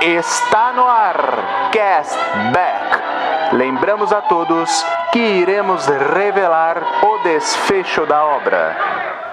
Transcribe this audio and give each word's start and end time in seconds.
Está 0.00 0.72
no 0.72 0.88
ar 0.88 1.70
Cast 1.72 2.16
Back. 2.52 3.52
Lembramos 3.52 4.12
a 4.12 4.22
todos 4.22 4.84
que 5.12 5.18
iremos 5.18 5.86
revelar 5.86 6.82
o 7.02 7.18
desfecho 7.22 8.06
da 8.06 8.24
obra. 8.24 8.76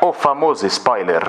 O 0.02 0.14
famoso 0.14 0.66
spoiler. 0.68 1.24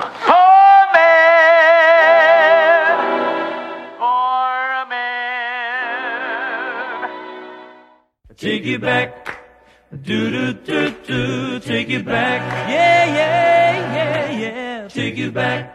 Take 8.37 8.65
it 8.65 8.81
back. 8.81 9.39
Do 9.91 10.29
do 10.29 10.53
do 10.53 10.91
do. 11.07 11.59
Take 11.61 11.89
it 11.89 12.05
back. 12.05 12.41
Yeah, 12.69 13.05
yeah, 13.05 13.93
yeah, 13.95 14.31
yeah. 14.31 14.87
Take 14.89 15.17
it 15.17 15.33
back. 15.33 15.74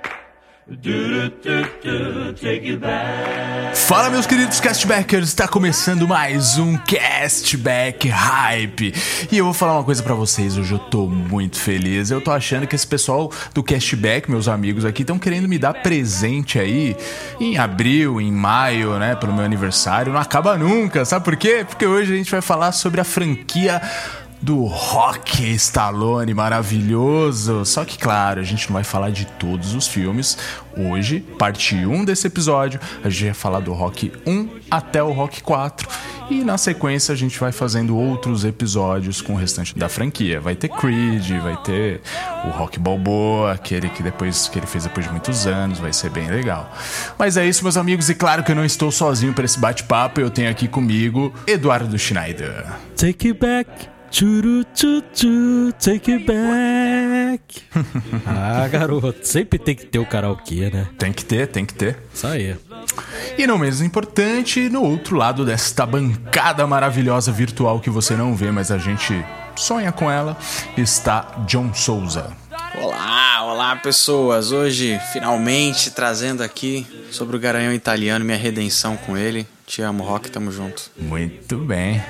Fala, 3.74 4.08
meus 4.08 4.24
queridos 4.24 4.60
castbackers, 4.60 5.26
está 5.26 5.48
começando 5.48 6.06
mais 6.06 6.58
um 6.58 6.76
Castback 6.76 8.08
Hype. 8.08 8.94
E 9.32 9.38
eu 9.38 9.46
vou 9.46 9.52
falar 9.52 9.72
uma 9.72 9.82
coisa 9.82 10.00
pra 10.00 10.14
vocês, 10.14 10.56
hoje 10.56 10.70
eu 10.72 10.78
tô 10.78 11.08
muito 11.08 11.58
feliz. 11.58 12.12
Eu 12.12 12.20
tô 12.20 12.30
achando 12.30 12.68
que 12.68 12.76
esse 12.76 12.86
pessoal 12.86 13.32
do 13.52 13.64
Castback, 13.64 14.30
meus 14.30 14.46
amigos 14.46 14.84
aqui, 14.84 15.02
estão 15.02 15.18
querendo 15.18 15.48
me 15.48 15.58
dar 15.58 15.74
presente 15.74 16.56
aí 16.56 16.96
em 17.40 17.58
abril, 17.58 18.20
em 18.20 18.30
maio, 18.30 18.96
né, 18.96 19.16
pelo 19.16 19.32
meu 19.32 19.44
aniversário. 19.44 20.12
Não 20.12 20.20
acaba 20.20 20.56
nunca, 20.56 21.04
sabe 21.04 21.24
por 21.24 21.36
quê? 21.36 21.66
Porque 21.68 21.84
hoje 21.84 22.12
a 22.12 22.16
gente 22.16 22.30
vai 22.30 22.40
falar 22.40 22.70
sobre 22.70 23.00
a 23.00 23.04
franquia 23.04 23.82
do 24.40 24.64
Rock 24.64 25.54
Stallone 25.54 26.32
maravilhoso. 26.32 27.64
Só 27.64 27.84
que, 27.84 27.98
claro, 27.98 28.40
a 28.40 28.44
gente 28.44 28.68
não 28.68 28.74
vai 28.74 28.84
falar 28.84 29.10
de 29.10 29.26
todos 29.26 29.74
os 29.74 29.86
filmes. 29.86 30.38
Hoje, 30.76 31.20
parte 31.38 31.74
1 31.74 32.04
desse 32.04 32.26
episódio, 32.26 32.80
a 33.04 33.10
gente 33.10 33.24
vai 33.24 33.34
falar 33.34 33.60
do 33.60 33.72
Rock 33.72 34.12
1 34.26 34.48
até 34.70 35.02
o 35.02 35.12
Rock 35.12 35.42
4. 35.42 35.88
E 36.30 36.44
na 36.44 36.56
sequência 36.56 37.12
a 37.12 37.16
gente 37.16 37.38
vai 37.40 37.50
fazendo 37.50 37.96
outros 37.96 38.44
episódios 38.44 39.20
com 39.20 39.32
o 39.32 39.36
restante 39.36 39.76
da 39.76 39.88
franquia. 39.88 40.40
Vai 40.40 40.54
ter 40.54 40.68
Creed, 40.68 41.28
vai 41.42 41.56
ter 41.56 42.00
o 42.44 42.50
Rock 42.50 42.78
Balboa, 42.78 43.52
aquele 43.52 43.88
que 43.88 44.00
depois 44.00 44.48
que 44.48 44.58
ele 44.58 44.66
fez 44.66 44.84
depois 44.84 45.06
de 45.06 45.10
muitos 45.10 45.46
anos, 45.46 45.80
vai 45.80 45.92
ser 45.92 46.08
bem 46.08 46.28
legal. 46.28 46.72
Mas 47.18 47.36
é 47.36 47.44
isso, 47.44 47.64
meus 47.64 47.76
amigos, 47.76 48.08
e 48.08 48.14
claro 48.14 48.44
que 48.44 48.52
eu 48.52 48.56
não 48.56 48.64
estou 48.64 48.92
sozinho 48.92 49.34
para 49.34 49.44
esse 49.44 49.58
bate-papo, 49.58 50.20
eu 50.20 50.30
tenho 50.30 50.48
aqui 50.48 50.68
comigo 50.68 51.34
Eduardo 51.48 51.98
Schneider. 51.98 52.64
Take 52.96 53.28
it 53.28 53.40
back. 53.40 53.99
Churu, 54.10 54.64
chu, 54.74 55.02
chu, 55.14 55.72
take 55.78 56.10
it 56.10 56.26
back. 56.26 57.62
ah, 58.26 58.66
garoto, 58.66 59.20
sempre 59.22 59.56
tem 59.56 59.76
que 59.76 59.86
ter 59.86 60.00
o 60.00 60.04
karaokê, 60.04 60.68
né? 60.68 60.88
Tem 60.98 61.12
que 61.12 61.24
ter, 61.24 61.46
tem 61.46 61.64
que 61.64 61.72
ter. 61.72 61.96
Isso 62.12 62.26
aí. 62.26 62.56
E 63.38 63.46
não 63.46 63.56
menos 63.56 63.80
importante, 63.80 64.68
no 64.68 64.82
outro 64.82 65.16
lado 65.16 65.44
desta 65.44 65.86
bancada 65.86 66.66
maravilhosa 66.66 67.30
virtual 67.30 67.78
que 67.78 67.88
você 67.88 68.16
não 68.16 68.34
vê, 68.34 68.50
mas 68.50 68.72
a 68.72 68.78
gente 68.78 69.24
sonha 69.54 69.92
com 69.92 70.10
ela, 70.10 70.36
está 70.76 71.44
John 71.46 71.72
Souza. 71.72 72.36
Olá, 72.82 73.44
olá 73.44 73.76
pessoas! 73.76 74.50
Hoje, 74.50 75.00
finalmente, 75.12 75.92
trazendo 75.92 76.42
aqui 76.42 76.84
sobre 77.12 77.36
o 77.36 77.40
Garanhão 77.40 77.72
Italiano, 77.72 78.24
minha 78.24 78.36
redenção 78.36 78.96
com 78.96 79.16
ele. 79.16 79.46
Te 79.66 79.82
amo, 79.82 80.02
Rock, 80.02 80.30
tamo 80.30 80.50
junto. 80.50 80.90
Muito 80.98 81.58
bem. 81.58 82.02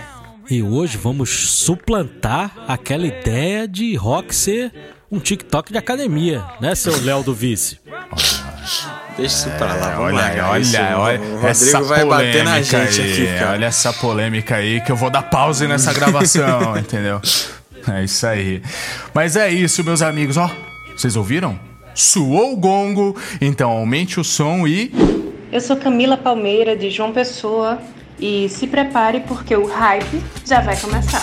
E 0.50 0.64
hoje 0.64 0.98
vamos 0.98 1.30
suplantar 1.30 2.52
aquela 2.66 3.06
ideia 3.06 3.68
de 3.68 3.94
rock 3.94 4.34
ser 4.34 4.72
um 5.08 5.20
TikTok 5.20 5.70
de 5.70 5.78
academia, 5.78 6.42
né, 6.60 6.74
seu 6.74 7.00
Léo 7.04 7.22
do 7.22 7.32
Vice? 7.32 7.78
Deixa 9.16 9.48
isso 9.48 9.50
pra 9.50 9.74
lá, 9.74 9.90
vamos 9.90 10.14
olha, 10.14 10.42
lá. 10.42 10.50
olha, 10.50 10.60
Isso, 10.60 10.76
olha, 10.76 11.20
o 11.20 11.46
essa 11.46 11.78
Rodrigo 11.78 11.84
vai 11.84 12.04
bater 12.04 12.44
na 12.44 12.50
polêmica 12.50 12.86
gente 12.86 13.00
aí, 13.00 13.12
aqui, 13.12 13.38
cara. 13.38 13.52
Olha 13.52 13.66
essa 13.66 13.92
polêmica 13.92 14.56
aí 14.56 14.80
que 14.80 14.90
eu 14.90 14.96
vou 14.96 15.08
dar 15.08 15.22
pause 15.22 15.68
nessa 15.68 15.92
gravação, 15.92 16.74
entendeu? 16.78 17.20
É 17.86 18.02
isso 18.02 18.26
aí. 18.26 18.60
Mas 19.14 19.36
é 19.36 19.52
isso, 19.52 19.84
meus 19.84 20.02
amigos, 20.02 20.36
ó. 20.36 20.50
Vocês 20.96 21.14
ouviram? 21.14 21.58
Suou 21.94 22.54
o 22.54 22.56
gongo, 22.56 23.16
então 23.40 23.70
aumente 23.70 24.18
o 24.18 24.24
som 24.24 24.66
e 24.66 24.92
Eu 25.52 25.60
sou 25.60 25.76
Camila 25.76 26.16
Palmeira, 26.16 26.76
de 26.76 26.90
João 26.90 27.12
Pessoa, 27.12 27.78
e 28.20 28.48
se 28.48 28.66
prepare 28.66 29.20
porque 29.20 29.56
o 29.56 29.66
hype 29.66 30.22
já 30.44 30.60
vai 30.60 30.76
começar. 30.76 31.22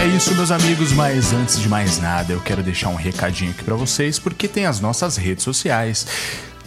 É 0.00 0.06
isso, 0.06 0.34
meus 0.34 0.50
amigos, 0.50 0.92
mas 0.92 1.30
antes 1.34 1.60
de 1.60 1.68
mais 1.68 1.98
nada, 1.98 2.32
eu 2.32 2.40
quero 2.40 2.62
deixar 2.62 2.88
um 2.88 2.94
recadinho 2.94 3.50
aqui 3.50 3.62
pra 3.62 3.74
vocês, 3.74 4.18
porque 4.18 4.48
tem 4.48 4.64
as 4.64 4.80
nossas 4.80 5.18
redes 5.18 5.44
sociais. 5.44 6.06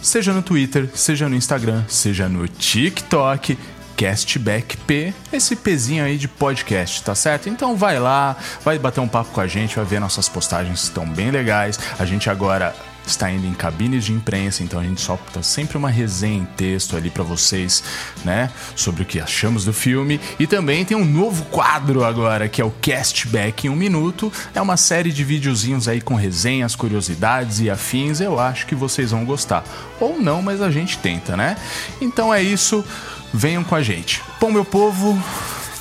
Seja 0.00 0.32
no 0.32 0.40
Twitter, 0.40 0.88
seja 0.94 1.28
no 1.28 1.34
Instagram, 1.34 1.82
seja 1.88 2.28
no 2.28 2.46
TikTok, 2.46 3.58
Castback 3.96 4.76
P, 4.76 5.12
esse 5.32 5.56
pezinho 5.56 6.04
aí 6.04 6.16
de 6.16 6.28
podcast, 6.28 7.02
tá 7.02 7.14
certo? 7.16 7.48
Então 7.48 7.76
vai 7.76 7.98
lá, 7.98 8.36
vai 8.64 8.78
bater 8.78 9.00
um 9.00 9.08
papo 9.08 9.30
com 9.32 9.40
a 9.40 9.48
gente, 9.48 9.74
vai 9.74 9.84
ver 9.84 9.98
nossas 9.98 10.28
postagens 10.28 10.84
estão 10.84 11.04
bem 11.04 11.32
legais. 11.32 11.76
A 11.98 12.04
gente 12.04 12.30
agora 12.30 12.72
está 13.06 13.30
indo 13.30 13.46
em 13.46 13.54
cabines 13.54 14.04
de 14.04 14.12
imprensa, 14.12 14.62
então 14.62 14.80
a 14.80 14.82
gente 14.82 15.00
solta 15.00 15.42
sempre 15.42 15.76
uma 15.76 15.90
resenha 15.90 16.42
em 16.42 16.44
texto 16.44 16.96
ali 16.96 17.10
pra 17.10 17.22
vocês, 17.22 17.82
né, 18.24 18.50
sobre 18.74 19.02
o 19.02 19.06
que 19.06 19.20
achamos 19.20 19.64
do 19.64 19.72
filme. 19.72 20.20
E 20.38 20.46
também 20.46 20.84
tem 20.84 20.96
um 20.96 21.04
novo 21.04 21.44
quadro 21.46 22.04
agora, 22.04 22.48
que 22.48 22.60
é 22.60 22.64
o 22.64 22.70
Castback 22.70 23.66
em 23.66 23.70
um 23.70 23.76
minuto. 23.76 24.32
É 24.54 24.60
uma 24.60 24.76
série 24.76 25.12
de 25.12 25.24
videozinhos 25.24 25.88
aí 25.88 26.00
com 26.00 26.14
resenhas, 26.14 26.74
curiosidades 26.74 27.60
e 27.60 27.70
afins. 27.70 28.20
Eu 28.20 28.38
acho 28.38 28.66
que 28.66 28.74
vocês 28.74 29.10
vão 29.10 29.24
gostar. 29.24 29.64
Ou 30.00 30.20
não, 30.20 30.42
mas 30.42 30.60
a 30.60 30.70
gente 30.70 30.98
tenta, 30.98 31.36
né? 31.36 31.56
Então 32.00 32.32
é 32.32 32.42
isso. 32.42 32.84
Venham 33.32 33.64
com 33.64 33.74
a 33.74 33.82
gente. 33.82 34.22
Bom, 34.40 34.50
meu 34.50 34.64
povo, 34.64 35.20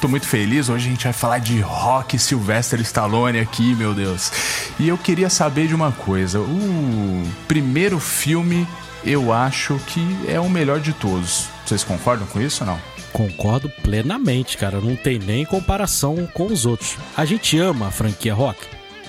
Tô 0.03 0.09
muito 0.09 0.28
feliz, 0.28 0.68
hoje 0.68 0.88
a 0.88 0.91
gente 0.91 1.06
vai 1.06 1.14
falar 1.14 1.38
de 1.38 1.62
rock 1.62 2.19
Sylvester 2.19 2.78
Stallone 2.81 3.40
aqui, 3.40 3.74
meu 3.74 3.94
Deus. 3.94 4.34
E 4.78 4.90
eu 4.90 4.97
queria 4.97 5.30
saber 5.30 5.66
de 5.66 5.74
uma 5.74 5.94
coisa: 5.94 6.41
o 6.41 7.24
primeiro 7.47 8.02
filme 8.02 8.68
eu 9.06 9.31
acho 9.31 9.80
que 9.88 10.06
é 10.28 10.38
o 10.41 10.50
melhor 10.50 10.81
de 10.81 10.91
todos. 10.91 11.47
Vocês 11.66 11.86
concordam 11.86 12.28
com 12.28 12.41
isso 12.41 12.66
ou 12.66 12.72
não? 12.72 12.80
Concordo 13.14 13.69
plenamente, 13.81 14.58
cara. 14.58 14.81
Não 14.81 14.97
tem 14.97 15.19
nem 15.19 15.46
comparação 15.46 16.28
com 16.34 16.47
os 16.47 16.66
outros. 16.66 16.97
A 17.16 17.24
gente 17.24 17.58
ama 17.58 17.88
a 17.88 17.91
franquia 17.91 18.34
rock. 18.34 18.59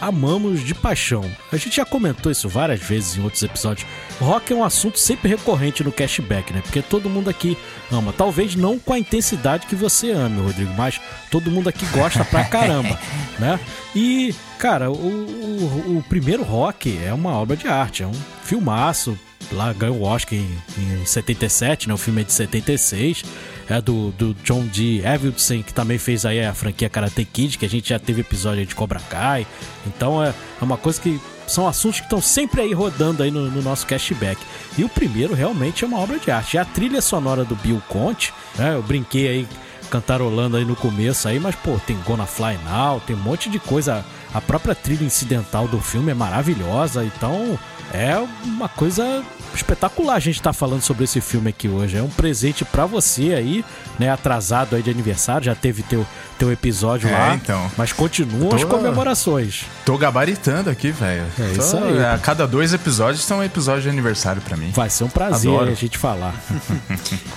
Amamos 0.04 0.62
de 0.62 0.74
paixão. 0.74 1.24
A 1.50 1.56
gente 1.56 1.76
já 1.76 1.84
comentou 1.86 2.30
isso 2.30 2.46
várias 2.46 2.78
vezes 2.78 3.16
em 3.16 3.22
outros 3.22 3.42
episódios. 3.42 3.88
Rock 4.20 4.52
é 4.52 4.56
um 4.56 4.62
assunto 4.62 4.98
sempre 4.98 5.30
recorrente 5.30 5.82
no 5.82 5.90
cashback, 5.90 6.52
né? 6.52 6.60
Porque 6.60 6.82
todo 6.82 7.08
mundo 7.08 7.30
aqui 7.30 7.56
ama. 7.90 8.12
Talvez 8.12 8.54
não 8.54 8.78
com 8.78 8.92
a 8.92 8.98
intensidade 8.98 9.66
que 9.66 9.74
você 9.74 10.10
ama, 10.10 10.42
Rodrigo, 10.42 10.74
mas 10.74 11.00
todo 11.30 11.50
mundo 11.50 11.70
aqui 11.70 11.86
gosta 11.86 12.22
pra 12.22 12.44
caramba, 12.48 13.00
né? 13.38 13.58
E, 13.96 14.34
cara, 14.58 14.90
o, 14.90 14.94
o, 14.94 15.98
o 15.98 16.04
primeiro 16.06 16.42
Rock 16.42 16.98
é 17.02 17.14
uma 17.14 17.30
obra 17.30 17.56
de 17.56 17.66
arte, 17.66 18.02
é 18.02 18.06
um 18.06 18.12
filmaço. 18.42 19.18
Lá 19.52 19.72
ganhou 19.72 19.96
o 19.96 20.02
Oscar 20.02 20.38
em, 20.38 20.58
em 20.76 21.06
77, 21.06 21.88
né? 21.88 21.94
O 21.94 21.98
filme 21.98 22.20
é 22.20 22.24
de 22.24 22.32
76. 22.32 23.24
É 23.68 23.80
do, 23.80 24.10
do 24.12 24.34
John 24.44 24.66
D. 24.66 25.02
Avildsen, 25.06 25.62
que 25.62 25.72
também 25.72 25.98
fez 25.98 26.26
aí 26.26 26.44
a 26.44 26.52
franquia 26.52 26.88
Karate 26.88 27.24
Kid, 27.24 27.56
que 27.56 27.64
a 27.64 27.68
gente 27.68 27.88
já 27.88 27.98
teve 27.98 28.20
episódio 28.20 28.64
de 28.66 28.74
Cobra 28.74 29.00
Kai. 29.08 29.46
Então 29.86 30.22
é, 30.22 30.28
é 30.28 30.64
uma 30.64 30.76
coisa 30.76 31.00
que 31.00 31.20
são 31.46 31.66
assuntos 31.66 32.00
que 32.00 32.06
estão 32.06 32.20
sempre 32.20 32.60
aí 32.60 32.72
rodando 32.72 33.22
aí 33.22 33.30
no, 33.30 33.50
no, 33.50 33.62
nosso 33.62 33.86
cashback. 33.86 34.40
E 34.76 34.84
o 34.84 34.88
primeiro 34.88 35.34
realmente 35.34 35.84
é 35.84 35.86
uma 35.86 35.98
obra 35.98 36.18
de 36.18 36.30
arte. 36.30 36.56
É 36.56 36.60
a 36.60 36.64
trilha 36.64 37.00
sonora 37.00 37.44
do 37.44 37.54
Bill 37.56 37.82
Conte, 37.88 38.32
né? 38.56 38.74
Eu 38.74 38.82
brinquei 38.82 39.28
aí 39.28 39.48
cantarolando 39.90 40.56
aí 40.56 40.64
no 40.64 40.74
começo 40.74 41.28
aí, 41.28 41.38
mas 41.38 41.54
pô, 41.54 41.78
tem 41.86 41.96
Gonna 42.04 42.26
Fly 42.26 42.58
Now, 42.64 43.00
tem 43.00 43.14
um 43.14 43.20
monte 43.20 43.48
de 43.48 43.58
coisa. 43.58 44.04
A 44.32 44.40
própria 44.40 44.74
trilha 44.74 45.04
incidental 45.04 45.68
do 45.68 45.80
filme 45.80 46.10
é 46.10 46.14
maravilhosa, 46.14 47.04
então 47.04 47.58
é 47.92 48.18
uma 48.44 48.68
coisa 48.68 49.22
espetacular 49.56 50.14
a 50.14 50.20
gente 50.20 50.36
estar 50.36 50.52
falando 50.52 50.82
sobre 50.82 51.04
esse 51.04 51.20
filme 51.20 51.50
aqui 51.50 51.68
hoje. 51.68 51.96
É 51.96 52.02
um 52.02 52.08
presente 52.08 52.64
para 52.64 52.86
você 52.86 53.34
aí, 53.34 53.64
né? 53.98 54.10
Atrasado 54.10 54.76
aí 54.76 54.82
de 54.82 54.90
aniversário, 54.90 55.44
já 55.44 55.54
teve 55.54 55.82
teu, 55.82 56.06
teu 56.34 56.52
episódio 56.52 57.08
É, 57.08 57.12
lá. 57.12 57.34
então. 57.34 57.70
Mas 57.76 57.92
continuam 57.92 58.54
as 58.54 58.64
comemorações. 58.64 59.64
Tô 59.84 59.96
gabaritando 59.98 60.70
aqui, 60.70 60.90
velho. 60.90 61.24
É 61.38 61.54
Tô- 61.54 61.62
isso 61.62 61.76
aí. 61.76 62.04
A 62.04 62.18
cada 62.18 62.46
dois 62.46 62.72
episódios 62.74 63.24
são 63.24 63.38
um 63.38 63.42
episódio 63.42 63.82
de 63.82 63.88
aniversário 63.88 64.42
pra 64.42 64.56
mim. 64.56 64.70
Vai 64.74 64.90
ser 64.90 65.04
um 65.04 65.08
prazer 65.08 65.50
Adoro. 65.50 65.70
a 65.70 65.74
gente 65.74 65.98
falar. 65.98 66.34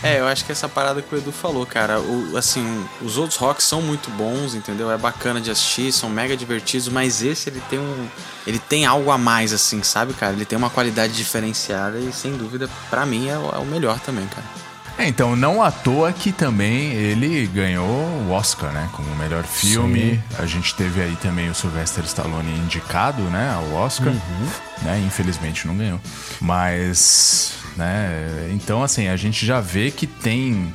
É, 0.04 0.20
eu 0.20 0.28
acho 0.28 0.46
que 0.46 0.52
essa 0.52 0.70
parada 0.70 1.02
que 1.02 1.14
o 1.14 1.18
Edu 1.18 1.32
falou, 1.32 1.66
cara, 1.66 2.00
o, 2.00 2.38
assim, 2.38 2.86
os 3.02 3.18
outros 3.18 3.38
rocks 3.38 3.66
são 3.66 3.82
muito 3.82 4.10
bons, 4.12 4.54
entendeu? 4.54 4.92
É 4.92 4.98
bacana 4.98 5.42
de 5.42 5.50
assistir, 5.50 5.92
são 5.92 6.08
mega 6.10 6.38
divertidos, 6.38 6.88
mas 6.88 7.22
esse 7.24 7.50
ele 7.50 7.62
tem 7.70 7.80
um. 7.80 8.08
Ele 8.46 8.60
tem 8.60 8.86
algo 8.86 9.10
a 9.12 9.18
mais, 9.18 9.52
assim, 9.52 9.82
sabe, 9.84 10.14
cara? 10.14 10.34
Ele 10.34 10.46
tem 10.46 10.58
uma 10.58 10.70
qualidade 10.70 11.14
diferenciada 11.14 11.98
e 12.00 12.14
sem 12.14 12.32
dúvida, 12.38 12.70
pra 12.90 13.06
mim, 13.06 13.28
é, 13.28 13.38
o- 13.38 13.50
é 13.56 13.58
o 13.58 13.66
melhor 13.66 14.00
também, 14.00 14.26
cara. 14.28 14.46
É, 15.00 15.08
então, 15.08 15.36
não 15.36 15.62
à 15.62 15.70
toa 15.70 16.12
que 16.12 16.32
também 16.32 16.92
ele 16.94 17.46
ganhou 17.48 17.86
o 17.88 18.32
Oscar, 18.32 18.72
né? 18.72 18.90
Como 18.94 19.16
melhor 19.16 19.44
filme. 19.44 20.20
A 20.40 20.46
gente 20.48 20.74
teve 20.74 21.00
aí 21.02 21.16
também 21.22 21.50
o 21.50 21.54
Sylvester 21.56 22.04
Stallone 22.06 22.52
indicado, 22.58 23.22
né? 23.24 23.54
Ao 23.54 23.74
Oscar. 23.74 24.12
Né? 24.82 25.00
Infelizmente 25.06 25.68
não 25.68 25.78
ganhou. 25.78 26.00
Mas, 26.42 27.54
né? 27.76 28.50
Então, 28.52 28.82
assim, 28.84 29.08
a 29.08 29.16
gente 29.16 29.46
já 29.46 29.62
vê 29.62 29.92
que 29.92 30.08
tem... 30.08 30.74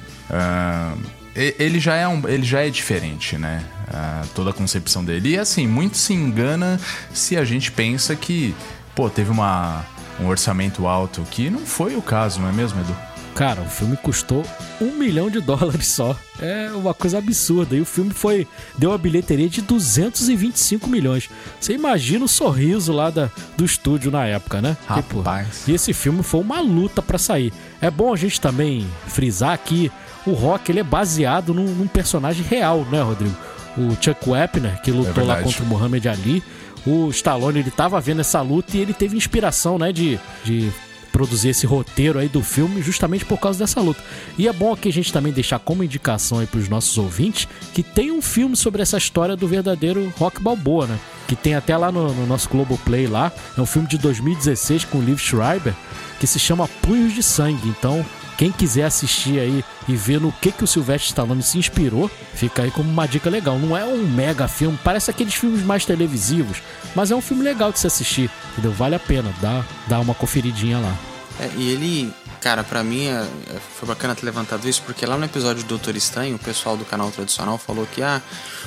e- 1.34 1.56
ele 1.58 1.80
já 1.80 1.96
é 1.96 2.06
um, 2.06 2.22
ele 2.28 2.44
já 2.44 2.60
é 2.64 2.70
diferente, 2.70 3.36
né? 3.36 3.64
Ah, 3.92 4.22
toda 4.36 4.50
a 4.50 4.52
concepção 4.52 5.04
dele. 5.04 5.30
E 5.30 5.38
assim, 5.38 5.66
muito 5.66 5.96
se 5.96 6.12
engana 6.14 6.78
se 7.12 7.36
a 7.36 7.44
gente 7.44 7.72
pensa 7.72 8.14
que, 8.14 8.54
pô, 8.94 9.10
teve 9.10 9.32
uma, 9.32 9.84
um 10.20 10.28
orçamento 10.28 10.86
alto, 10.86 11.22
que 11.28 11.50
não 11.50 11.66
foi 11.66 11.96
o 11.96 12.02
caso, 12.02 12.40
não 12.40 12.48
é 12.48 12.52
mesmo, 12.52 12.80
Edu? 12.80 12.96
Cara, 13.34 13.62
o 13.62 13.66
filme 13.66 13.96
custou 13.96 14.44
um 14.80 14.92
milhão 14.92 15.30
de 15.30 15.40
dólares 15.40 15.86
só. 15.86 16.16
É 16.40 16.70
uma 16.74 16.92
coisa 16.92 17.18
absurda. 17.18 17.74
E 17.74 17.80
o 17.80 17.84
filme 17.84 18.12
foi 18.12 18.46
deu 18.76 18.90
uma 18.90 18.98
bilheteria 18.98 19.48
de 19.48 19.62
225 19.62 20.88
milhões. 20.88 21.30
Você 21.58 21.72
imagina 21.72 22.24
o 22.24 22.28
sorriso 22.28 22.92
lá 22.92 23.10
da, 23.10 23.30
do 23.56 23.64
estúdio 23.64 24.10
na 24.10 24.26
época, 24.26 24.60
né? 24.60 24.76
Tipo, 24.94 25.18
Rapaz. 25.18 25.64
e 25.66 25.72
esse 25.72 25.92
filme 25.92 26.22
foi 26.22 26.40
uma 26.40 26.60
luta 26.60 27.00
pra 27.00 27.18
sair. 27.18 27.52
É 27.80 27.90
bom 27.90 28.12
a 28.12 28.16
gente 28.16 28.40
também 28.40 28.86
frisar 29.06 29.56
que 29.58 29.90
o 30.26 30.32
Rock 30.32 30.70
ele 30.70 30.80
é 30.80 30.84
baseado 30.84 31.54
num, 31.54 31.64
num 31.74 31.86
personagem 31.86 32.44
real, 32.44 32.86
né, 32.90 33.00
Rodrigo? 33.00 33.34
O 33.76 33.96
Chuck 34.00 34.28
Wepner, 34.28 34.80
que 34.82 34.90
lutou 34.90 35.24
lá 35.24 35.34
verdade. 35.36 35.44
contra 35.44 35.62
o 35.62 35.66
Muhammad 35.66 36.06
Ali. 36.06 36.42
O 36.86 37.08
Stallone, 37.10 37.60
ele 37.60 37.70
tava 37.70 38.00
vendo 38.00 38.20
essa 38.20 38.40
luta 38.42 38.76
e 38.76 38.80
ele 38.80 38.92
teve 38.92 39.16
inspiração, 39.16 39.78
né, 39.78 39.92
de, 39.92 40.18
de 40.44 40.70
produzir 41.12 41.50
esse 41.50 41.66
roteiro 41.66 42.18
aí 42.18 42.28
do 42.28 42.42
filme 42.42 42.82
justamente 42.82 43.24
por 43.24 43.38
causa 43.38 43.58
dessa 43.58 43.80
luta. 43.80 44.02
E 44.38 44.48
é 44.48 44.52
bom 44.52 44.72
aqui 44.72 44.88
a 44.88 44.92
gente 44.92 45.12
também 45.12 45.32
deixar 45.32 45.58
como 45.58 45.84
indicação 45.84 46.38
aí 46.38 46.46
pros 46.46 46.68
nossos 46.68 46.96
ouvintes 46.98 47.46
que 47.74 47.82
tem 47.82 48.10
um 48.10 48.22
filme 48.22 48.56
sobre 48.56 48.82
essa 48.82 48.96
história 48.96 49.36
do 49.36 49.46
verdadeiro 49.46 50.12
Rock 50.18 50.42
Balboa, 50.42 50.86
né? 50.86 50.98
Que 51.28 51.36
tem 51.36 51.54
até 51.54 51.76
lá 51.76 51.92
no, 51.92 52.12
no 52.12 52.26
nosso 52.26 52.48
Globoplay 52.48 53.06
lá. 53.06 53.30
É 53.56 53.60
um 53.60 53.66
filme 53.66 53.86
de 53.86 53.98
2016 53.98 54.86
com 54.86 54.98
o 54.98 55.02
Liv 55.02 55.18
Schreiber 55.18 55.74
que 56.18 56.26
se 56.26 56.38
chama 56.38 56.68
Punhos 56.80 57.14
de 57.14 57.22
Sangue. 57.22 57.68
Então, 57.68 58.04
quem 58.36 58.50
quiser 58.50 58.84
assistir 58.84 59.38
aí 59.38 59.64
e 59.88 59.94
ver 59.96 60.20
no 60.20 60.32
que, 60.32 60.50
que 60.52 60.64
o 60.64 60.66
Sylvester 60.66 61.08
Stallone 61.10 61.42
se 61.42 61.58
inspirou, 61.58 62.10
fica 62.34 62.62
aí 62.62 62.70
como 62.70 62.90
uma 62.90 63.06
dica 63.06 63.28
legal. 63.30 63.58
Não 63.58 63.76
é 63.76 63.84
um 63.84 64.06
mega 64.06 64.48
filme, 64.48 64.78
parece 64.82 65.10
aqueles 65.10 65.34
filmes 65.34 65.62
mais 65.64 65.84
televisivos, 65.84 66.58
mas 66.94 67.10
é 67.10 67.14
um 67.16 67.20
filme 67.20 67.42
legal 67.42 67.72
de 67.72 67.78
se 67.78 67.86
assistir, 67.86 68.30
entendeu? 68.52 68.72
Vale 68.72 68.94
a 68.94 69.00
pena, 69.00 69.32
dá, 69.40 69.64
dá 69.86 70.00
uma 70.00 70.14
conferidinha 70.14 70.78
lá. 70.78 70.94
É, 71.40 71.50
e 71.56 71.70
ele, 71.70 72.12
cara, 72.40 72.62
pra 72.62 72.82
mim 72.84 73.06
é- 73.06 73.26
é- 73.50 73.58
foi 73.78 73.88
bacana 73.88 74.14
ter 74.14 74.24
levantado 74.26 74.68
isso, 74.68 74.82
porque 74.84 75.04
lá 75.06 75.16
no 75.16 75.24
episódio 75.24 75.62
do 75.62 75.68
Doutor 75.68 75.96
Estranho, 75.96 76.36
o 76.36 76.38
pessoal 76.38 76.76
do 76.76 76.84
canal 76.84 77.10
tradicional 77.10 77.56
falou 77.58 77.86
que 77.86 78.02
ah, 78.02 78.20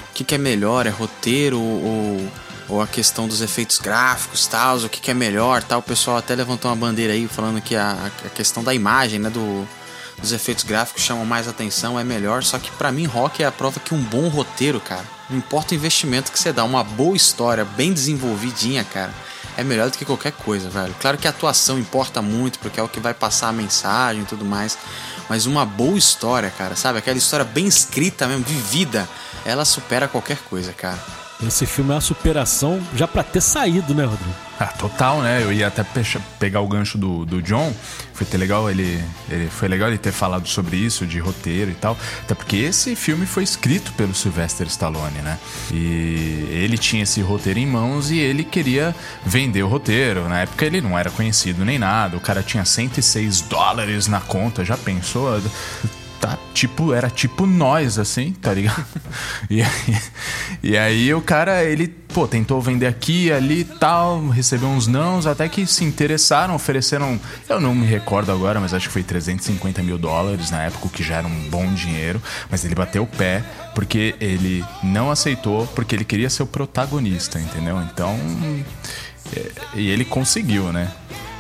o 0.10 0.14
que, 0.14 0.24
que 0.24 0.36
é 0.36 0.38
melhor, 0.38 0.86
é 0.88 0.90
roteiro 0.90 1.60
ou, 1.60 2.28
ou 2.68 2.82
a 2.82 2.88
questão 2.88 3.28
dos 3.28 3.42
efeitos 3.42 3.78
gráficos, 3.78 4.48
tal, 4.48 4.78
o 4.78 4.90
que, 4.90 5.00
que 5.00 5.12
é 5.12 5.14
melhor, 5.14 5.62
tal. 5.64 5.80
O 5.80 5.84
pessoal 5.84 6.18
até 6.18 6.36
levantou 6.36 6.70
uma 6.72 6.78
bandeira 6.78 7.14
aí 7.14 7.28
falando 7.28 7.62
que 7.62 7.76
a, 7.76 8.12
a 8.26 8.30
questão 8.30 8.64
da 8.64 8.74
imagem, 8.74 9.20
né, 9.20 9.30
do, 9.30 9.68
dos 10.20 10.32
efeitos 10.32 10.64
gráficos 10.64 11.04
chamam 11.04 11.26
mais 11.26 11.48
atenção, 11.48 12.00
é 12.00 12.04
melhor. 12.04 12.44
Só 12.44 12.58
que 12.58 12.72
pra 12.72 12.92
mim, 12.92 13.06
rock 13.06 13.44
é 13.44 13.46
a 13.46 13.52
prova 13.52 13.80
que 13.80 13.94
um 13.94 14.02
bom 14.02 14.28
roteiro, 14.28 14.80
cara, 14.80 15.06
não 15.30 15.38
importa 15.38 15.74
o 15.74 15.78
investimento 15.78 16.32
que 16.32 16.40
você 16.40 16.52
dá, 16.52 16.64
uma 16.64 16.84
boa 16.84 17.16
história, 17.16 17.66
bem 17.66 17.94
desenvolvidinha, 17.94 18.84
cara, 18.84 19.14
é 19.58 19.64
melhor 19.64 19.90
do 19.90 19.98
que 19.98 20.06
qualquer 20.06 20.32
coisa, 20.32 20.70
velho. 20.70 20.94
Claro 21.00 21.18
que 21.18 21.28
a 21.28 21.30
atuação 21.30 21.80
importa 21.80 22.22
muito, 22.22 22.60
porque 22.60 22.80
é 22.80 22.84
o 22.84 22.90
que 22.90 23.00
vai 23.00 23.14
passar 23.14 23.50
a 23.50 23.54
mensagem 23.54 24.24
e 24.24 24.26
tudo 24.26 24.44
mais. 24.44 24.78
Mas 25.30 25.46
uma 25.46 25.66
boa 25.66 25.98
história, 25.98 26.52
cara, 26.52 26.76
sabe? 26.76 27.00
Aquela 27.00 27.18
história 27.18 27.46
bem 27.46 27.66
escrita 27.66 28.28
mesmo, 28.28 28.44
vivida, 28.44 29.08
ela 29.46 29.66
supera 29.66 30.08
qualquer 30.08 30.38
coisa, 30.50 30.74
cara. 30.74 31.00
Esse 31.44 31.66
filme 31.66 31.92
é 31.92 31.96
uma 31.96 32.02
superação 32.02 32.82
já 32.96 33.08
pra 33.08 33.22
ter 33.22 33.42
saído, 33.42 33.94
né, 33.94 34.06
Rodrigo? 34.06 34.34
Ah, 34.58 34.68
total, 34.68 35.22
né? 35.22 35.44
Eu 35.44 35.52
ia 35.52 35.68
até 35.68 35.86
pegar 36.40 36.62
o 36.62 36.68
gancho 36.68 36.98
do, 36.98 37.26
do 37.26 37.42
John. 37.42 37.74
Foi 38.14 38.26
legal 38.38 38.70
ele, 38.70 39.04
ele 39.30 39.50
foi 39.50 39.68
legal 39.68 39.90
ele 39.90 39.98
ter 39.98 40.14
falado 40.14 40.48
sobre 40.48 40.78
isso 40.78 41.06
de 41.06 41.20
roteiro 41.20 41.70
e 41.70 41.74
tal, 41.74 41.98
até 42.24 42.34
porque 42.34 42.56
esse 42.56 42.96
filme 42.96 43.26
foi 43.26 43.44
escrito 43.44 43.92
pelo 43.94 44.16
Sylvester 44.16 44.66
Stallone, 44.68 45.20
né? 45.22 45.38
E 45.74 46.48
ele 46.52 46.78
tinha 46.78 47.04
esse 47.04 47.20
roteiro 47.22 47.60
em 47.60 47.68
mãos 47.68 48.12
e 48.12 48.18
ele 48.18 48.46
queria 48.46 48.96
vender 49.26 49.64
o 49.64 49.68
roteiro. 49.68 50.30
Na 50.30 50.40
época 50.40 50.66
ele 50.66 50.80
não 50.80 50.98
era 50.98 51.12
conhecido 51.12 51.66
nem 51.66 51.78
nada. 51.78 52.16
O 52.16 52.22
cara 52.22 52.42
tinha 52.42 52.64
106 52.64 53.42
dólares 53.42 54.08
na 54.08 54.22
conta. 54.22 54.64
Já 54.64 54.78
pensou? 54.78 55.42
Tá 56.26 56.38
tipo, 56.54 56.94
era 56.94 57.10
tipo 57.10 57.46
nós, 57.46 58.00
assim, 58.00 58.32
tá 58.34 58.54
ligado? 58.54 58.86
e, 59.50 59.62
aí, 59.62 59.98
e 60.64 60.78
aí 60.78 61.14
o 61.14 61.22
cara, 61.22 61.64
ele, 61.64 61.88
pô, 61.88 62.28
tentou 62.28 62.60
vender 62.62 62.88
aqui, 62.88 63.32
ali 63.32 63.60
e 63.60 63.64
tal, 63.64 64.28
recebeu 64.30 64.70
uns 64.70 64.88
nãos, 64.88 65.28
até 65.28 65.48
que 65.48 65.66
se 65.68 65.84
interessaram, 65.84 66.56
ofereceram, 66.56 67.20
eu 67.48 67.60
não 67.60 67.76
me 67.76 67.86
recordo 67.86 68.32
agora, 68.32 68.60
mas 68.60 68.74
acho 68.74 68.88
que 68.88 68.94
foi 68.94 69.04
350 69.04 69.84
mil 69.84 69.98
dólares 69.98 70.50
na 70.50 70.64
época, 70.64 70.88
o 70.88 70.90
que 70.90 71.04
já 71.04 71.18
era 71.18 71.28
um 71.28 71.50
bom 71.50 71.72
dinheiro, 71.74 72.22
mas 72.50 72.66
ele 72.66 72.74
bateu 72.74 73.04
o 73.04 73.08
pé 73.08 73.44
porque 73.76 74.16
ele 74.20 74.64
não 74.82 75.12
aceitou, 75.12 75.68
porque 75.68 75.94
ele 75.94 76.06
queria 76.06 76.30
ser 76.30 76.44
o 76.44 76.48
protagonista, 76.48 77.40
entendeu? 77.40 77.80
Então, 77.82 78.18
é, 79.36 79.52
e 79.76 79.90
ele 79.90 80.06
conseguiu, 80.06 80.72
né? 80.72 80.90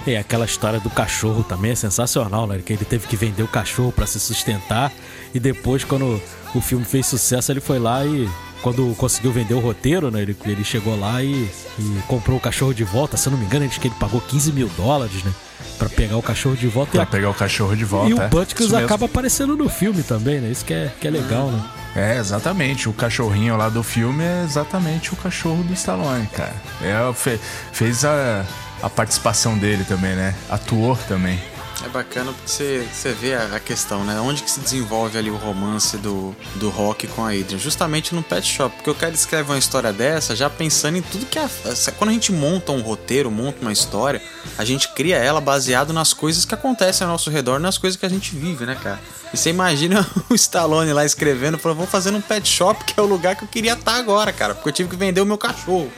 E 0.07 0.15
aquela 0.15 0.45
história 0.45 0.79
do 0.79 0.89
cachorro 0.89 1.43
também 1.43 1.71
é 1.71 1.75
sensacional, 1.75 2.45
né? 2.45 2.59
Que 2.63 2.73
ele 2.73 2.85
teve 2.85 3.07
que 3.07 3.15
vender 3.15 3.41
o 3.43 3.47
cachorro 3.47 3.91
pra 3.91 4.05
se 4.05 4.19
sustentar 4.19 4.91
e 5.33 5.39
depois, 5.39 5.83
quando 5.83 6.21
o 6.53 6.61
filme 6.61 6.85
fez 6.85 7.07
sucesso, 7.07 7.51
ele 7.51 7.59
foi 7.59 7.79
lá 7.79 8.05
e 8.05 8.29
quando 8.61 8.93
conseguiu 8.95 9.31
vender 9.31 9.53
o 9.55 9.59
roteiro, 9.59 10.09
né? 10.11 10.21
Ele, 10.21 10.37
ele 10.45 10.63
chegou 10.63 10.97
lá 10.99 11.21
e, 11.23 11.49
e 11.79 11.99
comprou 12.07 12.37
o 12.37 12.39
cachorro 12.39 12.73
de 12.73 12.83
volta. 12.83 13.17
Se 13.17 13.27
eu 13.27 13.31
não 13.31 13.39
me 13.39 13.45
engano, 13.45 13.65
acho 13.65 13.79
que 13.79 13.87
ele 13.87 13.95
pagou 13.99 14.21
15 14.21 14.51
mil 14.53 14.69
dólares, 14.77 15.23
né? 15.23 15.31
Pra 15.79 15.89
pegar 15.89 16.17
o 16.17 16.21
cachorro 16.21 16.55
de 16.55 16.67
volta. 16.67 16.91
Pra 16.91 17.01
e, 17.01 17.03
a- 17.03 17.07
pegar 17.07 17.29
o 17.29 17.33
cachorro 17.33 17.75
de 17.75 17.83
volta. 17.83 18.09
e 18.09 18.13
o 18.13 18.21
é, 18.21 18.27
Butkus 18.27 18.65
isso 18.65 18.73
mesmo. 18.73 18.85
acaba 18.85 19.05
aparecendo 19.07 19.57
no 19.57 19.67
filme 19.69 20.03
também, 20.03 20.39
né? 20.39 20.49
Isso 20.51 20.63
que 20.63 20.73
é, 20.73 20.91
que 21.01 21.07
é 21.07 21.11
legal, 21.11 21.49
né? 21.51 21.63
É, 21.95 22.17
exatamente. 22.17 22.87
O 22.87 22.93
cachorrinho 22.93 23.57
lá 23.57 23.69
do 23.69 23.81
filme 23.83 24.23
é 24.23 24.43
exatamente 24.45 25.11
o 25.13 25.15
cachorro 25.15 25.63
do 25.63 25.73
Stallone, 25.73 26.27
cara. 26.27 26.53
É, 26.81 27.13
fe- 27.13 27.39
fez 27.73 28.03
a, 28.05 28.45
a 28.81 28.89
participação 28.89 29.57
dele 29.57 29.83
também, 29.83 30.15
né? 30.15 30.35
Atuou 30.49 30.95
também. 31.07 31.39
É 31.83 31.89
bacana 31.89 32.31
porque 32.31 32.49
você, 32.49 32.87
você 32.91 33.11
vê 33.11 33.35
a, 33.35 33.55
a 33.55 33.59
questão, 33.59 34.03
né? 34.03 34.19
Onde 34.19 34.41
que 34.43 34.49
se 34.49 34.59
desenvolve 34.59 35.17
ali 35.17 35.29
o 35.29 35.35
romance 35.35 35.97
do, 35.97 36.35
do 36.55 36.69
Rock 36.69 37.05
com 37.07 37.23
a 37.23 37.29
Adrian? 37.29 37.57
Justamente 37.59 38.15
no 38.15 38.23
Pet 38.23 38.47
Shop. 38.47 38.73
Porque 38.75 38.89
o 38.89 38.95
cara 38.95 39.13
escreve 39.13 39.51
uma 39.51 39.57
história 39.57 39.91
dessa 39.91 40.35
já 40.35 40.49
pensando 40.49 40.97
em 40.97 41.01
tudo 41.01 41.25
que... 41.25 41.37
A, 41.37 41.49
quando 41.97 42.09
a 42.09 42.13
gente 42.13 42.31
monta 42.31 42.71
um 42.71 42.81
roteiro, 42.81 43.29
monta 43.29 43.61
uma 43.61 43.73
história, 43.73 44.21
a 44.57 44.63
gente 44.63 44.87
cria 44.89 45.17
ela 45.17 45.41
baseado 45.41 45.91
nas 45.91 46.13
coisas 46.13 46.45
que 46.45 46.55
acontecem 46.55 47.05
ao 47.05 47.11
nosso 47.11 47.29
redor, 47.29 47.59
nas 47.59 47.77
coisas 47.77 47.99
que 47.99 48.05
a 48.05 48.09
gente 48.09 48.35
vive, 48.35 48.65
né, 48.65 48.75
cara? 48.81 48.99
E 49.33 49.37
você 49.37 49.49
imagina 49.49 50.07
o 50.29 50.35
Stallone 50.35 50.93
lá 50.93 51.05
escrevendo, 51.05 51.57
falou, 51.57 51.77
vou 51.77 51.87
fazer 51.87 52.13
um 52.13 52.21
Pet 52.21 52.47
Shop, 52.47 52.83
que 52.85 52.99
é 52.99 53.03
o 53.03 53.05
lugar 53.05 53.35
que 53.35 53.43
eu 53.43 53.47
queria 53.47 53.73
estar 53.73 53.95
agora, 53.95 54.31
cara. 54.31 54.55
Porque 54.55 54.69
eu 54.69 54.73
tive 54.73 54.89
que 54.89 54.95
vender 54.95 55.21
o 55.21 55.25
meu 55.25 55.37
cachorro. 55.37 55.91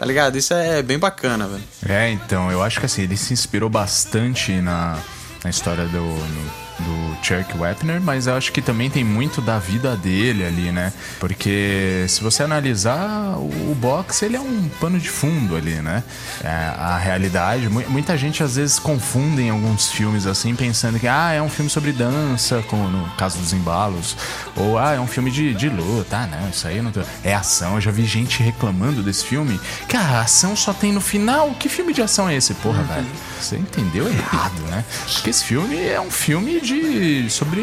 Tá 0.00 0.06
ligado? 0.06 0.38
Isso 0.38 0.54
é 0.54 0.80
bem 0.82 0.98
bacana, 0.98 1.46
velho. 1.46 1.62
É, 1.86 2.10
então, 2.10 2.50
eu 2.50 2.62
acho 2.62 2.80
que 2.80 2.86
assim, 2.86 3.02
ele 3.02 3.18
se 3.18 3.34
inspirou 3.34 3.68
bastante 3.68 4.50
na, 4.62 4.98
na 5.44 5.50
história 5.50 5.84
do. 5.84 6.00
no- 6.00 6.69
do 6.80 7.24
Chuck 7.24 7.56
Wepner, 7.56 8.00
mas 8.00 8.26
eu 8.26 8.34
acho 8.34 8.52
que 8.52 8.62
também 8.62 8.90
tem 8.90 9.04
muito 9.04 9.40
da 9.40 9.58
vida 9.58 9.96
dele 9.96 10.44
ali, 10.44 10.72
né? 10.72 10.92
Porque 11.18 12.04
se 12.08 12.22
você 12.22 12.42
analisar 12.42 13.36
o 13.38 13.74
boxe, 13.74 14.24
ele 14.24 14.36
é 14.36 14.40
um 14.40 14.68
pano 14.80 14.98
de 14.98 15.08
fundo 15.08 15.56
ali, 15.56 15.74
né? 15.76 16.02
É, 16.42 16.48
a 16.48 16.98
realidade, 16.98 17.68
muita 17.68 18.16
gente 18.16 18.42
às 18.42 18.56
vezes 18.56 18.78
confunde 18.78 19.42
em 19.42 19.50
alguns 19.50 19.90
filmes 19.90 20.26
assim, 20.26 20.54
pensando 20.54 20.98
que 20.98 21.06
ah, 21.06 21.32
é 21.32 21.42
um 21.42 21.48
filme 21.48 21.70
sobre 21.70 21.92
dança, 21.92 22.62
como 22.68 22.88
no 22.88 23.08
caso 23.16 23.38
dos 23.38 23.52
embalos, 23.52 24.16
ou 24.56 24.78
ah, 24.78 24.94
é 24.94 25.00
um 25.00 25.06
filme 25.06 25.30
de, 25.30 25.54
de 25.54 25.68
luta, 25.68 26.16
ah, 26.16 26.26
não, 26.26 26.48
isso 26.48 26.66
aí 26.66 26.80
não 26.82 26.90
tô... 26.90 27.00
é 27.22 27.34
ação. 27.34 27.74
Eu 27.74 27.80
já 27.80 27.90
vi 27.90 28.04
gente 28.04 28.42
reclamando 28.42 29.02
desse 29.02 29.24
filme, 29.24 29.60
que 29.88 29.96
a 29.96 30.20
ação 30.20 30.56
só 30.56 30.72
tem 30.72 30.92
no 30.92 31.00
final. 31.00 31.50
Que 31.54 31.68
filme 31.68 31.92
de 31.92 32.02
ação 32.02 32.28
é 32.28 32.36
esse, 32.36 32.54
porra, 32.54 32.80
uhum. 32.80 32.86
velho? 32.86 33.06
Você 33.40 33.56
entendeu 33.56 34.08
errado, 34.08 34.60
né? 34.68 34.84
Porque 35.12 35.30
esse 35.30 35.44
filme 35.44 35.76
é 35.78 36.00
um 36.00 36.10
filme 36.10 36.60
de 36.60 36.69
sobre 37.28 37.60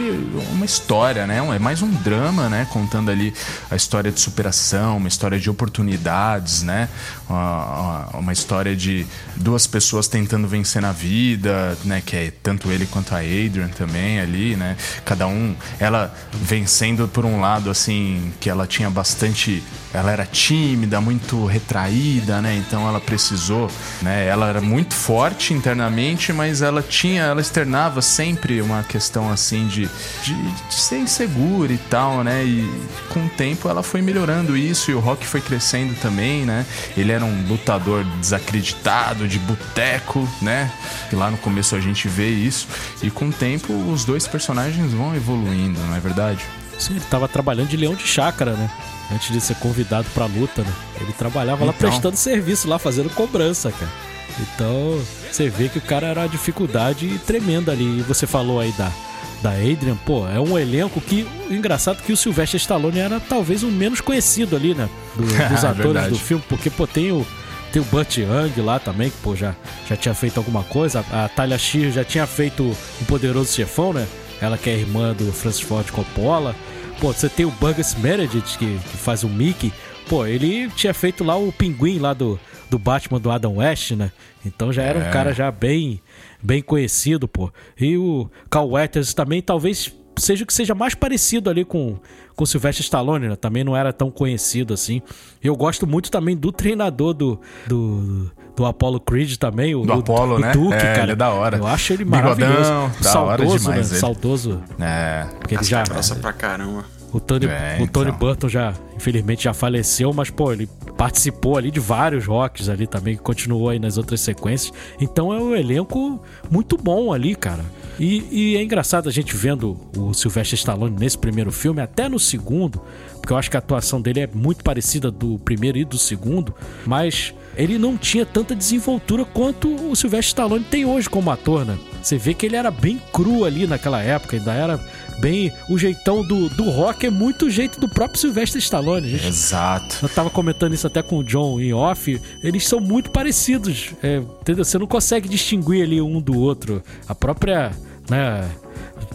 uma 0.52 0.66
história, 0.66 1.28
né? 1.28 1.38
É 1.56 1.60
mais 1.60 1.82
um 1.82 1.90
drama, 1.90 2.50
né? 2.50 2.68
Contando 2.72 3.12
ali 3.12 3.34
a 3.70 3.76
história 3.76 4.12
de 4.12 4.20
superação, 4.20 4.98
uma 4.98 5.08
história 5.08 5.40
de 5.40 5.50
oportunidades, 5.50 6.64
né? 6.64 6.90
Uma, 7.30 8.08
uma 8.14 8.34
história 8.34 8.76
de 8.76 9.06
duas 9.36 9.68
pessoas 9.68 10.08
tentando 10.08 10.48
vencer 10.48 10.82
na 10.82 10.92
vida, 10.92 11.78
né? 11.84 12.02
Que 12.06 12.16
é 12.16 12.34
tanto 12.42 12.72
ele 12.72 12.86
quanto 12.86 13.14
a 13.14 13.20
Adrian 13.20 13.68
também 13.70 14.20
ali, 14.20 14.56
né? 14.56 14.78
Cada 15.04 15.28
um, 15.28 15.56
ela 15.80 16.14
vencendo 16.34 17.08
por 17.08 17.26
um 17.26 17.40
lado 17.42 17.70
assim 17.70 18.32
que 18.40 18.50
ela 18.50 18.66
tinha 18.66 18.90
bastante 18.90 19.64
ela 19.94 20.12
era 20.12 20.26
tímida, 20.26 21.00
muito 21.00 21.46
retraída, 21.46 22.42
né? 22.42 22.56
Então 22.56 22.88
ela 22.88 23.00
precisou, 23.00 23.72
né? 24.02 24.28
Ela 24.28 24.50
era 24.50 24.62
muito 24.62 24.94
forte 24.94 25.54
internamente, 25.54 26.34
mas 26.34 26.62
ela 26.62 26.82
tinha, 26.82 27.24
ela 27.24 27.42
externava 27.42 28.02
sempre 28.02 28.62
uma 28.62 28.84
questão 28.84 29.32
assim 29.32 29.68
de, 29.68 29.90
de, 30.24 30.52
de 30.52 30.76
ser 30.76 31.00
insegura 31.00 31.72
e 31.72 31.78
tal, 31.78 32.24
né? 32.24 32.44
E 32.44 32.70
com 33.10 33.26
o 33.26 33.30
tempo 33.30 33.70
ela 33.70 33.82
foi 33.82 34.02
melhorando 34.02 34.58
isso 34.58 34.92
e 34.92 34.94
o 34.94 35.00
Rock 35.00 35.26
foi 35.26 35.42
crescendo 35.42 35.96
também, 35.96 36.46
né? 36.46 36.66
Ele 36.96 37.12
era 37.18 37.26
um 37.26 37.48
lutador 37.48 38.04
desacreditado, 38.20 39.28
de 39.28 39.38
boteco, 39.40 40.28
né? 40.42 40.72
E 41.12 41.16
lá 41.16 41.30
no 41.30 41.38
começo 41.38 41.76
a 41.76 41.80
gente 41.80 42.08
vê 42.08 42.30
isso 42.30 42.68
e 43.04 43.12
com 43.12 43.28
o 43.28 43.34
tempo 43.34 43.74
os 43.92 44.06
dois 44.06 44.28
personagens 44.28 44.94
vão 44.94 45.16
evoluindo, 45.16 45.80
não 45.80 45.96
é 45.96 46.00
verdade? 46.00 46.44
Sim, 46.80 46.96
ele 46.96 47.06
tava 47.10 47.28
trabalhando 47.28 47.68
de 47.68 47.78
leão 47.78 47.96
de 47.96 48.06
chácara, 48.06 48.54
né? 48.54 48.70
antes 49.12 49.32
de 49.32 49.40
ser 49.40 49.56
convidado 49.56 50.08
pra 50.14 50.26
luta, 50.26 50.64
né? 50.64 50.74
Ele 51.02 51.14
trabalhava 51.14 51.64
então... 51.64 51.68
lá 51.68 51.74
prestando 51.74 52.18
serviço, 52.18 52.68
lá 52.68 52.78
fazendo 52.78 53.10
cobrança, 53.10 53.72
cara. 53.72 53.92
Então, 54.40 55.02
você 55.32 55.50
vê 55.50 55.70
que 55.70 55.80
o 55.80 55.82
cara 55.82 56.08
era 56.08 56.22
uma 56.22 56.30
dificuldade 56.30 57.18
tremenda 57.20 57.72
ali. 57.72 58.00
E 58.00 58.02
você 58.02 58.28
falou 58.28 58.60
aí 58.60 58.72
da, 58.74 58.92
da 59.42 59.52
Adrian, 59.52 59.96
pô, 60.06 60.28
é 60.28 60.40
um 60.40 60.58
elenco 60.58 61.00
que. 61.00 61.28
Engraçado 61.50 62.02
que 62.02 62.12
o 62.12 62.18
Sylvester 62.18 62.60
Stallone 62.60 63.00
era 63.00 63.20
talvez 63.20 63.64
o 63.64 63.68
menos 63.68 64.02
conhecido 64.02 64.56
ali, 64.56 64.74
né? 64.74 64.90
Do, 65.16 65.24
dos 65.50 65.64
atores 65.64 66.08
do 66.08 66.18
filme, 66.18 66.44
porque, 66.48 66.70
pô, 66.70 66.88
tem 66.88 67.12
o. 67.12 67.26
Tem 67.72 67.82
o 67.82 67.86
Burt 67.86 68.18
Young 68.18 68.62
lá 68.62 68.80
também, 68.80 69.10
que, 69.10 69.18
pô, 69.18 69.36
já, 69.36 69.54
já 69.90 69.98
tinha 69.98 70.14
feito 70.14 70.38
alguma 70.38 70.64
coisa. 70.64 71.04
A, 71.12 71.26
a 71.26 71.30
Talia 71.30 71.58
Shear 71.58 71.92
já 71.92 72.04
tinha 72.04 72.26
feito 72.26 72.64
um 72.64 73.06
poderoso 73.06 73.54
chefão, 73.54 73.92
né? 73.92 74.08
Ela 74.42 74.58
que 74.58 74.70
é 74.70 74.74
irmã 74.74 75.14
do 75.14 75.34
Francis 75.34 75.62
Ford 75.62 75.90
Coppola. 75.92 76.56
Pô, 77.02 77.12
você 77.12 77.28
tem 77.28 77.46
o 77.46 77.52
Burgess 77.52 77.96
Meredith, 78.00 78.58
que, 78.58 78.80
que 78.80 78.98
faz 78.98 79.24
o 79.24 79.30
Mickey. 79.30 79.74
Pô, 80.08 80.26
ele 80.26 80.70
tinha 80.70 80.94
feito 80.94 81.26
lá 81.26 81.36
o 81.36 81.52
pinguim 81.52 82.00
lá 82.00 82.14
do, 82.14 82.40
do 82.70 82.80
Batman 82.80 83.20
do 83.20 83.30
Adam 83.30 83.58
West, 83.58 83.92
né? 83.92 84.12
Então 84.46 84.72
já 84.72 84.84
era 84.84 85.00
é. 85.00 85.08
um 85.10 85.12
cara 85.12 85.34
já 85.34 85.52
bem 85.52 86.02
bem 86.42 86.62
conhecido, 86.62 87.28
pô. 87.28 87.52
E 87.80 87.98
o 87.98 88.30
Carl 88.50 88.70
Weathers 88.70 89.14
também 89.14 89.42
talvez 89.42 89.94
seja 90.18 90.44
o 90.44 90.48
que 90.48 90.54
seja 90.54 90.74
mais 90.74 90.96
parecido 90.96 91.50
ali 91.50 91.64
com 91.64 92.00
com 92.38 92.44
o 92.44 92.48
Sylvester 92.48 92.84
Stallone, 92.84 93.28
né? 93.28 93.36
Também 93.36 93.64
não 93.64 93.76
era 93.76 93.92
tão 93.92 94.12
conhecido 94.12 94.72
assim. 94.72 95.02
Eu 95.44 95.56
gosto 95.56 95.88
muito 95.88 96.12
também 96.12 96.38
do 96.38 96.52
treinador 96.52 97.12
do, 97.16 97.42
do, 97.66 98.32
do 98.56 98.64
Apollo 98.64 99.00
Creed 99.00 99.38
também, 99.38 99.74
o, 99.74 99.82
do 99.82 99.92
o, 99.92 100.00
Apollo, 100.00 100.36
o 100.36 100.40
né? 100.40 100.52
Duke, 100.52 100.76
é, 100.76 100.80
cara. 100.80 101.02
Ele 101.02 101.12
é 101.14 101.16
da 101.16 101.32
hora. 101.32 101.58
Eu 101.58 101.66
acho 101.66 101.94
ele 101.94 102.06
maravilhoso. 102.06 102.54
Bigodão, 102.56 102.92
da 103.02 103.10
saudoso, 103.10 103.28
hora 103.28 103.60
demais, 103.60 103.90
né? 103.90 103.94
ele. 103.94 104.00
Saudoso. 104.00 104.64
É. 104.80 105.28
Porque 105.40 105.56
ele 105.56 105.64
já 105.64 105.84
grossa 105.84 106.16
pra 106.16 106.32
caramba. 106.32 106.86
O 107.14 107.20
Tony, 107.20 107.46
É, 107.46 107.78
o 107.82 107.88
Tony 107.88 108.10
então. 108.10 108.20
Burton 108.20 108.50
já, 108.50 108.74
infelizmente, 108.96 109.46
já 109.46 109.54
faleceu, 109.54 110.14
mas, 110.14 110.30
pô, 110.30 110.52
ele 110.52 110.68
participou 110.98 111.58
ali 111.58 111.72
de 111.72 111.80
vários 111.80 112.26
rocks 112.26 112.70
ali 112.70 112.88
também, 112.88 113.16
que 113.16 113.22
continuou 113.22 113.70
aí 113.70 113.80
nas 113.80 113.98
outras 113.98 114.20
sequências. 114.22 114.74
Então 115.00 115.34
é 115.34 115.38
um 115.38 115.56
elenco 115.56 116.22
muito 116.50 116.76
bom 116.76 117.14
ali, 117.14 117.36
cara. 117.36 117.64
E, 118.00 118.26
e 118.32 118.58
é 118.58 118.64
engraçado 118.64 119.08
a 119.08 119.12
gente 119.12 119.36
vendo 119.36 119.78
o 119.96 120.14
Sylvester 120.14 120.58
Stallone 120.58 120.96
nesse 121.00 121.18
primeiro 121.18 121.52
filme, 121.52 121.82
até 121.82 122.08
no 122.10 122.20
segundo, 122.20 122.82
porque 123.14 123.34
eu 123.34 123.38
acho 123.38 123.50
que 123.50 123.58
a 123.58 123.60
atuação 123.60 124.02
dele 124.02 124.20
é 124.22 124.30
muito 124.32 124.64
parecida 124.64 125.10
do 125.10 125.40
primeiro 125.40 125.78
e 125.78 125.86
do 125.86 125.98
segundo, 125.98 126.54
mas 126.86 127.34
ele 127.56 127.78
não 127.80 127.98
tinha 127.98 128.26
tanta 128.26 128.56
desenvoltura 128.56 129.26
quanto 129.26 129.68
o 129.68 129.96
Sylvester 129.96 130.30
Stallone 130.30 130.64
tem 130.64 130.86
hoje 130.86 131.10
como 131.10 131.32
ator, 131.32 131.66
né? 131.66 131.78
Você 132.02 132.18
vê 132.18 132.34
que 132.34 132.46
ele 132.46 132.56
era 132.56 132.70
bem 132.70 133.02
cru 133.12 133.44
ali 133.44 133.66
naquela 133.66 134.02
época, 134.02 134.38
ainda 134.38 134.54
era 134.54 134.80
bem. 135.20 135.52
O 135.70 135.78
jeitão 135.78 136.26
do, 136.26 136.50
do 136.50 136.70
rock 136.70 137.06
é 137.06 137.10
muito 137.10 137.46
o 137.46 137.50
jeito 137.50 137.80
do 137.80 137.88
próprio 137.88 138.20
Sylvester 138.20 138.60
Stallone. 138.60 139.10
Gente. 139.10 139.28
Exato. 139.28 140.00
Eu 140.02 140.10
tava 140.10 140.30
comentando 140.30 140.74
isso 140.74 140.88
até 140.88 141.02
com 141.02 141.18
o 141.18 141.24
John 141.24 141.60
em 141.60 141.74
off. 141.74 142.20
Eles 142.44 142.68
são 142.68 142.80
muito 142.80 143.12
parecidos. 143.12 143.92
É, 144.02 144.18
entendeu? 144.18 144.64
Você 144.64 144.78
não 144.78 144.88
consegue 144.88 145.28
distinguir 145.28 145.84
ali 145.84 146.02
um 146.02 146.22
do 146.22 146.40
outro. 146.40 146.84
A 147.08 147.16
própria. 147.16 147.72
Né, 148.10 148.50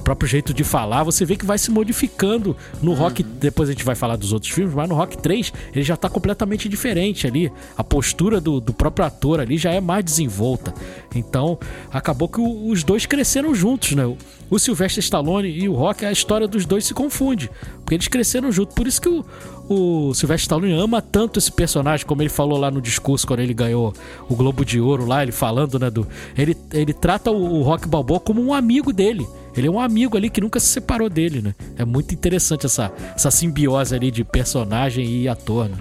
próprio 0.03 0.29
jeito 0.29 0.53
de 0.53 0.65
falar, 0.65 1.05
você 1.05 1.25
vê 1.25 1.37
que 1.37 1.47
vai 1.47 1.59
se 1.59 1.71
modificando 1.71 2.57
no 2.83 2.93
Rock. 2.93 3.23
Depois 3.23 3.69
a 3.69 3.73
gente 3.73 3.85
vai 3.85 3.95
falar 3.95 4.17
dos 4.17 4.33
outros 4.33 4.53
filmes, 4.53 4.75
mas 4.75 4.89
no 4.89 4.95
Rock 4.95 5.17
3 5.19 5.53
ele 5.75 5.85
já 5.85 5.97
tá 5.97 6.09
completamente 6.09 6.69
diferente 6.69 7.27
ali. 7.27 7.51
A 7.77 7.85
postura 7.85 8.41
do, 8.41 8.61
do 8.61 8.73
próprio 8.73 9.07
ator 9.07 9.41
ali 9.41 9.57
já 9.57 9.71
é 9.71 9.81
mais 9.81 10.05
desenvolta. 10.05 10.75
Então 11.15 11.59
acabou 11.91 12.29
que 12.29 12.41
o, 12.41 12.69
os 12.69 12.83
dois 12.83 13.07
cresceram 13.07 13.55
juntos, 13.55 13.93
né? 13.93 14.05
O 14.51 14.59
Sylvester 14.59 15.03
Stallone 15.03 15.49
e 15.49 15.69
o 15.69 15.75
Rock, 15.75 16.05
a 16.05 16.13
história 16.13 16.47
dos 16.47 16.67
dois 16.67 16.85
se 16.85 16.93
confunde. 16.93 17.51
Porque 17.79 17.95
eles 17.95 18.09
cresceram 18.09 18.53
juntos. 18.53 18.75
Por 18.75 18.87
isso 18.87 19.01
que 19.01 19.09
o, 19.09 19.25
o 19.69 20.15
Sylvester 20.15 20.45
Stallone 20.45 20.73
ama 20.73 21.01
tanto 21.01 21.39
esse 21.39 21.51
personagem, 21.51 22.05
como 22.05 22.21
ele 22.21 22.29
falou 22.29 22.59
lá 22.59 22.71
no 22.71 22.81
discurso 22.81 23.27
quando 23.27 23.41
ele 23.41 23.55
ganhou 23.55 23.95
o 24.29 24.37
Globo 24.37 24.65
de 24.65 24.79
Ouro 24.79 25.07
lá, 25.07 25.23
ele 25.23 25.33
falando, 25.33 25.79
né? 25.79 25.91
Do, 25.91 26.07
ele, 26.37 26.57
ele 26.73 26.93
trata 26.93 27.31
o, 27.31 27.61
o 27.61 27.63
Rock 27.63 27.89
Balboa 27.89 28.21
como 28.21 28.43
um 28.43 28.53
amigo 28.53 28.93
dele. 28.93 29.27
Ele 29.57 29.67
é 29.67 29.71
um 29.71 29.81
amigo 29.81 30.17
ali 30.17 30.31
que 30.31 30.41
nunca 30.41 30.59
se 30.59 30.67
separou 30.67 31.09
dele, 31.09 31.43
né? 31.43 31.55
É 31.77 31.85
muito 31.85 32.15
interessante 32.15 32.67
essa, 32.67 32.93
essa 33.15 33.31
simbiose 33.31 33.95
ali 33.95 34.11
de 34.11 34.25
personagem 34.25 35.05
e 35.07 35.29
ator, 35.29 35.69
né? 35.69 35.77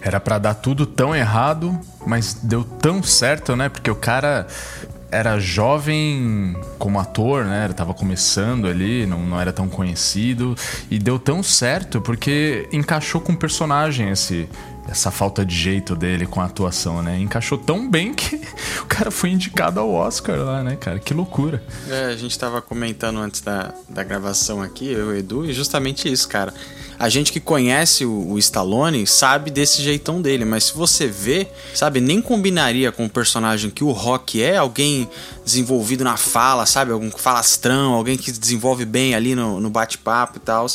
Era 0.00 0.20
pra 0.20 0.38
dar 0.38 0.54
tudo 0.54 0.86
tão 0.86 1.14
errado, 1.14 1.78
mas 2.06 2.34
deu 2.34 2.64
tão 2.64 3.02
certo, 3.02 3.56
né? 3.56 3.68
Porque 3.68 3.90
o 3.90 3.94
cara 3.94 4.46
era 5.10 5.38
jovem 5.38 6.56
como 6.78 6.98
ator, 6.98 7.44
né? 7.44 7.64
Ele 7.64 7.74
tava 7.74 7.94
começando 7.94 8.66
ali, 8.66 9.06
não, 9.06 9.20
não 9.20 9.40
era 9.40 9.52
tão 9.52 9.68
conhecido. 9.68 10.54
E 10.90 10.98
deu 10.98 11.18
tão 11.18 11.42
certo 11.42 12.00
porque 12.00 12.68
encaixou 12.72 13.20
com 13.20 13.32
o 13.32 13.36
personagem 13.36 14.10
esse, 14.10 14.48
essa 14.88 15.10
falta 15.10 15.44
de 15.44 15.54
jeito 15.54 15.94
dele 15.94 16.26
com 16.26 16.40
a 16.40 16.46
atuação, 16.46 17.02
né? 17.02 17.18
Encaixou 17.18 17.58
tão 17.58 17.88
bem 17.88 18.14
que 18.14 18.36
o 18.82 18.86
cara 18.86 19.10
foi 19.10 19.30
indicado 19.30 19.78
ao 19.78 19.92
Oscar 19.92 20.38
lá, 20.38 20.62
né, 20.62 20.76
cara? 20.76 20.98
Que 20.98 21.12
loucura. 21.12 21.62
É, 21.88 22.06
a 22.06 22.16
gente 22.16 22.38
tava 22.38 22.62
comentando 22.62 23.18
antes 23.18 23.42
da, 23.42 23.74
da 23.88 24.02
gravação 24.02 24.62
aqui, 24.62 24.90
eu 24.90 25.10
e 25.10 25.16
o 25.16 25.16
Edu, 25.16 25.44
e 25.44 25.52
justamente 25.52 26.10
isso, 26.10 26.28
cara. 26.28 26.54
A 26.98 27.08
gente 27.08 27.30
que 27.30 27.38
conhece 27.38 28.04
o, 28.04 28.32
o 28.32 28.38
Stallone 28.38 29.06
sabe 29.06 29.52
desse 29.52 29.80
jeitão 29.82 30.20
dele, 30.20 30.44
mas 30.44 30.64
se 30.64 30.74
você 30.74 31.06
vê, 31.06 31.46
sabe, 31.72 32.00
nem 32.00 32.20
combinaria 32.20 32.90
com 32.90 33.04
o 33.04 33.10
personagem 33.10 33.70
que 33.70 33.84
o 33.84 33.92
Rock 33.92 34.42
é, 34.42 34.56
alguém 34.56 35.08
desenvolvido 35.48 36.04
na 36.04 36.18
fala, 36.18 36.66
sabe? 36.66 36.92
Algum 36.92 37.10
falastrão, 37.10 37.94
alguém 37.94 38.18
que 38.18 38.30
desenvolve 38.30 38.84
bem 38.84 39.14
ali 39.14 39.34
no, 39.34 39.58
no 39.60 39.70
bate-papo 39.70 40.36
e 40.36 40.40
tal. 40.40 40.66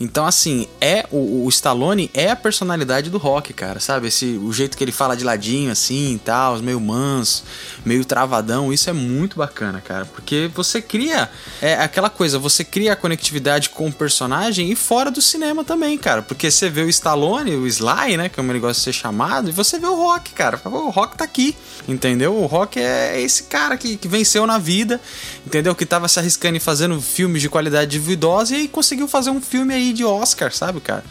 Então, 0.00 0.26
assim, 0.26 0.66
é 0.80 1.06
o, 1.12 1.44
o 1.44 1.48
Stallone 1.48 2.10
é 2.12 2.30
a 2.30 2.36
personalidade 2.36 3.08
do 3.08 3.18
Rock, 3.18 3.52
cara, 3.52 3.78
sabe? 3.78 4.08
Esse, 4.08 4.36
o 4.42 4.52
jeito 4.52 4.76
que 4.76 4.82
ele 4.82 4.90
fala 4.90 5.16
de 5.16 5.22
ladinho, 5.22 5.70
assim 5.70 6.14
e 6.14 6.18
tal, 6.18 6.58
meio 6.58 6.80
manso, 6.80 7.44
meio 7.84 8.04
travadão, 8.04 8.72
isso 8.72 8.90
é 8.90 8.92
muito 8.92 9.36
bacana, 9.36 9.80
cara, 9.80 10.04
porque 10.06 10.50
você 10.52 10.82
cria 10.82 11.30
é 11.62 11.74
aquela 11.74 12.10
coisa, 12.10 12.38
você 12.38 12.64
cria 12.64 12.94
a 12.94 12.96
conectividade 12.96 13.70
com 13.70 13.86
o 13.86 13.92
personagem 13.92 14.70
e 14.70 14.76
fora 14.76 15.10
do 15.10 15.22
cinema 15.22 15.64
também, 15.64 15.96
cara, 15.96 16.22
porque 16.22 16.50
você 16.50 16.68
vê 16.68 16.82
o 16.82 16.88
Stallone, 16.88 17.54
o 17.54 17.66
Sly, 17.66 18.16
né, 18.16 18.28
como 18.28 18.50
ele 18.50 18.58
gosta 18.58 18.80
de 18.80 18.84
ser 18.84 18.92
chamado, 18.92 19.48
e 19.48 19.52
você 19.52 19.78
vê 19.78 19.86
o 19.86 19.94
Rock, 19.94 20.32
cara, 20.32 20.60
o 20.64 20.90
Rock 20.90 21.16
tá 21.16 21.24
aqui, 21.24 21.56
entendeu? 21.86 22.34
O 22.34 22.46
Rock 22.46 22.80
é 22.80 23.20
esse 23.20 23.44
cara 23.44 23.76
que, 23.76 23.96
que 23.96 24.08
venceu 24.16 24.46
na 24.46 24.58
vida, 24.58 25.00
entendeu? 25.46 25.74
Que 25.74 25.84
tava 25.86 26.08
se 26.08 26.18
arriscando 26.18 26.56
e 26.56 26.60
fazendo 26.60 27.00
filmes 27.00 27.42
de 27.42 27.48
qualidade 27.48 27.98
duvidosa 27.98 28.54
e 28.54 28.60
aí 28.60 28.68
conseguiu 28.68 29.06
fazer 29.08 29.30
um 29.30 29.40
filme 29.40 29.74
aí 29.74 29.92
de 29.92 30.04
Oscar, 30.04 30.52
sabe, 30.52 30.80
cara? 30.80 31.04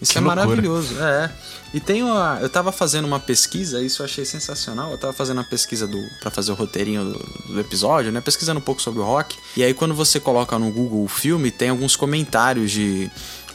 Isso 0.00 0.12
Que 0.12 0.18
é 0.18 0.20
loucura. 0.20 0.46
maravilhoso, 0.46 0.94
é. 1.00 1.30
E 1.74 1.80
tem 1.80 2.02
uma. 2.02 2.38
Eu 2.40 2.48
tava 2.48 2.72
fazendo 2.72 3.04
uma 3.04 3.20
pesquisa, 3.20 3.82
isso 3.82 4.00
eu 4.00 4.06
achei 4.06 4.24
sensacional. 4.24 4.90
Eu 4.90 4.96
tava 4.98 5.12
fazendo 5.12 5.36
uma 5.38 5.44
pesquisa 5.44 5.86
do 5.86 5.98
para 6.20 6.30
fazer 6.30 6.50
o 6.50 6.54
roteirinho 6.54 7.04
do, 7.04 7.52
do 7.52 7.60
episódio, 7.60 8.10
né? 8.10 8.20
Pesquisando 8.22 8.58
um 8.58 8.62
pouco 8.62 8.80
sobre 8.80 9.00
o 9.00 9.04
rock. 9.04 9.36
E 9.56 9.62
aí, 9.62 9.74
quando 9.74 9.94
você 9.94 10.18
coloca 10.18 10.58
no 10.58 10.70
Google 10.70 11.04
o 11.04 11.08
filme, 11.08 11.50
tem 11.50 11.68
alguns 11.68 11.94
comentários 11.94 12.70
de. 12.70 13.10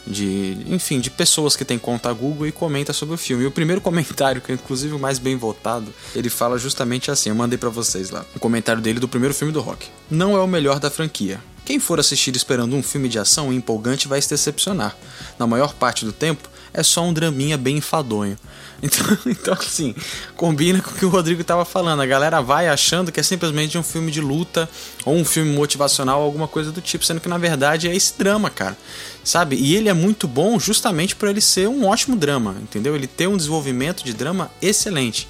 De, 0.06 0.58
enfim, 0.66 1.00
de 1.00 1.10
pessoas 1.10 1.56
que 1.56 1.64
têm 1.64 1.78
conta 1.78 2.12
Google 2.12 2.46
e 2.46 2.52
comenta 2.52 2.92
sobre 2.92 3.14
o 3.14 3.18
filme. 3.18 3.44
E 3.44 3.46
o 3.46 3.50
primeiro 3.50 3.80
comentário, 3.82 4.40
que 4.40 4.52
é 4.52 4.54
inclusive 4.54 4.94
o 4.94 4.98
mais 4.98 5.18
bem 5.18 5.36
votado, 5.36 5.92
ele 6.14 6.28
fala 6.28 6.58
justamente 6.58 7.10
assim: 7.10 7.30
eu 7.30 7.34
mandei 7.34 7.58
pra 7.58 7.70
vocês 7.70 8.10
lá. 8.10 8.24
O 8.34 8.38
comentário 8.40 8.82
dele 8.82 9.00
do 9.00 9.08
primeiro 9.08 9.34
filme 9.34 9.52
do 9.52 9.60
rock. 9.60 9.88
Não 10.10 10.36
é 10.36 10.40
o 10.40 10.46
melhor 10.46 10.78
da 10.78 10.90
franquia. 10.90 11.40
Quem 11.64 11.80
for 11.80 11.98
assistir 11.98 12.36
esperando 12.36 12.76
um 12.76 12.82
filme 12.82 13.08
de 13.08 13.18
ação 13.18 13.50
empolgante 13.50 14.06
vai 14.06 14.20
se 14.20 14.28
decepcionar. 14.28 14.94
Na 15.38 15.46
maior 15.46 15.72
parte 15.72 16.04
do 16.04 16.12
tempo, 16.12 16.48
é 16.74 16.82
só 16.82 17.02
um 17.02 17.12
draminha 17.12 17.56
bem 17.56 17.78
enfadonho. 17.78 18.36
Então, 18.84 19.18
então 19.26 19.54
assim, 19.54 19.94
combina 20.36 20.80
com 20.82 20.90
o 20.90 20.94
que 20.94 21.06
o 21.06 21.08
Rodrigo 21.08 21.42
tava 21.42 21.64
falando. 21.64 22.00
A 22.00 22.06
galera 22.06 22.42
vai 22.42 22.68
achando 22.68 23.10
que 23.10 23.18
é 23.18 23.22
simplesmente 23.22 23.78
um 23.78 23.82
filme 23.82 24.12
de 24.12 24.20
luta 24.20 24.68
ou 25.04 25.16
um 25.16 25.24
filme 25.24 25.52
motivacional, 25.52 26.20
alguma 26.20 26.46
coisa 26.46 26.70
do 26.70 26.82
tipo, 26.82 27.04
sendo 27.04 27.20
que 27.20 27.28
na 27.28 27.38
verdade 27.38 27.88
é 27.88 27.96
esse 27.96 28.16
drama, 28.18 28.50
cara. 28.50 28.76
Sabe? 29.24 29.56
E 29.56 29.74
ele 29.74 29.88
é 29.88 29.94
muito 29.94 30.28
bom 30.28 30.58
justamente 30.58 31.16
por 31.16 31.28
ele 31.28 31.40
ser 31.40 31.66
um 31.66 31.86
ótimo 31.86 32.14
drama, 32.14 32.56
entendeu? 32.60 32.94
Ele 32.94 33.06
ter 33.06 33.26
um 33.26 33.36
desenvolvimento 33.38 34.04
de 34.04 34.12
drama 34.12 34.50
excelente 34.60 35.26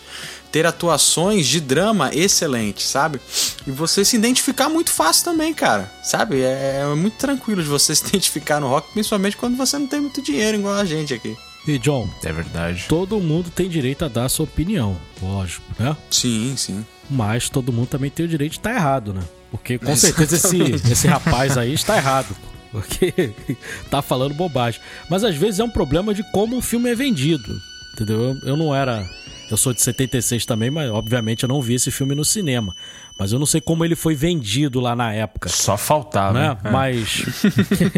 ter 0.51 0.67
atuações 0.67 1.49
de 1.49 1.61
drama 1.61 2.15
excelentes, 2.15 2.87
sabe? 2.87 3.21
E 3.67 3.73
você 3.73 4.05
se 4.05 4.15
identificar 4.15 4.69
muito 4.69 4.93
fácil 4.93 5.25
também, 5.25 5.53
cara, 5.53 5.93
sabe? 6.01 6.43
É, 6.43 6.79
é 6.81 6.95
muito 6.95 7.17
tranquilo 7.17 7.61
de 7.61 7.69
você 7.69 7.93
se 7.97 8.07
identificar 8.07 8.61
no 8.61 8.69
rock, 8.69 8.93
principalmente 8.93 9.37
quando 9.37 9.57
você 9.57 9.77
não 9.77 9.89
tem 9.89 10.01
muito 10.01 10.23
dinheiro 10.23 10.57
igual 10.59 10.77
a 10.77 10.85
gente 10.85 11.13
aqui. 11.13 11.37
E 11.67 11.79
John, 11.79 12.09
É 12.23 12.33
verdade. 12.33 12.85
todo 12.89 13.19
mundo 13.21 13.51
tem 13.51 13.69
direito 13.69 14.05
a 14.05 14.09
dar 14.09 14.27
a 14.27 14.29
sua 14.29 14.45
opinião, 14.45 14.97
lógico, 15.23 15.65
né? 15.79 15.97
Sim, 16.11 16.55
sim. 16.57 16.85
Mas 17.11 17.49
todo 17.49 17.73
mundo 17.73 17.87
também 17.89 18.11
tem 18.11 18.27
o 18.27 18.29
direito 18.29 18.53
de 18.53 18.59
estar 18.59 18.75
errado, 18.75 19.13
né? 19.15 19.23
Porque 19.51 19.79
com 19.79 19.95
certeza 19.97 20.37
esse, 20.37 20.59
esse 20.91 21.07
rapaz 21.07 21.57
aí 21.57 21.73
está 21.73 21.97
errado. 21.97 22.35
Porque 22.73 23.33
tá 23.89 24.03
falando 24.03 24.35
bobagem. 24.35 24.81
Mas 25.09 25.23
às 25.23 25.37
vezes 25.37 25.61
é 25.61 25.65
um 25.65 25.71
problema 25.71 26.13
de 26.13 26.23
como 26.33 26.57
o 26.59 26.63
filme 26.63 26.91
é 26.91 26.95
vendido. 26.95 27.57
Entendeu? 27.95 28.21
Eu, 28.21 28.39
eu 28.49 28.57
não 28.57 28.75
era. 28.75 29.09
Eu 29.51 29.57
sou 29.57 29.73
de 29.73 29.81
76 29.81 30.45
também, 30.45 30.71
mas 30.71 30.91
obviamente 30.91 31.45
eu 31.45 31.49
não 31.49 31.63
vi 31.63 31.75
esse 31.75 31.91
filme 31.91 32.15
no 32.15 32.25
cinema. 32.25 32.75
Mas 33.19 33.33
eu 33.33 33.39
não 33.39 33.47
sei 33.47 33.61
como 33.61 33.85
ele 33.85 33.95
foi 33.95 34.15
vendido 34.15 34.81
lá 34.81 34.97
na 34.97 35.13
época. 35.13 35.49
Só 35.49 35.77
faltava. 35.77 36.33
né? 36.39 36.57
É. 36.65 36.71
Mas. 36.71 37.25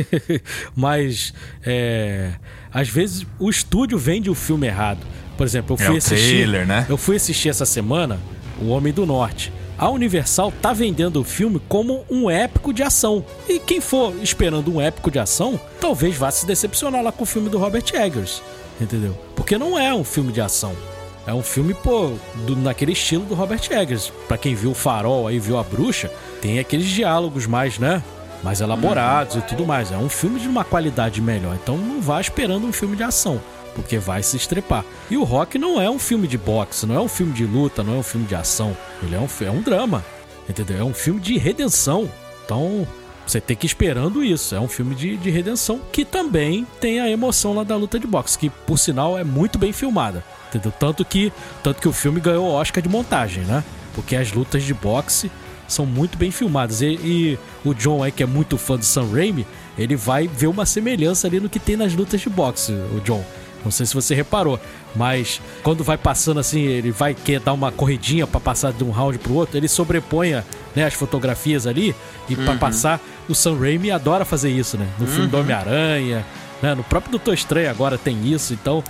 mas. 0.74 1.34
É, 1.64 2.32
às 2.72 2.88
vezes 2.88 3.26
o 3.38 3.48
estúdio 3.48 3.98
vende 3.98 4.28
o 4.30 4.34
filme 4.34 4.66
errado. 4.66 5.00
Por 5.36 5.44
exemplo, 5.46 5.76
eu 5.78 5.82
É 5.82 5.86
fui 5.86 5.94
o 5.94 5.98
assistir. 5.98 6.28
trailer, 6.36 6.66
né? 6.66 6.86
Eu 6.88 6.96
fui 6.96 7.16
assistir 7.16 7.48
essa 7.50 7.66
semana 7.66 8.18
O 8.60 8.68
Homem 8.68 8.92
do 8.92 9.04
Norte. 9.06 9.52
A 9.78 9.90
Universal 9.90 10.50
tá 10.62 10.72
vendendo 10.72 11.20
o 11.20 11.24
filme 11.24 11.60
como 11.68 12.04
um 12.10 12.30
épico 12.30 12.72
de 12.72 12.82
ação. 12.82 13.22
E 13.46 13.58
quem 13.58 13.78
for 13.80 14.14
esperando 14.22 14.74
um 14.74 14.80
épico 14.80 15.10
de 15.10 15.18
ação, 15.18 15.60
talvez 15.78 16.16
vá 16.16 16.30
se 16.30 16.46
decepcionar 16.46 17.02
lá 17.02 17.12
com 17.12 17.24
o 17.24 17.26
filme 17.26 17.50
do 17.50 17.58
Robert 17.58 17.84
Eggers. 17.92 18.42
Entendeu? 18.80 19.18
Porque 19.34 19.58
não 19.58 19.78
é 19.78 19.92
um 19.94 20.04
filme 20.04 20.32
de 20.32 20.40
ação. 20.40 20.74
É 21.26 21.34
um 21.34 21.42
filme, 21.42 21.74
pô, 21.74 22.12
do- 22.46 22.54
naquele 22.56 22.92
estilo 22.92 23.24
do 23.24 23.34
Robert 23.34 23.60
Eggers. 23.70 24.12
Pra 24.28 24.38
quem 24.38 24.54
viu 24.54 24.70
o 24.70 24.74
Farol 24.74 25.26
aí, 25.26 25.38
viu 25.38 25.58
a 25.58 25.62
bruxa, 25.62 26.10
tem 26.40 26.58
aqueles 26.58 26.86
diálogos 26.86 27.46
mais, 27.46 27.78
né? 27.78 28.02
Mais 28.44 28.60
elaborados 28.60 29.34
e 29.36 29.40
tudo 29.40 29.66
mais. 29.66 29.90
É 29.90 29.96
um 29.96 30.08
filme 30.08 30.38
de 30.38 30.46
uma 30.48 30.64
qualidade 30.64 31.20
melhor. 31.20 31.56
Então 31.60 31.76
não 31.76 32.00
vá 32.00 32.20
esperando 32.20 32.66
um 32.66 32.72
filme 32.72 32.96
de 32.96 33.02
ação. 33.02 33.40
Porque 33.74 33.98
vai 33.98 34.22
se 34.22 34.36
estrepar. 34.36 34.84
E 35.10 35.16
o 35.16 35.24
Rock 35.24 35.58
não 35.58 35.80
é 35.80 35.90
um 35.90 35.98
filme 35.98 36.26
de 36.26 36.38
boxe, 36.38 36.86
não 36.86 36.94
é 36.94 37.00
um 37.00 37.08
filme 37.08 37.32
de 37.32 37.44
luta, 37.44 37.82
não 37.82 37.96
é 37.96 37.98
um 37.98 38.02
filme 38.02 38.26
de 38.26 38.34
ação. 38.34 38.74
Ele 39.02 39.14
é 39.14 39.18
um, 39.18 39.28
é 39.44 39.50
um 39.50 39.60
drama. 39.60 40.04
Entendeu? 40.48 40.78
É 40.78 40.84
um 40.84 40.94
filme 40.94 41.20
de 41.20 41.36
redenção. 41.36 42.08
Então, 42.44 42.86
você 43.26 43.40
tem 43.40 43.56
que 43.56 43.66
ir 43.66 43.68
esperando 43.68 44.24
isso. 44.24 44.54
É 44.54 44.60
um 44.60 44.68
filme 44.68 44.94
de, 44.94 45.16
de 45.16 45.28
redenção 45.30 45.80
que 45.92 46.04
também 46.04 46.66
tem 46.80 47.00
a 47.00 47.10
emoção 47.10 47.52
lá 47.52 47.64
da 47.64 47.76
luta 47.76 47.98
de 47.98 48.06
boxe, 48.06 48.38
que 48.38 48.48
por 48.48 48.78
sinal 48.78 49.18
é 49.18 49.24
muito 49.24 49.58
bem 49.58 49.72
filmada. 49.72 50.24
Entendeu? 50.56 50.72
Tanto 50.78 51.04
que, 51.04 51.32
tanto 51.62 51.80
que 51.80 51.88
o 51.88 51.92
filme 51.92 52.20
ganhou 52.20 52.46
o 52.46 52.52
Oscar 52.52 52.82
de 52.82 52.88
montagem, 52.88 53.44
né? 53.44 53.62
Porque 53.94 54.16
as 54.16 54.32
lutas 54.32 54.62
de 54.62 54.74
boxe 54.74 55.30
são 55.68 55.86
muito 55.86 56.16
bem 56.16 56.30
filmadas. 56.30 56.80
E, 56.82 56.86
e 56.86 57.38
o 57.64 57.74
John 57.74 58.02
aí, 58.02 58.12
que 58.12 58.22
é 58.22 58.26
muito 58.26 58.56
fã 58.58 58.76
do 58.76 58.84
Sam 58.84 59.08
Raimi, 59.12 59.46
ele 59.78 59.96
vai 59.96 60.28
ver 60.28 60.46
uma 60.46 60.66
semelhança 60.66 61.26
ali 61.26 61.40
no 61.40 61.48
que 61.48 61.58
tem 61.58 61.76
nas 61.76 61.94
lutas 61.94 62.20
de 62.20 62.28
boxe, 62.28 62.72
o 62.72 63.00
John. 63.04 63.24
Não 63.64 63.70
sei 63.72 63.84
se 63.84 63.94
você 63.94 64.14
reparou, 64.14 64.60
mas 64.94 65.40
quando 65.64 65.82
vai 65.82 65.98
passando 65.98 66.38
assim, 66.38 66.60
ele 66.60 66.92
vai 66.92 67.14
querer 67.14 67.40
dar 67.40 67.52
uma 67.52 67.72
corridinha 67.72 68.24
pra 68.24 68.38
passar 68.38 68.72
de 68.72 68.84
um 68.84 68.92
round 68.92 69.18
pro 69.18 69.34
outro, 69.34 69.56
ele 69.56 69.66
sobrepõe 69.66 70.34
né, 70.74 70.84
as 70.84 70.94
fotografias 70.94 71.66
ali 71.66 71.92
e 72.28 72.36
pra 72.36 72.54
passar, 72.54 73.00
o 73.28 73.34
Sam 73.34 73.58
Raimi 73.58 73.90
adora 73.90 74.24
fazer 74.24 74.50
isso, 74.50 74.78
né? 74.78 74.86
No 75.00 75.06
filme 75.08 75.26
do 75.26 75.36
Homem-Aranha, 75.38 76.24
né? 76.62 76.76
No 76.76 76.84
próprio 76.84 77.10
Doutor 77.10 77.34
Estranho 77.34 77.68
agora 77.68 77.98
tem 77.98 78.32
isso, 78.32 78.54
então 78.54 78.84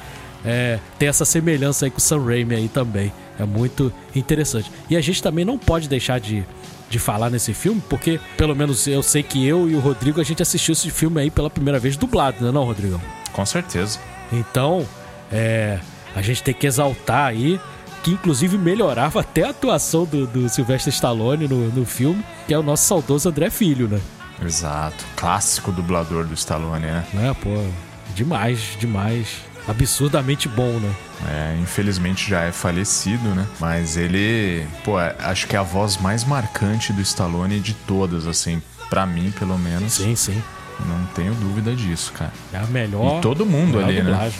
é, 0.47 0.79
tem 0.99 1.09
essa 1.09 1.25
semelhança 1.25 1.85
aí 1.87 1.91
com 1.91 1.99
o 1.99 2.00
Sam 2.00 2.25
Raimi 2.25 2.55
aí 2.55 2.69
também. 2.69 3.12
É 3.38 3.45
muito 3.45 3.93
interessante. 4.15 4.71
E 4.89 4.97
a 4.97 5.00
gente 5.00 5.23
também 5.23 5.45
não 5.45 5.59
pode 5.59 5.89
deixar 5.89 6.21
de, 6.21 6.47
de 6.89 6.99
falar 6.99 7.28
nesse 7.28 7.52
filme, 7.52 7.82
porque 7.89 8.21
pelo 8.37 8.54
menos 8.54 8.87
eu 8.87 9.02
sei 9.02 9.23
que 9.23 9.47
eu 9.47 9.69
e 9.69 9.75
o 9.75 9.80
Rodrigo 9.80 10.21
a 10.21 10.25
gente 10.25 10.43
assistiu 10.43 10.73
esse 10.73 10.91
filme 10.91 11.21
aí 11.21 11.30
pela 11.30 11.50
primeira 11.50 11.78
vez 11.78 11.97
dublado, 11.97 12.45
né, 12.45 12.52
não, 12.52 12.65
Rodrigão? 12.65 13.00
Com 13.32 13.45
certeza. 13.45 13.99
Então, 14.32 14.87
é, 15.30 15.80
a 16.15 16.23
gente 16.23 16.43
tem 16.43 16.54
que 16.54 16.67
exaltar 16.67 17.26
aí 17.26 17.61
que 18.02 18.13
inclusive 18.13 18.56
melhorava 18.56 19.19
até 19.21 19.43
a 19.43 19.50
atuação 19.50 20.04
do, 20.04 20.26
do 20.28 20.49
Sylvester 20.49 20.93
Stallone 20.93 21.49
no, 21.49 21.69
no 21.71 21.85
filme, 21.85 22.25
que 22.47 22.54
é 22.54 22.59
o 22.59 22.63
nosso 22.63 22.85
saudoso 22.85 23.28
André 23.28 23.50
Filho, 23.50 23.89
né? 23.89 24.00
Exato. 24.41 25.04
Clássico 25.17 25.73
dublador 25.73 26.25
do 26.25 26.35
Stallone, 26.35 26.87
né? 26.87 27.04
né? 27.13 27.37
Pô, 27.43 27.50
demais, 28.15 28.76
demais. 28.78 29.46
Absurdamente 29.69 30.49
bom, 30.49 30.79
né? 30.79 30.95
É, 31.29 31.59
infelizmente 31.61 32.29
já 32.31 32.43
é 32.43 32.52
falecido, 32.52 33.29
né? 33.35 33.47
Mas 33.59 33.97
ele, 33.97 34.67
pô, 34.85 34.99
é- 35.00 35.15
acho 35.21 35.47
que 35.47 35.57
é 35.57 35.59
a 35.59 35.63
voz 35.63 35.97
mais 35.97 36.25
marcante 36.25 36.93
do 36.93 37.00
Stallone 37.00 37.59
de 37.61 37.75
todas, 37.75 38.26
assim, 38.26 38.63
pra 38.89 39.05
mim, 39.07 39.33
pelo 39.39 39.59
menos. 39.59 39.95
Sim, 39.95 40.15
sim. 40.15 40.43
Não 40.87 41.07
tenho 41.15 41.35
dúvida 41.35 41.75
disso, 41.75 42.13
cara. 42.13 42.33
É 42.52 42.59
a 42.59 42.67
melhor. 42.67 43.19
E 43.19 43.23
todo 43.23 43.47
mundo 43.47 43.79
melhor 43.79 43.85
ali, 43.85 43.97
né? 44.02 44.11
dublagem. 44.11 44.39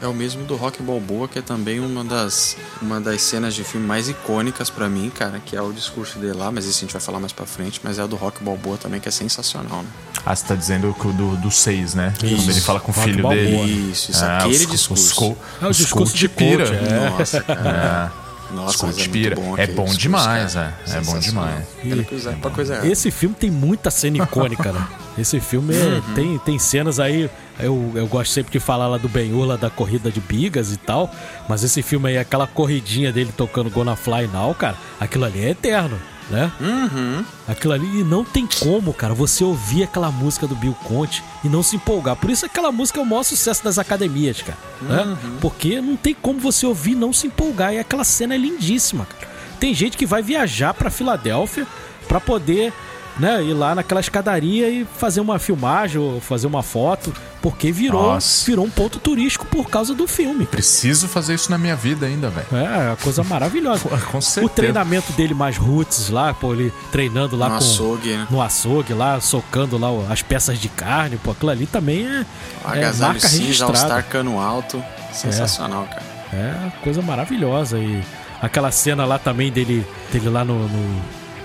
É 0.00 0.06
o 0.06 0.14
mesmo 0.14 0.44
do 0.44 0.54
Rock 0.54 0.80
Balboa, 0.80 1.26
que 1.26 1.40
é 1.40 1.42
também 1.42 1.80
uma 1.80 2.04
das, 2.04 2.56
uma 2.80 3.00
das 3.00 3.20
cenas 3.20 3.52
de 3.52 3.64
filme 3.64 3.84
mais 3.84 4.08
icônicas 4.08 4.70
pra 4.70 4.88
mim, 4.88 5.10
cara, 5.10 5.40
que 5.44 5.56
é 5.56 5.60
o 5.62 5.72
discurso 5.72 6.20
dele 6.20 6.34
lá, 6.34 6.52
mas 6.52 6.66
isso 6.66 6.78
a 6.78 6.80
gente 6.82 6.92
vai 6.92 7.00
falar 7.02 7.18
mais 7.18 7.32
pra 7.32 7.44
frente, 7.44 7.80
mas 7.82 7.98
é 7.98 8.04
o 8.04 8.06
do 8.06 8.14
Rock 8.14 8.44
Balboa 8.44 8.76
também, 8.76 9.00
que 9.00 9.08
é 9.08 9.10
sensacional, 9.10 9.82
né? 9.82 9.88
Ah, 10.30 10.36
você 10.36 10.44
tá 10.46 10.54
dizendo 10.54 10.94
que 11.00 11.06
o 11.08 11.12
do, 11.12 11.36
do 11.36 11.50
seis, 11.50 11.94
né? 11.94 12.12
Quando 12.20 12.32
Isso. 12.32 12.50
ele 12.50 12.60
fala 12.60 12.80
com 12.80 12.90
o 12.90 12.94
filho 12.94 13.22
Balboa. 13.22 13.34
dele. 13.42 13.90
Isso, 13.92 14.10
isso, 14.10 14.22
É, 14.24 14.36
aquele 14.36 14.54
os- 14.56 14.70
discurso. 14.70 14.92
Os, 15.06 15.12
co- 15.14 15.36
É 15.62 15.64
o 15.66 15.68
os 15.70 15.76
discurso 15.78 16.12
coach 16.12 16.18
de 16.18 16.28
pira. 16.28 16.64
é. 16.64 17.10
Nossa, 17.10 17.40
cara. 17.40 18.12
É. 18.24 18.54
Nossa, 18.54 18.86
Os 18.86 18.98
é 18.98 19.08
pira. 19.08 19.36
muito 19.36 19.48
bom 19.56 19.58
É 19.62 19.66
bom 19.66 19.72
discurso, 19.84 19.98
demais, 19.98 20.54
cara. 20.54 20.74
é. 20.86 20.96
É 20.96 21.00
bom 21.02 21.18
demais. 21.18 21.64
Errada. 21.84 22.86
Esse 22.86 23.10
filme 23.10 23.34
tem 23.34 23.50
muita 23.50 23.90
cena 23.90 24.18
icônica, 24.18 24.72
né? 24.72 24.86
Esse 25.18 25.40
filme 25.40 25.74
é- 25.74 25.78
Uhum. 26.08 26.14
tem, 26.14 26.38
tem 26.38 26.58
cenas 26.58 26.98
aí. 27.00 27.28
Eu, 27.58 27.92
eu 27.94 28.06
gosto 28.06 28.30
sempre 28.32 28.52
de 28.52 28.60
falar 28.60 28.86
lá 28.86 28.96
do 28.98 29.08
Ben-Hur, 29.08 29.44
lá 29.44 29.56
da 29.56 29.68
corrida 29.68 30.10
de 30.10 30.20
bigas 30.20 30.72
e 30.72 30.76
tal. 30.76 31.12
Mas 31.48 31.64
esse 31.64 31.82
filme 31.82 32.08
aí, 32.10 32.18
aquela 32.18 32.46
corridinha 32.46 33.12
dele 33.12 33.32
tocando 33.36 33.68
Gonna 33.70 33.96
Fly 33.96 34.28
Now, 34.32 34.54
cara, 34.54 34.76
aquilo 35.00 35.24
ali 35.24 35.44
é 35.44 35.50
eterno, 35.50 35.98
né? 36.30 36.52
Uhum. 36.60 37.24
Aquilo 37.46 37.72
ali, 37.72 38.00
e 38.00 38.04
não 38.04 38.24
tem 38.24 38.46
como, 38.60 38.92
cara, 38.92 39.14
você 39.14 39.42
ouvir 39.42 39.84
aquela 39.84 40.10
música 40.10 40.46
do 40.46 40.54
Bill 40.54 40.76
Conte 40.84 41.22
e 41.42 41.48
não 41.48 41.62
se 41.62 41.76
empolgar. 41.76 42.16
Por 42.16 42.30
isso 42.30 42.44
aquela 42.44 42.70
música 42.70 43.00
é 43.00 43.02
o 43.02 43.06
maior 43.06 43.22
sucesso 43.22 43.64
das 43.64 43.78
academias, 43.78 44.42
cara. 44.42 44.58
Né? 44.82 45.16
Porque 45.40 45.80
não 45.80 45.96
tem 45.96 46.14
como 46.14 46.38
você 46.38 46.66
ouvir 46.66 46.92
e 46.92 46.96
não 46.96 47.12
se 47.12 47.26
empolgar. 47.26 47.72
E 47.72 47.78
aquela 47.78 48.04
cena 48.04 48.34
é 48.34 48.38
lindíssima, 48.38 49.06
cara. 49.06 49.28
Tem 49.58 49.74
gente 49.74 49.96
que 49.96 50.06
vai 50.06 50.22
viajar 50.22 50.72
pra 50.74 50.90
Filadélfia 50.90 51.66
pra 52.06 52.20
poder, 52.20 52.72
né, 53.18 53.42
ir 53.42 53.52
lá 53.54 53.74
naquela 53.74 54.00
escadaria 54.00 54.68
e 54.70 54.84
fazer 54.96 55.20
uma 55.20 55.38
filmagem 55.38 56.00
ou 56.00 56.20
fazer 56.20 56.46
uma 56.46 56.62
foto, 56.62 57.12
porque 57.42 57.70
virou, 57.72 58.14
Nossa. 58.14 58.44
virou 58.46 58.64
um 58.64 58.70
ponto 58.70 58.98
turístico 58.98 59.44
por 59.46 59.68
causa 59.70 59.94
do 59.94 60.06
filme. 60.06 60.44
Preciso 60.46 61.08
fazer 61.08 61.34
isso 61.34 61.50
na 61.50 61.58
minha 61.58 61.74
vida 61.76 62.06
ainda, 62.06 62.28
velho. 62.30 62.46
É, 62.52 62.88
uma 62.88 62.96
coisa 62.96 63.22
maravilhosa. 63.24 63.88
Com 64.10 64.18
O 64.18 64.22
certeza. 64.22 64.54
treinamento 64.54 65.12
dele 65.12 65.34
mais 65.34 65.56
roots 65.56 66.10
lá, 66.10 66.32
pô, 66.34 66.52
ele 66.52 66.72
treinando 66.92 67.36
lá 67.36 67.46
No 67.46 67.52
com 67.52 67.58
açougue, 67.58 68.10
né? 68.12 68.26
no 68.30 68.40
açougue 68.42 68.92
lá, 68.94 69.20
socando 69.20 69.76
lá 69.78 69.90
o- 69.90 70.06
as 70.10 70.22
peças 70.22 70.58
de 70.58 70.68
carne, 70.68 71.16
pô, 71.16 71.30
aquilo 71.32 71.50
ali 71.50 71.66
também 71.66 72.06
é, 72.06 72.24
O 72.64 72.74
é 72.74 72.92
marca 72.92 73.28
registrada. 73.28 73.72
All-Star 73.72 74.04
cano 74.08 74.40
alto. 74.40 74.82
Sensacional, 75.12 75.84
cara. 75.86 76.02
É 76.32 76.70
coisa 76.82 77.00
maravilhosa 77.00 77.78
e 77.78 78.02
aquela 78.42 78.70
cena 78.70 79.04
lá 79.06 79.18
também 79.18 79.50
dele, 79.50 79.86
dele 80.12 80.28
lá 80.28 80.44
no, 80.44 80.68
no, 80.68 81.02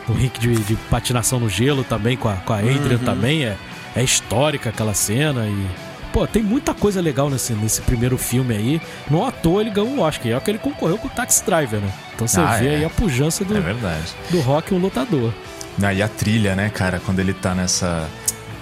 no 0.08 0.13
rink 0.16 0.39
de, 0.39 0.56
de 0.56 0.76
patinação 0.89 1.39
no 1.39 1.50
gelo 1.50 1.84
também 1.84 2.16
com 2.18 2.30
a, 2.30 2.34
com 2.36 2.54
a 2.54 2.58
Adrian 2.60 2.98
Uhum. 2.98 3.06
também 3.06 3.46
é, 3.46 3.56
é 3.96 4.04
histórica 4.04 4.70
aquela 4.70 4.94
cena 4.94 5.46
e 5.48 5.68
pô, 6.12 6.28
tem 6.28 6.44
muita 6.44 6.74
coisa 6.74 7.02
legal 7.02 7.30
nesse, 7.30 7.54
nesse 7.54 7.82
primeiro 7.82 8.18
filme 8.18 8.56
aí. 8.56 8.82
No 9.10 9.26
ator 9.26 9.62
ele 9.62 9.72
ganhou 9.72 9.89
um 9.89 10.02
Oscar, 10.02 10.32
é 10.32 10.39
que 10.39 10.52
ele 10.52 10.60
concorreu 10.60 10.98
com 10.98 11.08
o 11.08 11.12
Taxi 11.12 11.44
Driver, 11.46 11.80
né? 11.80 11.92
Então 12.13 12.28
você 12.28 12.39
Ah, 12.39 12.58
vê 12.58 12.68
é. 12.68 12.76
aí 12.78 12.86
a 12.86 12.89
pujança 12.89 13.44
do, 13.44 13.58
É 13.58 14.00
do 14.30 14.39
rock 14.42 14.74
um 14.74 14.78
lutador. 14.78 15.34
Ah, 15.82 15.92
e 15.92 16.04
a 16.04 16.08
trilha, 16.08 16.56
né, 16.56 16.70
cara, 16.70 17.02
quando 17.04 17.20
ele 17.20 17.34
tá 17.34 17.56
nessa. 17.56 18.08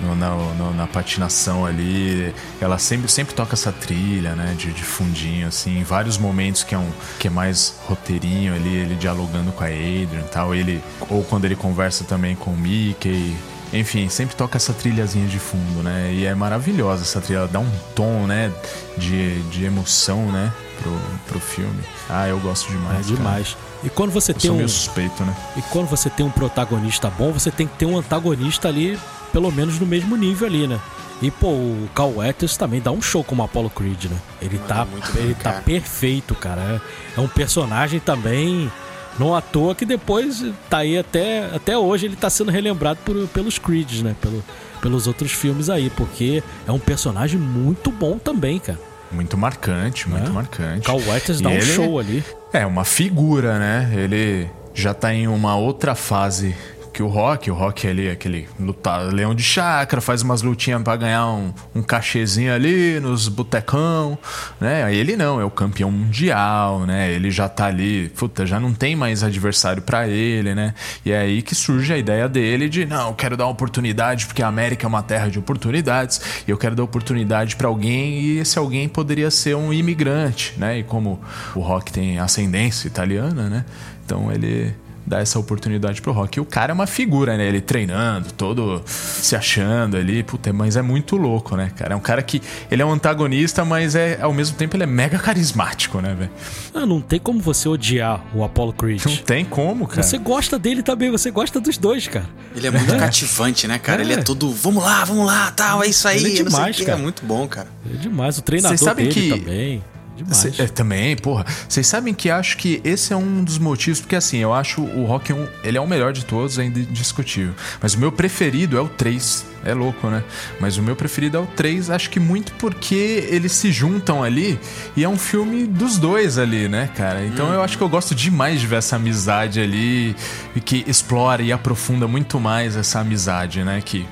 No- 0.02 0.16
na, 0.16 0.30
no- 0.36 0.74
na 0.74 0.88
patinação 0.88 1.66
ali, 1.66 2.34
ela 2.60 2.78
sempre, 2.78 3.10
sempre 3.12 3.34
toca 3.36 3.54
essa 3.56 3.72
trilha, 3.72 4.36
né, 4.36 4.56
de, 4.58 4.72
de 4.72 4.84
fundinho, 4.84 5.48
assim, 5.48 5.80
em 5.80 5.84
vários 5.84 6.18
momentos 6.18 6.64
que 6.64 6.74
é 6.76 6.78
um 6.78 6.90
que 7.20 7.28
é 7.28 7.32
mais 7.32 7.76
roteirinho 7.88 8.54
ali, 8.56 8.74
ele 8.76 8.96
dialogando 8.96 9.52
com 9.52 9.64
a 9.64 9.68
Adrian 9.68 10.22
e 10.26 10.30
tal, 10.32 10.54
ele, 10.56 10.82
ou 11.10 11.24
quando 11.24 11.46
ele 11.46 11.56
conversa 11.56 12.04
também 12.04 12.36
com 12.36 12.52
o 12.52 12.58
Mickey, 12.58 13.36
enfim, 13.74 14.10
sempre 14.10 14.36
toca 14.36 14.58
essa 14.58 14.74
trilhazinha 14.74 15.28
de 15.28 15.40
fundo, 15.40 15.82
né, 15.84 16.12
e 16.14 16.26
é 16.26 16.36
maravilhosa 16.36 17.04
essa 17.04 17.22
trilha, 17.22 17.40
ela 17.40 17.48
dá 17.48 17.60
um 17.60 17.72
tom, 17.96 18.26
né, 18.28 18.52
de, 18.98 19.42
de 19.44 19.64
emoção, 19.64 20.32
né, 20.32 20.52
pro, 20.82 21.00
pro 21.28 21.40
filme. 21.40 21.80
Ah, 22.10 22.28
eu 22.28 22.40
gosto 22.40 22.68
É 22.70 22.72
demais. 22.74 23.06
cara. 23.06 23.16
demais. 23.18 23.58
E 23.84 23.90
quando 23.90 24.12
você 24.12 24.32
Eu 24.32 24.36
tem 24.36 24.42
sou 24.42 24.54
um. 24.54 24.58
meio 24.58 24.70
suspeito, 24.70 25.24
né? 25.24 25.36
E 25.58 25.62
quando 25.64 25.88
você 25.88 26.08
tem 26.10 26.24
um 26.26 26.30
protagonista 26.30 27.10
bom, 27.10 27.32
você 27.32 27.50
tem 27.50 27.66
que 27.68 27.76
ter 27.78 27.86
um 27.88 27.98
antagonista 27.98 28.68
ali, 28.68 29.00
pelo 29.32 29.52
menos 29.52 29.80
no 29.80 29.86
mesmo 29.86 30.16
nível 30.16 30.48
ali, 30.48 30.68
né? 30.68 30.80
E, 31.22 31.30
pô, 31.30 31.50
o 31.50 31.88
Carl 31.94 32.16
Weathers 32.18 32.58
também 32.58 32.82
dá 32.82 32.92
um 32.92 33.02
show 33.02 33.24
como 33.24 33.44
Apollo 33.44 33.70
Creed, 33.70 34.06
né? 34.06 34.18
Ele 34.42 34.58
tá, 34.68 34.86
muito 34.86 35.12
bem, 35.14 35.24
ele 35.26 35.36
tá 35.36 35.54
perfeito, 35.62 36.34
cara. 36.34 36.82
É, 37.16 37.20
é 37.20 37.22
um 37.22 37.28
personagem 37.28 38.00
também, 38.00 38.72
não 39.20 39.36
à 39.36 39.42
toa, 39.42 39.76
que 39.76 39.86
depois 39.86 40.44
tá 40.68 40.80
aí 40.80 40.98
até, 40.98 41.46
até 41.54 41.78
hoje 41.78 42.08
ele 42.08 42.16
tá 42.16 42.28
sendo 42.28 42.50
relembrado 42.50 42.98
por, 43.06 43.28
pelos 43.28 43.60
Creeds, 43.60 44.02
né? 44.02 44.16
Pelo, 44.20 44.44
pelos 44.82 45.06
outros 45.06 45.32
filmes 45.32 45.70
aí, 45.70 45.92
porque 45.92 46.42
é 46.68 46.72
um 46.72 46.80
personagem 46.80 47.40
muito 47.40 47.92
bom 47.92 48.18
também, 48.18 48.58
cara. 48.58 48.80
Muito 49.12 49.38
marcante, 49.38 50.10
muito 50.10 50.32
É. 50.32 50.34
marcante. 50.34 50.86
Carl 50.88 51.02
Weathers 51.08 51.40
E 51.40 51.44
dá 51.44 51.50
um 51.50 51.54
ele 51.54 51.62
show 51.66 52.00
ali. 52.00 52.24
É 52.52 52.66
uma 52.66 52.84
figura, 52.84 53.60
né? 53.60 53.92
Ele 53.96 54.50
já 54.74 54.94
tá 54.94 55.14
em 55.14 55.28
uma 55.28 55.56
outra 55.56 55.94
fase 55.94 56.56
que 56.92 57.02
o 57.02 57.08
Rock. 57.08 57.50
O 57.50 57.54
Rock 57.54 57.88
ali, 57.88 58.10
aquele 58.10 58.48
lutado, 58.60 59.14
leão 59.14 59.34
de 59.34 59.44
chácara, 59.44 60.02
faz 60.02 60.22
umas 60.22 60.42
lutinhas 60.42 60.82
pra 60.82 60.96
ganhar 60.96 61.28
um, 61.28 61.54
um 61.74 61.82
cachezinho 61.82 62.54
ali 62.54 63.00
nos 63.00 63.28
botecão, 63.28 64.18
né? 64.60 64.94
Ele 64.94 65.16
não, 65.16 65.40
é 65.40 65.46
o 65.46 65.50
campeão 65.50 65.92
mundial, 65.92 66.86
né? 66.86 67.12
Ele 67.12 67.32
já 67.32 67.48
tá 67.48 67.66
ali, 67.66 68.10
puta, 68.10 68.46
já 68.46 68.60
não 68.60 68.74
tem 68.74 68.96
mais 68.96 69.24
adversário 69.24 69.82
pra 69.82 70.08
ele, 70.08 70.54
né? 70.54 70.74
E 71.06 71.12
é 71.12 71.20
aí 71.20 71.42
que 71.42 71.56
surge 71.56 71.94
a 71.94 71.98
ideia 71.98 72.28
dele 72.28 72.70
de, 72.70 72.86
não, 72.86 73.14
quero 73.14 73.36
dar 73.38 73.46
uma 73.46 73.52
oportunidade 73.52 74.26
porque 74.26 74.44
a 74.44 74.48
América 74.48 74.86
é 74.86 74.88
uma 74.88 75.04
terra 75.04 75.30
de 75.30 75.40
oportunidades 75.40 76.22
e 76.48 76.52
eu 76.52 76.58
quero 76.58 76.76
dar 76.76 76.84
oportunidade 76.84 77.56
pra 77.56 77.68
alguém 77.68 78.20
e 78.20 78.40
esse 78.40 78.58
alguém 78.58 78.88
poderia 78.88 79.32
ser 79.32 79.56
um 79.56 79.74
imigrante, 79.74 80.54
né? 80.58 80.80
E 80.80 80.84
como 80.84 81.20
o 81.56 81.60
Rock 81.60 81.92
tem 81.92 82.20
ascendência 82.20 82.88
italiana, 82.88 83.50
né? 83.50 83.66
Então 84.06 84.32
ele 84.32 84.74
dá 85.06 85.20
essa 85.20 85.40
oportunidade 85.40 86.02
pro 86.02 86.12
Rock. 86.12 86.38
E 86.38 86.42
o 86.42 86.46
cara 86.46 86.72
é 86.72 86.74
uma 86.74 86.88
figura, 86.88 87.38
né? 87.38 87.48
Ele 87.48 87.62
treinando, 87.62 88.32
todo 88.34 88.82
se 88.86 89.36
achando 89.36 89.98
ali, 89.98 90.24
puta, 90.24 90.52
mas 90.54 90.76
é 90.78 90.82
muito 90.82 91.16
louco, 91.18 91.56
né, 91.56 91.72
cara? 91.76 91.94
É 91.94 91.96
um 91.96 92.00
cara 92.02 92.22
que 92.22 92.42
ele 92.70 92.82
é 92.82 92.86
um 92.86 92.92
antagonista, 92.92 93.66
mas 93.66 93.96
é 93.96 94.20
ao 94.22 94.34
mesmo 94.34 94.56
tempo 94.58 94.76
ele 94.76 94.84
é 94.84 94.88
mega 94.88 95.18
carismático, 95.20 96.00
né, 96.02 96.14
velho? 96.14 96.32
Ah, 96.74 96.86
não 96.86 97.02
tem 97.02 97.20
como 97.20 97.40
você 97.40 97.68
odiar 97.68 98.24
o 98.34 98.44
Apollo 98.44 98.74
Creed. 98.74 99.04
Não 99.06 99.16
tem 99.18 99.44
como, 99.46 99.88
cara. 99.88 100.04
Você 100.04 100.18
gosta 100.18 100.58
dele 100.60 100.82
também, 100.84 101.10
você 101.12 101.32
gosta 101.32 101.60
dos 101.60 101.78
dois, 101.78 102.08
cara. 102.08 102.26
Ele 102.56 102.68
é 102.68 102.72
muito 102.72 102.96
cativante, 102.98 103.68
né, 103.68 103.80
cara? 103.80 104.02
É. 104.02 104.06
Ele 104.06 104.14
é 104.14 104.18
todo, 104.18 104.52
vamos 104.52 104.84
lá, 104.84 105.04
vamos 105.04 105.26
lá, 105.26 105.52
tal, 105.52 105.84
é 105.84 105.88
isso 105.88 106.08
aí. 106.08 106.18
Ele 106.24 106.40
é 106.40 106.44
demais, 106.44 106.76
quê. 106.78 106.86
cara. 106.86 106.98
É 106.98 107.02
muito 107.02 107.26
bom, 107.26 107.48
cara. 107.48 107.68
É 107.92 107.98
demais. 107.98 108.38
O 108.38 108.42
treinador 108.42 108.96
dele 108.96 109.10
que- 109.10 109.30
também. 109.30 109.84
Demais. 110.24 110.56
Cê- 110.56 110.62
é, 110.64 110.68
também, 110.68 111.16
porra. 111.16 111.46
Vocês 111.68 111.86
sabem 111.88 112.14
que 112.14 112.30
acho 112.30 112.58
que 112.58 112.82
esse 112.84 113.14
é 113.14 113.16
um 113.16 113.44
dos 113.44 113.58
motivos, 113.58 114.00
porque 114.00 114.16
assim, 114.16 114.38
eu 114.38 114.54
acho 114.54 114.82
o 114.82 115.06
Rock 115.06 115.34
1, 115.34 115.48
ele 115.64 115.78
é 115.78 115.82
o 115.82 115.88
melhor 115.88 116.14
de 116.14 116.26
todos, 116.26 116.58
é 116.60 116.64
indiscutível. 116.66 117.54
Mas 117.82 117.94
o 117.94 118.00
meu 118.00 118.12
preferido 118.12 118.78
é 118.78 118.82
o 118.82 118.88
3. 118.90 119.46
É 119.64 119.76
louco, 119.76 120.08
né? 120.08 120.24
Mas 120.60 120.78
o 120.78 120.82
meu 120.82 120.96
preferido 120.96 121.38
é 121.38 121.40
o 121.40 121.46
3, 121.46 121.92
acho 121.92 122.10
que 122.10 122.20
muito 122.20 122.52
porque 122.54 123.28
eles 123.30 123.52
se 123.52 123.72
juntam 123.72 124.24
ali 124.24 124.60
e 124.98 125.04
é 125.04 125.08
um 125.10 125.20
filme 125.20 125.68
dos 125.68 126.00
dois 126.00 126.40
ali, 126.40 126.68
né, 126.68 126.90
cara? 126.96 127.24
Então 127.24 127.54
eu 127.54 127.62
acho 127.62 127.78
que 127.78 127.84
eu 127.84 127.90
gosto 127.90 128.16
demais 128.16 128.60
de 128.60 128.66
ver 128.66 128.78
essa 128.78 128.96
amizade 128.96 129.60
ali 129.60 130.16
e 130.56 130.60
que 130.60 130.84
explora 130.88 131.44
e 131.44 131.52
aprofunda 131.52 132.08
muito 132.08 132.40
mais 132.40 132.76
essa 132.76 133.02
amizade, 133.02 133.64
né? 133.64 133.82
Que 133.86 134.04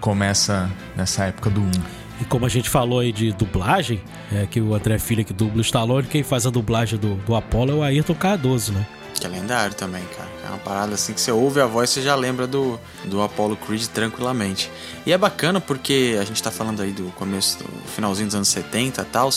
começa 0.00 0.68
nessa 0.96 1.24
época 1.26 1.50
do 1.50 1.60
1. 1.60 1.70
E 2.20 2.24
como 2.24 2.46
a 2.46 2.48
gente 2.48 2.68
falou 2.70 3.00
aí 3.00 3.12
de 3.12 3.32
dublagem, 3.32 4.00
é 4.32 4.46
que 4.46 4.60
o 4.60 4.74
André 4.74 4.98
Filho 4.98 5.24
que 5.24 5.32
dubla 5.32 5.58
o 5.58 5.60
Stallone, 5.62 6.06
quem 6.06 6.22
faz 6.22 6.46
a 6.46 6.50
dublagem 6.50 6.98
do, 6.98 7.14
do 7.16 7.34
Apollo 7.34 7.72
é 7.72 7.74
o 7.74 7.82
Ayrton 7.82 8.14
Cardoso, 8.14 8.72
né? 8.72 8.86
Que 9.18 9.26
é 9.26 9.30
lendário 9.30 9.74
também, 9.74 10.02
cara. 10.16 10.28
É 10.44 10.48
uma 10.48 10.58
parada 10.58 10.94
assim 10.94 11.12
que 11.12 11.20
você 11.20 11.30
ouve 11.32 11.60
a 11.60 11.66
voz, 11.66 11.88
você 11.90 12.02
já 12.02 12.14
lembra 12.16 12.46
do, 12.46 12.78
do 13.04 13.22
Apollo 13.22 13.56
Creed 13.56 13.84
tranquilamente. 13.86 14.70
E 15.06 15.12
é 15.12 15.18
bacana 15.18 15.60
porque 15.60 16.18
a 16.20 16.24
gente 16.24 16.42
tá 16.42 16.50
falando 16.50 16.82
aí 16.82 16.90
do 16.92 17.04
começo, 17.12 17.58
do 17.58 17.88
finalzinho 17.94 18.26
dos 18.26 18.34
anos 18.34 18.48
70 18.48 19.00
e 19.00 19.04
tal. 19.06 19.30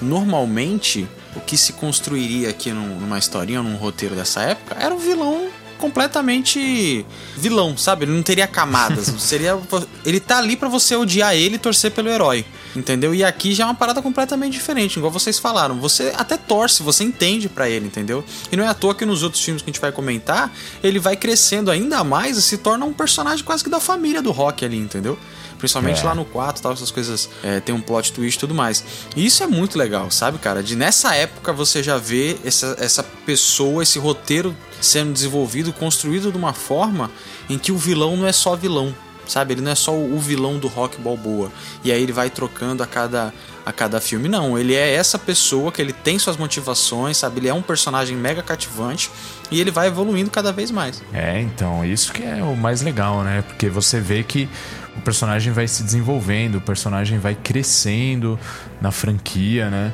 Normalmente, 0.00 1.06
o 1.36 1.40
que 1.40 1.56
se 1.56 1.72
construiria 1.74 2.50
aqui 2.50 2.72
num- 2.72 2.98
numa 2.98 3.18
historinha, 3.18 3.62
num 3.62 3.76
roteiro 3.76 4.14
dessa 4.14 4.42
época, 4.42 4.76
era 4.78 4.92
um 4.94 4.98
vilão 4.98 5.48
completamente 5.80 7.04
vilão, 7.36 7.76
sabe? 7.76 8.04
Ele 8.04 8.12
não 8.12 8.22
teria 8.22 8.46
camadas. 8.46 9.06
seria 9.18 9.58
ele 10.04 10.20
tá 10.20 10.38
ali 10.38 10.56
pra 10.56 10.68
você 10.68 10.94
odiar 10.94 11.34
ele 11.34 11.56
e 11.56 11.58
torcer 11.58 11.90
pelo 11.90 12.08
herói, 12.08 12.44
entendeu? 12.76 13.14
E 13.14 13.24
aqui 13.24 13.54
já 13.54 13.64
é 13.64 13.66
uma 13.66 13.74
parada 13.74 14.00
completamente 14.02 14.52
diferente, 14.52 14.96
igual 14.98 15.10
vocês 15.10 15.38
falaram. 15.38 15.80
Você 15.80 16.12
até 16.16 16.36
torce, 16.36 16.82
você 16.82 17.02
entende 17.04 17.48
pra 17.48 17.68
ele, 17.68 17.86
entendeu? 17.86 18.24
E 18.52 18.56
não 18.56 18.64
é 18.64 18.68
à 18.68 18.74
toa 18.74 18.94
que 18.94 19.04
nos 19.04 19.22
outros 19.22 19.42
filmes 19.42 19.62
que 19.62 19.70
a 19.70 19.72
gente 19.72 19.80
vai 19.80 19.90
comentar, 19.92 20.52
ele 20.82 20.98
vai 20.98 21.16
crescendo 21.16 21.70
ainda 21.70 22.04
mais 22.04 22.36
e 22.36 22.42
se 22.42 22.58
torna 22.58 22.84
um 22.84 22.92
personagem 22.92 23.44
quase 23.44 23.64
que 23.64 23.70
da 23.70 23.80
família 23.80 24.22
do 24.22 24.30
Rock 24.30 24.64
ali, 24.64 24.76
entendeu? 24.78 25.18
Principalmente 25.58 26.00
É. 26.00 26.04
lá 26.04 26.14
no 26.14 26.24
4 26.24 26.62
tal, 26.62 26.72
essas 26.72 26.90
coisas 26.90 27.28
é, 27.44 27.60
tem 27.60 27.74
um 27.74 27.82
plot 27.82 28.12
twist 28.14 28.36
e 28.38 28.40
tudo 28.40 28.54
mais. 28.54 28.82
E 29.14 29.26
isso 29.26 29.42
é 29.42 29.46
muito 29.46 29.76
legal, 29.76 30.10
sabe, 30.10 30.38
cara? 30.38 30.62
De 30.62 30.74
nessa 30.74 31.14
época 31.14 31.52
você 31.52 31.82
já 31.82 31.98
vê 31.98 32.38
essa, 32.42 32.76
essa 32.80 33.02
pessoa, 33.02 33.82
esse 33.82 33.98
roteiro 33.98 34.56
sendo 34.80 35.12
desenvolvido, 35.12 35.72
construído 35.72 36.30
de 36.30 36.38
uma 36.38 36.52
forma 36.52 37.10
em 37.48 37.58
que 37.58 37.72
o 37.72 37.76
vilão 37.76 38.16
não 38.16 38.26
é 38.26 38.32
só 38.32 38.56
vilão, 38.56 38.94
sabe? 39.26 39.54
Ele 39.54 39.60
não 39.60 39.70
é 39.70 39.74
só 39.74 39.94
o 39.94 40.18
vilão 40.18 40.58
do 40.58 40.68
Rock 40.68 41.00
Balboa. 41.00 41.50
E 41.84 41.92
aí 41.92 42.02
ele 42.02 42.12
vai 42.12 42.30
trocando 42.30 42.82
a 42.82 42.86
cada, 42.86 43.32
a 43.64 43.72
cada 43.72 44.00
filme. 44.00 44.28
Não, 44.28 44.58
ele 44.58 44.74
é 44.74 44.94
essa 44.94 45.18
pessoa 45.18 45.70
que 45.70 45.80
ele 45.80 45.92
tem 45.92 46.18
suas 46.18 46.36
motivações, 46.36 47.16
sabe? 47.16 47.40
Ele 47.40 47.48
é 47.48 47.54
um 47.54 47.62
personagem 47.62 48.16
mega 48.16 48.42
cativante 48.42 49.10
e 49.50 49.60
ele 49.60 49.70
vai 49.70 49.86
evoluindo 49.88 50.30
cada 50.30 50.52
vez 50.52 50.70
mais. 50.70 51.02
É, 51.12 51.40
então, 51.40 51.84
isso 51.84 52.12
que 52.12 52.22
é 52.22 52.42
o 52.42 52.56
mais 52.56 52.82
legal, 52.82 53.22
né? 53.22 53.42
Porque 53.42 53.68
você 53.68 54.00
vê 54.00 54.22
que 54.22 54.48
o 54.96 55.00
personagem 55.02 55.52
vai 55.52 55.68
se 55.68 55.82
desenvolvendo, 55.82 56.56
o 56.56 56.60
personagem 56.60 57.18
vai 57.18 57.34
crescendo 57.34 58.38
na 58.80 58.90
franquia, 58.90 59.70
né? 59.70 59.92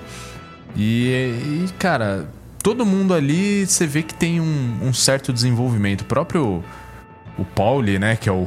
E, 0.74 1.64
e, 1.64 1.68
cara, 1.78 2.28
todo 2.66 2.84
mundo 2.84 3.14
ali 3.14 3.64
você 3.64 3.86
vê 3.86 4.02
que 4.02 4.12
tem 4.12 4.40
um, 4.40 4.78
um 4.82 4.92
certo 4.92 5.32
desenvolvimento. 5.32 6.00
O 6.00 6.04
próprio 6.04 6.64
o 7.38 7.44
Pauli, 7.44 7.96
né? 7.96 8.16
Que 8.16 8.28
é 8.28 8.32
o, 8.32 8.44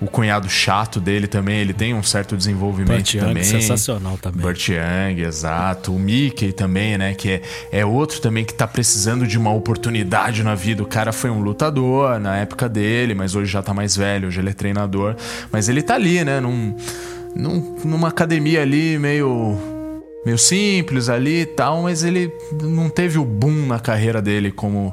o 0.00 0.06
cunhado 0.06 0.48
chato 0.48 0.98
dele 0.98 1.26
também, 1.26 1.58
ele 1.58 1.74
tem 1.74 1.92
um 1.92 2.02
certo 2.02 2.34
desenvolvimento 2.38 3.12
Young, 3.12 3.26
também. 3.26 3.44
sensacional 3.44 4.16
também. 4.16 4.40
Burt 4.40 4.68
Young, 4.70 5.20
exato. 5.20 5.94
O 5.94 5.98
Mickey 5.98 6.52
também, 6.54 6.96
né? 6.96 7.12
Que 7.12 7.32
é, 7.32 7.42
é 7.70 7.84
outro 7.84 8.18
também 8.22 8.46
que 8.46 8.54
tá 8.54 8.66
precisando 8.66 9.26
de 9.26 9.36
uma 9.36 9.52
oportunidade 9.52 10.42
na 10.42 10.54
vida. 10.54 10.82
O 10.82 10.86
cara 10.86 11.12
foi 11.12 11.28
um 11.28 11.40
lutador 11.42 12.18
na 12.18 12.38
época 12.38 12.66
dele, 12.66 13.12
mas 13.14 13.34
hoje 13.34 13.52
já 13.52 13.60
tá 13.62 13.74
mais 13.74 13.94
velho, 13.94 14.28
hoje 14.28 14.40
ele 14.40 14.48
é 14.48 14.54
treinador. 14.54 15.14
Mas 15.52 15.68
ele 15.68 15.82
tá 15.82 15.96
ali, 15.96 16.24
né? 16.24 16.40
Num, 16.40 16.74
num- 17.36 17.76
numa 17.84 18.08
academia 18.08 18.62
ali 18.62 18.98
meio. 18.98 19.76
Meio 20.28 20.36
simples 20.36 21.08
ali 21.08 21.40
e 21.40 21.46
tal, 21.46 21.84
mas 21.84 22.04
ele 22.04 22.30
não 22.62 22.90
teve 22.90 23.18
o 23.18 23.24
boom 23.24 23.64
na 23.64 23.80
carreira 23.80 24.20
dele 24.20 24.52
como 24.52 24.92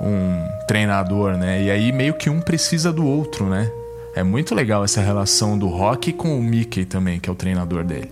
um 0.00 0.46
treinador, 0.68 1.36
né? 1.36 1.64
E 1.64 1.68
aí 1.68 1.90
meio 1.90 2.14
que 2.14 2.30
um 2.30 2.40
precisa 2.40 2.92
do 2.92 3.04
outro, 3.04 3.46
né? 3.46 3.72
É 4.14 4.22
muito 4.22 4.54
legal 4.54 4.84
essa 4.84 5.00
relação 5.00 5.58
do 5.58 5.66
Rock 5.66 6.12
com 6.12 6.38
o 6.38 6.40
Mickey 6.40 6.84
também, 6.84 7.18
que 7.18 7.28
é 7.28 7.32
o 7.32 7.34
treinador 7.34 7.82
dele. 7.82 8.08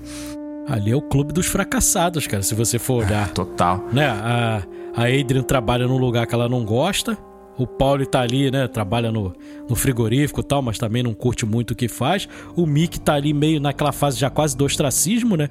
Ali 0.67 0.91
é 0.91 0.97
o 0.97 1.03
clube 1.03 1.33
dos 1.33 1.47
fracassados, 1.47 2.27
cara, 2.27 2.43
se 2.43 2.53
você 2.53 2.81
for 2.81 3.05
olhar. 3.05 3.29
Total. 3.33 3.85
né? 3.93 4.09
A, 4.09 4.63
a 4.97 5.05
Adrian 5.05 5.45
trabalha 5.45 5.87
num 5.87 5.99
lugar 5.99 6.27
que 6.27 6.35
ela 6.35 6.49
não 6.49 6.65
gosta. 6.65 7.17
O 7.59 7.67
Paulo 7.67 8.05
tá 8.05 8.21
ali, 8.21 8.51
né? 8.51 8.69
Trabalha 8.69 9.11
no, 9.11 9.33
no 9.69 9.75
frigorífico 9.75 10.41
e 10.41 10.45
tal, 10.45 10.61
mas 10.61 10.79
também 10.79 11.03
não 11.03 11.15
curte 11.15 11.47
muito 11.47 11.71
o 11.71 11.75
que 11.75 11.89
faz. 11.89 12.29
O 12.55 12.67
Mick 12.67 13.01
tá 13.01 13.15
ali 13.15 13.33
meio 13.33 13.61
naquela 13.61 13.93
fase 13.93 14.19
já 14.19 14.29
quase 14.29 14.57
do 14.57 14.65
ostracismo, 14.65 15.37
né? 15.37 15.49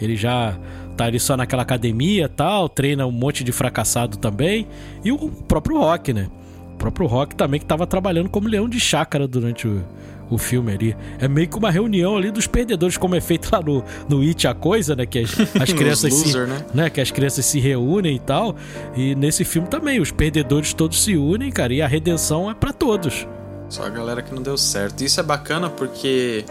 Ele 0.00 0.16
já 0.16 0.58
tá 0.96 1.06
ali 1.06 1.18
só 1.18 1.36
naquela 1.36 1.62
academia 1.62 2.28
tal, 2.28 2.68
treina 2.68 3.06
um 3.06 3.12
monte 3.12 3.42
de 3.42 3.52
fracassado 3.52 4.18
também. 4.18 4.66
E 5.04 5.10
o 5.10 5.30
próprio 5.30 5.78
Rock, 5.78 6.12
né? 6.12 6.28
O 6.74 6.78
próprio 6.78 7.06
Rock 7.06 7.34
também 7.34 7.58
que 7.58 7.66
tava 7.66 7.86
trabalhando 7.86 8.28
como 8.28 8.48
leão 8.48 8.68
de 8.68 8.78
chácara 8.78 9.26
durante 9.26 9.66
o, 9.66 9.84
o 10.30 10.36
filme 10.38 10.72
ali. 10.72 10.96
É 11.18 11.26
meio 11.28 11.48
que 11.48 11.56
uma 11.56 11.70
reunião 11.70 12.16
ali 12.16 12.30
dos 12.30 12.46
perdedores, 12.46 12.96
como 12.96 13.14
é 13.14 13.20
feito 13.20 13.48
lá 13.52 13.60
no, 13.62 13.82
no 14.08 14.20
It 14.20 14.46
a 14.46 14.54
coisa, 14.54 14.94
né? 14.96 15.06
Que 15.06 15.20
as, 15.20 15.30
as 15.60 15.72
crianças 15.72 16.12
se, 16.14 16.24
loser, 16.26 16.46
né? 16.46 16.66
né? 16.74 16.90
Que 16.90 17.00
as 17.00 17.10
crianças 17.10 17.44
se 17.46 17.58
reúnem 17.58 18.16
e 18.16 18.20
tal. 18.20 18.54
E 18.96 19.14
nesse 19.14 19.44
filme 19.44 19.68
também, 19.68 20.00
os 20.00 20.10
perdedores 20.10 20.72
todos 20.72 21.02
se 21.02 21.16
unem, 21.16 21.50
cara, 21.50 21.72
e 21.72 21.80
a 21.82 21.86
redenção 21.86 22.50
é 22.50 22.54
pra 22.54 22.72
todos. 22.72 23.26
Só 23.68 23.84
a 23.84 23.88
galera 23.90 24.22
que 24.22 24.34
não 24.34 24.42
deu 24.42 24.56
certo. 24.56 25.02
Isso 25.04 25.20
é 25.20 25.22
bacana 25.22 25.68
porque, 25.68 26.44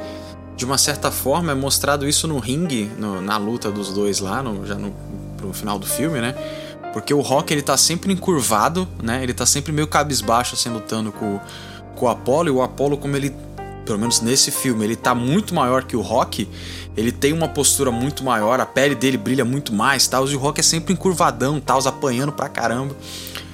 de 0.56 0.66
uma 0.66 0.78
certa 0.78 1.10
forma, 1.12 1.52
é 1.52 1.56
mostrado 1.56 2.08
isso 2.08 2.28
no 2.28 2.38
ringue, 2.40 2.92
no- 2.98 3.22
na 3.22 3.38
luta 3.38 3.72
dos 3.72 3.92
dois 3.94 4.20
lá, 4.20 4.42
no, 4.44 4.66
já 4.68 4.76
no 4.76 4.94
pro 5.36 5.52
final 5.54 5.78
do 5.80 5.86
filme, 5.86 6.20
né? 6.20 6.34
Porque 6.94 7.14
o 7.14 7.22
Rock 7.22 7.54
ele 7.54 7.62
tá 7.62 7.78
sempre 7.78 8.12
encurvado, 8.12 8.88
né? 9.04 9.22
Ele 9.22 9.34
tá 9.34 9.46
sempre 9.46 9.72
meio 9.72 9.88
cabisbaixo 9.88 10.56
assim 10.56 10.70
lutando 10.70 11.12
com, 11.12 11.40
com 11.96 12.06
o 12.06 12.10
Apollo. 12.10 12.48
E 12.48 12.52
o 12.52 12.62
Apollo, 12.62 12.98
como 12.98 13.16
ele, 13.16 13.32
pelo 13.88 13.98
menos 13.98 14.22
nesse 14.22 14.52
filme, 14.52 14.84
ele 14.86 14.96
tá 14.96 15.16
muito 15.16 15.56
maior 15.56 15.84
que 15.86 15.96
o 15.96 16.02
Rock. 16.02 16.48
Ele 16.96 17.12
tem 17.12 17.32
uma 17.34 17.48
postura 17.48 17.90
muito 17.92 18.24
maior, 18.24 18.60
a 18.60 18.66
pele 18.66 18.94
dele 18.96 19.18
brilha 19.18 19.46
muito 19.46 19.74
mais, 19.74 20.08
tal. 20.08 20.28
E 20.28 20.36
o 20.36 20.40
Rock 20.40 20.60
é 20.60 20.64
sempre 20.64 20.94
encurvadão, 20.94 21.60
tal, 21.60 21.80
apanhando 21.88 22.32
pra 22.32 22.50
caramba. 22.50 22.96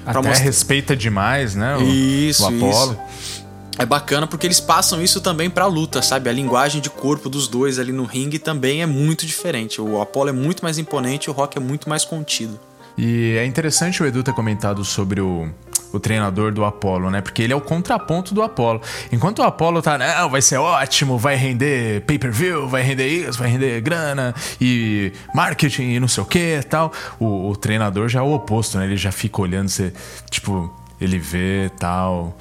Pra 0.02 0.18
Até 0.18 0.28
mostrar- 0.28 0.44
respeita 0.44 0.96
demais, 0.96 1.54
né? 1.54 1.76
O, 1.76 1.82
Isso, 1.82 2.42
o 2.42 2.46
Apollo. 2.48 2.92
isso. 2.92 3.34
É 3.78 3.84
bacana 3.84 4.26
porque 4.26 4.46
eles 4.46 4.60
passam 4.60 5.02
isso 5.02 5.20
também 5.20 5.50
pra 5.50 5.66
luta, 5.66 6.00
sabe? 6.00 6.28
A 6.30 6.32
linguagem 6.32 6.80
de 6.80 6.88
corpo 6.88 7.28
dos 7.28 7.48
dois 7.48 7.78
ali 7.78 7.90
no 7.90 8.04
ringue 8.04 8.38
também 8.38 8.82
é 8.82 8.86
muito 8.86 9.26
diferente. 9.26 9.80
O 9.80 10.00
Apollo 10.00 10.28
é 10.28 10.32
muito 10.32 10.62
mais 10.62 10.78
imponente 10.78 11.28
o 11.28 11.32
Rock 11.32 11.58
é 11.58 11.60
muito 11.60 11.88
mais 11.88 12.04
contido. 12.04 12.58
E 12.96 13.34
é 13.36 13.44
interessante 13.44 14.00
o 14.02 14.06
Edu 14.06 14.22
ter 14.22 14.32
comentado 14.32 14.84
sobre 14.84 15.20
o, 15.20 15.48
o 15.94 16.00
treinador 16.00 16.52
do 16.52 16.64
Apollo, 16.64 17.10
né? 17.10 17.20
Porque 17.20 17.40
ele 17.42 17.52
é 17.52 17.56
o 17.56 17.60
contraponto 17.60 18.34
do 18.34 18.42
Apollo. 18.42 18.80
Enquanto 19.12 19.38
o 19.38 19.42
Apollo 19.42 19.80
tá, 19.80 19.96
não, 19.96 20.28
vai 20.28 20.42
ser 20.42 20.58
ótimo, 20.58 21.16
vai 21.16 21.36
render 21.36 22.02
pay-per-view, 22.02 22.68
vai 22.68 22.82
render 22.82 23.06
isso, 23.06 23.38
vai 23.38 23.48
render 23.48 23.80
grana 23.80 24.34
e 24.60 25.12
marketing 25.32 25.90
e 25.90 26.00
não 26.00 26.08
sei 26.08 26.22
o 26.22 26.26
que 26.26 26.60
tal. 26.68 26.92
O, 27.20 27.50
o 27.50 27.56
treinador 27.56 28.08
já 28.08 28.18
é 28.18 28.22
o 28.22 28.32
oposto, 28.32 28.76
né? 28.76 28.86
Ele 28.86 28.96
já 28.96 29.12
fica 29.12 29.40
olhando, 29.40 29.68
você, 29.68 29.92
tipo, 30.28 30.74
ele 31.00 31.18
vê 31.18 31.70
tal. 31.78 32.36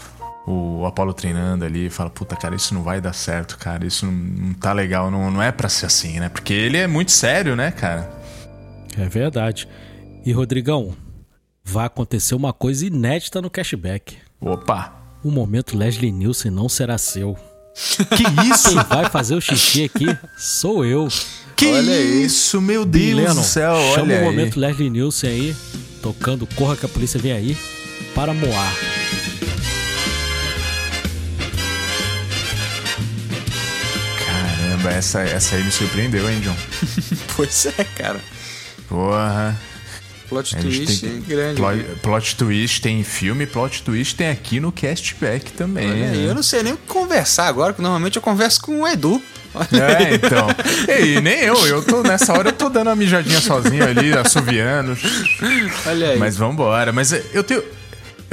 O 0.46 0.86
Apollo 0.86 1.14
treinando 1.14 1.64
ali 1.64 1.86
e 1.86 1.90
fala: 1.90 2.10
Puta, 2.10 2.36
cara, 2.36 2.56
isso 2.56 2.74
não 2.74 2.84
vai 2.84 3.00
dar 3.00 3.14
certo, 3.14 3.58
cara. 3.58 3.86
Isso 3.86 4.06
não, 4.06 4.12
não 4.12 4.54
tá 4.54 4.74
legal, 4.74 5.10
não, 5.10 5.32
não 5.32 5.42
é 5.42 5.52
pra 5.52 5.70
ser 5.70 5.86
assim, 5.86 6.20
né? 6.20 6.28
Porque 6.28 6.52
ele 6.52 6.78
é 6.78 6.86
muito 6.86 7.12
sério, 7.12 7.56
né, 7.56 7.72
cara? 7.72 8.12
É 8.98 9.08
verdade. 9.08 9.70
E 10.26 10.34
Rodrigão, 10.34 10.94
vai 11.64 11.86
acontecer 11.86 12.36
uma 12.36 12.52
coisa 12.54 12.86
inédita 12.86 13.42
no 13.42 13.50
cashback. 13.50 14.18
Opa! 14.40 14.94
O 15.24 15.32
momento 15.32 15.78
Leslie 15.78 16.12
Nielsen 16.12 16.52
não 16.52 16.68
será 16.68 16.98
seu. 16.98 17.38
Que 18.16 18.24
isso? 18.52 18.70
Quem 18.70 18.84
vai 18.84 19.10
fazer 19.10 19.34
o 19.36 19.42
xixi 19.42 19.86
aqui 19.86 20.06
sou 20.38 20.86
eu. 20.86 21.08
Que 21.56 21.66
Olha 21.68 21.94
aí. 21.94 22.24
isso, 22.24 22.62
meu 22.62 22.86
Deus 22.86 23.16
Lennon, 23.16 23.36
do 23.36 23.44
céu, 23.44 23.76
chama 23.96 24.04
olha 24.04 24.16
o 24.16 24.20
aí. 24.20 24.26
momento 24.26 24.60
Leslie 24.60 24.90
Nielsen 24.90 25.30
aí, 25.30 25.56
tocando 26.02 26.46
Corra 26.56 26.76
que 26.76 26.86
a 26.86 26.90
polícia 26.90 27.20
vem 27.20 27.32
aí, 27.32 27.58
para 28.14 28.34
moar. 28.34 28.74
Caramba, 34.26 34.92
essa, 34.92 35.22
essa 35.22 35.56
aí 35.56 35.64
me 35.64 35.72
surpreendeu, 35.72 36.30
hein, 36.30 36.42
John? 36.42 36.56
Pois 37.36 37.66
é, 37.66 37.84
cara. 37.84 38.20
Porra. 38.88 39.58
Plot 40.34 40.56
A 40.56 40.62
gente 40.62 40.86
twist 40.86 41.02
tem 41.02 41.22
grande. 41.22 41.56
Plot, 41.56 41.84
plot 42.02 42.36
twist 42.36 42.82
tem 42.82 43.00
em 43.00 43.04
filme, 43.04 43.46
plot 43.46 43.84
twist 43.84 44.16
tem 44.16 44.30
aqui 44.30 44.60
no 44.60 44.72
Castback 44.72 45.52
também. 45.52 45.90
Olha 45.90 46.12
né? 46.12 46.30
eu 46.30 46.36
não 46.36 46.44
sei 46.44 46.64
nem 46.64 46.74
o 46.74 46.78
que 46.78 46.88
conversar 46.88 47.48
agora, 47.48 47.72
porque 47.72 47.84
normalmente 47.84 48.16
eu 48.16 48.22
converso 48.22 48.62
com 48.62 48.82
o 48.82 48.88
Edu. 48.88 49.22
É, 49.72 50.16
então. 50.16 50.48
E 51.04 51.22
nem 51.22 51.42
eu, 51.42 51.68
eu 51.68 51.84
tô 51.84 52.02
nessa 52.02 52.34
hora 52.34 52.50
eu 52.50 52.54
tô 52.54 52.70
dando 52.70 52.88
uma 52.88 52.96
mijadinha 52.96 53.40
sozinho 53.40 53.84
ali, 53.84 54.12
assoviando. 54.14 54.98
Olha 55.86 56.10
aí. 56.10 56.18
Mas 56.18 56.36
vambora. 56.36 56.92
Mas 56.92 57.12
eu 57.34 57.44
tenho. 57.44 57.64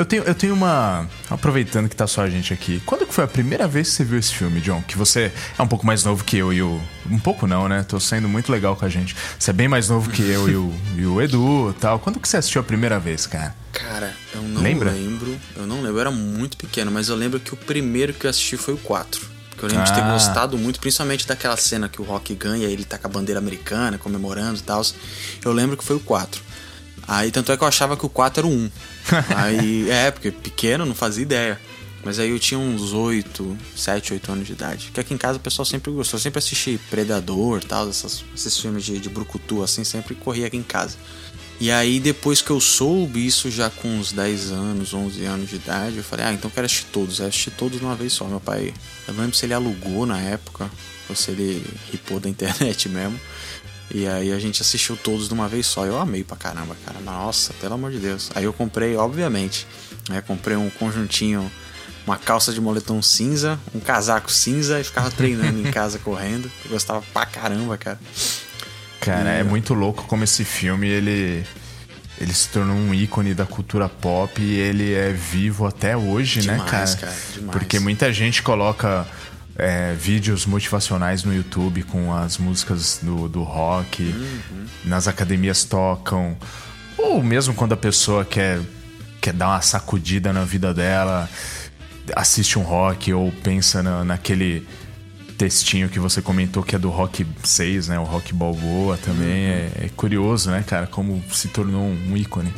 Eu 0.00 0.06
tenho, 0.06 0.22
eu 0.22 0.34
tenho 0.34 0.54
uma. 0.54 1.06
Aproveitando 1.28 1.86
que 1.86 1.94
tá 1.94 2.06
só 2.06 2.22
a 2.22 2.30
gente 2.30 2.54
aqui. 2.54 2.82
Quando 2.86 3.06
que 3.06 3.12
foi 3.12 3.22
a 3.22 3.28
primeira 3.28 3.68
vez 3.68 3.90
que 3.90 3.96
você 3.96 4.04
viu 4.04 4.18
esse 4.18 4.32
filme, 4.34 4.58
John? 4.62 4.80
Que 4.80 4.96
você 4.96 5.30
é 5.58 5.62
um 5.62 5.66
pouco 5.66 5.84
mais 5.84 6.02
novo 6.04 6.24
que 6.24 6.38
eu 6.38 6.50
e 6.54 6.62
o. 6.62 6.80
Um 7.10 7.18
pouco 7.18 7.46
não, 7.46 7.68
né? 7.68 7.84
Tô 7.86 8.00
sendo 8.00 8.26
muito 8.26 8.50
legal 8.50 8.74
com 8.74 8.86
a 8.86 8.88
gente. 8.88 9.14
Você 9.38 9.50
é 9.50 9.52
bem 9.52 9.68
mais 9.68 9.90
novo 9.90 10.08
que 10.10 10.22
eu 10.22 10.48
e 10.48 10.56
o, 10.56 10.72
e 10.96 11.04
o 11.04 11.20
Edu 11.20 11.74
e 11.76 11.78
tal. 11.78 11.98
Quando 11.98 12.18
que 12.18 12.26
você 12.26 12.38
assistiu 12.38 12.62
a 12.62 12.64
primeira 12.64 12.98
vez, 12.98 13.26
cara? 13.26 13.54
Cara, 13.72 14.14
eu 14.34 14.40
não 14.40 14.62
Lembra? 14.62 14.90
lembro. 14.90 15.36
Eu 15.54 15.66
não 15.66 15.76
lembro, 15.82 15.90
eu 15.96 16.00
era 16.00 16.10
muito 16.10 16.56
pequeno, 16.56 16.90
mas 16.90 17.10
eu 17.10 17.14
lembro 17.16 17.38
que 17.38 17.52
o 17.52 17.56
primeiro 17.58 18.14
que 18.14 18.24
eu 18.26 18.30
assisti 18.30 18.56
foi 18.56 18.72
o 18.72 18.78
4. 18.78 19.20
Porque 19.50 19.66
eu 19.66 19.68
lembro 19.68 19.84
de 19.84 19.92
ter 19.92 20.00
Ah. 20.02 20.12
gostado 20.14 20.56
muito, 20.56 20.80
principalmente 20.80 21.26
daquela 21.26 21.58
cena 21.58 21.90
que 21.90 22.00
o 22.00 22.04
Rock 22.06 22.34
ganha 22.34 22.66
ele 22.66 22.84
tá 22.84 22.96
com 22.96 23.06
a 23.06 23.10
bandeira 23.10 23.38
americana, 23.38 23.98
comemorando 23.98 24.58
e 24.58 24.62
tal. 24.62 24.80
Eu 25.44 25.52
lembro 25.52 25.76
que 25.76 25.84
foi 25.84 25.96
o 25.96 26.00
4. 26.00 26.40
Aí, 27.08 27.30
tanto 27.30 27.50
é 27.52 27.56
que 27.56 27.64
eu 27.64 27.68
achava 27.68 27.96
que 27.96 28.06
o 28.06 28.08
4 28.08 28.40
era 28.40 28.46
o 28.46 28.50
1. 28.50 28.70
aí, 29.36 29.90
é, 29.90 30.10
porque 30.10 30.30
pequeno, 30.30 30.84
não 30.86 30.94
fazia 30.94 31.22
ideia. 31.22 31.60
Mas 32.02 32.18
aí 32.18 32.30
eu 32.30 32.38
tinha 32.38 32.58
uns 32.58 32.92
8, 32.94 33.58
7, 33.76 34.14
8 34.14 34.32
anos 34.32 34.46
de 34.46 34.52
idade. 34.54 34.86
Porque 34.86 35.00
aqui 35.00 35.12
em 35.12 35.18
casa 35.18 35.36
o 35.36 35.40
pessoal 35.40 35.66
sempre 35.66 35.90
gostou. 35.92 36.16
Eu 36.18 36.22
sempre 36.22 36.38
assisti 36.38 36.80
Predador 36.88 37.60
e 37.62 37.66
tal, 37.66 37.88
essas- 37.90 38.24
esses 38.34 38.56
filmes 38.58 38.84
de, 38.84 38.98
de 38.98 39.08
brucutu, 39.10 39.62
assim, 39.62 39.84
sempre 39.84 40.14
corria 40.14 40.46
aqui 40.46 40.56
em 40.56 40.62
casa. 40.62 40.96
E 41.60 41.70
aí, 41.70 42.00
depois 42.00 42.40
que 42.40 42.48
eu 42.50 42.58
soube 42.58 43.26
isso, 43.26 43.50
já 43.50 43.68
com 43.68 43.86
uns 43.86 44.12
10 44.12 44.50
anos, 44.50 44.94
11 44.94 45.22
anos 45.26 45.50
de 45.50 45.56
idade, 45.56 45.98
eu 45.98 46.02
falei, 46.04 46.24
ah, 46.24 46.32
então 46.32 46.48
eu 46.48 46.54
quero 46.54 46.64
assistir 46.64 46.86
todos. 46.86 47.20
Aí 47.20 47.26
eu 47.26 47.28
assisti 47.28 47.50
todos 47.50 47.78
de 47.78 47.84
uma 47.84 47.94
vez 47.94 48.14
só. 48.14 48.24
Meu 48.24 48.40
pai, 48.40 48.72
eu 49.06 49.12
não 49.12 49.20
lembro 49.20 49.36
se 49.36 49.44
ele 49.44 49.52
alugou 49.52 50.06
na 50.06 50.18
época, 50.18 50.70
ou 51.06 51.14
se 51.14 51.30
ele 51.32 51.62
ripou 51.92 52.18
da 52.18 52.30
internet 52.30 52.88
mesmo. 52.88 53.20
E 53.92 54.06
aí 54.06 54.32
a 54.32 54.38
gente 54.38 54.62
assistiu 54.62 54.96
todos 54.96 55.26
de 55.28 55.34
uma 55.34 55.48
vez 55.48 55.66
só. 55.66 55.84
Eu 55.84 55.98
amei 55.98 56.22
pra 56.22 56.36
caramba, 56.36 56.76
cara. 56.86 57.00
Nossa, 57.00 57.52
pelo 57.54 57.74
amor 57.74 57.90
de 57.90 57.98
Deus. 57.98 58.30
Aí 58.34 58.44
eu 58.44 58.52
comprei, 58.52 58.96
obviamente, 58.96 59.66
né? 60.08 60.20
Comprei 60.24 60.56
um 60.56 60.70
conjuntinho, 60.70 61.50
uma 62.06 62.16
calça 62.16 62.52
de 62.52 62.60
moletom 62.60 63.02
cinza, 63.02 63.58
um 63.74 63.80
casaco 63.80 64.30
cinza 64.30 64.80
e 64.80 64.84
ficava 64.84 65.10
treinando 65.10 65.58
em 65.66 65.70
casa 65.72 65.98
correndo. 66.04 66.50
Eu 66.64 66.70
gostava 66.70 67.02
pra 67.12 67.26
caramba, 67.26 67.76
cara. 67.76 67.98
Cara, 69.00 69.30
é 69.30 69.42
muito 69.42 69.74
louco 69.74 70.04
como 70.04 70.24
esse 70.24 70.44
filme 70.44 70.86
ele. 70.88 71.44
Ele 72.20 72.34
se 72.34 72.48
tornou 72.48 72.76
um 72.76 72.92
ícone 72.92 73.32
da 73.32 73.46
cultura 73.46 73.88
pop 73.88 74.42
e 74.42 74.58
ele 74.58 74.92
é 74.92 75.10
vivo 75.10 75.66
até 75.66 75.96
hoje, 75.96 76.46
né, 76.46 76.52
Demais, 76.52 76.70
cara? 76.70 76.96
cara, 76.96 77.16
demais. 77.32 77.50
Porque 77.58 77.78
muita 77.80 78.12
gente 78.12 78.42
coloca 78.42 79.06
é, 79.60 79.94
vídeos 79.94 80.46
motivacionais 80.46 81.24
no 81.24 81.34
YouTube 81.34 81.82
com 81.84 82.12
as 82.14 82.38
músicas 82.38 83.00
do, 83.02 83.28
do 83.28 83.42
rock, 83.42 84.02
Uhum. 84.02 84.66
nas 84.84 85.06
academias 85.06 85.64
tocam. 85.64 86.36
Ou 86.96 87.22
mesmo 87.22 87.54
quando 87.54 87.72
a 87.72 87.76
pessoa 87.76 88.24
quer, 88.24 88.60
quer 89.20 89.32
dar 89.32 89.48
uma 89.48 89.60
sacudida 89.60 90.32
na 90.32 90.44
vida 90.44 90.72
dela, 90.74 91.28
assiste 92.16 92.58
um 92.58 92.62
rock 92.62 93.12
ou 93.12 93.30
pensa 93.42 93.82
na, 93.82 94.04
naquele 94.04 94.66
textinho 95.38 95.88
que 95.88 95.98
você 95.98 96.20
comentou 96.20 96.62
que 96.62 96.76
é 96.76 96.78
do 96.78 96.90
Rock 96.90 97.26
6, 97.42 97.88
né? 97.88 97.98
O 97.98 98.04
Rock 98.04 98.34
Balboa 98.34 98.98
também. 98.98 99.26
Uhum. 99.26 99.50
É, 99.50 99.70
é 99.84 99.90
curioso, 99.96 100.50
né, 100.50 100.62
cara? 100.66 100.86
Como 100.86 101.22
se 101.32 101.48
tornou 101.48 101.82
um 101.82 102.16
ícone. 102.16 102.52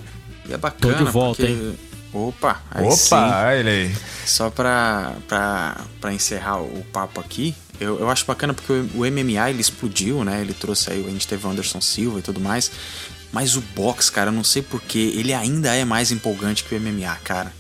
E 0.48 0.52
é 0.52 0.56
bacana. 0.56 0.94
Tô 0.94 1.04
de 1.04 1.10
volta, 1.10 1.46
porque... 1.46 1.91
Opa, 2.12 2.60
aí 2.70 2.90
sim. 2.92 3.14
Opa, 3.14 3.44
olha 3.46 3.54
ele 3.58 3.70
aí. 3.70 3.96
Só 4.26 4.50
pra, 4.50 5.14
pra, 5.26 5.80
pra 6.00 6.12
encerrar 6.12 6.60
o 6.60 6.84
papo 6.92 7.20
aqui, 7.20 7.54
eu, 7.80 7.98
eu 8.00 8.10
acho 8.10 8.24
bacana 8.26 8.52
porque 8.52 8.72
o, 8.72 8.98
MMA 9.10 9.50
ele 9.50 9.60
explodiu, 9.60 10.22
né? 10.24 10.40
Ele 10.40 10.52
trouxe 10.52 10.90
aí, 10.92 11.04
a 11.06 11.10
gente 11.10 11.26
teve 11.26 11.46
o 11.46 11.50
Anderson 11.50 11.80
Silva 11.80 12.18
e 12.18 12.22
tudo 12.22 12.38
mais. 12.40 12.70
Mas 13.32 13.56
o 13.56 13.62
boxe, 13.74 14.12
cara, 14.12 14.28
eu 14.28 14.34
não 14.34 14.44
sei 14.44 14.60
porquê, 14.60 14.98
ele 15.16 15.32
ainda 15.32 15.74
é 15.74 15.84
mais 15.86 16.12
empolgante 16.12 16.64
que 16.64 16.74
o 16.74 16.80
MMA, 16.80 17.16
cara. 17.24 17.50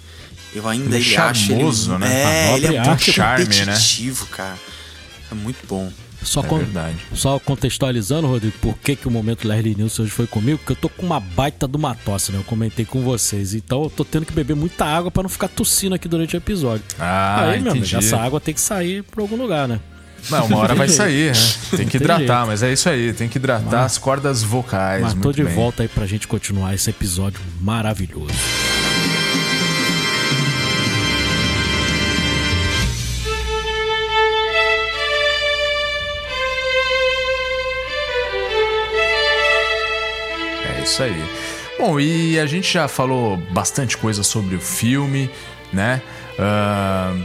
Eu 0.54 0.68
ainda 0.68 0.96
Ele 0.96 1.06
é 1.06 1.08
ele 1.08 1.16
acho 1.16 1.44
ele. 1.44 1.54
charmoso, 1.54 1.98
né? 1.98 2.22
É, 2.22 2.52
A 2.52 2.56
ele 2.58 2.76
é 2.76 2.84
muito. 2.84 3.02
Charme, 3.10 3.44
né? 3.46 3.64
competitivo, 3.64 4.26
cara. 4.26 4.58
É 5.30 5.34
muito 5.34 5.66
bom. 5.66 5.90
Só, 6.24 6.40
É 6.40 6.46
con- 6.46 6.58
verdade. 6.58 6.96
só 7.14 7.38
contextualizando, 7.38 8.26
Rodrigo, 8.28 8.54
por 8.60 8.76
que, 8.78 8.94
que 8.96 9.08
o 9.08 9.10
momento 9.10 9.46
Leslie 9.46 9.74
Nielsen 9.74 10.04
hoje 10.04 10.12
foi 10.12 10.26
comigo? 10.26 10.58
Porque 10.58 10.72
eu 10.72 10.76
tô 10.76 10.88
com 10.88 11.04
uma 11.04 11.18
baita 11.20 11.66
de 11.66 11.76
uma 11.76 11.94
tosse, 11.94 12.30
né? 12.32 12.38
Eu 12.38 12.44
comentei 12.44 12.84
com 12.84 13.02
vocês. 13.02 13.54
Então 13.54 13.82
eu 13.84 13.90
tô 13.90 14.04
tendo 14.04 14.24
que 14.26 14.32
beber 14.32 14.54
muita 14.54 14.84
água 14.84 15.10
pra 15.10 15.22
não 15.22 15.28
ficar 15.30 15.48
tossindo 15.48 15.94
aqui 15.94 16.08
durante 16.08 16.34
o 16.34 16.38
episódio. 16.38 16.84
Ah, 16.98 17.40
Aí, 17.50 17.60
meu 17.60 17.72
amigo, 17.72 17.86
entendi. 17.86 17.96
essa 17.96 18.16
água 18.18 18.40
tem 18.40 18.54
que 18.54 18.60
sair 18.60 19.02
pra 19.02 19.20
algum 19.22 19.36
lugar, 19.36 19.66
né? 19.68 19.80
Não, 20.30 20.46
uma 20.46 20.58
hora 20.58 20.74
vai 20.76 20.88
sair, 20.88 21.32
né? 21.34 21.76
Tem 21.76 21.86
que 21.88 21.96
hidratar, 21.96 22.46
mas 22.46 22.62
é 22.62 22.72
isso 22.72 22.88
aí. 22.88 23.12
Tem 23.12 23.28
que 23.28 23.38
hidratar 23.38 23.84
as 23.84 23.98
cordas 23.98 24.40
vocais. 24.42 25.02
Mas 25.02 25.14
tô 25.14 25.32
de 25.32 25.42
bem. 25.42 25.52
volta 25.52 25.82
aí 25.82 25.88
pra 25.88 26.06
gente 26.06 26.28
continuar 26.28 26.72
esse 26.74 26.88
episódio 26.90 27.40
maravilhoso. 27.60 28.32
Isso 40.92 41.02
aí. 41.02 41.24
Bom, 41.78 41.98
e 41.98 42.38
a 42.38 42.46
gente 42.46 42.72
já 42.72 42.86
falou 42.86 43.36
bastante 43.50 43.96
coisa 43.96 44.22
sobre 44.22 44.54
o 44.56 44.60
filme, 44.60 45.30
né? 45.72 46.00
Ahn, 46.38 47.22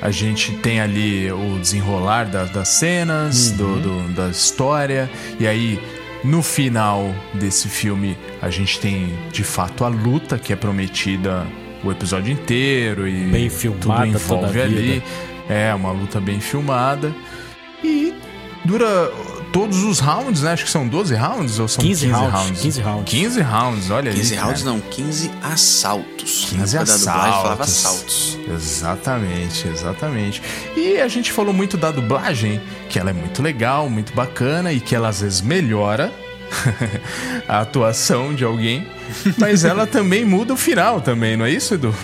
A 0.00 0.12
gente 0.12 0.52
tem 0.58 0.80
ali 0.80 1.28
o 1.32 1.58
desenrolar 1.58 2.26
da- 2.26 2.44
das 2.44 2.68
cenas, 2.68 3.50
do, 3.50 3.80
do- 3.80 4.08
da 4.14 4.28
história. 4.28 5.10
E 5.40 5.46
aí, 5.46 5.80
no 6.22 6.40
final 6.40 7.12
desse 7.34 7.68
filme, 7.68 8.16
a 8.40 8.48
gente 8.48 8.78
tem 8.78 9.18
de 9.32 9.42
fato 9.42 9.84
a 9.84 9.88
luta 9.88 10.38
que 10.38 10.52
é 10.52 10.56
prometida 10.56 11.44
o 11.82 11.90
episódio 11.90 12.32
inteiro 12.32 13.08
e 13.08 13.24
Bem 13.24 13.50
filmada 13.50 14.04
tudo 14.04 14.06
envolve 14.36 14.60
ali. 14.62 15.02
É, 15.48 15.74
uma 15.74 15.90
luta 15.90 16.20
bem 16.20 16.38
filmada. 16.38 17.12
E 17.82 18.14
dura 18.64 19.10
todos 19.52 19.82
os 19.84 19.98
rounds, 19.98 20.42
né? 20.42 20.52
Acho 20.52 20.64
que 20.64 20.70
são 20.70 20.86
12 20.86 21.14
rounds 21.14 21.58
ou 21.58 21.68
são 21.68 21.82
15 21.82 22.06
15, 22.06 22.12
rounds, 22.20 22.32
rounds? 22.34 22.60
15 22.60 22.80
rounds. 22.80 23.10
15 23.10 23.40
rounds, 23.40 23.90
olha 23.90 24.12
15 24.12 24.34
aí. 24.34 24.40
rounds 24.40 24.64
né? 24.64 24.70
não, 24.70 24.80
15 24.80 25.30
assaltos. 25.42 26.46
15 26.50 26.56
Na 26.76 26.82
época 26.82 26.84
da 26.92 26.98
dublagem 26.98 27.32
falava 27.42 27.64
assaltos. 27.64 28.38
assaltos. 28.38 28.54
Exatamente, 28.54 29.68
exatamente. 29.68 30.42
E 30.76 30.98
a 31.00 31.08
gente 31.08 31.32
falou 31.32 31.52
muito 31.52 31.76
da 31.76 31.90
dublagem, 31.90 32.60
que 32.88 32.98
ela 32.98 33.10
é 33.10 33.12
muito 33.12 33.42
legal, 33.42 33.88
muito 33.88 34.12
bacana 34.12 34.72
e 34.72 34.80
que 34.80 34.94
ela 34.94 35.08
às 35.08 35.20
vezes 35.20 35.40
melhora 35.40 36.12
a 37.48 37.60
atuação 37.60 38.34
de 38.34 38.44
alguém, 38.44 38.86
mas 39.38 39.64
ela 39.64 39.86
também 39.86 40.24
muda 40.24 40.54
o 40.54 40.56
final 40.56 41.00
também, 41.00 41.36
não 41.36 41.44
é 41.44 41.50
isso, 41.50 41.74
Edu? 41.74 41.94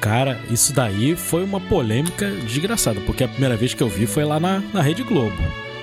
Cara, 0.00 0.40
isso 0.50 0.72
daí 0.72 1.14
foi 1.14 1.44
uma 1.44 1.60
polêmica 1.60 2.30
desgraçada, 2.30 3.00
porque 3.02 3.22
a 3.22 3.28
primeira 3.28 3.56
vez 3.56 3.74
que 3.74 3.82
eu 3.82 3.88
vi 3.88 4.06
foi 4.06 4.24
lá 4.24 4.40
na, 4.40 4.62
na 4.72 4.80
Rede 4.80 5.02
Globo. 5.02 5.36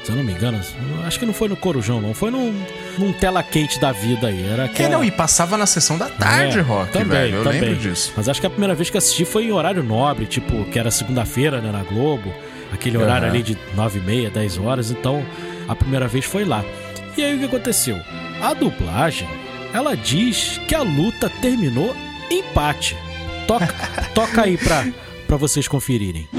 Se 0.07 0.13
eu 0.13 0.15
não 0.15 0.23
me 0.23 0.31
engano, 0.31 0.57
acho 1.05 1.19
que 1.19 1.25
não 1.25 1.33
foi 1.33 1.49
no 1.49 1.57
Corujão, 1.57 1.99
não. 1.99 2.13
Foi 2.13 2.31
num, 2.31 2.53
num 2.97 3.11
tela 3.11 3.43
quente 3.43 3.77
da 3.77 3.91
vida 3.91 4.27
aí. 4.27 4.41
Era 4.41 4.63
É, 4.63 4.65
aquela... 4.67 4.89
não, 4.91 5.03
e 5.03 5.11
passava 5.11 5.57
na 5.57 5.65
sessão 5.65 5.97
da 5.97 6.07
tarde, 6.07 6.59
É, 6.59 6.61
Rock, 6.61 6.93
também, 6.93 7.07
velho. 7.09 7.35
Eu 7.39 7.43
também. 7.43 7.59
lembro 7.59 7.75
disso. 7.75 8.13
Mas 8.15 8.29
acho 8.29 8.39
que 8.39 8.47
a 8.47 8.49
primeira 8.49 8.73
vez 8.73 8.89
que 8.89 8.97
assisti 8.97 9.25
foi 9.25 9.47
em 9.47 9.51
horário 9.51 9.83
nobre, 9.83 10.25
tipo, 10.25 10.63
que 10.71 10.79
era 10.79 10.89
segunda-feira, 10.89 11.59
né, 11.59 11.73
na 11.73 11.83
Globo. 11.83 12.33
Aquele 12.71 12.97
horário 12.97 13.27
Aham. 13.27 13.33
ali 13.33 13.43
de 13.43 13.57
9 13.75 13.99
e 13.99 14.01
meia, 14.01 14.29
10 14.29 14.57
horas. 14.59 14.91
Então, 14.91 15.25
a 15.67 15.75
primeira 15.75 16.07
vez 16.07 16.23
foi 16.23 16.45
lá. 16.45 16.63
E 17.17 17.21
aí, 17.25 17.35
o 17.35 17.39
que 17.39 17.45
aconteceu? 17.45 17.99
A 18.41 18.53
dublagem, 18.53 19.27
ela 19.73 19.93
diz 19.93 20.57
que 20.69 20.73
a 20.73 20.83
luta 20.83 21.29
terminou 21.41 21.93
empate. 22.31 22.95
Toca, 23.45 23.67
toca 24.15 24.43
aí 24.43 24.57
pra, 24.57 24.87
pra 25.27 25.35
vocês 25.35 25.67
conferirem. 25.67 26.29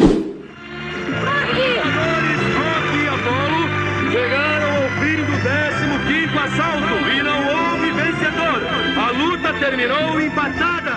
Terminou 9.68 10.20
empatada. 10.20 10.96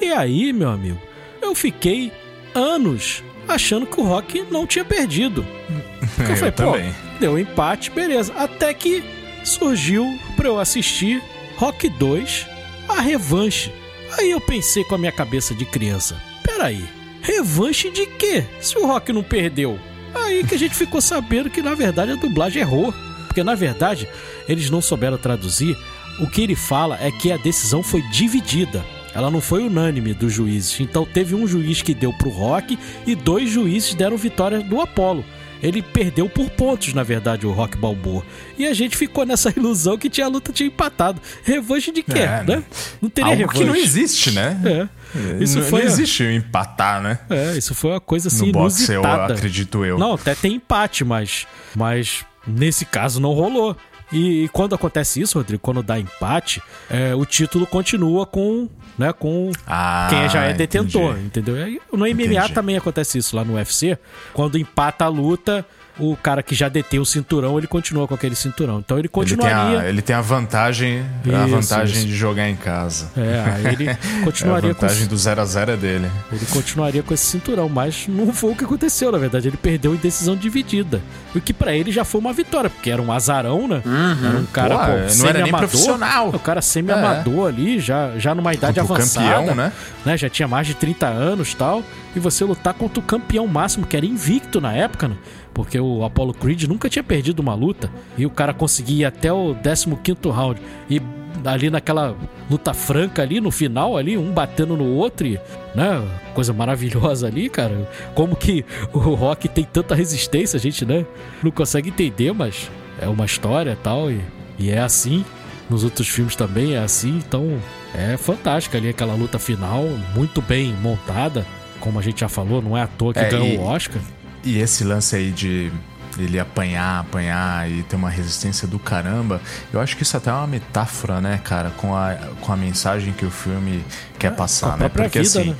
E 0.00 0.06
aí, 0.12 0.52
meu 0.52 0.68
amigo, 0.70 1.00
eu 1.40 1.54
fiquei 1.54 2.12
anos 2.54 3.22
achando 3.46 3.86
que 3.86 4.00
o 4.00 4.04
Rock 4.04 4.44
não 4.50 4.66
tinha 4.66 4.84
perdido. 4.84 5.46
Porque 6.16 6.32
eu 6.32 6.34
Eu 6.34 6.36
falei, 6.36 6.52
pô, 6.52 6.72
também. 6.72 6.94
deu 7.20 7.38
empate, 7.38 7.90
beleza. 7.90 8.32
Até 8.36 8.74
que 8.74 9.02
surgiu 9.44 10.18
pra 10.36 10.48
eu 10.48 10.58
assistir 10.58 11.22
Rock 11.56 11.88
2, 11.88 12.46
a 12.88 13.00
revanche. 13.00 13.72
Aí 14.18 14.30
eu 14.30 14.40
pensei 14.40 14.84
com 14.84 14.94
a 14.96 14.98
minha 14.98 15.12
cabeça 15.12 15.54
de 15.54 15.64
criança: 15.64 16.16
peraí, 16.42 16.84
revanche 17.22 17.88
de 17.90 18.04
quê? 18.06 18.44
Se 18.60 18.76
o 18.78 18.86
Rock 18.86 19.12
não 19.12 19.22
perdeu. 19.22 19.78
Aí 20.14 20.44
que 20.44 20.54
a 20.54 20.58
gente 20.58 20.74
ficou 20.74 21.00
sabendo 21.00 21.48
que 21.48 21.62
na 21.62 21.74
verdade 21.74 22.12
a 22.12 22.16
dublagem 22.16 22.60
errou. 22.60 22.92
Porque 23.26 23.42
na 23.42 23.54
verdade 23.54 24.06
eles 24.46 24.68
não 24.68 24.82
souberam 24.82 25.16
traduzir. 25.16 25.74
O 26.20 26.26
que 26.28 26.42
ele 26.42 26.54
fala 26.54 26.98
é 27.00 27.10
que 27.10 27.32
a 27.32 27.36
decisão 27.36 27.82
foi 27.82 28.02
dividida. 28.10 28.84
Ela 29.14 29.30
não 29.30 29.40
foi 29.40 29.62
unânime 29.64 30.14
dos 30.14 30.32
juízes. 30.32 30.78
Então 30.80 31.04
teve 31.04 31.34
um 31.34 31.46
juiz 31.46 31.82
que 31.82 31.94
deu 31.94 32.12
pro 32.14 32.30
Rock 32.30 32.78
e 33.06 33.14
dois 33.14 33.50
juízes 33.50 33.94
deram 33.94 34.16
vitória 34.16 34.60
do 34.60 34.80
Apollo. 34.80 35.24
Ele 35.62 35.80
perdeu 35.80 36.28
por 36.28 36.50
pontos, 36.50 36.92
na 36.92 37.04
verdade, 37.04 37.46
o 37.46 37.52
Rock 37.52 37.76
Balboa. 37.76 38.24
E 38.58 38.66
a 38.66 38.74
gente 38.74 38.96
ficou 38.96 39.24
nessa 39.24 39.50
ilusão 39.56 39.96
que 39.96 40.10
tinha 40.10 40.26
a 40.26 40.28
luta 40.28 40.52
tinha 40.52 40.66
empatado. 40.66 41.20
Revanche 41.44 41.92
de 41.92 42.02
quê, 42.02 42.18
É, 42.18 42.42
né? 42.42 42.64
Não 43.00 43.08
teria 43.08 43.30
Algo 43.30 43.40
revanche. 43.42 43.58
que 43.60 43.64
não 43.64 43.76
existe, 43.76 44.30
né? 44.32 44.60
É. 44.64 45.42
Isso 45.44 45.60
não, 45.60 45.66
foi 45.66 45.80
não 45.82 45.86
existe 45.86 46.22
o 46.24 46.32
empatar, 46.32 47.00
né? 47.00 47.18
É, 47.30 47.56
isso 47.56 47.74
foi 47.76 47.90
uma 47.92 48.00
coisa 48.00 48.26
assim 48.28 48.46
no 48.46 48.52
boxe, 48.52 48.90
eu 48.92 49.02
inusitada. 49.02 49.34
acredito 49.34 49.84
eu. 49.84 49.98
Não, 49.98 50.14
até 50.14 50.34
tem 50.34 50.54
empate, 50.54 51.04
mas, 51.04 51.46
mas 51.76 52.24
nesse 52.46 52.84
caso 52.84 53.20
não 53.20 53.32
rolou. 53.32 53.76
E, 54.12 54.44
e 54.44 54.48
quando 54.48 54.74
acontece 54.74 55.20
isso, 55.20 55.38
Rodrigo, 55.38 55.62
quando 55.62 55.82
dá 55.82 55.98
empate, 55.98 56.62
é, 56.90 57.14
o 57.14 57.24
título 57.24 57.66
continua 57.66 58.26
com, 58.26 58.68
né, 58.98 59.12
com 59.12 59.50
Ah, 59.66 60.06
quem 60.10 60.28
já 60.28 60.44
é 60.44 60.52
detentor, 60.52 61.12
entendi. 61.18 61.26
entendeu? 61.40 61.80
No 61.92 61.98
MMA 62.00 62.22
Entendi. 62.22 62.52
também 62.52 62.76
acontece 62.76 63.18
isso 63.18 63.34
lá 63.34 63.44
no 63.44 63.54
UFC. 63.54 63.98
Quando 64.32 64.58
empata 64.58 65.04
a 65.04 65.08
luta, 65.08 65.64
o 65.98 66.16
cara 66.16 66.42
que 66.42 66.54
já 66.54 66.68
detém 66.68 66.98
o 66.98 67.04
cinturão, 67.04 67.58
ele 67.58 67.66
continua 67.66 68.08
com 68.08 68.14
aquele 68.14 68.34
cinturão. 68.34 68.78
Então 68.78 68.96
ele 68.98 69.02
Ele 69.02 69.08
tem, 69.08 69.36
continuaria. 69.36 69.80
a, 69.80 69.88
ele 69.88 70.00
tem 70.02 70.16
a 70.16 70.20
vantagem, 70.20 71.04
a 71.26 71.44
Isso, 71.46 71.48
vantagem 71.48 71.96
isso. 71.98 72.06
de 72.06 72.14
jogar 72.16 72.48
em 72.48 72.56
casa. 72.56 73.10
É, 73.16 73.44
aí 73.56 73.66
ele 73.74 73.88
É 73.92 73.92
a 73.92 74.24
continuaria 74.24 74.74
com 74.74 74.80
vantagem 74.80 75.06
do 75.06 75.16
0 75.16 75.40
a 75.40 75.44
0 75.44 75.72
é 75.72 75.76
dele. 75.76 76.10
Ele 76.32 76.46
continuaria 76.46 77.02
com 77.02 77.12
esse 77.12 77.26
cinturão, 77.26 77.68
mas 77.68 78.06
não 78.08 78.32
foi 78.32 78.52
o 78.52 78.54
que 78.56 78.64
aconteceu, 78.64 79.12
na 79.12 79.18
verdade. 79.18 79.48
Ele 79.48 79.56
perdeu 79.56 79.94
em 79.94 79.98
decisão 79.98 80.34
dividida. 80.34 81.00
O 81.34 81.40
que 81.40 81.52
pra 81.52 81.74
ele 81.74 81.92
já 81.92 82.04
foi 82.04 82.20
uma 82.20 82.32
vitória, 82.32 82.70
porque 82.70 82.90
era 82.90 83.00
um 83.02 83.12
azarão, 83.12 83.68
né? 83.68 83.82
Era 84.24 84.38
um 84.38 84.46
cara, 84.46 84.78
Pô, 84.78 84.84
pô, 84.84 84.90
não 84.90 84.96
era 84.96 85.04
nem 85.04 85.10
semi-amador. 85.10 85.58
profissional. 85.58 86.28
O 86.30 86.38
cara 86.38 86.62
semi-amador 86.62 87.48
ali, 87.48 87.78
já, 87.80 88.12
já 88.18 88.34
numa 88.34 88.52
idade 88.54 88.80
Contra 88.80 88.94
avançada. 88.96 89.26
campeão, 89.28 89.54
né? 89.54 89.72
né? 90.04 90.16
Já 90.16 90.28
tinha 90.30 90.48
mais 90.48 90.66
de 90.66 90.74
30 90.74 91.06
anos 91.06 91.54
tal. 91.54 91.82
E 92.14 92.20
você 92.20 92.44
lutar 92.44 92.74
contra 92.74 93.00
o 93.00 93.02
campeão 93.02 93.46
máximo, 93.46 93.86
que 93.86 93.96
era 93.96 94.04
invicto 94.04 94.60
na 94.60 94.72
época, 94.74 95.08
né? 95.08 95.16
Porque 95.54 95.78
o 95.78 96.04
Apollo 96.04 96.32
Creed 96.34 96.64
nunca 96.64 96.88
tinha 96.88 97.02
perdido 97.02 97.40
uma 97.40 97.54
luta. 97.54 97.90
E 98.16 98.24
o 98.24 98.30
cara 98.30 98.54
conseguia 98.54 99.02
ir 99.02 99.04
até 99.04 99.32
o 99.32 99.54
15 99.54 100.28
round. 100.30 100.60
E 100.88 101.00
ali 101.44 101.70
naquela 101.70 102.16
luta 102.50 102.72
franca 102.72 103.22
ali, 103.22 103.40
no 103.40 103.50
final 103.50 103.96
ali, 103.96 104.16
um 104.16 104.32
batendo 104.32 104.76
no 104.76 104.86
outro, 104.94 105.26
e, 105.26 105.38
né? 105.74 106.02
Coisa 106.34 106.52
maravilhosa 106.52 107.26
ali, 107.26 107.48
cara. 107.48 107.88
Como 108.14 108.36
que 108.36 108.64
o 108.92 108.98
Rock 108.98 109.48
tem 109.48 109.64
tanta 109.64 109.94
resistência, 109.94 110.56
a 110.56 110.60
gente, 110.60 110.84
né? 110.84 111.04
Não 111.42 111.50
consegue 111.50 111.88
entender, 111.88 112.32
mas 112.32 112.70
é 113.00 113.08
uma 113.08 113.24
história 113.24 113.72
e 113.72 113.76
tal. 113.76 114.10
E, 114.10 114.20
e 114.58 114.70
é 114.70 114.78
assim. 114.78 115.24
Nos 115.70 115.84
outros 115.84 116.08
filmes 116.08 116.36
também 116.36 116.74
é 116.74 116.78
assim, 116.78 117.22
então 117.26 117.58
é 117.94 118.16
fantástica 118.18 118.76
ali 118.76 118.90
aquela 118.90 119.14
luta 119.14 119.38
final, 119.38 119.84
muito 120.14 120.42
bem 120.42 120.74
montada. 120.82 121.46
Como 121.80 121.98
a 121.98 122.02
gente 122.02 122.20
já 122.20 122.28
falou, 122.28 122.60
não 122.60 122.76
é 122.76 122.82
à 122.82 122.86
toa 122.86 123.14
que 123.14 123.20
É, 123.20 123.28
ganhou 123.30 123.60
o 123.60 123.64
Oscar. 123.64 124.00
E 124.44 124.58
esse 124.58 124.84
lance 124.84 125.14
aí 125.16 125.30
de 125.30 125.72
ele 126.18 126.38
apanhar, 126.38 127.00
apanhar 127.00 127.70
e 127.70 127.82
ter 127.84 127.96
uma 127.96 128.10
resistência 128.10 128.68
do 128.68 128.78
caramba, 128.78 129.40
eu 129.72 129.80
acho 129.80 129.96
que 129.96 130.02
isso 130.02 130.16
até 130.16 130.30
é 130.30 130.32
uma 130.32 130.46
metáfora, 130.46 131.20
né, 131.20 131.40
cara, 131.42 131.70
com 131.70 131.96
a, 131.96 132.14
com 132.40 132.52
a 132.52 132.56
mensagem 132.56 133.12
que 133.12 133.24
o 133.24 133.30
filme 133.30 133.84
quer 134.18 134.34
passar, 134.34 134.66
É, 134.66 134.70
com 134.70 134.74
a 134.74 134.76
né? 134.78 134.88
Porque 134.88 135.22
vida, 135.22 135.40
assim. 135.40 135.50
né? 135.50 135.56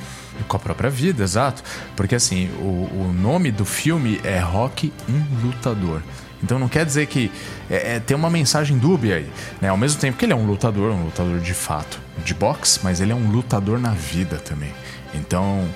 Com 0.47 0.57
a 0.57 0.59
própria 0.59 0.89
vida, 0.89 1.23
exato. 1.23 1.63
Porque 1.95 2.15
assim, 2.15 2.49
o, 2.59 2.89
o 3.07 3.13
nome 3.13 3.51
do 3.51 3.65
filme 3.65 4.19
é 4.23 4.39
Rock 4.39 4.91
um 5.07 5.45
Lutador. 5.45 6.01
Então 6.41 6.59
não 6.59 6.67
quer 6.67 6.85
dizer 6.85 7.05
que 7.05 7.31
é, 7.69 7.95
é, 7.95 7.99
tem 7.99 8.17
uma 8.17 8.29
mensagem 8.29 8.77
dúbia 8.77 9.15
aí, 9.15 9.29
né? 9.61 9.69
Ao 9.69 9.77
mesmo 9.77 10.01
tempo 10.01 10.17
que 10.17 10.25
ele 10.25 10.33
é 10.33 10.35
um 10.35 10.45
lutador, 10.45 10.91
um 10.91 11.05
lutador 11.05 11.39
de 11.39 11.53
fato, 11.53 12.01
de 12.25 12.33
boxe, 12.33 12.79
mas 12.83 12.99
ele 12.99 13.11
é 13.11 13.15
um 13.15 13.29
lutador 13.31 13.79
na 13.79 13.91
vida 13.91 14.37
também. 14.37 14.73
Então, 15.13 15.69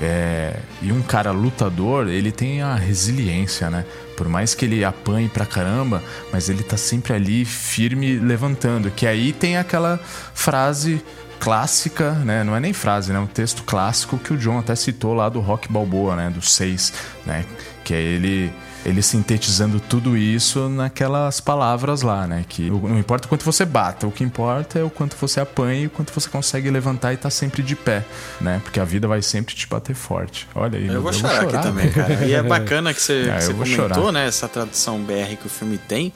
é, 0.00 0.56
e 0.82 0.92
um 0.92 1.02
cara 1.02 1.30
lutador, 1.30 2.08
ele 2.08 2.32
tem 2.32 2.62
a 2.62 2.74
resiliência, 2.74 3.70
né? 3.70 3.84
Por 4.16 4.28
mais 4.28 4.54
que 4.54 4.64
ele 4.64 4.84
apanhe 4.84 5.28
pra 5.28 5.46
caramba, 5.46 6.02
mas 6.32 6.48
ele 6.48 6.62
tá 6.62 6.76
sempre 6.76 7.12
ali 7.12 7.44
firme 7.44 8.18
levantando. 8.18 8.90
Que 8.90 9.06
aí 9.06 9.32
tem 9.32 9.56
aquela 9.56 9.98
frase 10.34 11.02
clássica, 11.38 12.12
né? 12.12 12.42
Não 12.42 12.56
é 12.56 12.60
nem 12.60 12.72
frase, 12.72 13.12
né? 13.12 13.18
Um 13.18 13.26
texto 13.26 13.62
clássico 13.64 14.18
que 14.18 14.32
o 14.32 14.36
John 14.36 14.58
até 14.58 14.74
citou 14.74 15.14
lá 15.14 15.28
do 15.28 15.40
Rock 15.40 15.70
Balboa, 15.70 16.16
né? 16.16 16.30
Do 16.30 16.40
6, 16.40 16.92
né? 17.26 17.44
Que 17.84 17.94
é 17.94 18.00
ele 18.00 18.52
ele 18.84 19.02
sintetizando 19.02 19.80
tudo 19.80 20.16
isso 20.16 20.68
naquelas 20.68 21.40
palavras 21.40 22.02
lá, 22.02 22.26
né? 22.26 22.44
Que 22.48 22.68
não 22.70 22.98
importa 22.98 23.26
o 23.26 23.28
quanto 23.28 23.44
você 23.44 23.64
bata, 23.64 24.06
o 24.06 24.12
que 24.12 24.22
importa 24.22 24.78
é 24.78 24.82
o 24.82 24.90
quanto 24.90 25.16
você 25.16 25.40
apanha 25.40 25.80
e 25.82 25.86
o 25.86 25.90
quanto 25.90 26.12
você 26.12 26.28
consegue 26.28 26.70
levantar 26.70 27.12
e 27.14 27.16
tá 27.16 27.30
sempre 27.30 27.62
de 27.62 27.74
pé, 27.74 28.04
né? 28.40 28.60
Porque 28.62 28.78
a 28.78 28.84
vida 28.84 29.08
vai 29.08 29.22
sempre 29.22 29.54
te 29.54 29.66
bater 29.66 29.94
forte. 29.94 30.46
Olha 30.54 30.78
aí, 30.78 30.86
Eu 30.86 30.92
meu 30.94 31.02
vou 31.02 31.10
Deus, 31.10 31.22
chorar, 31.22 31.42
aqui 31.44 31.62
também, 31.62 31.90
cara. 31.90 32.26
E 32.26 32.34
é 32.34 32.42
bacana 32.42 32.92
que 32.92 33.00
você, 33.00 33.30
Ah, 33.34 33.38
que 33.38 33.44
eu 33.44 33.56
você 33.56 33.74
comentou, 33.76 33.94
chorar. 33.94 34.12
né? 34.12 34.26
Essa 34.26 34.46
tradução 34.48 35.00
BR 35.02 35.36
que 35.40 35.46
o 35.46 35.50
filme 35.50 35.78
tem. 35.78 36.12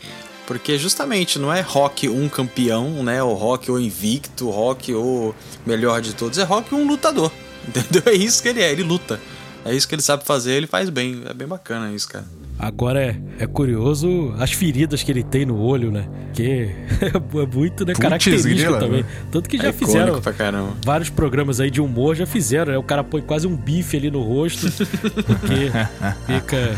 Porque 0.46 0.78
justamente 0.78 1.38
não 1.38 1.52
é 1.52 1.60
rock 1.60 2.08
um 2.08 2.26
campeão, 2.28 3.02
né? 3.02 3.22
O 3.22 3.34
rock 3.34 3.70
ou 3.70 3.78
invicto, 3.78 4.48
rock 4.50 4.94
ou 4.94 5.34
melhor 5.66 6.00
de 6.00 6.14
todos. 6.14 6.38
É 6.38 6.42
rock 6.42 6.74
um 6.74 6.86
lutador. 6.86 7.30
Entendeu? 7.68 8.02
É 8.06 8.12
isso 8.14 8.42
que 8.42 8.48
ele 8.48 8.62
é, 8.62 8.72
ele 8.72 8.82
luta. 8.82 9.20
É 9.64 9.74
isso 9.74 9.86
que 9.86 9.94
ele 9.94 10.00
sabe 10.00 10.24
fazer, 10.24 10.52
ele 10.52 10.66
faz 10.66 10.88
bem. 10.88 11.22
É 11.26 11.34
bem 11.34 11.46
bacana 11.46 11.92
isso, 11.92 12.08
cara. 12.08 12.24
Agora 12.58 13.00
é, 13.00 13.16
é 13.38 13.46
curioso 13.46 14.34
as 14.38 14.50
feridas 14.52 15.02
que 15.02 15.12
ele 15.12 15.22
tem 15.22 15.46
no 15.46 15.60
olho, 15.60 15.92
né? 15.92 16.08
Que 16.34 16.42
é 16.42 16.74
muito 17.54 17.84
né, 17.84 17.92
Putz, 17.92 17.98
característico 18.00 18.54
grila, 18.56 18.78
também. 18.80 19.02
né? 19.02 19.08
Tanto 19.30 19.48
que 19.48 19.56
É 19.56 19.60
já 19.60 19.68
icônico 19.68 19.86
fizeram 19.86 20.20
vários 20.84 21.08
programas 21.08 21.60
aí 21.60 21.70
de 21.70 21.80
humor, 21.80 22.16
já 22.16 22.26
fizeram, 22.26 22.72
né? 22.72 22.78
O 22.78 22.82
cara 22.82 23.04
põe 23.04 23.22
quase 23.22 23.46
um 23.46 23.56
bife 23.56 23.96
ali 23.96 24.10
no 24.10 24.22
rosto, 24.22 24.66
porque 25.26 25.70
fica 26.26 26.76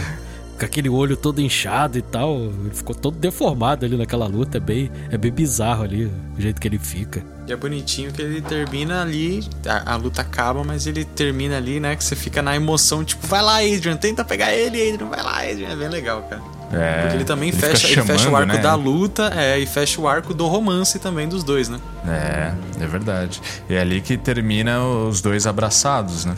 com 0.61 0.67
aquele 0.67 0.89
olho 0.89 1.17
todo 1.17 1.41
inchado 1.41 1.97
e 1.99 2.03
tal. 2.03 2.37
Ele 2.37 2.75
ficou 2.75 2.95
todo 2.95 3.17
deformado 3.17 3.87
ali 3.87 3.97
naquela 3.97 4.27
luta. 4.27 4.59
É 4.59 4.61
bem, 4.61 4.91
é 5.11 5.17
bem 5.17 5.33
bizarro 5.33 5.83
ali 5.83 6.05
o 6.05 6.41
jeito 6.41 6.61
que 6.61 6.69
ele 6.69 6.79
fica. 6.79 7.25
E 7.49 7.53
é 7.53 7.57
bonitinho 7.57 8.13
que 8.13 8.21
ele 8.21 8.41
termina 8.43 9.03
ali, 9.03 9.43
a, 9.67 9.95
a 9.95 9.97
luta 9.97 10.21
acaba, 10.21 10.63
mas 10.63 10.87
ele 10.87 11.05
termina 11.05 11.57
ali, 11.57 11.81
né? 11.81 11.97
Que 11.97 12.05
você 12.05 12.15
fica 12.15 12.43
na 12.43 12.55
emoção, 12.55 13.03
tipo, 13.03 13.27
vai 13.27 13.43
lá, 13.43 13.57
Adrian, 13.57 13.97
tenta 13.97 14.25
pegar 14.25 14.53
ele, 14.53 14.93
Adrian, 14.93 15.09
vai 15.09 15.23
lá, 15.23 15.41
Adrian. 15.41 15.71
É 15.71 15.77
bem 15.77 15.89
legal, 15.89 16.23
cara. 16.29 16.43
É, 16.73 17.01
Porque 17.01 17.17
ele 17.17 17.25
também 17.25 17.49
ele 17.49 17.59
fecha, 17.59 17.89
fica 17.89 18.01
ele 18.01 18.07
fecha 18.07 18.21
o 18.21 18.25
chamando, 18.27 18.43
arco 18.43 18.55
né? 18.55 18.63
da 18.63 18.75
luta, 18.77 19.33
é, 19.35 19.59
e 19.59 19.67
fecha 19.67 20.01
o 20.01 20.07
arco 20.07 20.33
do 20.33 20.47
romance 20.47 21.01
também 21.01 21.29
dos 21.29 21.43
dois, 21.43 21.69
né? 21.69 21.81
É, 22.07 22.53
é 22.85 22.87
verdade. 22.87 23.43
E 23.69 23.75
é 23.75 23.81
ali 23.81 24.01
que 24.01 24.17
termina 24.17 24.81
os 24.81 25.21
dois 25.21 25.49
abraçados, 25.49 26.25
né? 26.25 26.37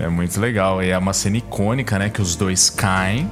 É 0.00 0.08
muito 0.08 0.40
legal. 0.40 0.82
E 0.82 0.90
é 0.90 0.98
uma 0.98 1.12
cena 1.12 1.36
icônica, 1.36 1.98
né? 1.98 2.08
Que 2.10 2.20
os 2.20 2.36
dois 2.36 2.70
caem. 2.70 3.30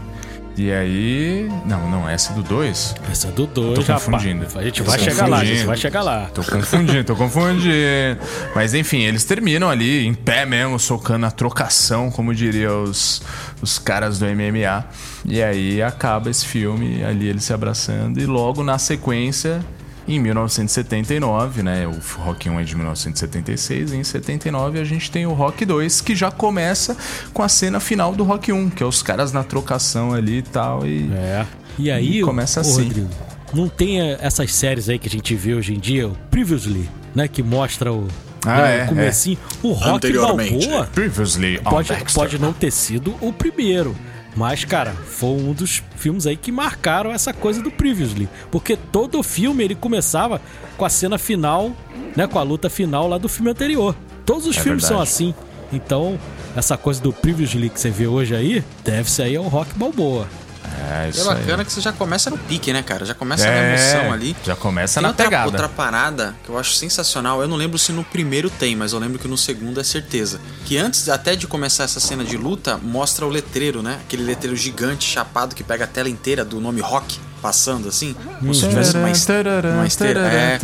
E 0.57 0.71
aí. 0.71 1.49
Não, 1.67 1.91
não, 1.91 2.09
essa 2.09 2.33
é 2.33 2.37
do 2.37 2.43
2. 2.43 2.95
Essa 3.11 3.29
é 3.29 3.31
do 3.33 3.47
2, 3.47 3.75
Tô 3.75 3.81
rapaz. 3.81 4.05
confundindo. 4.05 4.47
A 4.57 4.63
gente 4.63 4.83
vai 4.83 4.99
chegar 4.99 5.29
lá, 5.29 5.39
a 5.39 5.45
gente 5.45 5.65
vai 5.65 5.77
chegar 5.77 6.03
lá. 6.03 6.27
Tô 6.33 6.45
confundindo, 6.45 7.05
tô 7.05 7.17
confundindo. 7.17 8.19
Mas 8.55 8.73
enfim, 8.73 9.01
eles 9.01 9.25
terminam 9.25 9.69
ali 9.69 10.07
em 10.07 10.15
pé 10.15 10.47
mesmo, 10.47 10.79
socando 10.79 11.27
a 11.27 11.31
trocação, 11.31 12.09
como 12.11 12.33
diriam 12.33 12.85
os, 12.85 13.21
os 13.61 13.81
caras 13.81 14.21
do 14.21 14.27
MMA. 14.27 14.85
E 15.25 15.43
aí 15.43 15.83
acaba 15.83 16.31
esse 16.31 16.47
filme, 16.47 17.03
ali 17.03 17.27
eles 17.29 17.43
se 17.43 17.53
abraçando. 17.53 18.21
E 18.21 18.27
logo 18.27 18.63
na 18.63 18.79
sequência, 18.79 19.61
em 20.07 20.19
1979, 20.19 21.63
né? 21.63 21.87
O 21.87 21.99
Rock 22.23 22.49
1 22.49 22.61
é 22.61 22.65
de 22.65 22.77
1976. 22.77 23.93
E 23.93 23.97
em 23.97 24.05
79 24.05 24.81
a 24.81 24.85
gente 24.85 25.11
tem 25.11 25.27
o 25.27 25.33
Rock 25.33 25.65
2, 25.65 26.01
que 26.01 26.15
já 26.15 26.31
começa 26.31 26.97
com 27.33 27.43
a 27.43 27.49
cena 27.49 27.81
final 27.81 28.15
do 28.15 28.25
Rock 28.25 28.53
1, 28.53 28.71
que 28.71 28.83
é 28.83 28.87
os 28.87 29.03
caras 29.03 29.33
na 29.33 29.43
trocação 29.43 30.13
ali 30.13 30.39
e 30.39 30.43
tal. 30.43 30.87
E 30.87 31.11
É. 31.13 31.47
E 31.79 31.91
aí, 31.91 32.21
começa 32.23 32.61
ô, 32.61 32.63
assim. 32.63 32.85
Rodrigo, 32.85 33.09
não 33.53 33.69
tem 33.69 34.01
eh, 34.01 34.19
essas 34.21 34.53
séries 34.53 34.89
aí 34.89 34.99
que 34.99 35.09
a 35.09 35.11
gente 35.11 35.35
vê 35.35 35.55
hoje 35.55 35.75
em 35.75 35.79
dia, 35.79 36.07
o 36.09 36.17
Previously, 36.31 36.89
né? 37.15 37.27
Que 37.27 37.43
mostra 37.43 37.93
o, 37.93 38.07
Ah, 38.45 38.63
né, 38.63 38.81
é, 38.81 38.85
o 38.85 38.89
comecinho. 38.89 39.39
O 39.63 39.73
Rock. 39.73 40.13
Balboa 40.13 40.89
Previously 40.93 41.59
on 41.65 41.71
pode, 41.71 41.93
pode 42.13 42.39
não 42.39 42.53
ter 42.53 42.71
sido 42.71 43.15
o 43.21 43.33
primeiro. 43.33 43.97
Mas, 44.37 44.65
cara, 44.65 44.93
foi 45.07 45.29
um 45.31 45.53
dos 45.53 45.83
filmes 45.97 46.27
aí 46.27 46.37
que 46.37 46.51
marcaram 46.51 47.13
essa 47.13 47.33
coisa 47.33 47.63
do 47.63 47.71
Previously. 47.71 48.29
Porque 48.51 48.77
todo 48.77 49.23
filme 49.23 49.63
ele 49.63 49.75
começava 49.75 50.41
com 50.77 50.85
a 50.85 50.89
cena 50.89 51.19
final, 51.19 51.71
né? 52.17 52.27
Com 52.27 52.39
a 52.39 52.43
luta 52.43 52.69
final 52.69 53.07
lá 53.09 53.17
do 53.17 53.29
filme 53.29 53.51
anterior. 53.51 53.95
Todos 54.27 54.47
os 54.47 54.57
É 54.57 54.61
filmes 54.61 54.83
são 54.85 54.97
verdade. 54.97 55.11
assim. 55.11 55.35
Então, 55.73 56.19
essa 56.57 56.77
coisa 56.77 57.01
do 57.01 57.13
Previously 57.13 57.69
que 57.71 57.81
você 57.81 57.91
vê 57.91 58.07
hoje 58.07 58.35
aí, 58.35 58.65
deve-se 58.85 59.23
aí 59.23 59.37
ao 59.37 59.45
Rock 59.45 59.77
Balboa. 59.79 60.27
É, 60.91 61.07
é 61.07 61.09
isso 61.11 61.29
aí. 61.31 61.37
bacana 61.41 61.65
que 61.65 61.73
você 61.73 61.81
já 61.81 61.93
começa 61.93 62.31
no 62.31 62.39
pique, 62.39 62.73
né, 62.73 62.83
cara? 62.83 63.05
Já 63.05 63.15
começa 63.15 63.45
na 63.47 63.53
É, 63.53 63.69
emoção 63.75 64.13
ali. 64.13 64.35
Já 64.45 64.57
começa 64.57 64.95
Tem 64.95 65.03
na 65.03 65.09
outra, 65.11 65.25
pegada. 65.27 65.47
outra 65.47 65.69
parada 65.69 66.35
que 66.43 66.49
eu 66.51 66.59
acho 66.59 66.75
sensacional. 66.75 67.41
Eu 67.43 67.47
não 67.49 67.57
lembro 67.57 67.79
se 67.79 67.93
no 67.93 68.03
primeiro 68.03 68.51
tem, 68.51 68.75
mas 68.75 68.93
eu 68.93 68.99
lembro 68.99 69.19
que 69.19 69.29
no 69.29 69.37
segundo 69.39 69.79
é 69.81 69.85
certeza. 69.85 70.41
Que 70.65 70.79
antes 70.79 71.09
até 71.09 71.37
de 71.37 71.47
começar 71.47 71.85
essa 71.85 72.01
cena 72.01 72.25
de 72.25 72.37
luta, 72.37 72.79
mostra 72.83 73.27
o 73.27 73.29
letreiro, 73.29 73.83
né? 73.83 73.99
Aquele 74.05 74.23
letreiro 74.23 74.57
gigante, 74.57 75.05
chapado, 75.09 75.55
que 75.55 75.63
pega 75.63 75.85
a 75.85 75.87
tela 75.87 76.09
inteira 76.09 76.45
do 76.45 76.59
nome 76.61 76.81
Rock 76.81 77.19
passando 77.43 77.87
assim. 77.89 78.17
Como 78.39 78.55
se 78.55 78.67
tivesse 78.67 78.97
uma, 78.97 79.11
est- 79.11 79.29
uma 79.29 79.87
esteira. 79.87 80.21
É, 80.21 80.59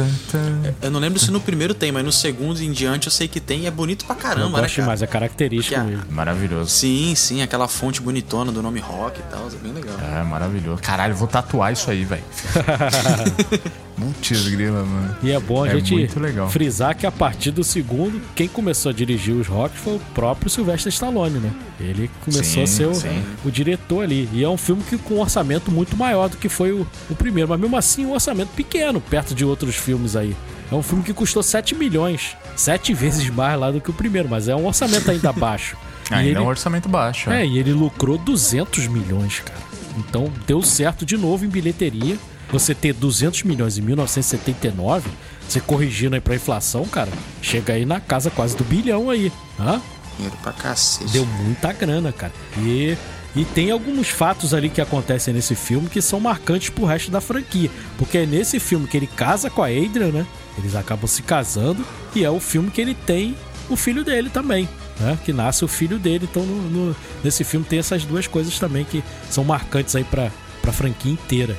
eu 0.81 0.91
não 0.91 0.99
lembro 0.99 1.19
se 1.21 1.31
no 1.31 1.39
primeiro 1.39 1.75
tem, 1.75 1.93
mas 1.93 2.03
no 2.03 2.11
segundo 2.11 2.59
em 2.63 2.73
diante 2.73 3.07
eu 3.09 3.13
sei 3.13 3.29
que 3.29 3.39
tem 3.39 3.65
e 3.65 3.67
é 3.67 3.71
bonito 3.71 4.07
pra 4.07 4.15
Eu 4.17 4.19
caramba, 4.19 4.57
né, 4.57 4.63
gosto 4.63 4.77
cara? 4.77 4.87
mais, 4.89 5.03
é 5.03 5.07
característico 5.07 5.79
a- 5.79 5.85
mesmo. 5.85 6.05
Maravilhoso. 6.09 6.71
Sim, 6.71 7.15
sim, 7.15 7.43
aquela 7.43 7.69
fonte 7.69 8.01
bonitona 8.01 8.51
do 8.51 8.63
nome 8.63 8.81
Rock 8.81 9.21
e 9.21 9.23
tal, 9.25 9.47
é 9.49 9.57
bem 9.63 9.73
legal. 9.75 9.95
É, 10.01 10.23
maravilhoso. 10.25 10.81
Caralho, 10.81 11.15
vou 11.15 11.29
tatuar 11.29 11.71
isso 11.75 11.91
aí, 11.91 12.07
velho. 12.07 12.25
Putz, 13.97 14.49
grila, 14.49 14.83
mano. 14.85 15.17
E 15.23 15.31
é 15.31 15.39
bom 15.39 15.65
a 15.65 15.69
É 15.69 15.73
gente 15.79 16.09
frisar 16.51 16.97
que 16.97 17.07
a 17.07 17.11
partir 17.13 17.51
do 17.51 17.63
segundo, 17.63 18.21
quem 18.35 18.49
começou 18.49 18.91
a 18.91 18.93
dirigir 18.93 19.35
os 19.35 19.47
rocks 19.47 19.79
foi 19.79 19.97
o 19.97 20.01
próprio 20.15 20.49
Sylvester 20.51 20.91
Stallone, 20.93 21.39
né? 21.39 21.53
Ele 21.79 22.11
começou 22.25 22.45
Sim, 22.45 22.63
a 22.63 22.67
ser 22.67 22.87
o, 22.87 23.49
o 23.49 23.51
diretor 23.51 24.03
ali. 24.05 24.29
E 24.33 24.43
é 24.43 24.49
um 24.49 24.57
filme 24.57 24.83
que 24.83 24.97
com 24.97 25.15
um 25.15 25.21
orçamento 25.21 25.71
muito 25.71 25.97
maior 25.97 26.29
do 26.29 26.37
que 26.37 26.49
foi 26.49 26.73
o, 26.73 26.87
o 27.11 27.15
primeiro. 27.15 27.49
Mas 27.49 27.61
mesmo 27.61 27.77
assim, 27.77 28.07
um 28.07 28.13
orçamento 28.13 28.51
pequeno, 28.57 29.01
perto 29.01 29.35
de 29.35 29.45
outros 29.45 29.75
filmes 29.77 30.17
aí. 30.17 30.35
É 30.71 30.75
um 30.75 30.83
filme 30.83 31.03
que 31.03 31.13
custou 31.13 31.43
7 31.43 31.75
milhões. 31.75 32.37
Sete 32.57 32.95
vezes 32.95 33.29
mais 33.29 33.59
lá 33.59 33.71
do 33.71 33.81
que 33.81 33.91
o 33.91 33.95
primeiro, 33.95 34.29
mas 34.29 34.49
é 34.49 34.55
um 34.55 34.67
orçamento 34.67 35.11
ainda 35.11 35.33
baixo. 35.35 35.77
Ainda 36.11 36.29
ele- 36.31 36.39
é 36.39 36.41
um 36.41 36.47
orçamento 36.47 36.89
baixo. 36.89 37.29
é, 37.31 37.45
e 37.47 37.59
ele 37.59 37.73
lucrou 37.73 38.17
200 38.17 38.87
milhões, 38.87 39.41
cara. 39.41 39.59
Então 39.99 40.33
deu 40.47 40.63
certo 40.63 41.05
de 41.05 41.17
novo 41.17 41.45
em 41.45 41.49
bilheteria. 41.49 42.17
Você 42.53 42.75
ter 42.75 42.93
200 42.93 43.45
milhões 43.45 43.79
em 43.79 43.81
1979, 43.83 45.09
você 45.49 45.61
corrigindo 45.61 46.15
aí 46.17 46.21
pra 46.21 46.35
inflação, 46.35 46.85
cara, 46.87 47.11
chega 47.41 47.75
aí 47.75 47.85
na 47.85 48.01
casa 48.01 48.31
quase 48.31 48.57
do 48.57 48.65
bilhão 48.65 49.09
aí. 49.11 49.31
Hã? 49.59 49.81
Dinheiro 50.17 50.37
pra 50.43 50.53
cacete. 50.53 51.11
Deu 51.13 51.25
muita 51.25 51.73
grana, 51.73 52.13
cara. 52.13 52.33
E, 52.59 52.97
e 53.37 53.45
tem 53.45 53.71
alguns 53.71 54.09
fatos 54.09 54.53
ali 54.53 54.69
que 54.69 54.81
acontecem 54.81 55.33
nesse 55.33 55.55
filme 55.55 55.89
que 55.89 56.03
são 56.03 56.19
marcantes 56.19 56.71
pro 56.71 56.85
resto 56.85 57.11
da 57.11 57.21
franquia. 57.21 57.71
Porque 57.97 58.19
é 58.19 58.27
nesse 58.27 58.59
filme 58.59 58.87
que 58.89 58.97
ele 58.97 59.07
casa 59.07 59.49
com 59.49 59.63
a 59.63 59.67
Adrian, 59.69 60.11
né? 60.11 60.27
Eles 60.59 60.75
acabam 60.75 61.07
se 61.07 61.23
casando. 61.23 61.87
E 62.15 62.25
é 62.25 62.31
o 62.31 62.41
filme 62.41 62.71
que 62.71 62.81
ele 62.81 62.95
tem 62.95 63.35
o 63.69 63.77
filho 63.77 64.05
dele 64.05 64.29
também. 64.29 64.69
Né? 64.99 65.17
Que 65.25 65.33
nasce 65.33 65.65
o 65.65 65.69
filho 65.69 65.99
dele. 65.99 66.29
Então 66.31 66.45
no- 66.45 66.69
no- 66.89 66.97
nesse 67.25 67.45
filme 67.45 67.65
tem 67.65 67.79
essas 67.79 68.05
duas 68.05 68.27
coisas 68.27 68.59
também 68.59 68.85
que 68.85 69.03
são 69.31 69.45
marcantes 69.45 69.95
aí 69.97 70.05
pra, 70.05 70.31
pra 70.61 70.73
franquia 70.73 71.13
inteira. 71.13 71.57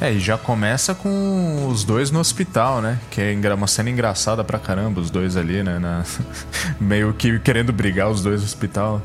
É, 0.00 0.12
e 0.12 0.20
já 0.20 0.36
começa 0.38 0.94
com 0.94 1.66
os 1.68 1.84
dois 1.84 2.10
no 2.10 2.18
hospital, 2.20 2.80
né? 2.80 2.98
Que 3.10 3.20
é 3.20 3.54
uma 3.54 3.66
cena 3.66 3.90
engraçada 3.90 4.42
pra 4.44 4.58
caramba, 4.58 5.00
os 5.00 5.10
dois 5.10 5.36
ali, 5.36 5.62
né? 5.62 5.78
na- 5.78 6.04
Meio 6.80 7.12
que 7.14 7.38
querendo 7.38 7.72
brigar 7.72 8.10
os 8.10 8.22
dois 8.22 8.40
no 8.40 8.46
hospital. 8.46 9.02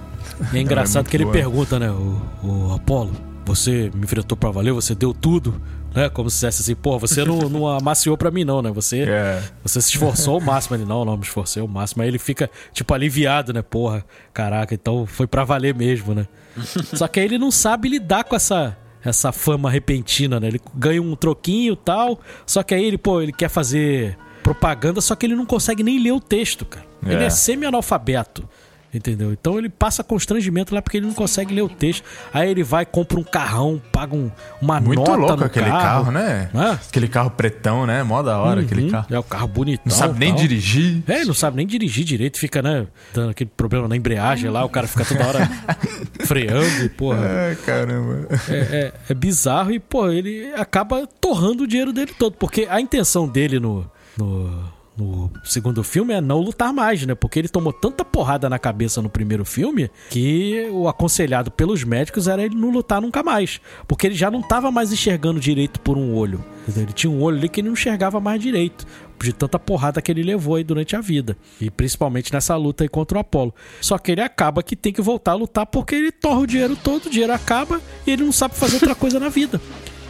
E 0.51 0.57
é 0.57 0.61
engraçado 0.61 1.03
muito 1.03 1.09
que 1.09 1.17
ele 1.17 1.23
boa. 1.25 1.33
pergunta, 1.33 1.79
né, 1.79 1.89
o, 1.91 2.21
o 2.43 2.73
Apolo, 2.73 3.11
você 3.45 3.91
me 3.93 4.03
enfrentou 4.03 4.37
pra 4.37 4.51
valer, 4.51 4.73
você 4.73 4.95
deu 4.95 5.13
tudo, 5.13 5.61
né? 5.93 6.09
Como 6.09 6.29
se 6.29 6.35
dissesse 6.37 6.61
assim, 6.61 6.75
pô, 6.75 6.97
você 6.97 7.23
não, 7.23 7.37
não 7.49 7.67
amaciou 7.77 8.17
pra 8.17 8.31
mim 8.31 8.43
não, 8.43 8.61
né? 8.61 8.71
Você, 8.71 9.03
É. 9.03 9.41
você 9.63 9.81
se 9.81 9.89
esforçou 9.89 10.35
ao 10.35 10.41
máximo. 10.41 10.75
Ele, 10.75 10.85
não, 10.85 11.05
não, 11.05 11.15
me 11.17 11.23
esforcei 11.23 11.61
ao 11.61 11.67
máximo. 11.67 12.01
Aí 12.01 12.07
ele 12.07 12.17
fica, 12.19 12.49
tipo, 12.71 12.93
aliviado, 12.93 13.53
né? 13.53 13.61
Porra, 13.61 14.03
caraca, 14.33 14.73
então 14.73 15.05
foi 15.05 15.27
pra 15.27 15.43
valer 15.43 15.75
mesmo, 15.75 16.13
né? 16.15 16.25
Só 16.95 17.07
que 17.07 17.19
aí 17.19 17.25
ele 17.25 17.37
não 17.37 17.51
sabe 17.51 17.89
lidar 17.89 18.23
com 18.23 18.35
essa... 18.35 18.75
Essa 19.03 19.31
fama 19.31 19.69
repentina, 19.69 20.39
né? 20.39 20.47
Ele 20.47 20.61
ganha 20.75 21.01
um 21.01 21.15
troquinho 21.15 21.73
e 21.73 21.77
tal. 21.77 22.19
Só 22.45 22.63
que 22.63 22.73
aí 22.73 22.83
ele, 22.83 22.97
pô, 22.97 23.21
ele 23.21 23.33
quer 23.33 23.49
fazer 23.49 24.17
propaganda, 24.41 24.99
só 25.01 25.15
que 25.15 25.25
ele 25.25 25.35
não 25.35 25.45
consegue 25.45 25.83
nem 25.83 25.99
ler 26.01 26.11
o 26.11 26.19
texto, 26.19 26.65
cara. 26.65 26.85
Ele 27.05 27.23
É. 27.23 27.27
é 27.27 27.29
semi-analfabeto. 27.29 28.47
Entendeu? 28.93 29.31
Então 29.33 29.57
ele 29.57 29.69
passa 29.69 30.03
constrangimento 30.03 30.73
lá 30.75 30.81
porque 30.81 30.97
ele 30.97 31.07
não 31.07 31.13
consegue 31.13 31.53
ler 31.53 31.63
o 31.63 31.69
texto. 31.69 32.03
Aí 32.33 32.49
ele 32.51 32.61
vai, 32.63 32.85
compra 32.85 33.19
um 33.19 33.23
carrão, 33.23 33.81
paga 33.91 34.15
um- 34.15 34.29
uma 34.61 34.79
Muito 34.79 34.99
nota 34.99 35.15
louco 35.15 35.35
no 35.37 35.45
aquele 35.45 35.65
carro, 35.65 36.11
né? 36.11 36.49
Hã? 36.53 36.73
Aquele 36.73 37.07
carro 37.07 37.31
pretão, 37.31 37.87
né? 37.87 38.03
Mó 38.03 38.21
da 38.21 38.37
hora 38.39 38.61
aquele 38.61 38.83
Uhum. 38.83 38.89
carro. 38.91 39.07
É 39.09 39.17
o 39.17 39.23
carro 39.23 39.47
bonitão. 39.47 39.83
Não 39.85 39.95
sabe 39.95 40.19
nem 40.19 40.29
tal. 40.29 40.37
dirigir. 40.41 41.01
É, 41.07 41.15
ele 41.17 41.25
não 41.25 41.33
sabe 41.33 41.57
nem 41.57 41.65
dirigir 41.65 42.05
direito, 42.05 42.37
fica, 42.37 42.61
né, 42.61 42.85
dando 43.13 43.31
aquele 43.31 43.49
problema 43.57 43.87
na 43.87 43.95
embreagem 43.97 44.49
lá, 44.49 44.63
o 44.63 44.69
cara 44.69 44.87
fica 44.87 45.03
toda 45.05 45.25
hora 45.27 45.49
freando, 46.25 46.85
e, 46.85 46.89
porra. 46.89 47.25
É, 47.25 47.55
caramba. 47.65 48.27
É, 48.49 48.53
é- 48.53 48.93
é 49.09 49.13
bizarro 49.13 49.71
e, 49.71 49.79
pô, 49.79 50.09
ele 50.09 50.51
acaba 50.55 51.07
torrando 51.19 51.63
o 51.63 51.67
dinheiro 51.67 51.91
dele 51.91 52.13
todo. 52.17 52.33
Porque 52.37 52.67
a 52.69 52.79
intenção 52.79 53.27
dele 53.27 53.59
no, 53.59 53.89
no, 54.17 54.63
no 54.95 55.31
segundo 55.43 55.83
filme 55.83 56.13
é 56.13 56.21
não 56.21 56.39
lutar 56.39 56.71
mais, 56.71 57.05
né? 57.05 57.15
Porque 57.15 57.39
ele 57.39 57.49
tomou 57.49 57.73
tanta 57.73 58.05
porrada 58.05 58.49
na 58.49 58.59
cabeça 58.59 59.01
no 59.01 59.09
primeiro 59.09 59.43
filme 59.43 59.89
que 60.09 60.67
o 60.71 60.87
aconselhado 60.87 61.49
pelos 61.49 61.83
médicos 61.83 62.27
era 62.27 62.43
ele 62.43 62.55
não 62.55 62.69
lutar 62.69 63.01
nunca 63.01 63.23
mais. 63.23 63.59
Porque 63.87 64.07
ele 64.07 64.15
já 64.15 64.29
não 64.29 64.41
tava 64.41 64.71
mais 64.71 64.93
enxergando 64.93 65.39
direito 65.39 65.79
por 65.79 65.97
um 65.97 66.13
olho. 66.13 66.43
Ele 66.67 66.93
tinha 66.93 67.09
um 67.09 67.21
olho 67.21 67.37
ali 67.37 67.49
que 67.49 67.61
ele 67.61 67.67
não 67.67 67.73
enxergava 67.73 68.19
mais 68.19 68.39
direito. 68.39 68.85
De 69.19 69.31
tanta 69.31 69.57
porrada 69.57 70.01
que 70.01 70.11
ele 70.11 70.21
levou 70.21 70.55
aí 70.55 70.63
durante 70.63 70.95
a 70.95 71.01
vida. 71.01 71.37
E 71.59 71.71
principalmente 71.71 72.31
nessa 72.31 72.55
luta 72.55 72.83
aí 72.83 72.89
contra 72.89 73.17
o 73.17 73.21
Apolo. 73.21 73.53
Só 73.81 73.97
que 73.97 74.11
ele 74.11 74.21
acaba 74.21 74.61
que 74.61 74.75
tem 74.75 74.91
que 74.91 75.01
voltar 75.01 75.31
a 75.31 75.35
lutar 75.35 75.65
porque 75.65 75.95
ele 75.95 76.11
torra 76.11 76.41
o 76.41 76.47
dinheiro 76.47 76.75
todo, 76.75 77.05
o 77.05 77.09
dinheiro 77.09 77.33
acaba 77.33 77.81
e 78.05 78.11
ele 78.11 78.23
não 78.23 78.31
sabe 78.31 78.55
fazer 78.55 78.75
outra 78.75 78.93
coisa 78.95 79.19
na 79.19 79.29
vida. 79.29 79.61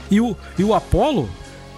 E 0.10 0.20
o, 0.20 0.36
e 0.58 0.64
o 0.64 0.74
Apolo, 0.74 1.30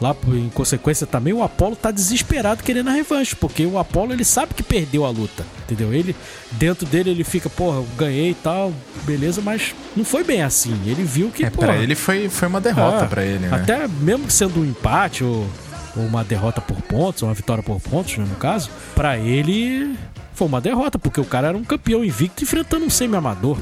lá 0.01 0.15
em 0.27 0.49
consequência 0.49 1.07
também, 1.07 1.33
o 1.33 1.43
Apollo 1.43 1.75
tá 1.75 1.91
desesperado 1.91 2.63
querendo 2.63 2.89
a 2.89 2.93
revanche, 2.93 3.35
porque 3.35 3.65
o 3.65 3.77
Apollo 3.77 4.13
ele 4.13 4.25
sabe 4.25 4.53
que 4.53 4.63
perdeu 4.63 5.05
a 5.05 5.09
luta, 5.09 5.45
entendeu? 5.63 5.93
Ele, 5.93 6.15
dentro 6.51 6.85
dele, 6.85 7.11
ele 7.11 7.23
fica, 7.23 7.49
porra, 7.49 7.83
ganhei 7.97 8.31
e 8.31 8.35
tal, 8.35 8.73
beleza, 9.03 9.41
mas 9.41 9.73
não 9.95 10.03
foi 10.03 10.23
bem 10.23 10.41
assim. 10.41 10.77
Ele 10.85 11.03
viu 11.03 11.29
que, 11.29 11.45
É, 11.45 11.49
porra, 11.49 11.67
pra 11.67 11.77
ele 11.77 11.95
foi, 11.95 12.29
foi 12.29 12.47
uma 12.47 12.61
derrota 12.61 13.05
é, 13.05 13.07
pra 13.07 13.23
ele, 13.23 13.39
né? 13.39 13.49
Até 13.51 13.87
mesmo 13.87 14.29
sendo 14.29 14.59
um 14.59 14.65
empate 14.65 15.23
ou, 15.23 15.47
ou 15.95 16.03
uma 16.03 16.23
derrota 16.23 16.59
por 16.59 16.81
pontos, 16.81 17.23
ou 17.23 17.29
uma 17.29 17.35
vitória 17.35 17.63
por 17.63 17.79
pontos, 17.79 18.17
né, 18.17 18.25
no 18.27 18.35
caso, 18.35 18.69
pra 18.93 19.17
ele 19.17 19.95
foi 20.33 20.47
uma 20.47 20.59
derrota, 20.59 20.99
porque 20.99 21.21
o 21.21 21.25
cara 21.25 21.47
era 21.47 21.57
um 21.57 21.63
campeão 21.63 22.03
invicto 22.03 22.43
enfrentando 22.43 22.85
um 22.85 22.89
semi-amador. 22.89 23.57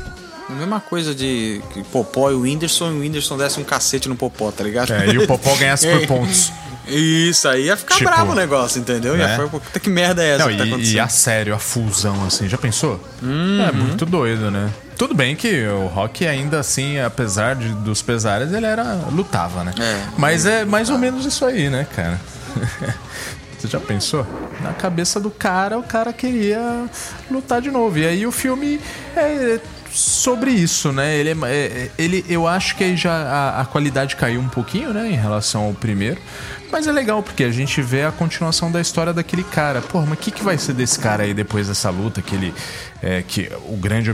A 0.49 0.53
mesma 0.53 0.79
coisa 0.79 1.15
de 1.15 1.61
Popó 1.91 2.29
e 2.29 2.33
o 2.33 2.41
Whindersson, 2.41 2.91
e 2.91 2.93
o 2.95 2.99
Whindersson 2.99 3.37
desse 3.37 3.59
um 3.59 3.63
cacete 3.63 4.09
no 4.09 4.15
Popó, 4.15 4.51
tá 4.51 4.63
ligado? 4.63 4.91
É, 4.91 5.07
e 5.07 5.17
o 5.17 5.27
Popó 5.27 5.55
ganhasse 5.57 5.87
por 5.87 6.07
pontos. 6.07 6.51
Isso, 6.87 7.47
aí 7.47 7.65
ia 7.67 7.77
ficar 7.77 7.95
Tipo, 7.95 8.09
bravo 8.09 8.33
o 8.33 8.35
negócio, 8.35 8.79
entendeu? 8.79 9.17
Ia 9.17 9.27
né? 9.27 9.35
foi, 9.37 9.47
puta 9.47 9.79
que 9.79 9.89
merda 9.89 10.21
é 10.21 10.35
essa 10.35 10.43
Não, 10.43 10.51
que 10.51 10.57
tá 10.57 10.65
e, 10.65 10.67
acontecendo? 10.67 10.95
e 10.95 10.99
a 10.99 11.07
sério, 11.07 11.55
a 11.55 11.59
fusão, 11.59 12.25
assim, 12.25 12.49
já 12.49 12.57
pensou? 12.57 12.99
Uhum. 13.21 13.65
É 13.65 13.71
muito 13.71 14.05
doido, 14.05 14.51
né? 14.51 14.69
Tudo 14.97 15.15
bem 15.15 15.35
que 15.35 15.65
o 15.65 15.87
Rock 15.87 16.27
ainda 16.27 16.59
assim, 16.59 16.99
apesar 16.99 17.55
de, 17.55 17.69
dos 17.69 18.01
pesares, 18.01 18.51
ele 18.53 18.65
era. 18.65 18.83
lutava, 19.11 19.63
né? 19.63 19.73
É. 19.79 20.03
Mas 20.17 20.45
é 20.45 20.65
mais 20.65 20.89
ou 20.89 20.97
menos 20.97 21.25
isso 21.25 21.45
aí, 21.45 21.69
né, 21.69 21.87
cara? 21.95 22.19
Você 23.57 23.67
já 23.69 23.79
pensou? 23.79 24.27
Na 24.61 24.73
cabeça 24.73 25.21
do 25.21 25.31
cara, 25.31 25.79
o 25.79 25.83
cara 25.83 26.11
queria 26.11 26.85
lutar 27.31 27.61
de 27.61 27.71
novo. 27.71 27.97
E 27.97 28.05
aí 28.05 28.27
o 28.27 28.31
filme 28.31 28.79
é 29.15 29.57
sobre 29.93 30.51
isso, 30.51 30.91
né? 30.91 31.15
Ele, 31.15 31.29
é, 31.29 31.55
é- 31.55 31.91
ele 31.97 32.25
eu 32.27 32.47
acho 32.47 32.75
que 32.75 32.83
aí 32.83 32.97
já 32.97 33.13
a, 33.13 33.61
a 33.61 33.65
qualidade 33.65 34.15
caiu 34.15 34.41
um 34.41 34.47
pouquinho, 34.49 34.91
né, 34.93 35.07
em 35.09 35.15
relação 35.15 35.63
ao 35.65 35.73
primeiro. 35.73 36.19
Mas 36.71 36.87
é 36.87 36.91
legal 36.91 37.21
porque 37.21 37.43
a 37.43 37.51
gente 37.51 37.79
vê 37.83 38.03
a 38.03 38.11
continuação 38.11 38.71
da 38.71 38.81
história 38.81 39.13
daquele 39.13 39.43
cara. 39.43 39.79
Porra, 39.79 40.07
mas 40.07 40.17
o 40.17 40.21
que, 40.21 40.31
que 40.31 40.43
vai 40.43 40.57
ser 40.57 40.73
desse 40.73 40.97
cara 40.97 41.21
aí 41.23 41.31
depois 41.31 41.67
dessa 41.67 41.91
luta? 41.91 42.19
Que 42.19 42.33
ele. 42.33 42.53
é, 43.01 43.21
que 43.21 43.47
o 43.69 43.77
grande 43.77 44.09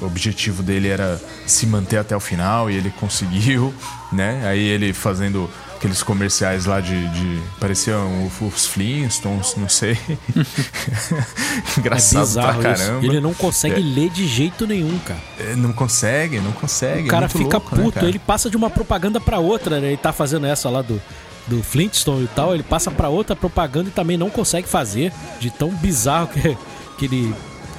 objetivo 0.00 0.62
dele 0.62 0.86
era 0.86 1.20
se 1.46 1.66
manter 1.66 1.98
até 1.98 2.16
o 2.16 2.20
final 2.20 2.70
e 2.70 2.76
ele 2.76 2.90
conseguiu, 2.90 3.74
né? 4.12 4.42
Aí 4.46 4.60
ele 4.60 4.92
fazendo 4.92 5.50
aqueles 5.76 6.02
comerciais 6.02 6.66
lá 6.66 6.80
de. 6.80 7.08
de 7.08 7.40
pareciam 7.60 8.30
os 8.40 8.66
Flintstones, 8.66 9.54
não 9.56 9.68
sei. 9.68 9.96
É 11.76 11.80
Engraçado 11.80 12.20
bizarro 12.26 12.60
pra 12.60 12.72
isso. 12.72 12.82
caramba. 12.84 13.06
Ele 13.06 13.20
não 13.20 13.34
consegue 13.34 13.80
ler 13.80 14.10
de 14.10 14.26
jeito 14.26 14.66
nenhum, 14.66 14.98
cara. 15.00 15.20
É, 15.38 15.54
Não 15.56 15.72
consegue, 15.72 16.40
não 16.40 16.52
consegue. 16.52 17.06
O 17.06 17.10
cara 17.10 17.26
é 17.26 17.28
muito 17.28 17.38
fica 17.38 17.58
louco, 17.58 17.76
né, 17.76 17.82
puto, 17.82 17.94
cara? 17.94 18.08
ele 18.08 18.18
passa 18.18 18.50
de 18.50 18.56
uma 18.56 18.70
propaganda 18.70 19.20
pra 19.20 19.38
outra, 19.38 19.80
né? 19.80 19.88
Ele 19.88 19.96
tá 19.96 20.12
fazendo 20.12 20.46
essa 20.46 20.68
lá 20.70 20.82
do, 20.82 21.00
do 21.46 21.62
Flintstone 21.62 22.24
e 22.24 22.28
tal, 22.28 22.54
ele 22.54 22.62
passa 22.62 22.90
pra 22.90 23.08
outra 23.08 23.34
propaganda 23.36 23.88
e 23.88 23.92
também 23.92 24.16
não 24.16 24.30
consegue 24.30 24.68
fazer, 24.68 25.12
de 25.40 25.50
tão 25.50 25.70
bizarro 25.70 26.28
que, 26.28 26.56
que 26.98 27.04
ele. 27.06 27.34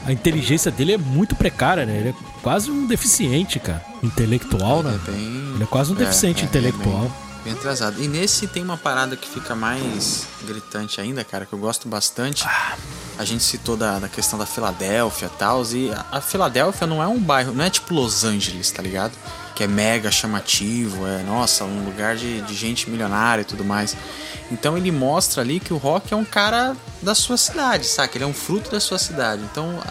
A 0.05 0.11
inteligência 0.13 0.71
dele 0.71 0.93
é 0.93 0.97
muito 0.97 1.35
precária, 1.35 1.85
né? 1.85 1.97
Ele 1.97 2.09
é 2.09 2.13
quase 2.41 2.71
um 2.71 2.85
deficiente, 2.87 3.59
cara. 3.59 3.83
Intelectual, 4.01 4.81
né? 4.81 4.97
É 5.07 5.11
bem- 5.11 5.51
Ele 5.55 5.63
é 5.63 5.67
quase 5.67 5.91
um 5.91 5.95
é, 5.95 5.99
deficiente 5.99 6.41
é, 6.43 6.45
é 6.45 6.47
intelectual. 6.47 7.01
bem, 7.01 7.11
bem 7.47 7.53
atrasado. 7.53 8.03
E 8.03 8.07
nesse 8.09 8.45
tem 8.45 8.61
uma 8.61 8.77
parada 8.77 9.15
que 9.15 9.27
fica 9.27 9.55
mais 9.55 10.27
gritante 10.43 10.99
ainda, 10.99 11.23
cara, 11.23 11.45
que 11.45 11.53
eu 11.53 11.59
gosto 11.59 11.87
bastante. 11.87 12.45
A 13.17 13.23
gente 13.23 13.41
citou 13.41 13.77
da, 13.77 13.99
da 13.99 14.09
questão 14.09 14.37
da 14.37 14.45
Filadélfia 14.45 15.27
e 15.27 15.37
tal, 15.39 15.63
e 15.71 15.91
a, 15.91 16.05
a 16.11 16.21
Filadélfia 16.21 16.85
não 16.85 17.01
é 17.01 17.07
um 17.07 17.17
bairro, 17.17 17.53
não 17.53 17.63
é 17.63 17.69
tipo 17.69 17.93
Los 17.93 18.25
Angeles, 18.25 18.69
tá 18.69 18.83
ligado? 18.83 19.13
Que 19.55 19.63
é 19.63 19.67
mega 19.67 20.11
chamativo, 20.11 21.07
é, 21.07 21.23
nossa, 21.23 21.63
um 21.63 21.85
lugar 21.85 22.17
de, 22.17 22.41
de 22.41 22.53
gente 22.53 22.89
milionária 22.89 23.43
e 23.43 23.45
tudo 23.45 23.63
mais. 23.63 23.95
Então 24.51 24.77
ele 24.77 24.91
mostra 24.91 25.41
ali 25.41 25.59
que 25.59 25.73
o 25.73 25.77
Rock 25.77 26.13
é 26.13 26.17
um 26.17 26.25
cara 26.25 26.75
da 27.01 27.15
sua 27.15 27.37
cidade, 27.37 27.87
saca? 27.87 28.17
Ele 28.17 28.25
é 28.25 28.27
um 28.27 28.33
fruto 28.33 28.69
da 28.69 28.79
sua 28.81 28.99
cidade. 28.99 29.41
Então 29.49 29.81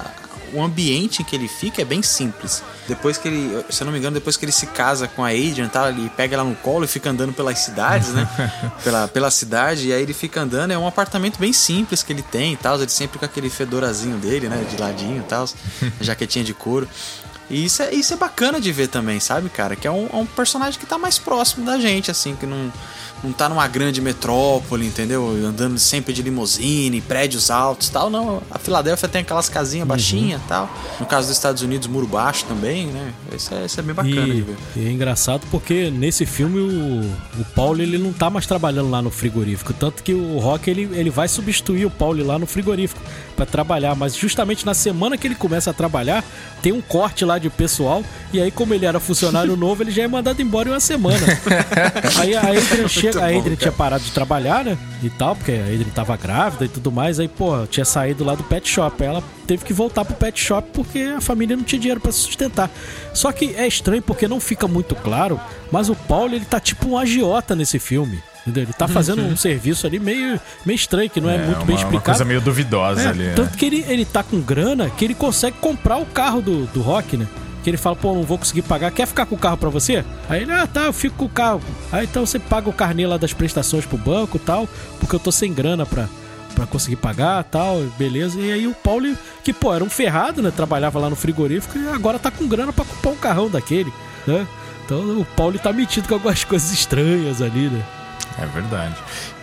o 0.53 0.63
ambiente 0.63 1.23
em 1.23 1.25
que 1.25 1.35
ele 1.35 1.49
fica 1.49 1.83
é 1.83 1.85
bem 1.85 2.03
simples. 2.03 2.63
Depois 2.89 3.19
que 3.19 3.29
ele, 3.29 3.65
se 3.71 3.83
eu 3.83 3.87
não 3.87 3.93
me 3.93 3.99
engano, 3.99 4.15
depois 4.15 4.37
que 4.37 4.45
ele 4.45 4.53
se 4.53 4.67
casa 4.67 5.09
com 5.09 5.25
a 5.25 5.29
Adrian, 5.29 5.69
tá, 5.69 5.89
ele 5.89 6.11
pega 6.17 6.35
ela 6.35 6.45
no 6.45 6.55
colo 6.57 6.85
e 6.85 6.89
fica 6.89 7.11
andando 7.11 7.33
pelas 7.33 7.59
cidades, 7.59 8.11
né? 8.11 8.29
pela, 8.85 9.09
pela 9.09 9.31
cidade, 9.31 9.89
e 9.89 9.93
aí 9.93 10.03
ele 10.03 10.15
fica 10.15 10.41
andando. 10.41 10.71
É 10.71 10.79
um 10.79 10.87
apartamento 10.87 11.39
bem 11.39 11.53
simples 11.53 12.03
que 12.03 12.13
ele 12.13 12.23
tem 12.23 12.53
e 12.53 12.57
tal. 12.57 12.77
Ele 12.77 12.89
sempre 12.89 13.19
com 13.19 13.25
aquele 13.25 13.51
fedorazinho 13.51 14.17
dele, 14.19 14.49
né? 14.49 14.65
De 14.71 14.77
ladinho 14.81 15.19
e 15.19 15.25
tal, 15.25 15.49
jaquetinha 16.01 16.45
de 16.45 16.55
couro. 16.55 16.89
E 17.49 17.65
isso 17.65 17.83
é, 17.83 17.95
isso 17.95 18.13
é 18.13 18.17
bacana 18.17 18.61
de 18.61 18.73
ver 18.73 18.89
também, 18.89 19.21
sabe, 19.21 19.49
cara? 19.49 19.77
Que 19.77 19.87
é 19.87 19.91
um, 19.91 20.09
é 20.13 20.17
um 20.17 20.27
personagem 20.27 20.79
que 20.81 20.87
tá 20.87 20.99
mais 20.99 21.19
próximo 21.19 21.65
da 21.65 21.79
gente, 21.79 22.11
assim, 22.11 22.35
que 22.35 22.45
não, 22.45 22.73
não 23.25 23.33
tá 23.33 23.49
numa 23.49 23.67
grande 23.67 24.01
metrópole, 24.01 24.87
entendeu? 24.87 25.29
Andando 25.45 25.79
sempre 25.79 26.13
de 26.13 26.23
limusine, 26.23 27.01
prédios 27.01 27.51
altos 27.51 27.89
e 27.89 27.93
tal. 27.93 28.11
Não, 28.11 28.43
a 28.51 28.59
Filadélfia 28.59 29.09
tem 29.09 29.23
aquelas 29.23 29.49
casinhas 29.49 29.87
baixinhas 29.87 30.41
e 30.41 30.49
tal. 30.49 30.69
No 31.01 31.07
caso 31.07 31.29
dos 31.29 31.37
Estados 31.37 31.63
Unidos, 31.63 31.89
muro 31.89 32.07
baixo 32.07 32.45
também, 32.45 32.87
né? 32.87 33.13
Isso 33.35 33.53
é, 33.55 33.65
isso 33.67 33.81
é 33.81 33.83
bem 33.83 33.95
bacana 33.95 34.25
de 34.27 34.31
E, 34.39 34.41
ver. 34.43 34.57
e 34.77 34.87
é 34.87 34.91
engraçado 34.91 35.43
porque 35.51 35.91
nesse 35.91 36.25
filme 36.27 36.59
o, 36.61 37.41
o 37.41 37.45
Paulo 37.55 37.81
ele 37.83 37.99
não 37.99 38.13
tá 38.13 38.29
mais 38.31 38.47
trabalhando 38.47 38.91
lá 38.91 39.01
no 39.03 39.11
frigorífico. 39.11 39.73
Tanto 39.73 40.03
que 40.03 40.13
o 40.15 40.39
Rock 40.39 40.71
ele, 40.71 40.89
ele 40.93 41.11
vai 41.11 41.27
substituir 41.29 41.87
o 41.87 41.91
Paulo 41.91 42.25
lá 42.25 42.39
no 42.39 42.47
frigorífico 42.47 43.01
pra 43.37 43.47
trabalhar. 43.47 43.95
Mas 43.95 44.17
justamente 44.17 44.65
na 44.65 44.75
semana 44.75 45.17
que 45.17 45.27
ele 45.27 45.35
começa 45.35 45.71
a 45.71 45.75
trabalhar, 45.75 46.25
tem 46.63 46.73
um 46.73 46.81
corte 46.81 47.25
lá 47.25 47.39
de 47.39 47.51
pessoal. 47.51 48.03
E 48.33 48.41
aí, 48.41 48.51
como 48.51 48.75
ele 48.75 48.87
era 48.87 48.99
funcionário 48.99 49.55
novo, 49.57 49.83
ele 49.83 49.91
já 49.91 50.05
é 50.05 50.09
mandado 50.09 50.41
embora 50.41 50.69
em 50.69 50.73
uma 50.73 50.81
semana. 50.81 51.19
aí 52.19 52.35
a 52.35 52.41
Adrian 52.41 52.89
chega, 52.89 53.23
a 53.23 53.27
Adrian 53.27 53.57
tinha 53.57 53.73
parado 53.73 54.03
de 54.03 54.11
trabalhar, 54.11 54.65
né? 54.65 54.79
E 55.03 55.11
tal, 55.11 55.37
porque 55.37 55.53
a 55.53 55.65
Adrian 55.65 55.91
tava 55.95 56.17
grávida 56.17 56.65
e 56.65 56.69
tudo 56.69 56.91
mais. 56.91 57.21
Aí, 57.21 57.29
pô, 57.29 57.67
tinha 57.67 57.85
saído 57.85 58.25
lá 58.25 58.35
do 58.35 58.43
pet 58.43 58.69
shop. 58.69 59.03
Aí 59.03 59.09
ela 59.09 59.23
teve 59.47 59.65
que 59.65 59.73
voltar 59.73 60.05
pro 60.05 60.17
pet 60.17 60.41
shop 60.41 60.69
porque 60.73 61.01
a 61.17 61.21
família 61.21 61.57
não 61.57 61.65
tinha 61.65 61.79
dinheiro 61.79 62.01
pra 62.01 62.11
se 62.11 62.21
sustentar. 62.21 62.71
Só 63.13 63.31
que 63.31 63.55
é 63.55 63.67
estranho 63.67 64.03
porque 64.03 64.27
não 64.27 64.41
fica 64.41 64.67
muito 64.67 64.95
claro, 64.95 65.41
mas 65.71 65.89
o 65.89 65.95
Paulo 65.95 66.35
ele 66.35 66.45
tá 66.45 66.59
tipo 66.59 66.89
um 66.89 66.99
agiota 66.99 67.55
nesse 67.55 67.79
filme. 67.79 68.23
Entendeu? 68.47 68.63
Ele 68.63 68.73
tá 68.73 68.87
fazendo 68.87 69.23
um 69.23 69.37
serviço 69.37 69.87
ali 69.89 69.99
meio, 69.99 70.41
meio 70.65 70.77
estranho, 70.77 71.11
que 71.11 71.21
não 71.21 71.29
é, 71.29 71.37
muito 71.39 71.57
uma, 71.59 71.65
bem 71.65 71.75
uma 71.75 71.81
explicado. 71.83 72.05
coisa 72.05 72.25
meio 72.25 72.41
duvidosa 72.41 73.03
É, 73.03 73.07
ali. 73.09 73.25
né? 73.25 73.33
Tanto 73.35 73.57
que 73.59 73.67
ele, 73.67 73.85
ele 73.89 74.05
tá 74.05 74.23
com 74.23 74.41
grana 74.41 74.89
que 74.91 75.05
ele 75.05 75.15
consegue 75.15 75.57
comprar 75.59 75.97
o 75.97 76.07
carro 76.07 76.41
do, 76.41 76.67
do 76.67 76.81
Rock, 76.81 77.17
né? 77.17 77.27
Que 77.65 77.71
ele 77.71 77.77
fala, 77.77 77.97
pô, 77.97 78.15
não 78.15 78.23
vou 78.23 78.39
conseguir 78.39 78.63
pagar. 78.63 78.93
Quer 78.93 79.07
ficar 79.09 79.27
com 79.27 79.35
o 79.35 79.39
carro 79.39 79.57
pra 79.57 79.69
você? 79.69 80.05
Aí 80.29 80.43
ele, 80.43 80.53
ah, 80.53 80.69
tá, 80.69 80.83
eu 80.85 80.93
fico 80.93 81.17
com 81.17 81.25
o 81.25 81.29
carro. 81.29 81.61
Aí 81.91 82.05
então 82.05 82.25
você 82.25 82.39
paga 82.39 82.71
o 82.71 82.73
carnê 82.73 83.05
lá 83.05 83.17
das 83.17 83.33
prestações 83.33 83.85
pro 83.85 83.99
banco 83.99 84.37
e 84.37 84.41
tal, 84.41 84.69
porque 85.01 85.17
eu 85.17 85.21
tô 85.21 85.33
sem 85.33 85.53
grana 85.53 85.85
pra, 85.85 86.09
pra 86.55 86.65
conseguir 86.67 86.95
pagar 86.97 87.43
tal, 87.43 87.81
beleza. 87.99 88.39
E 88.41 88.53
aí 88.53 88.69
o 88.69 88.75
Paulo, 88.75 89.09
que 89.43 89.53
pô, 89.53 89.75
era 89.75 89.83
um 89.83 89.91
ferrado, 89.91 90.41
né? 90.41 90.53
Trabalhava 90.55 91.01
lá 91.01 91.11
no 91.11 91.17
frigorífico 91.17 91.77
e 91.77 91.89
agora 91.89 92.21
tá 92.21 92.31
com 92.31 92.47
grana 92.47 92.73
pra 92.73 92.85
comprar 92.85 93.11
um 93.11 93.17
carrão 93.17 93.51
daquele, 93.51 93.93
né? 94.25 94.47
Então 94.85 95.19
o 95.19 95.25
Paulo 95.37 95.59
tá 95.59 95.73
metido 95.73 96.07
com 96.07 96.15
algumas 96.15 96.43
coisas 96.47 96.71
estranhas 96.73 97.43
ali, 97.43 97.69
né? 97.69 97.83
É 98.39 98.47
verdade. 98.47 98.95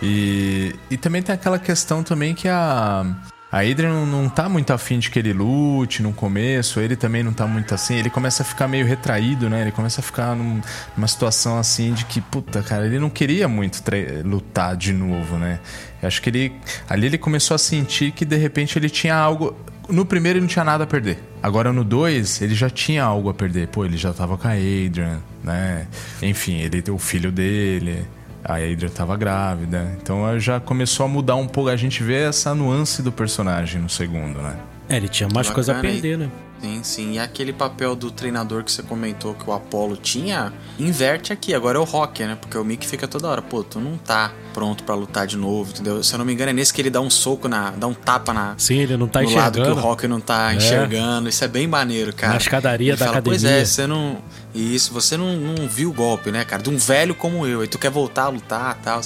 E, 0.02 0.74
e 0.90 0.96
também 0.96 1.22
tem 1.22 1.34
aquela 1.34 1.58
questão 1.58 2.02
também 2.02 2.34
que 2.34 2.48
a. 2.48 3.04
A 3.52 3.58
Adrian 3.60 3.90
não, 3.92 4.04
não 4.04 4.28
tá 4.28 4.48
muito 4.48 4.72
afim 4.72 4.98
de 4.98 5.08
que 5.08 5.16
ele 5.16 5.32
lute 5.32 6.02
no 6.02 6.12
começo, 6.12 6.80
ele 6.80 6.96
também 6.96 7.22
não 7.22 7.32
tá 7.32 7.46
muito 7.46 7.72
assim, 7.72 7.94
ele 7.94 8.10
começa 8.10 8.42
a 8.42 8.44
ficar 8.44 8.66
meio 8.66 8.84
retraído, 8.84 9.48
né? 9.48 9.60
Ele 9.60 9.70
começa 9.70 10.00
a 10.00 10.02
ficar 10.02 10.34
num- 10.34 10.60
numa 10.96 11.06
situação 11.06 11.56
assim 11.56 11.92
de 11.94 12.04
que, 12.04 12.20
puta, 12.20 12.64
cara, 12.64 12.84
ele 12.84 12.98
não 12.98 13.08
queria 13.08 13.46
muito 13.46 13.80
lutar 14.24 14.76
de 14.76 14.92
novo, 14.92 15.36
né? 15.38 15.60
Eu 16.02 16.08
acho 16.08 16.20
que 16.20 16.30
ele. 16.30 16.52
Ali 16.88 17.06
ele 17.06 17.16
começou 17.18 17.54
a 17.54 17.58
sentir 17.58 18.10
que 18.10 18.24
de 18.24 18.36
repente 18.36 18.76
ele 18.76 18.90
tinha 18.90 19.14
algo. 19.14 19.56
No 19.88 20.04
primeiro 20.04 20.38
ele 20.38 20.46
não 20.46 20.48
tinha 20.48 20.64
nada 20.64 20.82
a 20.82 20.86
perder. 20.86 21.22
Agora 21.40 21.72
no 21.72 21.84
2 21.84 22.42
ele 22.42 22.56
já 22.56 22.68
tinha 22.68 23.04
algo 23.04 23.28
a 23.28 23.34
perder. 23.34 23.68
Pô, 23.68 23.84
ele 23.84 23.96
já 23.96 24.12
tava 24.12 24.36
com 24.36 24.48
a 24.48 24.52
Adrian, 24.52 25.20
né? 25.44 25.86
Enfim, 26.20 26.56
ele 26.58 26.82
tem 26.82 26.92
o 26.92 26.98
filho 26.98 27.30
dele. 27.30 28.04
A 28.44 28.56
Adrian 28.56 28.90
tava 28.90 29.16
grávida. 29.16 29.96
Então 30.00 30.38
já 30.38 30.60
começou 30.60 31.06
a 31.06 31.08
mudar 31.08 31.36
um 31.36 31.46
pouco. 31.46 31.70
A 31.70 31.76
gente 31.76 32.02
vê 32.02 32.22
essa 32.22 32.54
nuance 32.54 33.02
do 33.02 33.10
personagem 33.10 33.80
no 33.80 33.88
segundo, 33.88 34.40
né? 34.40 34.56
É, 34.88 34.96
ele 34.96 35.08
tinha 35.08 35.28
mais 35.32 35.48
coisa 35.48 35.72
a 35.72 35.76
Bacana, 35.76 35.92
perder, 35.94 36.18
né? 36.18 36.30
Sim, 36.64 36.82
sim. 36.82 37.12
E 37.12 37.18
aquele 37.18 37.52
papel 37.52 37.94
do 37.94 38.10
treinador 38.10 38.64
que 38.64 38.72
você 38.72 38.82
comentou 38.82 39.34
que 39.34 39.48
o 39.48 39.52
Apollo 39.52 39.98
tinha, 39.98 40.50
inverte 40.78 41.30
aqui. 41.30 41.52
Agora 41.52 41.76
é 41.76 41.80
o 41.80 41.84
Rock, 41.84 42.24
né? 42.24 42.38
Porque 42.40 42.56
o 42.56 42.64
Mickey 42.64 42.88
fica 42.88 43.06
toda 43.06 43.28
hora, 43.28 43.42
pô, 43.42 43.62
tu 43.62 43.78
não 43.78 43.98
tá 43.98 44.32
pronto 44.54 44.82
pra 44.82 44.94
lutar 44.94 45.26
de 45.26 45.36
novo, 45.36 45.72
entendeu? 45.72 46.02
Se 46.02 46.14
eu 46.14 46.18
não 46.18 46.24
me 46.24 46.32
engano, 46.32 46.50
é 46.50 46.52
nesse 46.54 46.72
que 46.72 46.80
ele 46.80 46.88
dá 46.88 47.02
um 47.02 47.10
soco 47.10 47.48
na. 47.48 47.70
dá 47.72 47.86
um 47.86 47.92
tapa 47.92 48.32
na. 48.32 48.54
Sim, 48.56 48.78
ele 48.78 48.96
não 48.96 49.06
tá 49.06 49.20
no 49.20 49.30
lado 49.34 49.52
que 49.54 49.58
o 49.58 49.62
enxergando. 49.62 49.80
Rock 49.86 50.08
não 50.08 50.20
tá 50.20 50.54
enxergando. 50.54 51.28
Isso 51.28 51.44
é 51.44 51.48
bem 51.48 51.66
maneiro, 51.66 52.14
cara. 52.14 52.32
Na 52.32 52.38
escadaria 52.38 52.92
Ele 52.92 52.96
da 52.96 53.06
fala, 53.06 53.20
Pois 53.20 53.44
academia." 53.44 53.62
é, 53.62 53.64
você 53.66 53.86
não. 53.86 54.18
Isso, 54.54 54.92
você 54.92 55.16
não, 55.18 55.36
não 55.36 55.68
viu 55.68 55.90
o 55.90 55.92
golpe, 55.92 56.30
né, 56.30 56.44
cara? 56.44 56.62
De 56.62 56.70
um 56.70 56.78
velho 56.78 57.14
como 57.14 57.46
eu. 57.46 57.62
E 57.62 57.66
tu 57.66 57.78
quer 57.78 57.90
voltar 57.90 58.22
a 58.24 58.28
lutar 58.28 58.78
e 58.80 58.84
tal. 58.84 59.00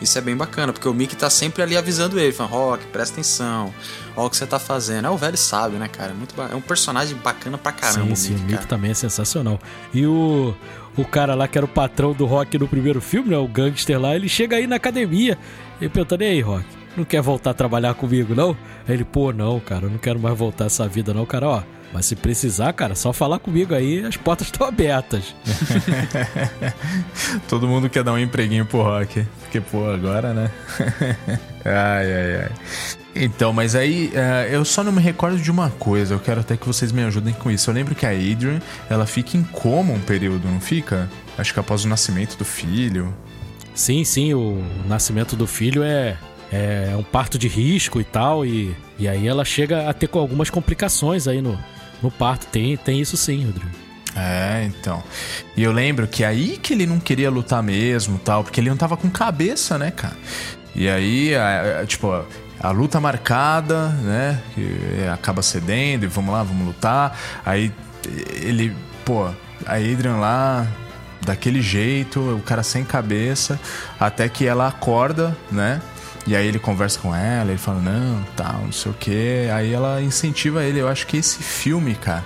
Isso 0.00 0.18
é 0.18 0.20
bem 0.20 0.36
bacana, 0.36 0.72
porque 0.72 0.88
o 0.88 0.92
Mickey 0.92 1.16
tá 1.16 1.30
sempre 1.30 1.62
ali 1.62 1.76
avisando 1.76 2.18
ele, 2.18 2.32
falando, 2.32 2.52
Rock, 2.52 2.84
presta 2.88 3.14
atenção, 3.14 3.72
olha 4.16 4.26
o 4.26 4.30
que 4.30 4.36
você 4.36 4.46
tá 4.46 4.58
fazendo. 4.58 5.06
É 5.06 5.10
o 5.10 5.16
velho 5.16 5.36
sabe, 5.36 5.76
né, 5.76 5.88
cara? 5.88 6.10
É 6.10 6.14
Muito 6.14 6.34
ba- 6.34 6.48
É 6.52 6.54
um 6.54 6.60
personagem 6.60 7.16
bacana 7.16 7.56
pra 7.56 7.72
caramba. 7.72 8.14
sim, 8.14 8.14
sim, 8.14 8.28
o 8.30 8.32
Mickey, 8.32 8.42
Mickey 8.44 8.54
cara. 8.56 8.66
também 8.68 8.90
é 8.90 8.94
sensacional. 8.94 9.58
E 9.94 10.04
o, 10.06 10.54
o 10.96 11.04
cara 11.04 11.34
lá 11.34 11.48
que 11.48 11.56
era 11.56 11.64
o 11.64 11.68
patrão 11.68 12.12
do 12.12 12.26
Rock 12.26 12.58
no 12.58 12.68
primeiro 12.68 13.00
filme, 13.00 13.30
né? 13.30 13.38
O 13.38 13.48
gangster 13.48 13.98
lá, 14.00 14.14
ele 14.14 14.28
chega 14.28 14.56
aí 14.56 14.66
na 14.66 14.76
academia 14.76 15.38
e 15.80 15.88
perguntando, 15.88 16.24
e 16.24 16.26
aí, 16.26 16.40
Rock, 16.40 16.66
não 16.96 17.04
quer 17.04 17.22
voltar 17.22 17.50
a 17.50 17.54
trabalhar 17.54 17.94
comigo, 17.94 18.34
não? 18.34 18.50
Aí 18.86 18.94
ele, 18.94 19.04
pô, 19.04 19.32
não, 19.32 19.58
cara, 19.60 19.86
eu 19.86 19.90
não 19.90 19.98
quero 19.98 20.18
mais 20.18 20.36
voltar 20.36 20.66
essa 20.66 20.86
vida, 20.86 21.14
não, 21.14 21.24
cara, 21.24 21.48
ó. 21.48 21.62
Mas 21.94 22.06
se 22.06 22.16
precisar, 22.16 22.72
cara, 22.72 22.96
só 22.96 23.12
falar 23.12 23.38
comigo 23.38 23.72
aí, 23.72 24.04
as 24.04 24.16
portas 24.16 24.48
estão 24.50 24.66
abertas. 24.66 25.32
Todo 27.48 27.68
mundo 27.68 27.88
quer 27.88 28.02
dar 28.02 28.12
um 28.12 28.18
empreguinho 28.18 28.66
pro 28.66 28.82
Rock. 28.82 29.24
Porque, 29.42 29.60
pô, 29.60 29.88
agora, 29.88 30.34
né? 30.34 30.50
ai, 31.64 32.12
ai, 32.12 32.36
ai. 32.42 32.50
Então, 33.14 33.52
mas 33.52 33.76
aí 33.76 34.10
eh, 34.12 34.48
eu 34.50 34.64
só 34.64 34.82
não 34.82 34.90
me 34.90 35.00
recordo 35.00 35.38
de 35.38 35.48
uma 35.48 35.70
coisa. 35.70 36.14
Eu 36.14 36.18
quero 36.18 36.40
até 36.40 36.56
que 36.56 36.66
vocês 36.66 36.90
me 36.90 37.04
ajudem 37.04 37.32
com 37.32 37.48
isso. 37.48 37.70
Eu 37.70 37.74
lembro 37.74 37.94
que 37.94 38.04
a 38.04 38.10
Adrian, 38.10 38.58
ela 38.90 39.06
fica 39.06 39.36
em 39.36 39.44
coma 39.44 39.92
um 39.92 40.00
período, 40.00 40.48
não 40.48 40.60
fica? 40.60 41.08
Acho 41.38 41.54
que 41.54 41.60
após 41.60 41.84
o 41.84 41.88
nascimento 41.88 42.36
do 42.36 42.44
filho. 42.44 43.14
Sim, 43.72 44.02
sim, 44.02 44.34
o 44.34 44.60
nascimento 44.88 45.36
do 45.36 45.46
filho 45.46 45.84
é, 45.84 46.16
é 46.50 46.92
um 46.98 47.04
parto 47.04 47.38
de 47.38 47.46
risco 47.46 48.00
e 48.00 48.04
tal, 48.04 48.44
e, 48.44 48.76
e 48.98 49.06
aí 49.06 49.28
ela 49.28 49.44
chega 49.44 49.88
a 49.88 49.92
ter 49.92 50.08
com 50.08 50.18
algumas 50.18 50.50
complicações 50.50 51.26
aí 51.26 51.40
no, 51.40 51.58
no 52.02 52.10
parto. 52.10 52.46
Tem, 52.46 52.76
tem 52.76 53.00
isso 53.00 53.16
sim, 53.16 53.44
Rodrigo. 53.46 53.70
É, 54.16 54.64
então. 54.66 55.02
E 55.56 55.62
eu 55.62 55.72
lembro 55.72 56.06
que 56.06 56.24
aí 56.24 56.56
que 56.56 56.72
ele 56.72 56.86
não 56.86 57.00
queria 57.00 57.30
lutar 57.30 57.62
mesmo, 57.62 58.18
tal, 58.18 58.44
porque 58.44 58.60
ele 58.60 58.70
não 58.70 58.76
tava 58.76 58.96
com 58.96 59.10
cabeça, 59.10 59.76
né, 59.76 59.90
cara? 59.90 60.16
E 60.74 60.88
aí, 60.88 61.34
a- 61.34 61.80
a- 61.82 61.86
tipo, 61.86 62.10
a, 62.12 62.24
a 62.60 62.70
luta 62.70 63.00
marcada, 63.00 63.88
né? 63.88 64.40
acaba 65.12 65.42
cedendo 65.42 66.04
e 66.04 66.06
vamos 66.08 66.32
lá, 66.32 66.42
vamos 66.42 66.66
lutar. 66.66 67.18
Aí 67.44 67.72
ele, 68.40 68.74
pô, 69.04 69.24
a 69.66 69.74
Adrian 69.74 70.16
lá 70.16 70.66
daquele 71.24 71.62
jeito, 71.62 72.20
o 72.20 72.40
cara 72.42 72.62
sem 72.62 72.84
cabeça, 72.84 73.58
até 73.98 74.28
que 74.28 74.46
ela 74.46 74.68
acorda, 74.68 75.36
né? 75.50 75.80
E 76.26 76.34
aí 76.34 76.46
ele 76.46 76.58
conversa 76.58 76.98
com 76.98 77.14
ela, 77.14 77.50
ele 77.50 77.58
fala, 77.58 77.80
não, 77.80 78.24
tal, 78.34 78.62
não 78.62 78.72
sei 78.72 78.90
o 78.90 78.94
que. 78.94 79.48
Aí 79.52 79.72
ela 79.72 80.00
incentiva 80.00 80.64
ele. 80.64 80.78
Eu 80.78 80.88
acho 80.88 81.06
que 81.06 81.18
esse 81.18 81.42
filme, 81.42 81.94
cara, 81.94 82.24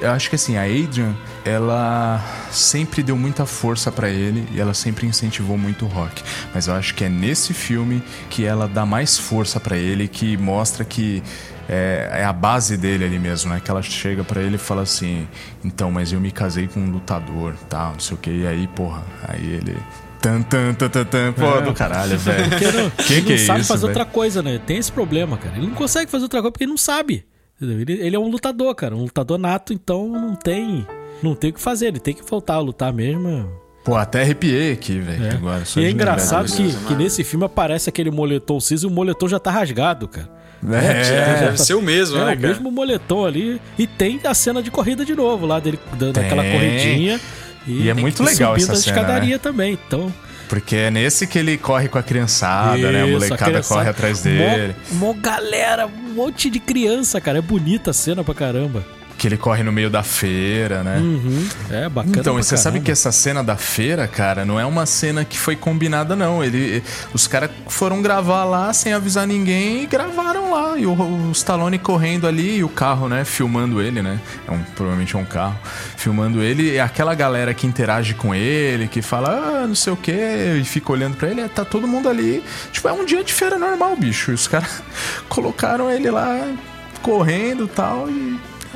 eu 0.00 0.10
acho 0.10 0.28
que 0.28 0.34
assim, 0.34 0.56
a 0.56 0.62
Adrian, 0.62 1.14
ela 1.44 2.20
sempre 2.50 3.02
deu 3.04 3.16
muita 3.16 3.46
força 3.46 3.92
pra 3.92 4.08
ele 4.08 4.48
e 4.52 4.60
ela 4.60 4.74
sempre 4.74 5.06
incentivou 5.06 5.56
muito 5.56 5.84
o 5.84 5.88
rock. 5.88 6.22
Mas 6.52 6.66
eu 6.66 6.74
acho 6.74 6.94
que 6.94 7.04
é 7.04 7.08
nesse 7.08 7.54
filme 7.54 8.02
que 8.28 8.44
ela 8.44 8.66
dá 8.66 8.84
mais 8.84 9.16
força 9.16 9.60
pra 9.60 9.76
ele, 9.76 10.08
que 10.08 10.36
mostra 10.36 10.84
que 10.84 11.22
é, 11.68 12.08
é 12.20 12.24
a 12.24 12.32
base 12.32 12.76
dele 12.76 13.04
ali 13.04 13.18
mesmo, 13.18 13.52
né? 13.52 13.60
Que 13.64 13.70
ela 13.70 13.82
chega 13.82 14.24
pra 14.24 14.40
ele 14.40 14.56
e 14.56 14.58
fala 14.58 14.82
assim: 14.82 15.26
Então, 15.64 15.90
mas 15.90 16.12
eu 16.12 16.20
me 16.20 16.30
casei 16.32 16.66
com 16.66 16.80
um 16.80 16.90
lutador, 16.90 17.54
tal, 17.68 17.92
não 17.92 18.00
sei 18.00 18.16
o 18.16 18.18
que. 18.18 18.30
E 18.30 18.46
aí, 18.46 18.66
porra, 18.68 19.02
aí 19.26 19.44
ele. 19.44 19.76
Tan, 20.20 20.42
tan, 20.42 20.74
tan, 20.74 20.88
tan, 20.88 21.04
tan. 21.04 21.32
Pô, 21.32 21.60
do 21.60 21.72
caralho, 21.72 22.18
velho. 22.18 22.48
Porque 22.50 22.66
não, 22.72 22.90
Que 22.90 23.12
ele 23.14 23.22
que 23.22 23.28
não 23.30 23.34
é 23.36 23.38
sabe 23.38 23.60
isso, 23.60 23.68
fazer 23.68 23.86
velho? 23.86 23.98
outra 23.98 24.04
coisa, 24.12 24.42
né? 24.42 24.60
Tem 24.66 24.78
esse 24.78 24.90
problema, 24.90 25.36
cara. 25.36 25.56
Ele 25.56 25.66
não 25.66 25.74
consegue 25.74 26.10
fazer 26.10 26.24
outra 26.24 26.40
coisa 26.40 26.52
porque 26.52 26.64
ele 26.64 26.70
não 26.70 26.78
sabe. 26.78 27.24
Ele, 27.60 27.92
ele 27.92 28.16
é 28.16 28.18
um 28.18 28.28
lutador, 28.28 28.74
cara. 28.74 28.94
Um 28.96 29.02
lutador 29.02 29.38
nato, 29.38 29.72
então 29.72 30.08
não 30.08 30.34
tem. 30.34 30.86
Não 31.22 31.34
tem 31.34 31.50
o 31.50 31.52
que 31.52 31.60
fazer. 31.60 31.86
Ele 31.88 32.00
tem 32.00 32.14
que 32.14 32.22
voltar 32.28 32.54
a 32.54 32.60
lutar 32.60 32.92
mesmo. 32.92 33.48
Pô, 33.84 33.94
até 33.94 34.22
arrepiei 34.22 34.72
aqui, 34.72 34.98
velho. 34.98 35.24
É. 35.26 35.30
Agora, 35.30 35.64
só 35.64 35.78
E 35.80 35.84
é 35.84 35.90
engraçado 35.90 36.50
que, 36.52 36.74
que 36.86 36.94
nesse 36.96 37.22
filme 37.22 37.46
aparece 37.46 37.88
aquele 37.88 38.10
moletom 38.10 38.58
cinza 38.58 38.84
e 38.84 38.88
o 38.88 38.92
moletom 38.92 39.28
já 39.28 39.38
tá 39.38 39.50
rasgado, 39.50 40.08
cara. 40.08 40.28
É, 40.68 41.40
Deve 41.44 41.58
ser 41.58 41.74
o 41.74 41.82
mesmo, 41.82 42.16
É, 42.16 42.18
né, 42.18 42.24
o 42.24 42.36
cara? 42.36 42.48
mesmo 42.48 42.70
moletom 42.72 43.24
ali. 43.24 43.60
E 43.78 43.86
tem 43.86 44.18
a 44.24 44.34
cena 44.34 44.60
de 44.62 44.70
corrida 44.70 45.04
de 45.04 45.14
novo, 45.14 45.46
lá 45.46 45.60
dele 45.60 45.78
dando 45.96 46.18
aquela 46.18 46.42
Tem. 46.42 46.52
corridinha. 46.52 47.20
E 47.66 47.88
é 47.88 47.94
muito 47.94 48.22
legal 48.22 48.52
subindo 48.52 48.70
essa 48.70 48.72
a 48.72 48.76
cena, 48.76 48.96
escadaria 48.96 49.38
também. 49.38 49.78
Então, 49.86 50.12
Porque 50.48 50.76
é 50.76 50.90
nesse 50.90 51.26
que 51.26 51.38
ele 51.38 51.56
corre 51.58 51.88
com 51.88 51.98
a 51.98 52.02
criançada, 52.02 52.92
né? 52.92 53.02
A 53.02 53.06
Isso, 53.06 53.12
molecada 53.14 53.50
criançada- 53.50 53.74
corre 53.80 53.88
atrás 53.90 54.22
dele. 54.22 54.74
Mó, 54.92 55.06
mó 55.12 55.20
galera, 55.20 55.86
um 55.86 56.14
monte 56.14 56.48
de 56.48 56.60
criança, 56.60 57.20
cara. 57.20 57.38
É 57.38 57.42
bonita 57.42 57.90
a 57.90 57.94
cena 57.94 58.22
pra 58.22 58.34
caramba. 58.34 58.84
Que 59.26 59.30
ele 59.30 59.38
corre 59.38 59.64
no 59.64 59.72
meio 59.72 59.90
da 59.90 60.04
feira, 60.04 60.84
né? 60.84 60.98
Uhum. 60.98 61.48
É 61.68 61.88
bacana. 61.88 62.16
Então, 62.16 62.34
você 62.34 62.56
sabe 62.56 62.74
caramba. 62.74 62.84
que 62.84 62.92
essa 62.92 63.10
cena 63.10 63.42
da 63.42 63.56
feira, 63.56 64.06
cara, 64.06 64.44
não 64.44 64.60
é 64.60 64.64
uma 64.64 64.86
cena 64.86 65.24
que 65.24 65.36
foi 65.36 65.56
combinada, 65.56 66.14
não. 66.14 66.44
Ele, 66.44 66.80
os 67.12 67.26
caras 67.26 67.50
foram 67.66 68.00
gravar 68.00 68.44
lá 68.44 68.72
sem 68.72 68.92
avisar 68.92 69.26
ninguém 69.26 69.82
e 69.82 69.86
gravaram 69.86 70.52
lá. 70.52 70.78
E 70.78 70.86
o, 70.86 70.92
o 70.92 71.32
Stallone 71.32 71.76
correndo 71.76 72.28
ali 72.28 72.58
e 72.58 72.62
o 72.62 72.68
carro, 72.68 73.08
né? 73.08 73.24
Filmando 73.24 73.82
ele, 73.82 74.00
né? 74.00 74.20
É 74.46 74.52
um, 74.52 74.62
provavelmente 74.76 75.16
é 75.16 75.18
um 75.18 75.24
carro. 75.24 75.58
Filmando 75.96 76.40
ele 76.40 76.74
e 76.74 76.78
aquela 76.78 77.12
galera 77.12 77.52
que 77.52 77.66
interage 77.66 78.14
com 78.14 78.32
ele, 78.32 78.86
que 78.86 79.02
fala, 79.02 79.30
ah, 79.30 79.66
não 79.66 79.74
sei 79.74 79.92
o 79.92 79.96
quê, 79.96 80.56
e 80.60 80.62
fica 80.62 80.92
olhando 80.92 81.16
pra 81.16 81.28
ele, 81.28 81.40
é, 81.40 81.48
tá 81.48 81.64
todo 81.64 81.88
mundo 81.88 82.08
ali. 82.08 82.44
Tipo, 82.70 82.86
é 82.86 82.92
um 82.92 83.04
dia 83.04 83.24
de 83.24 83.32
feira 83.32 83.58
normal, 83.58 83.96
bicho. 83.96 84.30
E 84.30 84.34
os 84.34 84.46
caras 84.46 84.84
colocaram 85.28 85.90
ele 85.90 86.12
lá 86.12 86.48
correndo 87.02 87.64
e 87.64 87.68
tal. 87.68 88.06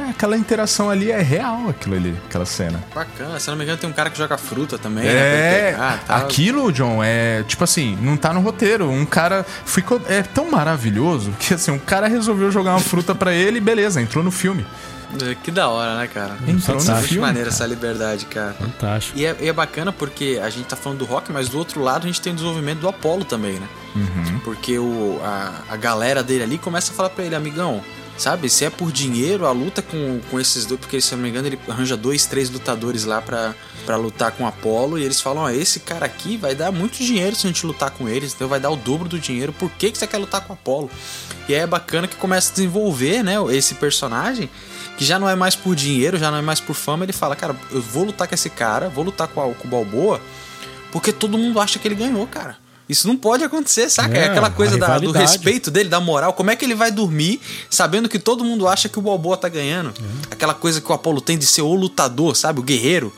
É, 0.06 0.10
aquela 0.10 0.36
interação 0.36 0.88
ali 0.90 1.10
é 1.10 1.20
real, 1.20 1.68
aquilo 1.68 1.96
ali, 1.96 2.16
aquela 2.28 2.46
cena. 2.46 2.82
Bacana. 2.94 3.38
Se 3.40 3.48
não 3.50 3.56
me 3.56 3.64
engano, 3.64 3.78
tem 3.78 3.88
um 3.88 3.92
cara 3.92 4.10
que 4.10 4.18
joga 4.18 4.36
fruta 4.38 4.78
também. 4.78 5.04
né, 5.04 5.10
É, 5.12 5.70
pegar, 5.72 6.04
tal. 6.06 6.18
aquilo, 6.18 6.72
John, 6.72 7.02
é 7.02 7.42
tipo 7.44 7.64
assim, 7.64 7.96
não 8.00 8.16
tá 8.16 8.32
no 8.32 8.40
roteiro. 8.40 8.88
Um 8.90 9.04
cara 9.04 9.44
ficou. 9.64 10.00
É 10.08 10.22
tão 10.22 10.50
maravilhoso 10.50 11.32
que 11.38 11.54
assim, 11.54 11.70
um 11.70 11.78
cara 11.78 12.06
resolveu 12.08 12.50
jogar 12.50 12.72
uma 12.72 12.80
fruta 12.80 13.14
pra 13.14 13.32
ele 13.34 13.58
e 13.58 13.60
beleza, 13.60 14.00
entrou 14.00 14.22
no 14.24 14.30
filme. 14.30 14.66
É, 15.28 15.34
Que 15.34 15.50
da 15.50 15.68
hora, 15.68 15.96
né, 15.96 16.06
cara? 16.06 16.36
Entrou 16.46 16.76
no 16.76 16.96
filme. 17.02 17.18
maneira 17.20 17.50
cara. 17.50 17.56
essa 17.56 17.66
liberdade, 17.66 18.26
cara. 18.26 18.52
Fantástico. 18.54 19.18
E 19.18 19.26
é, 19.26 19.36
e 19.40 19.48
é 19.48 19.52
bacana 19.52 19.90
porque 19.92 20.40
a 20.40 20.48
gente 20.48 20.66
tá 20.66 20.76
falando 20.76 20.98
do 21.00 21.04
rock, 21.04 21.32
mas 21.32 21.48
do 21.48 21.58
outro 21.58 21.82
lado 21.82 22.04
a 22.04 22.06
gente 22.06 22.20
tem 22.20 22.32
o 22.32 22.36
desenvolvimento 22.36 22.78
do 22.78 22.88
Apollo 22.88 23.24
também, 23.24 23.54
né? 23.54 23.66
Uhum. 23.96 24.38
Porque 24.44 24.78
o, 24.78 25.20
a, 25.24 25.52
a 25.68 25.76
galera 25.76 26.22
dele 26.22 26.44
ali 26.44 26.58
começa 26.58 26.92
a 26.92 26.94
falar 26.94 27.10
pra 27.10 27.24
ele, 27.24 27.34
amigão, 27.34 27.82
sabe, 28.20 28.50
se 28.50 28.66
é 28.66 28.70
por 28.70 28.92
dinheiro, 28.92 29.46
a 29.46 29.50
luta 29.50 29.80
com, 29.80 30.20
com 30.30 30.38
esses 30.38 30.66
dois, 30.66 30.78
porque 30.78 31.00
se 31.00 31.12
eu 31.12 31.16
não 31.16 31.22
me 31.22 31.30
engano 31.30 31.48
ele 31.48 31.58
arranja 31.66 31.96
dois, 31.96 32.26
três 32.26 32.50
lutadores 32.50 33.04
lá 33.04 33.22
pra, 33.22 33.54
lutar 33.96 34.32
com 34.32 34.44
o 34.44 34.46
Apollo, 34.46 34.98
e 34.98 35.02
eles 35.02 35.20
falam, 35.20 35.44
ó, 35.44 35.50
esse 35.50 35.80
cara 35.80 36.04
aqui 36.04 36.36
vai 36.36 36.54
dar 36.54 36.70
muito 36.70 36.98
dinheiro 36.98 37.34
se 37.34 37.46
a 37.46 37.50
gente 37.50 37.64
lutar 37.64 37.90
com 37.90 38.08
eles, 38.08 38.34
então 38.34 38.46
vai 38.46 38.60
dar 38.60 38.70
o 38.70 38.76
dobro 38.76 39.08
do 39.08 39.18
dinheiro, 39.18 39.54
por 39.54 39.70
que, 39.70 39.90
que 39.90 39.96
você 39.96 40.06
quer 40.06 40.18
lutar 40.18 40.42
com 40.42 40.52
o 40.52 40.54
Apollo? 40.54 40.90
E 41.48 41.54
aí 41.54 41.60
é 41.60 41.66
bacana 41.66 42.06
que 42.06 42.14
começa 42.16 42.52
a 42.52 42.54
desenvolver, 42.54 43.24
né, 43.24 43.36
esse 43.50 43.74
personagem, 43.76 44.50
que 44.98 45.04
já 45.04 45.18
não 45.18 45.28
é 45.28 45.34
mais 45.34 45.56
por 45.56 45.74
dinheiro, 45.74 46.18
já 46.18 46.30
não 46.30 46.38
é 46.38 46.42
mais 46.42 46.60
por 46.60 46.74
fama, 46.74 47.04
ele 47.04 47.14
fala, 47.14 47.34
cara, 47.34 47.56
eu 47.70 47.80
vou 47.80 48.04
lutar 48.04 48.28
com 48.28 48.34
esse 48.34 48.50
cara, 48.50 48.90
vou 48.90 49.02
lutar 49.02 49.28
com, 49.28 49.40
a, 49.40 49.54
com 49.54 49.66
o 49.66 49.70
Balboa, 49.70 50.20
porque 50.92 51.10
todo 51.10 51.38
mundo 51.38 51.58
acha 51.58 51.78
que 51.78 51.88
ele 51.88 51.94
ganhou, 51.94 52.26
cara. 52.26 52.58
Isso 52.90 53.06
não 53.06 53.16
pode 53.16 53.44
acontecer, 53.44 53.88
saca? 53.88 54.16
É, 54.18 54.22
É, 54.22 54.24
aquela 54.26 54.50
coisa 54.50 54.76
da- 54.76 54.98
do 54.98 55.12
respeito 55.12 55.70
dele, 55.70 55.88
da 55.88 56.00
moral. 56.00 56.32
Como 56.32 56.50
é 56.50 56.56
que 56.56 56.64
ele 56.64 56.74
vai 56.74 56.90
dormir 56.90 57.40
sabendo 57.70 58.08
que 58.08 58.18
todo 58.18 58.44
mundo 58.44 58.66
acha 58.66 58.88
que 58.88 58.98
o 58.98 59.02
Balboa 59.02 59.36
tá 59.36 59.48
ganhando? 59.48 59.90
É. 59.90 60.32
Aquela 60.34 60.54
coisa 60.54 60.80
que 60.80 60.90
o 60.90 60.94
Apolo 60.94 61.20
tem 61.20 61.38
de 61.38 61.46
ser 61.46 61.62
o 61.62 61.72
lutador, 61.74 62.34
sabe? 62.36 62.58
O 62.58 62.62
guerreiro. 62.62 63.12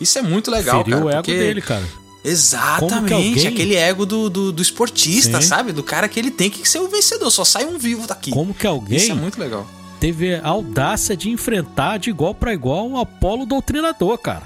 Isso 0.00 0.18
é 0.18 0.22
muito 0.22 0.50
legal, 0.50 0.84
Feriu 0.84 0.98
cara. 0.98 1.06
o 1.06 1.10
ego 1.10 1.16
porque- 1.22 1.38
dele, 1.38 1.62
cara. 1.62 1.84
Exatamente. 2.22 3.12
Alguém- 3.14 3.46
Aquele 3.46 3.74
ego 3.76 4.04
do, 4.06 4.28
do, 4.30 4.52
do 4.52 4.62
esportista, 4.62 5.40
Sim. 5.40 5.46
sabe? 5.46 5.72
Do 5.72 5.82
cara 5.82 6.08
que 6.08 6.18
ele 6.18 6.30
tem 6.30 6.50
que 6.50 6.68
ser 6.68 6.78
o 6.80 6.88
vencedor. 6.88 7.30
Só 7.30 7.44
sai 7.44 7.64
um 7.64 7.78
vivo 7.78 8.06
daqui. 8.06 8.30
Como 8.30 8.52
que 8.54 8.66
alguém 8.66 8.96
Isso 8.98 9.12
é 9.12 9.14
muito 9.14 9.38
legal. 9.38 9.66
teve 10.00 10.34
a 10.34 10.46
audácia 10.48 11.16
de 11.16 11.30
enfrentar 11.30 11.98
de 11.98 12.10
igual 12.10 12.34
pra 12.34 12.52
igual 12.52 12.86
um 12.86 12.98
Apolo 12.98 13.46
doutrinador, 13.46 14.18
cara. 14.18 14.42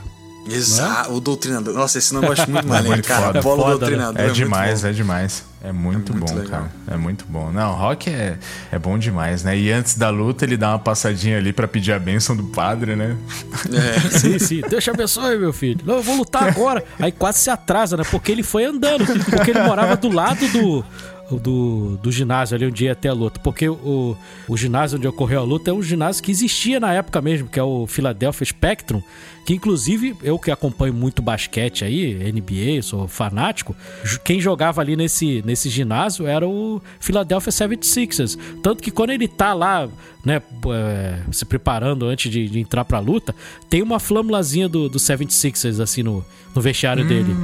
Exato. 0.51 1.13
O 1.13 1.21
doutrinador. 1.21 1.75
Nossa, 1.75 1.99
esse 1.99 2.13
não 2.15 2.23
eu 2.23 2.33
acho 2.33 2.51
muito 2.51 2.67
maneiro, 2.69 2.89
muito 2.97 3.09
cara. 3.09 3.27
foda. 3.27 3.39
Apolo 3.41 3.61
É 3.61 3.65
foda, 3.65 3.73
né? 3.75 3.79
doutrinador. 3.81 4.21
É, 4.21 4.25
muito 4.25 4.37
demais, 4.37 4.83
bom. 4.83 4.89
é 4.89 4.93
demais. 4.93 5.45
É 5.61 5.73
muito, 5.73 6.13
É 6.13 6.15
muito 6.17 6.33
bom, 6.33 6.39
legal. 6.39 6.61
cara. 6.61 6.71
É 6.87 6.97
muito 6.97 7.25
bom. 7.29 7.51
Não, 7.51 7.75
rock 7.75 8.09
é, 8.11 8.39
é 8.71 8.79
bom 8.79 8.97
demais, 8.97 9.43
né? 9.43 9.59
E 9.59 9.73
antes 9.73 9.97
da 9.97 10.09
luta, 10.09 10.45
ele 10.45 10.57
dá 10.57 10.71
uma 10.71 10.79
passadinha 10.79 11.37
ali 11.39 11.53
pra 11.53 11.67
pedir 11.67 11.93
a 11.93 11.99
bênção 11.99 12.37
do 12.37 12.45
padre, 12.45 12.95
né? 12.95 13.17
É. 13.73 13.99
Sim, 14.19 14.39
sim. 14.39 14.61
Deus 14.69 14.85
te 14.85 14.91
abençoe, 14.91 15.37
meu 15.37 15.53
filho. 15.53 15.81
Não, 15.85 15.97
eu 15.97 16.03
vou 16.03 16.17
lutar 16.17 16.45
agora. 16.45 16.85
Aí 17.01 17.11
quase 17.11 17.39
se 17.41 17.51
atrasa, 17.51 17.97
né? 17.97 18.05
Porque 18.09 18.31
ele 18.31 18.43
foi 18.45 18.65
andando. 18.67 19.05
Porque 19.25 19.51
ele 19.51 19.63
morava 19.63 19.97
do 19.97 20.09
lado 20.11 20.47
do. 20.49 20.85
Do, 21.31 21.99
do 22.03 22.11
ginásio 22.11 22.57
ali 22.57 22.67
onde 22.67 22.85
ia 22.85 22.93
até 22.93 23.09
a 23.09 23.13
luta. 23.13 23.39
Porque 23.41 23.69
o, 23.69 24.17
o 24.49 24.57
ginásio 24.57 24.97
onde 24.97 25.07
ocorreu 25.07 25.41
a 25.41 25.45
luta 25.45 25.71
é 25.71 25.75
um 25.75 25.83
ginásio 25.83 26.23
que 26.23 26.31
existia 26.31 26.81
na 26.81 26.95
época 26.95 27.21
mesmo, 27.21 27.49
que 27.49 27.61
é 27.61 27.63
o 27.63 27.87
Philadelphia 27.87 28.47
Spectrum. 28.47 29.03
Que 29.49 29.55
inclusive, 29.55 30.15
eu 30.23 30.39
que 30.39 30.51
acompanho 30.51 30.93
muito 30.93 31.23
basquete 31.23 31.83
aí, 31.83 32.15
NBA, 32.31 32.83
sou 32.83 33.09
fanático, 33.09 33.75
quem 34.23 34.43
jogava 34.43 34.83
ali 34.83 34.95
nesse, 34.95 35.43
nesse 35.43 35.71
ginásio 35.71 36.27
era 36.27 36.47
o 36.47 36.83
Philadelphia 37.01 37.51
76ers. 37.51 38.39
Tanto 38.63 38.83
que 38.83 38.91
quando 38.91 39.09
ele 39.09 39.27
tá 39.27 39.55
lá, 39.55 39.89
né, 40.23 40.43
é, 40.71 41.21
se 41.33 41.47
preparando 41.47 42.05
antes 42.05 42.31
de, 42.31 42.47
de 42.47 42.61
entrar 42.61 42.85
pra 42.85 42.99
luta, 42.99 43.35
tem 43.71 43.81
uma 43.81 43.99
flâmulazinha 43.99 44.69
do, 44.69 44.87
do 44.87 44.99
76ers 44.99 45.81
assim 45.81 46.03
no, 46.03 46.23
no 46.55 46.61
vestiário 46.61 47.09
dele, 47.09 47.35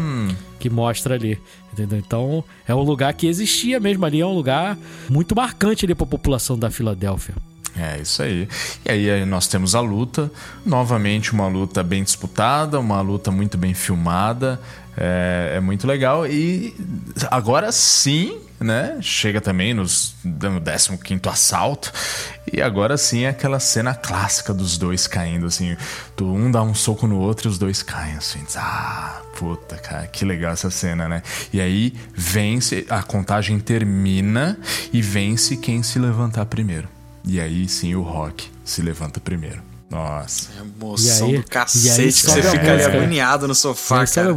que 0.58 0.68
mostra 0.68 1.14
ali. 1.14 1.38
Entendeu? 1.74 1.98
Então 1.98 2.44
é 2.68 2.74
um 2.74 2.82
lugar 2.82 3.12
que 3.14 3.26
existia 3.26 3.80
mesmo 3.80 4.06
ali, 4.06 4.20
é 4.20 4.26
um 4.26 4.32
lugar 4.32 4.78
muito 5.10 5.34
marcante 5.34 5.84
ali 5.84 5.94
pra 5.94 6.06
população 6.06 6.56
da 6.56 6.70
Filadélfia. 6.70 7.34
É 7.76 8.00
isso 8.00 8.22
aí. 8.22 8.48
E 8.86 8.90
aí 8.90 9.24
nós 9.24 9.48
temos 9.48 9.74
a 9.74 9.80
luta, 9.80 10.30
novamente 10.64 11.32
uma 11.32 11.48
luta 11.48 11.82
bem 11.82 12.04
disputada, 12.04 12.78
uma 12.78 13.00
luta 13.00 13.32
muito 13.32 13.58
bem 13.58 13.74
filmada, 13.74 14.60
é, 14.96 15.54
é 15.56 15.60
muito 15.60 15.84
legal. 15.84 16.24
E 16.24 16.72
agora 17.28 17.72
sim, 17.72 18.38
né? 18.64 18.98
Chega 19.00 19.40
também 19.40 19.74
nos, 19.74 20.14
no 20.24 20.98
15 20.98 21.20
assalto. 21.28 21.92
E 22.52 22.60
agora 22.60 22.96
sim 22.96 23.24
é 23.24 23.28
aquela 23.28 23.60
cena 23.60 23.94
clássica 23.94 24.52
dos 24.52 24.78
dois 24.78 25.06
caindo, 25.06 25.46
assim. 25.46 25.76
Um 26.20 26.50
dá 26.50 26.62
um 26.62 26.74
soco 26.74 27.06
no 27.06 27.18
outro 27.18 27.48
e 27.48 27.50
os 27.50 27.58
dois 27.58 27.82
caem, 27.82 28.14
assim. 28.16 28.40
Ah, 28.56 29.20
puta, 29.36 29.76
cara, 29.76 30.06
que 30.06 30.24
legal 30.24 30.52
essa 30.52 30.70
cena, 30.70 31.08
né? 31.08 31.22
E 31.52 31.60
aí 31.60 31.94
vence, 32.14 32.86
a 32.88 33.02
contagem 33.02 33.58
termina 33.60 34.58
e 34.92 35.02
vence 35.02 35.56
quem 35.56 35.82
se 35.82 35.98
levantar 35.98 36.46
primeiro. 36.46 36.88
E 37.26 37.40
aí 37.40 37.68
sim 37.68 37.94
o 37.94 38.02
Rock 38.02 38.50
se 38.64 38.82
levanta 38.82 39.20
primeiro. 39.20 39.62
Nossa. 39.90 40.48
É 40.58 40.60
emoção 40.60 41.26
aí- 41.28 41.32
do 41.34 41.38
e 41.38 41.38
aí 41.38 41.42
cacete 41.44 42.06
que 42.06 42.12
você 42.12 42.42
fica 42.42 42.72
ali 42.72 42.82
agoniado 42.84 43.46
no 43.46 43.54
sofá, 43.54 44.02
a 44.02 44.06
cara. 44.06 44.34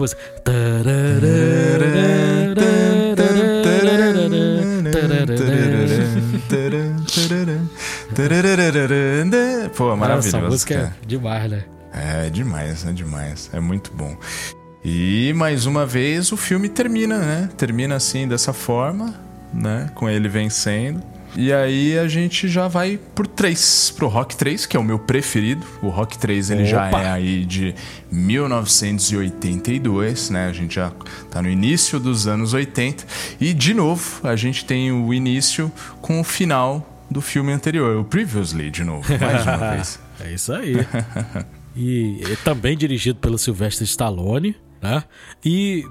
Pô, 9.76 9.96
maravilhoso. 9.96 10.38
Essa 10.38 10.48
música 10.48 10.76
cara. 10.76 10.96
é 11.02 11.06
demais, 11.06 11.52
né? 11.52 11.64
É 11.94 12.30
demais, 12.30 12.86
é 12.86 12.92
demais. 12.92 13.50
É 13.54 13.60
muito 13.60 13.92
bom. 13.94 14.16
E 14.84 15.34
mais 15.34 15.66
uma 15.66 15.86
vez 15.86 16.32
o 16.32 16.38
filme 16.38 16.70
termina, 16.70 17.18
né? 17.18 17.50
Termina 17.58 17.96
assim 17.96 18.28
dessa 18.28 18.54
forma, 18.54 19.14
né? 19.54 19.90
Com 19.96 20.10
ele 20.10 20.30
vencendo. 20.30 21.02
E 21.36 21.52
aí 21.54 22.00
a 22.00 22.08
gente 22.08 22.48
já 22.48 22.68
vai 22.68 23.00
pro 23.14 23.28
3, 23.28 23.94
pro 23.96 24.08
Rock 24.08 24.36
3, 24.36 24.66
que 24.66 24.76
é 24.78 24.80
o 24.80 24.84
meu 24.84 24.98
preferido. 24.98 25.64
O 25.84 25.90
Rock 25.90 26.18
3 26.18 26.50
ele 26.52 26.66
já 26.66 26.88
Opa! 26.88 27.02
é 27.02 27.12
aí 27.12 27.46
de 27.46 27.76
1982, 28.12 30.30
né? 30.30 30.48
A 30.48 30.54
gente 30.54 30.76
já 30.76 30.92
tá 31.30 31.42
no 31.42 31.50
início 31.50 32.00
dos 32.00 32.28
anos 32.28 32.54
80. 32.54 33.06
E 33.40 33.54
de 33.54 33.74
novo, 33.74 34.22
a 34.24 34.36
gente 34.36 34.66
tem 34.66 34.92
o 34.92 35.14
início 35.14 35.72
com 36.02 36.20
o 36.20 36.24
final 36.24 36.97
do 37.10 37.22
filme 37.22 37.52
anterior, 37.52 37.98
o 37.98 38.04
Previously 38.04 38.70
de 38.70 38.84
novo, 38.84 39.08
mais 39.20 39.44
uma 39.44 39.58
vez. 39.76 40.00
É 40.20 40.32
isso 40.34 40.54
aí. 40.54 40.76
e 41.76 42.22
é 42.32 42.36
também 42.44 42.76
dirigido 42.78 43.20
pelo 43.20 43.38
Sylvester 43.38 43.86
Stallone, 43.86 44.56
né? 44.82 45.04
E 45.44 45.84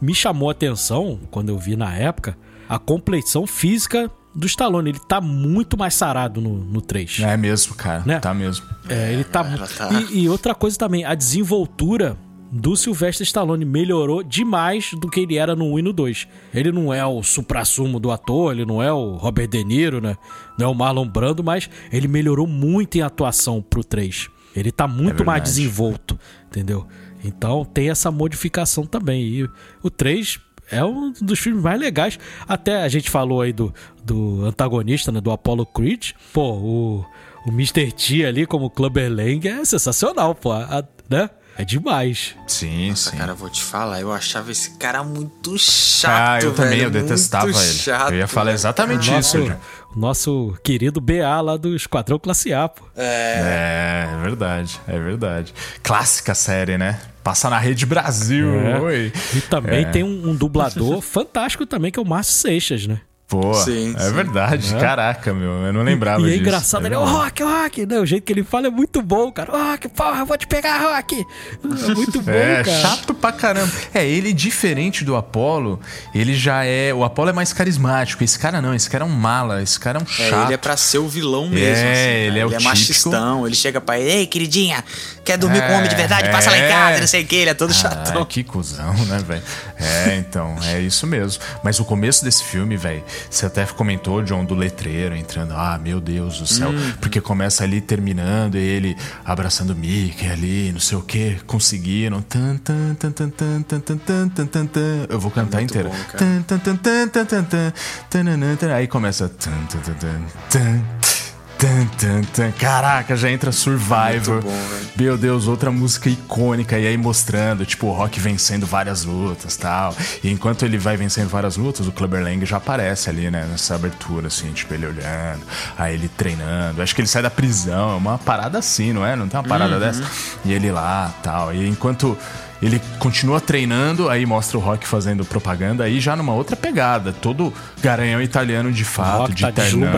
me 0.00 0.14
chamou 0.14 0.48
a 0.48 0.52
atenção, 0.52 1.20
quando 1.30 1.48
eu 1.50 1.58
vi 1.58 1.76
na 1.76 1.94
época, 1.94 2.36
a 2.68 2.78
compleição 2.78 3.46
física 3.46 4.10
do 4.34 4.46
Stallone. 4.46 4.90
Ele 4.90 4.98
tá 5.08 5.20
muito 5.20 5.78
mais 5.78 5.94
sarado 5.94 6.40
no, 6.40 6.58
no 6.58 6.80
3. 6.82 7.20
É 7.20 7.36
mesmo, 7.36 7.74
cara. 7.74 8.02
Né? 8.04 8.18
Tá 8.20 8.34
mesmo. 8.34 8.66
É, 8.88 9.12
ele 9.12 9.24
tá, 9.24 9.40
ela 9.40 9.66
tá- 9.66 9.88
E, 9.92 10.24
e 10.24 10.28
outra 10.28 10.54
coisa 10.54 10.76
também, 10.76 11.04
a 11.04 11.14
desenvoltura 11.14 12.16
do 12.56 12.76
Sylvester 12.76 13.24
Stallone 13.26 13.64
melhorou 13.64 14.22
demais 14.22 14.90
do 14.94 15.08
que 15.08 15.20
ele 15.20 15.36
era 15.36 15.54
no 15.54 15.72
1 15.74 15.78
e 15.78 15.82
no 15.82 15.92
2. 15.92 16.28
Ele 16.54 16.72
não 16.72 16.92
é 16.92 17.04
o 17.04 17.22
suprassumo 17.22 17.98
do 18.00 18.10
ator, 18.10 18.52
ele 18.52 18.64
não 18.64 18.82
é 18.82 18.92
o 18.92 19.16
Robert 19.16 19.48
De 19.48 19.62
Niro, 19.64 20.00
né? 20.00 20.16
Não 20.58 20.66
é 20.66 20.70
o 20.70 20.74
Marlon 20.74 21.06
Brando, 21.08 21.42
mas 21.44 21.68
ele 21.92 22.08
melhorou 22.08 22.46
muito 22.46 22.96
em 22.96 23.02
atuação 23.02 23.60
pro 23.62 23.84
3. 23.84 24.28
Ele 24.54 24.72
tá 24.72 24.88
muito 24.88 25.24
mais 25.24 25.38
verdade. 25.40 25.50
desenvolto, 25.50 26.18
entendeu? 26.48 26.86
Então 27.24 27.64
tem 27.64 27.90
essa 27.90 28.10
modificação 28.10 28.86
também. 28.86 29.22
E 29.22 29.48
o 29.82 29.90
3 29.90 30.38
é 30.70 30.84
um 30.84 31.12
dos 31.20 31.38
filmes 31.38 31.62
mais 31.62 31.78
legais. 31.78 32.18
Até 32.48 32.82
a 32.82 32.88
gente 32.88 33.10
falou 33.10 33.40
aí 33.42 33.52
do, 33.52 33.72
do 34.04 34.44
antagonista, 34.46 35.12
né? 35.12 35.20
Do 35.20 35.30
Apollo 35.30 35.66
Creed. 35.66 36.12
Pô, 36.32 36.52
o, 36.54 37.04
o 37.46 37.50
Mr. 37.50 37.92
T 37.92 38.24
ali 38.24 38.46
como 38.46 38.70
Clubber 38.70 39.12
Lang 39.12 39.46
é 39.46 39.64
sensacional, 39.64 40.34
pô. 40.34 40.52
a- 40.52 40.84
né? 41.10 41.28
É 41.58 41.64
demais. 41.64 42.34
Sim, 42.46 42.90
Nossa, 42.90 43.10
sim. 43.10 43.16
cara, 43.16 43.32
vou 43.34 43.48
te 43.48 43.62
falar, 43.62 44.00
eu 44.00 44.12
achava 44.12 44.52
esse 44.52 44.72
cara 44.72 45.02
muito 45.02 45.56
chato, 45.58 46.12
ah, 46.12 46.38
eu 46.46 46.52
também, 46.54 46.70
velho, 46.80 46.82
eu 46.84 46.90
detestava 46.90 47.44
muito 47.46 47.58
ele. 47.58 47.72
Chato, 47.72 48.12
eu 48.12 48.18
ia 48.18 48.26
falar 48.26 48.46
velho. 48.46 48.54
exatamente 48.56 49.10
Nosso, 49.10 49.38
isso. 49.38 49.52
O 49.94 49.98
nosso 49.98 50.58
querido 50.62 51.00
BA 51.00 51.40
lá 51.40 51.56
do 51.56 51.74
Esquadrão 51.74 52.18
Classe 52.18 52.52
A, 52.52 52.68
pô. 52.68 52.84
É, 52.94 54.06
é 54.12 54.22
verdade, 54.22 54.78
é 54.86 54.98
verdade. 54.98 55.54
Clássica 55.82 56.34
série, 56.34 56.76
né? 56.76 57.00
Passa 57.24 57.48
na 57.48 57.58
Rede 57.58 57.86
Brasil. 57.86 58.48
É. 58.60 58.78
Oi. 58.78 59.12
E 59.34 59.40
também 59.40 59.84
É. 59.84 59.90
tem 59.90 60.02
um, 60.04 60.28
um 60.30 60.34
dublador 60.36 61.00
fantástico 61.02 61.64
também, 61.64 61.90
que 61.90 61.98
é 61.98 62.02
o 62.02 62.06
Márcio 62.06 62.34
Seixas, 62.34 62.86
né? 62.86 63.00
Pô, 63.28 63.52
Sim, 63.54 63.92
é 63.98 64.00
sim. 64.04 64.12
verdade. 64.12 64.72
Caraca, 64.76 65.34
meu, 65.34 65.50
eu 65.66 65.72
não 65.72 65.82
lembrava 65.82 66.20
e 66.22 66.26
é 66.26 66.28
disso. 66.28 66.40
engraçado, 66.42 66.86
ele 66.86 66.94
é 66.94 66.98
o. 66.98 67.04
Rock, 67.04 67.42
Rock. 67.42 67.84
Não, 67.84 68.02
o 68.02 68.06
jeito 68.06 68.22
que 68.22 68.32
ele 68.32 68.44
fala 68.44 68.68
é 68.68 68.70
muito 68.70 69.02
bom, 69.02 69.32
cara. 69.32 69.50
Rock, 69.50 69.88
porra, 69.88 70.20
eu 70.20 70.26
vou 70.26 70.38
te 70.38 70.46
pegar, 70.46 70.78
Rock. 70.78 71.26
É 71.64 71.94
muito 71.94 72.22
bom, 72.22 72.30
É, 72.30 72.62
cara. 72.62 72.80
chato 72.80 73.12
pra 73.14 73.32
caramba. 73.32 73.72
É, 73.92 74.06
ele 74.06 74.32
diferente 74.32 75.04
do 75.04 75.16
Apollo, 75.16 75.80
ele 76.14 76.36
já 76.36 76.64
é. 76.64 76.94
O 76.94 77.02
Apollo 77.02 77.30
é 77.30 77.32
mais 77.32 77.52
carismático. 77.52 78.22
Esse 78.22 78.38
cara 78.38 78.62
não, 78.62 78.72
esse 78.72 78.88
cara 78.88 79.02
é 79.02 79.06
um 79.06 79.10
mala, 79.10 79.60
esse 79.60 79.80
cara 79.80 79.98
é 79.98 80.00
um 80.02 80.04
É, 80.04 80.28
chato. 80.30 80.44
ele 80.46 80.54
é 80.54 80.56
pra 80.56 80.76
ser 80.76 80.98
o 80.98 81.08
vilão 81.08 81.48
mesmo. 81.48 81.66
É, 81.66 81.72
assim, 81.72 81.82
cara. 81.82 81.98
ele 81.98 82.38
é 82.38 82.44
o 82.44 82.48
Ele 82.48 82.54
é 82.54 82.58
típico- 82.58 82.68
machistão, 82.68 83.44
ele 83.44 83.56
chega 83.56 83.80
pra 83.80 83.98
ele, 83.98 84.08
ei, 84.20 84.26
queridinha, 84.28 84.84
quer 85.24 85.36
dormir 85.36 85.60
com 85.66 85.72
um 85.72 85.76
homem 85.78 85.88
de 85.88 85.96
verdade? 85.96 86.28
É, 86.28 86.30
Passa 86.30 86.48
lá 86.52 86.58
em 86.58 86.68
casa, 86.68 86.96
é. 86.98 87.00
não 87.00 87.06
sei 87.08 87.24
o 87.24 87.26
que, 87.26 87.34
ele 87.34 87.50
é 87.50 87.54
todo 87.54 87.70
Ai, 87.70 87.74
chatão. 87.76 88.24
que 88.24 88.44
cuzão, 88.44 88.94
né, 89.06 89.18
velho? 89.26 89.42
É, 89.78 90.16
então, 90.16 90.54
é 90.62 90.80
isso 90.80 91.08
mesmo. 91.08 91.42
Mas 91.64 91.80
o 91.80 91.84
começo 91.84 92.24
desse 92.24 92.44
filme, 92.44 92.76
velho, 92.76 93.02
você 93.30 93.46
até 93.46 93.64
comentou, 93.66 94.22
John, 94.22 94.44
do 94.44 94.54
letreiro 94.54 95.16
entrando. 95.16 95.52
Ah, 95.52 95.78
meu 95.82 96.00
Deus 96.00 96.38
do 96.38 96.46
céu. 96.46 96.70
Porque 97.00 97.20
começa 97.20 97.64
ali 97.64 97.80
terminando, 97.80 98.56
ele 98.56 98.96
abraçando 99.24 99.70
o 99.70 99.76
Mickey 99.76 100.28
ali, 100.28 100.72
não 100.72 100.80
sei 100.80 100.98
o 100.98 101.02
que, 101.02 101.36
conseguiram. 101.46 102.22
Tan, 102.22 102.56
tan, 102.58 102.94
tan, 102.94 103.10
tan, 103.10 103.30
tan, 103.30 103.62
tan, 103.62 103.80
tan, 103.80 103.98
tan, 103.98 104.28
tan, 104.28 104.46
tan, 104.46 104.66
tan. 104.66 105.06
Eu 105.08 105.20
vou 105.20 105.30
cantar 105.30 105.58
muito 105.58 105.70
inteiro. 105.70 105.88
bom, 105.88 105.96
cara. 106.12 106.18
Tan, 106.18 106.42
tan, 106.42 106.58
tan, 106.58 106.76
tan, 106.76 107.08
tan, 107.08 107.24
tan, 107.26 107.44
tan, 107.44 107.72
tananã, 108.10 108.56
tan. 108.56 108.72
Aí 108.72 108.86
começa. 108.86 109.28
tan, 109.28 109.52
tan, 109.66 109.80
tan, 109.80 109.94
tan, 109.94 110.20
tan. 110.50 111.15
Tan, 111.58 111.86
tan, 111.98 112.20
tan. 112.34 112.52
Caraca, 112.52 113.16
já 113.16 113.30
entra 113.30 113.50
Survivor. 113.50 114.42
Bom, 114.42 114.50
velho. 114.50 114.86
Meu 114.96 115.16
Deus, 115.16 115.48
outra 115.48 115.70
música 115.70 116.10
icônica. 116.10 116.78
E 116.78 116.86
aí 116.86 116.96
mostrando, 116.96 117.64
tipo, 117.64 117.86
o 117.86 117.92
Rock 117.92 118.20
vencendo 118.20 118.66
várias 118.66 119.04
lutas 119.04 119.56
tal. 119.56 119.94
E 120.22 120.30
enquanto 120.30 120.64
ele 120.64 120.76
vai 120.76 120.96
vencendo 120.96 121.28
várias 121.28 121.56
lutas, 121.56 121.86
o 121.86 121.92
Clubber 121.92 122.22
Lang 122.22 122.44
já 122.44 122.58
aparece 122.58 123.08
ali, 123.08 123.30
né? 123.30 123.46
Nessa 123.50 123.74
abertura, 123.74 124.26
assim, 124.26 124.52
tipo, 124.52 124.74
ele 124.74 124.86
olhando. 124.86 125.42
Aí 125.78 125.94
ele 125.94 126.08
treinando. 126.08 126.82
Acho 126.82 126.94
que 126.94 127.00
ele 127.00 127.08
sai 127.08 127.22
da 127.22 127.30
prisão. 127.30 127.92
É 127.92 127.96
uma 127.96 128.18
parada 128.18 128.58
assim, 128.58 128.92
não 128.92 129.06
é? 129.06 129.16
Não 129.16 129.26
tem 129.26 129.40
uma 129.40 129.48
parada 129.48 129.80
dessa? 129.80 130.02
E 130.44 130.52
ele 130.52 130.70
lá 130.70 131.12
tal. 131.22 131.54
E 131.54 131.66
enquanto. 131.66 132.18
Ele 132.62 132.80
continua 132.98 133.38
treinando, 133.40 134.08
aí 134.08 134.24
mostra 134.24 134.56
o 134.56 134.60
Rock 134.60 134.86
fazendo 134.86 135.24
propaganda, 135.24 135.84
aí 135.84 136.00
já 136.00 136.16
numa 136.16 136.32
outra 136.32 136.56
pegada. 136.56 137.12
Todo 137.12 137.52
garanhão 137.82 138.20
italiano 138.22 138.72
de 138.72 138.84
fato, 138.84 139.18
Rock 139.18 139.34
de 139.34 139.42
tá 139.42 139.52
ternão. 139.52 139.88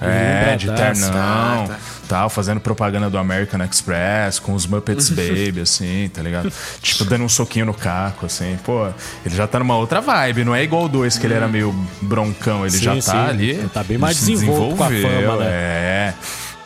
É, 0.00 0.56
de 0.56 0.66
ternão, 0.66 1.10
Tá, 1.10 1.64
tá. 1.68 1.78
tal, 2.08 2.28
fazendo 2.28 2.60
propaganda 2.60 3.08
do 3.08 3.16
American 3.16 3.62
Express 3.64 4.38
com 4.38 4.52
os 4.52 4.66
Muppets 4.66 5.08
Baby, 5.10 5.60
assim, 5.62 6.10
tá 6.12 6.20
ligado? 6.20 6.52
tipo, 6.82 7.04
dando 7.04 7.24
um 7.24 7.28
soquinho 7.28 7.64
no 7.66 7.74
caco, 7.74 8.26
assim. 8.26 8.58
Pô, 8.64 8.88
ele 9.24 9.34
já 9.34 9.46
tá 9.46 9.58
numa 9.58 9.76
outra 9.76 10.00
vibe, 10.00 10.44
não 10.44 10.54
é 10.54 10.62
igual 10.62 10.84
o 10.84 10.88
dois, 10.88 11.16
que 11.16 11.26
ele 11.26 11.34
era 11.34 11.48
meio 11.48 11.74
broncão, 12.02 12.66
ele 12.66 12.76
Sim, 12.76 12.84
já 12.84 13.00
sim. 13.00 13.10
tá 13.12 13.28
ali. 13.28 13.50
Ele 13.50 13.68
tá 13.68 13.82
bem 13.82 13.96
mais 13.96 14.16
se 14.16 14.32
desenvolto 14.32 14.76
com 14.76 14.84
a 14.84 14.88
fama, 14.88 15.36
né? 15.36 15.46
É. 15.46 16.14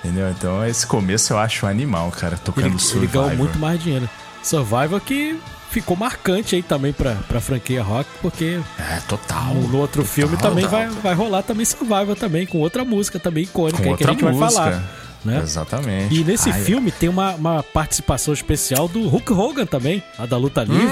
Entendeu? 0.03 0.31
Então, 0.31 0.65
esse 0.65 0.87
começo 0.87 1.33
eu 1.33 1.39
acho 1.39 1.67
animal, 1.67 2.11
cara, 2.11 2.37
tocando 2.37 2.67
Ele, 2.69 2.77
ele 2.95 3.07
ganhou 3.07 3.35
muito 3.37 3.59
mais 3.59 3.83
dinheiro. 3.83 4.09
Survivor 4.47 5.01
que 5.01 5.39
ficou 5.71 5.97
marcante 5.97 6.55
aí 6.57 6.63
também 6.63 6.93
pra, 6.93 7.15
pra 7.29 7.41
franquia 7.41 7.83
Rock, 7.83 8.09
porque 8.23 8.59
É, 8.79 9.01
total. 9.09 9.55
no, 9.55 9.69
no 9.69 9.79
outro 9.79 10.05
filme 10.05 10.37
Total, 10.37 10.51
também 10.51 10.65
total. 10.65 10.79
vai, 10.81 10.89
vai 11.03 11.15
rolar 11.15 11.43
também 11.43 11.65
Survivor 11.67 12.15
também, 12.17 12.47
com 12.47 12.59
outra 12.59 12.85
música 12.85 13.19
também 13.19 13.45
icônica 13.45 13.83
Com 13.83 13.91
aí 13.91 13.97
que 13.97 14.05
a 14.05 14.11
gente 14.11 14.25
vai 14.25 14.33
música. 14.33 14.53
falar. 14.63 14.83
Né? 15.25 15.41
Exatamente. 15.43 16.15
E 16.15 16.23
nesse 16.23 16.51
Ai, 16.51 16.63
filme 16.63 16.93
tem 16.93 17.09
uma, 17.09 17.33
uma 17.35 17.63
participação 17.63 18.33
especial 18.33 18.87
do 18.87 19.09
Hulk 19.09 19.33
Hogan 19.33 19.67
também, 19.67 20.01
lá 20.19 20.25
da 20.25 20.37
luta 20.37 20.63
livre, 20.63 20.87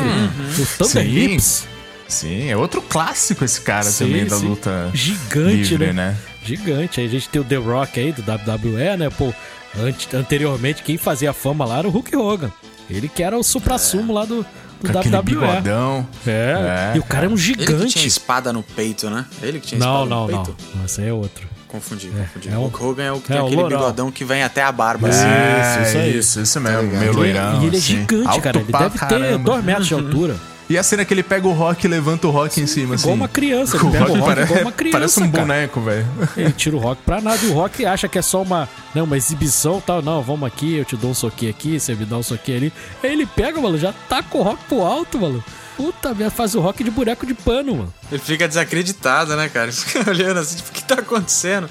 do 0.57 0.67
Thunder 0.77 1.05
Sim. 1.05 1.09
Lips. 1.09 1.67
Sim, 2.09 2.51
é 2.51 2.57
outro 2.57 2.83
clássico 2.83 3.45
esse 3.45 3.61
cara 3.61 3.85
Sim, 3.85 4.07
também 4.07 4.27
da 4.27 4.37
sim. 4.37 4.49
luta 4.49 4.91
Gigante, 4.93 5.57
livre, 5.77 5.87
né? 5.87 5.93
né? 5.93 6.17
Gigante. 6.45 7.01
Aí 7.01 7.07
a 7.07 7.09
gente 7.09 7.29
tem 7.29 7.41
o 7.41 7.45
The 7.45 7.57
Rock 7.57 7.99
aí, 8.01 8.13
do 8.13 8.23
WWE, 8.23 8.97
né? 8.99 9.09
Pô, 9.09 9.33
ante- 9.79 10.15
anteriormente 10.15 10.83
quem 10.83 10.99
fazia 10.99 11.33
fama 11.33 11.65
lá 11.65 11.79
era 11.79 11.89
o 11.89 11.91
Hulk 11.91 12.15
Hogan. 12.17 12.53
Ele 12.91 13.09
que 13.09 13.22
era 13.22 13.37
o 13.39 13.43
supra-sumo 13.43 14.12
lá 14.12 14.24
do, 14.24 14.45
do 14.80 14.93
Com 14.93 14.99
WWE. 14.99 15.22
bigodão. 15.22 16.07
É. 16.26 16.91
É, 16.93 16.97
e 16.97 16.99
o 16.99 17.03
cara 17.03 17.26
é 17.26 17.28
um 17.28 17.32
Ele 17.32 17.57
que 17.57 17.64
tinha 17.64 17.78
gigante. 17.78 18.07
espada 18.07 18.53
no 18.53 18.62
peito, 18.62 19.09
né? 19.11 19.24
Ele 19.43 19.59
que 19.61 19.68
tinha 19.68 19.78
Não, 19.78 20.05
espada 20.05 20.11
não, 20.11 20.26
no 20.26 20.32
não. 20.32 20.45
peito? 20.45 20.57
Não, 20.74 20.85
esse 20.85 21.01
aí 21.01 21.09
é 21.09 21.12
outro. 21.12 21.49
Confundi, 21.68 22.07
confundi. 22.09 22.49
é 22.49 22.57
o 22.57 22.61
Hulk 22.61 22.82
Hogan 22.85 23.03
é 23.03 23.11
o 23.12 23.20
que 23.20 23.32
é 23.32 23.35
tem 23.37 23.43
o 23.43 23.47
aquele 23.47 23.64
bigodão 23.64 24.09
que 24.12 24.24
vem 24.24 24.45
até 24.45 24.62
a 24.62 24.70
barba, 24.70 25.09
assim. 25.09 25.24
É, 25.26 25.61
Isso, 25.80 25.89
isso 25.89 25.99
aí. 25.99 26.18
Isso, 26.18 26.41
isso 26.43 26.61
mesmo. 26.61 26.82
ligado? 26.82 27.01
Meio 27.01 27.12
loirão. 27.14 27.62
e 27.62 27.66
ele 27.66 27.74
é 27.76 27.78
assim. 27.80 27.87
gigante, 27.99 28.28
Alto 28.28 28.41
cara. 28.43 28.59
Ele 28.59 28.72
deve 28.72 28.91
ter 28.91 28.99
caramba. 28.99 29.45
2 29.53 29.64
metros 29.64 29.87
de 29.89 29.95
altura. 29.95 30.37
E 30.69 30.79
a 30.79 30.83
cena 30.83 31.05
que 31.05 31.12
ele 31.12 31.23
pega 31.23 31.47
o 31.47 31.53
rock 31.53 31.85
e 31.85 31.89
levanta 31.89 32.27
o 32.27 32.31
rock 32.31 32.61
em 32.61 32.67
cima, 32.67 32.95
assim. 32.95 33.05
Igual 33.05 33.17
uma 33.17 33.29
criança, 33.29 33.77
ele 33.77 33.87
O 33.87 33.91
pega 33.91 34.05
o 34.05 34.07
rock 34.09 34.19
rock 34.21 34.29
pare- 34.35 34.43
igual 34.45 34.61
uma 34.62 34.73
criança, 34.73 34.93
Parece 34.99 35.21
um 35.23 35.31
cara. 35.31 35.43
boneco, 35.45 35.81
velho. 35.83 36.07
Ele 36.37 36.53
tira 36.53 36.77
o 36.77 36.79
rock 36.79 37.03
pra 37.05 37.21
nada. 37.21 37.39
E 37.45 37.49
o 37.49 37.53
rock 37.53 37.85
acha 37.85 38.09
que 38.09 38.19
é 38.19 38.23
só 38.23 38.41
uma, 38.43 38.67
né, 38.95 39.03
uma 39.03 39.17
exibição 39.17 39.81
tal. 39.81 40.01
Não, 40.01 40.23
vamos 40.23 40.47
aqui, 40.47 40.77
eu 40.77 40.85
te 40.85 40.97
dou 40.97 41.11
um 41.11 41.15
soquinho 41.15 41.51
aqui, 41.51 41.79
você 41.79 41.95
me 41.95 42.05
dá 42.07 42.17
um 42.17 42.23
soquinho 42.23 42.57
ali. 42.57 42.73
Aí 43.03 43.12
ele 43.12 43.27
pega, 43.27 43.61
mano, 43.61 43.77
já 43.79 43.93
taca 44.09 44.39
o 44.39 44.43
rock 44.43 44.65
pro 44.69 44.81
alto, 44.81 45.19
mano. 45.21 45.45
Puta 45.77 46.15
merda, 46.15 46.31
faz 46.31 46.55
o 46.55 46.61
rock 46.61 46.83
de 46.83 46.91
boneco 46.91 47.27
de 47.27 47.35
pano, 47.35 47.75
mano. 47.77 47.95
Ele 48.11 48.21
fica 48.21 48.47
desacreditado, 48.49 49.37
né, 49.37 49.49
cara? 49.51 49.67
Ele 49.69 49.73
fica 49.77 50.09
olhando 50.09 50.39
assim, 50.41 50.57
tipo, 50.57 50.71
o 50.71 50.73
que 50.73 50.83
tá 50.85 50.95
acontecendo? 50.95 51.69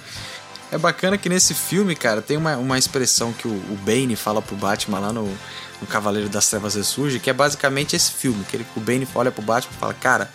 É 0.72 0.78
bacana 0.78 1.18
que 1.18 1.30
nesse 1.30 1.54
filme, 1.54 1.96
cara, 1.96 2.22
tem 2.22 2.36
uma, 2.38 2.58
uma 2.58 2.78
expressão 2.78 3.32
que 3.32 3.48
o, 3.48 3.52
o 3.52 3.78
Bane 3.86 4.16
fala 4.16 4.42
pro 4.42 4.56
Batman 4.56 5.00
lá 5.00 5.14
no, 5.14 5.30
no 5.82 5.88
Cavaleiro 5.88 6.30
das 6.30 6.48
Trevas 6.48 6.76
Ressurge, 6.76 7.20
que 7.20 7.30
é 7.30 7.34
basicamente 7.34 7.96
esse 7.96 8.12
filme, 8.12 8.44
que 8.46 8.56
ele, 8.56 8.66
o 8.76 8.80
Bane 8.80 9.08
olha 9.16 9.32
pro 9.32 9.42
Batman 9.42 9.74
e 9.76 9.80
fala, 9.80 9.94
cara, 9.94 10.32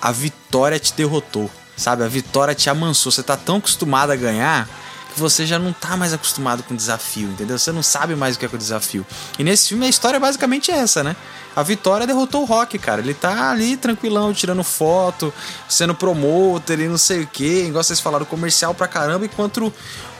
a 0.00 0.10
vitória 0.12 0.78
te 0.78 0.92
derrotou, 0.94 1.50
sabe? 1.76 2.04
A 2.04 2.08
vitória 2.08 2.54
te 2.54 2.68
amansou, 2.68 3.12
você 3.12 3.22
tá 3.22 3.36
tão 3.36 3.56
acostumado 3.56 4.10
a 4.10 4.16
ganhar 4.16 4.68
que 5.12 5.20
você 5.20 5.44
já 5.44 5.58
não 5.58 5.72
tá 5.72 5.96
mais 5.96 6.12
acostumado 6.12 6.62
com 6.62 6.74
desafio, 6.74 7.28
entendeu? 7.28 7.58
Você 7.58 7.70
não 7.70 7.82
sabe 7.82 8.14
mais 8.14 8.34
o 8.34 8.38
que 8.38 8.46
é 8.46 8.48
o 8.52 8.58
desafio. 8.58 9.06
E 9.38 9.44
nesse 9.44 9.68
filme 9.68 9.86
a 9.86 9.88
história 9.88 10.16
é 10.16 10.20
basicamente 10.20 10.70
essa, 10.70 11.04
né? 11.04 11.14
A 11.54 11.62
Vitória 11.62 12.06
derrotou 12.06 12.42
o 12.42 12.44
Rock, 12.46 12.78
cara. 12.78 13.02
Ele 13.02 13.12
tá 13.12 13.50
ali 13.50 13.76
tranquilão, 13.76 14.32
tirando 14.32 14.64
foto, 14.64 15.32
sendo 15.68 15.94
promoter 15.94 16.80
e 16.80 16.88
não 16.88 16.96
sei 16.96 17.22
o 17.22 17.26
que. 17.26 17.66
Igual 17.66 17.84
vocês 17.84 18.00
falaram, 18.00 18.24
comercial 18.24 18.74
pra 18.74 18.88
caramba, 18.88 19.26
enquanto 19.26 19.72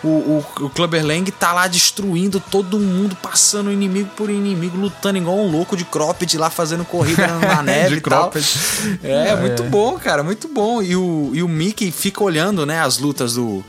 o, 0.04 0.08
o, 0.08 0.44
o 0.66 0.70
Clubber 0.70 1.04
Lang 1.04 1.30
tá 1.30 1.52
lá 1.52 1.66
destruindo 1.68 2.40
todo 2.50 2.78
mundo, 2.78 3.16
passando 3.22 3.70
inimigo 3.70 4.10
por 4.16 4.30
inimigo, 4.30 4.76
lutando 4.76 5.18
igual 5.18 5.36
um 5.38 5.50
louco 5.50 5.76
de 5.76 5.84
cropped 5.84 6.36
lá, 6.36 6.50
fazendo 6.50 6.84
corrida 6.84 7.26
na, 7.26 7.62
neve 7.62 7.90
De 7.90 7.94
e 7.96 8.00
tal. 8.00 8.30
cropped. 8.30 8.98
É, 9.02 9.36
muito 9.36 9.62
bom, 9.64 9.98
cara, 9.98 10.22
muito 10.22 10.48
bom. 10.48 10.82
E 10.82 10.96
o, 10.96 11.30
e 11.32 11.42
o 11.42 11.48
Mickey 11.48 11.90
fica 11.90 12.22
olhando, 12.22 12.66
né, 12.66 12.80
as 12.80 12.98
lutas 12.98 13.34
do, 13.34 13.64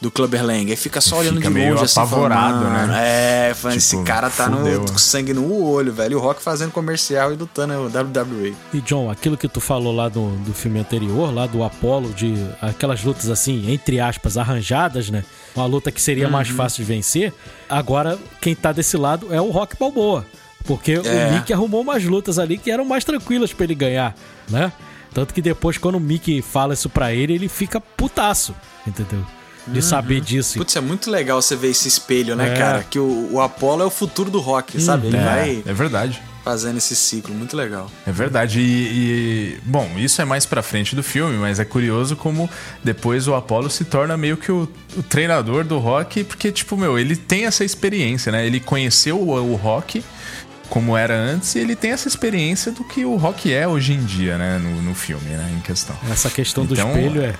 do 0.00 0.10
Clubber 0.10 0.44
Lang. 0.44 0.70
Aí 0.70 0.76
fica 0.76 1.00
só 1.00 1.18
olhando 1.18 1.36
Fica 1.40 1.50
de 1.50 1.70
longe, 1.70 1.84
assim, 1.84 2.00
apavorado, 2.00 2.58
falando, 2.60 2.72
"Mano, 2.72 2.92
né? 2.92 3.48
É, 3.50 3.54
falando, 3.54 3.76
esse 3.76 3.90
Tipo, 3.90 4.04
cara 4.04 4.30
tá 4.30 4.48
no, 4.48 4.80
com 4.80 4.98
sangue 4.98 5.32
no 5.34 5.52
olho, 5.64 5.92
velho. 5.92 6.12
E 6.12 6.14
o 6.16 6.20
Rock 6.20 6.42
fazendo 6.42 6.70
comercial 6.72 7.32
e 7.32 7.36
lutando 7.36 7.74
no 7.74 7.86
WWE. 7.86 8.54
E 8.72 8.80
John, 8.80 9.10
aquilo 9.10 9.36
que 9.36 9.48
tu 9.48 9.60
falou 9.60 9.94
lá 9.94 10.08
do, 10.08 10.30
do 10.38 10.52
filme 10.52 10.78
anterior, 10.78 11.32
lá 11.34 11.46
do 11.46 11.62
Apollo, 11.64 12.12
de 12.12 12.34
aquelas 12.60 13.02
lutas 13.02 13.30
assim, 13.30 13.70
entre 13.72 14.00
aspas, 14.00 14.36
arranjadas, 14.36 15.10
né? 15.10 15.24
Uma 15.54 15.66
luta 15.66 15.90
que 15.92 16.00
seria 16.00 16.28
mais 16.28 16.48
Uhum. 16.50 16.56
fácil 16.56 16.84
de 16.84 16.88
vencer. 16.92 17.32
Agora, 17.68 18.18
quem 18.40 18.54
tá 18.54 18.72
desse 18.72 18.96
lado 18.96 19.32
é 19.34 19.40
o 19.40 19.50
Rock 19.50 19.76
Balboa. 19.78 20.24
Porque 20.64 20.92
É. 20.92 21.28
o 21.28 21.32
Mickey 21.34 21.52
arrumou 21.52 21.80
umas 21.82 22.04
lutas 22.04 22.38
ali 22.38 22.56
que 22.56 22.70
eram 22.70 22.84
mais 22.84 23.04
tranquilas 23.04 23.52
pra 23.52 23.64
ele 23.64 23.74
ganhar, 23.74 24.14
né? 24.48 24.72
Tanto 25.12 25.34
que 25.34 25.42
depois, 25.42 25.76
quando 25.76 25.96
o 25.96 26.00
Mickey 26.00 26.40
fala 26.40 26.72
isso 26.72 26.88
pra 26.88 27.12
ele, 27.12 27.34
ele 27.34 27.48
fica 27.48 27.80
putaço, 27.80 28.54
entendeu? 28.86 29.24
De 29.66 29.82
saber 29.82 30.20
disso. 30.20 30.58
Uhum. 30.58 30.64
Putz, 30.64 30.74
é 30.76 30.80
muito 30.80 31.10
legal 31.10 31.40
você 31.42 31.54
ver 31.54 31.68
esse 31.68 31.86
espelho, 31.86 32.34
né, 32.34 32.54
É. 32.54 32.56
cara? 32.56 32.84
Que 32.88 32.98
o, 32.98 33.28
o 33.32 33.40
Apollo 33.40 33.82
é 33.82 33.86
o 33.86 33.90
futuro 33.90 34.30
do 34.30 34.40
rock, 34.40 34.80
sabe? 34.80 35.08
Ele 35.08 35.16
É, 35.16 35.24
vai 35.24 35.62
é 35.66 35.72
verdade. 35.72 36.20
Fazendo 36.44 36.78
esse 36.78 36.94
ciclo. 36.96 37.34
Muito 37.34 37.56
legal. 37.56 37.90
É 38.06 38.12
verdade. 38.12 38.60
E, 38.60 38.64
e, 38.64 39.58
bom, 39.64 39.90
isso 39.96 40.20
é 40.20 40.24
mais 40.24 40.44
pra 40.46 40.62
frente 40.62 40.94
do 40.96 41.02
filme, 41.02 41.36
mas 41.36 41.58
é 41.60 41.64
curioso 41.64 42.16
como 42.16 42.48
depois 42.82 43.28
o 43.28 43.34
Apollo 43.34 43.70
se 43.70 43.84
torna 43.84 44.16
meio 44.16 44.36
que 44.36 44.50
o, 44.50 44.68
o 44.96 45.02
treinador 45.02 45.64
do 45.64 45.78
rock, 45.78 46.24
porque, 46.24 46.50
tipo, 46.52 46.76
meu, 46.76 46.98
ele 46.98 47.16
tem 47.16 47.46
essa 47.46 47.64
experiência, 47.64 48.30
né? 48.32 48.46
Ele 48.46 48.60
conheceu 48.60 49.20
o, 49.20 49.52
o 49.52 49.54
rock 49.56 50.04
como 50.68 50.96
era 50.96 51.14
antes 51.14 51.54
e 51.54 51.58
ele 51.58 51.76
tem 51.76 51.90
essa 51.90 52.08
experiência 52.08 52.72
do 52.72 52.82
que 52.82 53.04
o 53.04 53.16
rock 53.16 53.52
é 53.52 53.68
hoje 53.68 53.92
em 53.92 54.02
dia, 54.04 54.38
né? 54.38 54.58
No, 54.58 54.80
no 54.82 54.94
filme, 54.94 55.28
né? 55.28 55.54
Em 55.56 55.60
questão. 55.60 55.94
Essa 56.10 56.30
questão 56.30 56.64
do 56.64 56.72
Então, 56.74 56.88
espelho 56.88 57.22
é, 57.22 57.34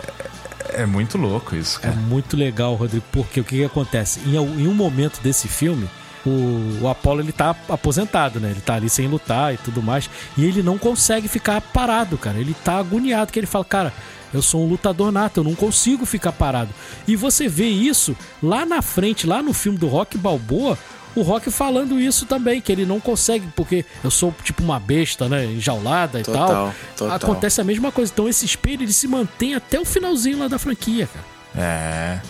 É 0.82 0.86
muito 0.86 1.16
louco 1.16 1.56
isso, 1.56 1.78
É 1.78 1.84
cara. 1.88 1.96
muito 1.96 2.36
legal, 2.36 2.74
Rodrigo, 2.74 3.04
porque 3.10 3.40
o 3.40 3.44
que, 3.44 3.56
que 3.56 3.64
acontece? 3.64 4.20
Em, 4.26 4.34
em 4.36 4.66
um 4.68 4.74
momento 4.74 5.20
desse 5.22 5.48
filme, 5.48 5.88
o, 6.26 6.78
o 6.82 6.88
Apollo 6.88 7.20
ele 7.20 7.32
tá 7.32 7.54
aposentado, 7.68 8.38
né? 8.40 8.50
Ele 8.50 8.60
tá 8.60 8.74
ali 8.74 8.88
sem 8.88 9.08
lutar 9.08 9.54
e 9.54 9.56
tudo 9.56 9.82
mais. 9.82 10.08
E 10.36 10.44
ele 10.44 10.62
não 10.62 10.78
consegue 10.78 11.28
ficar 11.28 11.60
parado, 11.60 12.16
cara. 12.16 12.38
Ele 12.38 12.54
tá 12.64 12.78
agoniado, 12.78 13.32
que 13.32 13.38
ele 13.38 13.46
fala, 13.46 13.64
cara. 13.64 13.92
Eu 14.32 14.40
sou 14.40 14.64
um 14.64 14.68
lutador 14.68 15.12
nato, 15.12 15.40
eu 15.40 15.44
não 15.44 15.54
consigo 15.54 16.06
ficar 16.06 16.32
parado. 16.32 16.70
E 17.06 17.14
você 17.16 17.48
vê 17.48 17.66
isso 17.66 18.16
lá 18.42 18.64
na 18.64 18.80
frente, 18.80 19.26
lá 19.26 19.42
no 19.42 19.52
filme 19.52 19.76
do 19.76 19.86
Rock 19.88 20.16
Balboa, 20.16 20.78
o 21.14 21.20
Rock 21.20 21.50
falando 21.50 22.00
isso 22.00 22.24
também, 22.24 22.58
que 22.58 22.72
ele 22.72 22.86
não 22.86 22.98
consegue, 22.98 23.46
porque 23.54 23.84
eu 24.02 24.10
sou 24.10 24.34
tipo 24.42 24.62
uma 24.62 24.80
besta, 24.80 25.28
né? 25.28 25.44
Enjaulada 25.44 26.18
e 26.20 26.22
Total, 26.22 26.48
tal. 26.48 26.74
total. 26.96 27.16
Acontece 27.16 27.60
a 27.60 27.64
mesma 27.64 27.92
coisa. 27.92 28.10
Então 28.10 28.26
esse 28.26 28.46
espelho 28.46 28.82
ele 28.82 28.92
se 28.92 29.06
mantém 29.06 29.54
até 29.54 29.78
o 29.78 29.84
finalzinho 29.84 30.38
lá 30.38 30.48
da 30.48 30.58
franquia, 30.58 31.06
cara. 31.06 31.24
É. 31.54 32.20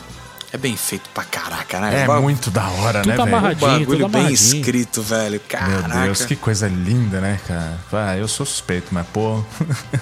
É 0.52 0.58
bem 0.58 0.76
feito 0.76 1.08
pra 1.14 1.24
caraca, 1.24 1.80
né? 1.80 2.02
É 2.02 2.20
muito 2.20 2.50
da 2.50 2.68
hora, 2.68 3.00
Tudo 3.00 3.08
né, 3.08 3.16
velho? 3.16 3.28
amarradinho. 3.28 3.70
bagulho 3.70 3.86
tudo 3.86 4.08
bem 4.08 4.20
amarradinho. 4.20 4.60
escrito, 4.60 5.02
velho. 5.02 5.40
Caraca. 5.48 5.88
Meu 5.88 6.02
Deus, 6.04 6.24
que 6.26 6.36
coisa 6.36 6.68
linda, 6.68 7.20
né, 7.22 7.40
cara? 7.48 7.78
Ah, 7.92 8.16
eu 8.18 8.28
sou 8.28 8.44
suspeito, 8.44 8.88
mas 8.90 9.06
pô. 9.06 9.42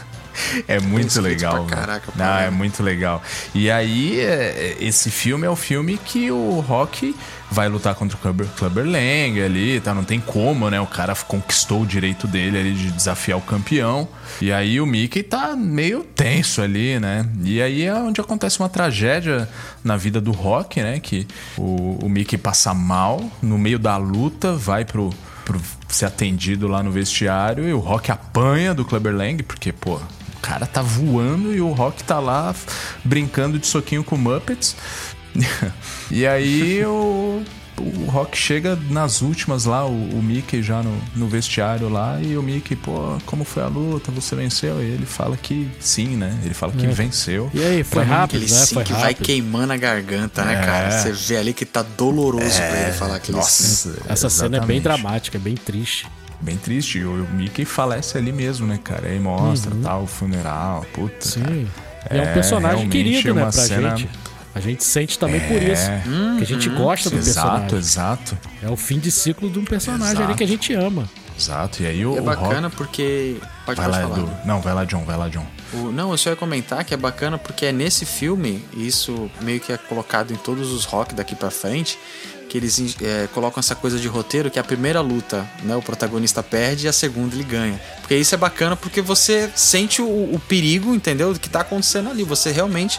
é 0.66 0.80
muito 0.80 1.20
legal. 1.20 1.64
pra 1.66 1.76
né? 1.76 1.82
caraca, 1.86 2.12
Não, 2.16 2.38
é 2.38 2.50
muito 2.50 2.82
legal. 2.82 3.22
E 3.54 3.70
aí, 3.70 4.20
é, 4.20 4.76
esse 4.80 5.08
filme 5.10 5.46
é 5.46 5.50
o 5.50 5.56
filme 5.56 5.98
que 5.98 6.30
o 6.32 6.58
Rock 6.60 7.14
vai 7.50 7.68
lutar 7.68 7.94
contra 7.94 8.16
o 8.16 8.20
Clubber, 8.20 8.46
Clubber 8.56 8.84
Lang 8.84 9.42
ali, 9.42 9.80
tá? 9.80 9.92
Não 9.92 10.04
tem 10.04 10.20
como, 10.20 10.70
né? 10.70 10.80
O 10.80 10.86
cara 10.86 11.14
conquistou 11.14 11.82
o 11.82 11.86
direito 11.86 12.26
dele 12.28 12.58
ali 12.58 12.72
de 12.72 12.90
desafiar 12.90 13.38
o 13.38 13.40
campeão. 13.40 14.08
E 14.40 14.52
aí 14.52 14.80
o 14.80 14.86
Mickey 14.86 15.22
tá 15.22 15.56
meio 15.56 16.04
tenso 16.04 16.62
ali, 16.62 17.00
né? 17.00 17.28
E 17.42 17.60
aí 17.60 17.84
é 17.84 17.94
onde 17.94 18.20
acontece 18.20 18.60
uma 18.60 18.68
tragédia 18.68 19.48
na 19.82 19.96
vida 19.96 20.20
do 20.20 20.30
Rock, 20.30 20.80
né? 20.80 21.00
Que 21.00 21.26
o, 21.58 21.98
o 22.04 22.08
Mickey 22.08 22.38
passa 22.38 22.72
mal 22.72 23.20
no 23.42 23.58
meio 23.58 23.78
da 23.78 23.96
luta, 23.96 24.52
vai 24.52 24.84
pro, 24.84 25.10
pro 25.44 25.60
ser 25.88 26.06
atendido 26.06 26.68
lá 26.68 26.82
no 26.82 26.92
vestiário 26.92 27.68
e 27.68 27.72
o 27.72 27.78
Rock 27.78 28.12
apanha 28.12 28.72
do 28.72 28.84
Clubber 28.84 29.14
Lang, 29.14 29.42
porque, 29.42 29.72
pô, 29.72 29.96
o 29.96 30.40
cara 30.40 30.66
tá 30.66 30.80
voando 30.80 31.52
e 31.52 31.60
o 31.60 31.72
Rock 31.72 32.04
tá 32.04 32.20
lá 32.20 32.54
brincando 33.04 33.58
de 33.58 33.66
soquinho 33.66 34.04
com 34.04 34.16
Muppets. 34.16 34.76
e 36.10 36.26
aí 36.26 36.84
o, 36.84 37.42
o 37.78 38.04
Rock 38.10 38.36
chega 38.36 38.78
nas 38.90 39.22
últimas 39.22 39.64
lá, 39.64 39.86
o, 39.86 39.90
o 39.90 40.22
Mickey 40.22 40.62
já 40.62 40.82
no, 40.82 40.96
no 41.16 41.28
vestiário 41.28 41.88
lá, 41.88 42.18
e 42.20 42.36
o 42.36 42.42
Mickey, 42.42 42.76
pô, 42.76 43.16
como 43.26 43.44
foi 43.44 43.62
a 43.62 43.66
luta? 43.68 44.10
Você 44.12 44.34
venceu? 44.34 44.82
E 44.82 44.86
ele 44.86 45.06
fala 45.06 45.36
que 45.36 45.70
sim, 45.80 46.16
né? 46.16 46.38
Ele 46.44 46.54
fala 46.54 46.72
que 46.72 46.84
É. 46.84 46.88
venceu. 46.90 47.50
E 47.54 47.62
aí, 47.62 47.82
foi 47.84 48.02
Pra 48.02 48.04
mim, 48.04 48.10
rápido, 48.20 48.36
Aquele 48.42 48.52
né? 48.52 48.66
sim 48.66 48.74
Foi 48.74 48.84
que 48.84 48.92
vai 48.92 49.02
rápido. 49.02 49.24
queimando 49.24 49.72
a 49.72 49.76
garganta, 49.76 50.44
né, 50.44 50.54
É. 50.60 50.64
cara? 50.66 50.90
Você 50.98 51.12
vê 51.12 51.36
ali 51.38 51.52
que 51.54 51.64
tá 51.64 51.82
doloroso 51.82 52.56
pra 52.56 52.80
ele 52.82 52.92
falar 52.92 53.16
aquele 53.16 53.40
sim. 53.42 53.88
Nossa, 53.90 54.02
Essa 54.08 54.28
cena 54.28 54.56
é 54.56 54.60
bem 54.60 54.76
exatamente. 54.78 54.82
dramática, 54.82 55.38
é 55.38 55.40
bem 55.40 55.54
triste. 55.54 56.06
Bem 56.42 56.56
triste. 56.56 56.98
E 56.98 57.04
o 57.04 57.26
Mickey 57.32 57.64
falece 57.66 58.16
ali 58.16 58.32
mesmo, 58.32 58.66
né, 58.66 58.78
cara? 58.82 59.08
Aí 59.08 59.20
mostra 59.20 59.72
tal, 59.82 60.04
o 60.04 60.06
funeral, 60.06 60.84
puta. 60.92 61.16
Sim. 61.20 61.42
cara. 61.42 61.90
É 62.08 62.18
um 62.18 62.24
É, 62.24 62.32
personagem 62.32 62.88
querido, 62.88 63.34
né, 63.34 63.42
pra 63.42 63.52
cena- 63.52 63.94
gente. 63.96 64.08
A 64.54 64.60
gente 64.60 64.82
sente 64.84 65.18
também 65.18 65.40
por 65.40 65.56
É. 65.62 65.72
isso. 65.72 65.90
que 66.38 66.42
a 66.42 66.46
gente 66.46 66.68
gosta 66.70 67.08
do 67.08 67.16
Exato, 67.16 67.48
personagem. 67.50 67.78
exato, 67.78 68.38
É 68.62 68.68
o 68.68 68.76
fim 68.76 68.98
de 68.98 69.10
ciclo 69.10 69.48
de 69.48 69.58
um 69.58 69.64
personagem 69.64 70.16
ali 70.16 70.22
Exato. 70.24 70.38
que 70.38 70.44
a 70.44 70.46
gente 70.48 70.72
ama. 70.74 71.08
exato. 71.38 71.82
E 71.82 71.86
aí 71.86 72.04
o, 72.04 72.16
É 72.16 72.20
o 72.20 72.24
bacana 72.24 72.62
Rock... 72.68 72.76
porque. 72.76 73.36
Pode, 73.64 73.80
Vai 73.80 73.86
pode 73.90 74.02
lá, 74.02 74.08
falar. 74.08 74.18
Edu. 74.18 74.30
Não, 74.44 74.60
vai 74.60 74.74
lá, 74.74 74.84
John, 74.84 75.04
vai 75.04 75.16
lá, 75.16 75.28
John. 75.28 75.46
O- 75.72 75.92
não, 75.92 76.10
eu 76.10 76.18
só 76.18 76.30
ia 76.30 76.36
comentar 76.36 76.84
que 76.84 76.92
é 76.92 76.96
bacana 76.96 77.38
porque 77.38 77.66
é 77.66 77.72
nesse 77.72 78.04
filme, 78.04 78.64
e 78.74 78.86
isso 78.86 79.30
meio 79.40 79.60
que 79.60 79.72
é 79.72 79.76
colocado 79.76 80.32
em 80.32 80.36
todos 80.36 80.72
os 80.72 80.84
rock 80.84 81.14
daqui 81.14 81.36
pra 81.36 81.50
frente, 81.50 81.96
que 82.48 82.58
eles 82.58 82.96
é, 83.00 83.28
colocam 83.32 83.60
essa 83.60 83.76
coisa 83.76 83.96
de 84.00 84.08
roteiro 84.08 84.50
que 84.50 84.58
a 84.58 84.64
primeira 84.64 85.00
luta, 85.00 85.48
né, 85.62 85.76
o 85.76 85.80
protagonista 85.82 86.42
perde 86.42 86.86
e 86.86 86.88
a 86.88 86.92
segunda 86.92 87.36
ele 87.36 87.44
ganha. 87.44 87.80
Porque 88.00 88.16
isso 88.16 88.34
é 88.34 88.38
bacana 88.38 88.74
porque 88.74 89.00
você 89.00 89.48
sente 89.54 90.02
o, 90.02 90.06
o 90.34 90.42
perigo, 90.48 90.92
entendeu? 90.92 91.32
Do 91.32 91.38
que 91.38 91.48
tá 91.48 91.60
acontecendo 91.60 92.10
ali. 92.10 92.24
Você 92.24 92.50
realmente 92.50 92.98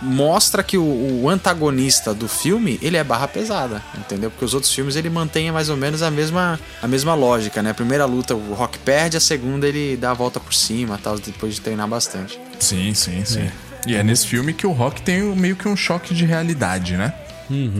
mostra 0.00 0.62
que 0.62 0.76
o, 0.76 1.22
o 1.22 1.28
antagonista 1.28 2.12
do 2.12 2.28
filme, 2.28 2.78
ele 2.82 2.96
é 2.96 3.04
barra 3.04 3.26
pesada, 3.26 3.82
entendeu? 3.96 4.30
Porque 4.30 4.44
os 4.44 4.54
outros 4.54 4.72
filmes 4.72 4.96
ele 4.96 5.08
mantém 5.08 5.50
mais 5.50 5.68
ou 5.68 5.76
menos 5.76 6.02
a 6.02 6.10
mesma, 6.10 6.60
a 6.82 6.88
mesma 6.88 7.14
lógica, 7.14 7.62
né? 7.62 7.70
A 7.70 7.74
primeira 7.74 8.04
luta 8.04 8.34
o 8.34 8.54
Rock 8.54 8.78
perde, 8.78 9.16
a 9.16 9.20
segunda 9.20 9.66
ele 9.66 9.96
dá 9.96 10.10
a 10.10 10.14
volta 10.14 10.38
por 10.38 10.54
cima, 10.54 10.98
tal, 11.02 11.18
depois 11.18 11.54
de 11.54 11.60
treinar 11.60 11.88
bastante. 11.88 12.38
Sim, 12.58 12.92
sim, 12.94 13.24
sim. 13.24 13.48
E 13.86 13.94
é 13.94 14.02
nesse 14.02 14.26
filme 14.26 14.52
que 14.52 14.66
o 14.66 14.72
Rock 14.72 15.00
tem 15.02 15.22
meio 15.36 15.54
que 15.56 15.68
um 15.68 15.76
choque 15.76 16.12
de 16.12 16.24
realidade, 16.24 16.96
né? 16.96 17.14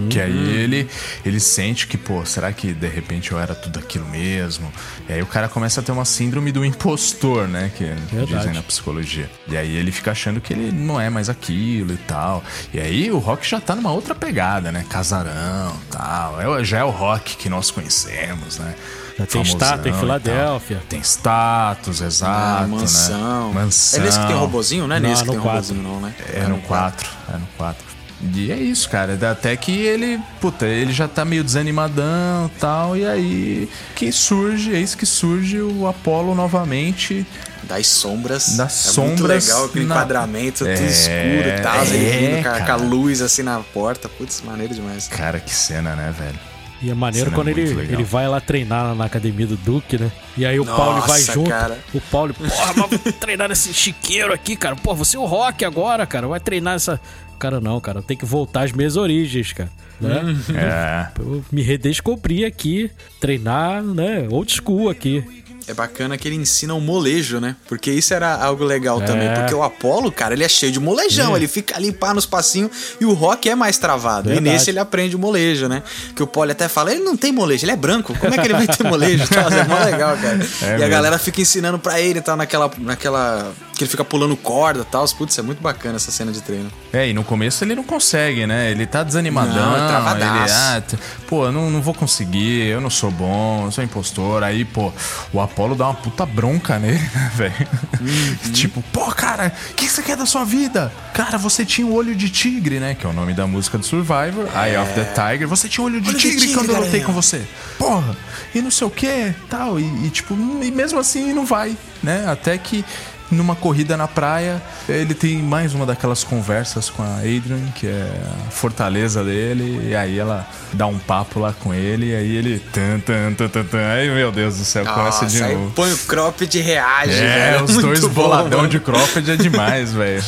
Que 0.08 0.20
aí 0.20 0.58
ele, 0.58 0.88
ele 1.24 1.40
sente 1.40 1.86
que, 1.86 1.96
pô, 1.96 2.24
será 2.24 2.52
que 2.52 2.72
de 2.72 2.86
repente 2.86 3.32
eu 3.32 3.38
era 3.38 3.54
tudo 3.54 3.78
aquilo 3.78 4.06
mesmo? 4.06 4.70
E 5.08 5.12
aí 5.12 5.22
o 5.22 5.26
cara 5.26 5.48
começa 5.48 5.80
a 5.80 5.82
ter 5.82 5.92
uma 5.92 6.04
síndrome 6.04 6.52
do 6.52 6.64
impostor, 6.64 7.48
né? 7.48 7.70
Que 7.76 7.84
Verdade. 7.84 8.26
dizem 8.26 8.52
na 8.52 8.62
psicologia. 8.62 9.30
E 9.48 9.56
aí 9.56 9.76
ele 9.76 9.90
fica 9.90 10.12
achando 10.12 10.40
que 10.40 10.52
ele 10.52 10.72
não 10.72 11.00
é 11.00 11.10
mais 11.10 11.28
aquilo 11.28 11.92
e 11.92 11.98
tal. 11.98 12.42
E 12.72 12.78
aí 12.80 13.10
o 13.10 13.18
rock 13.18 13.48
já 13.48 13.60
tá 13.60 13.74
numa 13.74 13.92
outra 13.92 14.14
pegada, 14.14 14.70
né? 14.70 14.84
Casarão 14.88 15.76
e 15.86 15.92
tal. 15.92 16.58
É, 16.58 16.64
já 16.64 16.78
é 16.78 16.84
o 16.84 16.90
rock 16.90 17.36
que 17.36 17.48
nós 17.48 17.70
conhecemos, 17.70 18.58
né? 18.58 18.74
Já 19.18 19.24
tem 19.24 19.42
estátua 19.42 19.90
em. 19.90 19.94
Filadélfia. 19.94 20.82
Tem 20.88 21.00
status, 21.00 22.02
exato. 22.02 22.64
Ah, 22.64 22.66
mansão. 22.68 23.48
Né? 23.48 23.62
Mansão. 23.62 24.00
É 24.00 24.04
nesse 24.04 24.20
que 24.20 24.26
tem 24.26 24.36
robozinho, 24.36 24.86
não 24.86 24.96
é 24.96 25.00
Não, 25.00 25.08
nesse 25.08 25.24
que 25.24 25.30
tem 25.30 25.40
quatro. 25.40 25.74
robozinho, 25.74 25.82
não, 25.82 26.00
né? 26.00 26.14
É 26.34 26.46
no 26.46 26.58
4, 26.58 27.10
é 27.32 27.38
no 27.38 27.46
4. 27.56 27.85
E 28.34 28.50
é 28.50 28.56
isso, 28.56 28.88
cara. 28.88 29.18
Até 29.30 29.54
que 29.56 29.72
ele, 29.72 30.18
puta, 30.40 30.66
ele 30.66 30.92
já 30.92 31.06
tá 31.06 31.24
meio 31.24 31.44
desanimadão 31.44 32.50
e 32.54 32.58
tal. 32.58 32.96
E 32.96 33.04
aí 33.06 33.68
que 33.94 34.10
surge, 34.10 34.70
eis 34.70 34.94
que 34.94 35.04
surge 35.04 35.60
o 35.60 35.86
Apollo 35.86 36.34
novamente. 36.34 37.26
Das 37.64 37.86
sombras. 37.88 38.56
Das 38.56 38.96
é 38.96 39.00
muito 39.00 39.18
sombras 39.18 39.46
legal 39.46 39.64
aquele 39.66 39.84
na- 39.86 39.94
encadramento, 39.96 40.58
tudo 40.58 40.68
É, 40.70 40.74
escuro 40.86 41.48
e 41.48 41.60
tal. 41.62 41.84
ele 41.84 42.06
é, 42.06 42.18
vindo 42.18 42.42
com 42.42 42.48
a, 42.48 42.52
com 42.52 42.62
a 42.62 42.66
cara. 42.66 42.76
luz 42.82 43.20
assim 43.20 43.42
na 43.42 43.60
porta. 43.60 44.08
Putz, 44.08 44.40
maneiro 44.42 44.72
demais. 44.74 45.08
Cara, 45.08 45.38
que 45.40 45.52
cena, 45.54 45.94
né, 45.96 46.14
velho? 46.16 46.38
E 46.82 46.90
é 46.90 46.94
maneiro 46.94 47.32
quando 47.32 47.48
ele, 47.48 47.62
muito 47.64 47.76
legal. 47.78 47.94
ele 47.94 48.04
vai 48.04 48.28
lá 48.28 48.38
treinar 48.40 48.94
na 48.94 49.06
academia 49.06 49.46
do 49.46 49.56
Duque, 49.56 49.98
né? 49.98 50.12
E 50.36 50.44
aí 50.44 50.60
o 50.60 50.64
Nossa, 50.64 50.76
Paulo 50.76 51.00
vai 51.06 51.22
junto. 51.22 51.48
cara. 51.50 51.78
O 51.94 52.00
Paulo, 52.02 52.34
porra, 52.34 52.72
vou 52.74 52.88
treinar 53.18 53.48
nesse 53.48 53.72
chiqueiro 53.74 54.32
aqui, 54.32 54.54
cara. 54.56 54.76
Pô, 54.76 54.94
você 54.94 55.16
é 55.16 55.20
o 55.20 55.24
rock 55.24 55.64
agora, 55.64 56.06
cara. 56.06 56.28
Vai 56.28 56.38
treinar 56.38 56.76
essa. 56.76 57.00
Cara, 57.38 57.60
não, 57.60 57.80
cara. 57.80 58.02
Tem 58.02 58.16
que 58.16 58.24
voltar 58.24 58.62
às 58.64 58.72
minhas 58.72 58.96
origens, 58.96 59.52
cara. 59.52 59.70
Né? 60.00 60.36
É. 60.54 61.06
Eu 61.20 61.44
me 61.50 61.62
redescobri 61.62 62.44
aqui, 62.44 62.90
treinar, 63.20 63.82
né? 63.82 64.26
Old 64.30 64.52
school 64.52 64.88
aqui. 64.90 65.24
É 65.68 65.74
bacana 65.74 66.16
que 66.16 66.28
ele 66.28 66.36
ensina 66.36 66.74
o 66.74 66.80
molejo, 66.80 67.40
né? 67.40 67.56
Porque 67.66 67.90
isso 67.90 68.14
era 68.14 68.36
algo 68.36 68.62
legal 68.62 69.02
É. 69.02 69.04
também. 69.04 69.34
Porque 69.34 69.52
o 69.52 69.64
Apollo, 69.64 70.12
cara, 70.12 70.32
ele 70.32 70.44
é 70.44 70.48
cheio 70.48 70.70
de 70.70 70.78
molejão. 70.78 71.36
Ele 71.36 71.48
fica 71.48 71.74
ali 71.76 71.90
pá 71.90 72.14
nos 72.14 72.24
passinhos 72.24 72.70
e 73.00 73.04
o 73.04 73.12
rock 73.12 73.48
é 73.48 73.56
mais 73.56 73.76
travado. 73.76 74.28
Verdade. 74.28 74.46
E 74.48 74.52
nesse 74.52 74.70
ele 74.70 74.78
aprende 74.78 75.16
o 75.16 75.18
molejo, 75.18 75.66
né? 75.66 75.82
Que 76.14 76.22
o 76.22 76.26
Polly 76.26 76.52
até 76.52 76.68
fala, 76.68 76.92
ele 76.92 77.02
não 77.02 77.16
tem 77.16 77.32
molejo, 77.32 77.64
ele 77.64 77.72
é 77.72 77.76
branco. 77.76 78.16
Como 78.16 78.32
é 78.32 78.38
que 78.38 78.46
ele 78.46 78.54
vai 78.54 78.66
ter 78.68 78.84
molejo? 78.84 79.24
É 79.34 79.64
mó 79.64 79.84
legal, 79.84 80.16
cara. 80.18 80.36
e 80.36 80.64
a 80.66 80.70
mesmo. 80.78 80.88
galera 80.88 81.18
fica 81.18 81.40
ensinando 81.40 81.80
pra 81.80 82.00
ele 82.00 82.20
e 82.20 82.22
tal, 82.22 82.36
naquela, 82.36 82.70
naquela... 82.78 83.52
Que 83.76 83.84
ele 83.84 83.90
fica 83.90 84.04
pulando 84.04 84.34
corda 84.36 84.80
e 84.80 84.84
tal. 84.84 85.06
Putz, 85.08 85.38
é 85.38 85.42
muito 85.42 85.62
bacana 85.62 85.96
essa 85.96 86.10
cena 86.10 86.32
de 86.32 86.40
treino. 86.40 86.70
É, 86.92 87.08
e 87.08 87.12
no 87.12 87.22
começo 87.22 87.62
ele 87.62 87.74
não 87.74 87.84
consegue, 87.84 88.46
né? 88.46 88.70
Ele 88.70 88.86
tá 88.86 89.02
desanimadão. 89.02 89.54
Não, 89.54 89.84
é 89.84 89.88
travadaço. 89.88 90.44
ele, 90.44 90.52
ah, 90.52 90.82
pô, 91.26 91.44
eu 91.44 91.52
não, 91.52 91.70
não 91.70 91.82
vou 91.82 91.92
conseguir, 91.92 92.68
eu 92.68 92.80
não 92.80 92.88
sou 92.88 93.10
bom, 93.10 93.66
eu 93.66 93.70
sou 93.70 93.84
impostor. 93.84 94.42
Aí, 94.42 94.64
pô, 94.64 94.90
o 95.30 95.40
Apollo 95.40 95.74
dá 95.74 95.88
uma 95.88 95.94
puta 95.94 96.24
bronca 96.24 96.78
nele, 96.80 96.98
né, 96.98 97.30
velho? 97.34 97.68
Uhum. 98.00 98.50
tipo, 98.52 98.82
pô, 98.92 99.06
cara, 99.12 99.52
o 99.70 99.74
que, 99.74 99.88
você 99.88 100.02
quer 100.02 100.16
da 100.16 100.24
sua 100.24 100.44
vida? 100.44 100.90
Cara, 101.12 101.36
você 101.36 101.64
tinha 101.64 101.86
o 101.86 101.92
olho 101.92 102.14
de 102.14 102.30
tigre, 102.30 102.80
né? 102.80 102.94
Que 102.94 103.06
é 103.06 103.08
o 103.08 103.12
nome 103.12 103.34
da 103.34 103.46
música 103.46 103.76
do 103.76 103.84
Survivor, 103.84 104.48
Eye 104.54 104.78
of 104.78 104.92
the 104.94 105.04
Tiger. 105.04 105.46
Você 105.48 105.68
tinha 105.68 105.84
o 105.84 105.86
olho 105.86 106.00
de 106.00 106.08
Olho 106.08 106.18
de 106.18 106.22
tigre, 106.22 106.40
tigre, 106.40 106.54
quando 106.54 106.70
eu 106.70 106.80
lutei 106.80 107.02
com 107.02 107.12
você. 107.12 107.46
Porra, 107.78 108.16
e 108.54 108.62
não 108.62 108.70
sei 108.70 108.86
o 108.86 108.90
que, 108.90 109.34
tal. 109.50 109.78
E, 109.78 110.06
e, 110.06 110.10
tipo, 110.10 110.34
e 110.34 110.70
mesmo 110.70 110.98
assim 110.98 111.34
não 111.34 111.44
vai, 111.44 111.76
né? 112.02 112.24
Até 112.26 112.56
que 112.56 112.82
numa 113.30 113.54
corrida 113.56 113.96
na 113.96 114.06
praia, 114.08 114.62
ele 114.88 115.14
tem 115.14 115.38
mais 115.38 115.74
uma 115.74 115.84
daquelas 115.86 116.22
conversas 116.24 116.88
com 116.90 117.02
a 117.02 117.16
Adrian, 117.18 117.60
que 117.74 117.86
é 117.86 118.10
a 118.46 118.50
fortaleza 118.50 119.24
dele, 119.24 119.88
e 119.90 119.94
aí 119.96 120.18
ela 120.18 120.46
dá 120.72 120.86
um 120.86 120.98
papo 120.98 121.40
lá 121.40 121.52
com 121.52 121.72
ele, 121.74 122.10
e 122.10 122.14
aí 122.14 122.36
ele. 122.36 122.58
Tan, 122.72 123.00
tan, 123.00 123.32
tan, 123.34 123.48
tan, 123.48 123.64
tan. 123.64 123.78
Ai, 123.78 124.08
meu 124.10 124.30
Deus 124.30 124.56
do 124.58 124.64
céu, 124.64 124.84
começa 124.84 125.26
de 125.26 125.34
Nossa, 125.40 125.46
aí 125.46 125.54
novo. 125.56 125.70
põe 125.72 125.92
o 125.92 125.98
cropped 125.98 126.58
e 126.58 126.60
reage, 126.60 127.12
É, 127.14 127.50
velho. 127.52 127.64
os 127.64 127.76
dois 127.76 128.00
bom, 128.00 128.08
boladão 128.10 128.58
mano. 128.60 128.68
de 128.70 128.80
cropped 128.80 129.30
é 129.30 129.36
demais, 129.36 129.92
velho. 129.92 130.22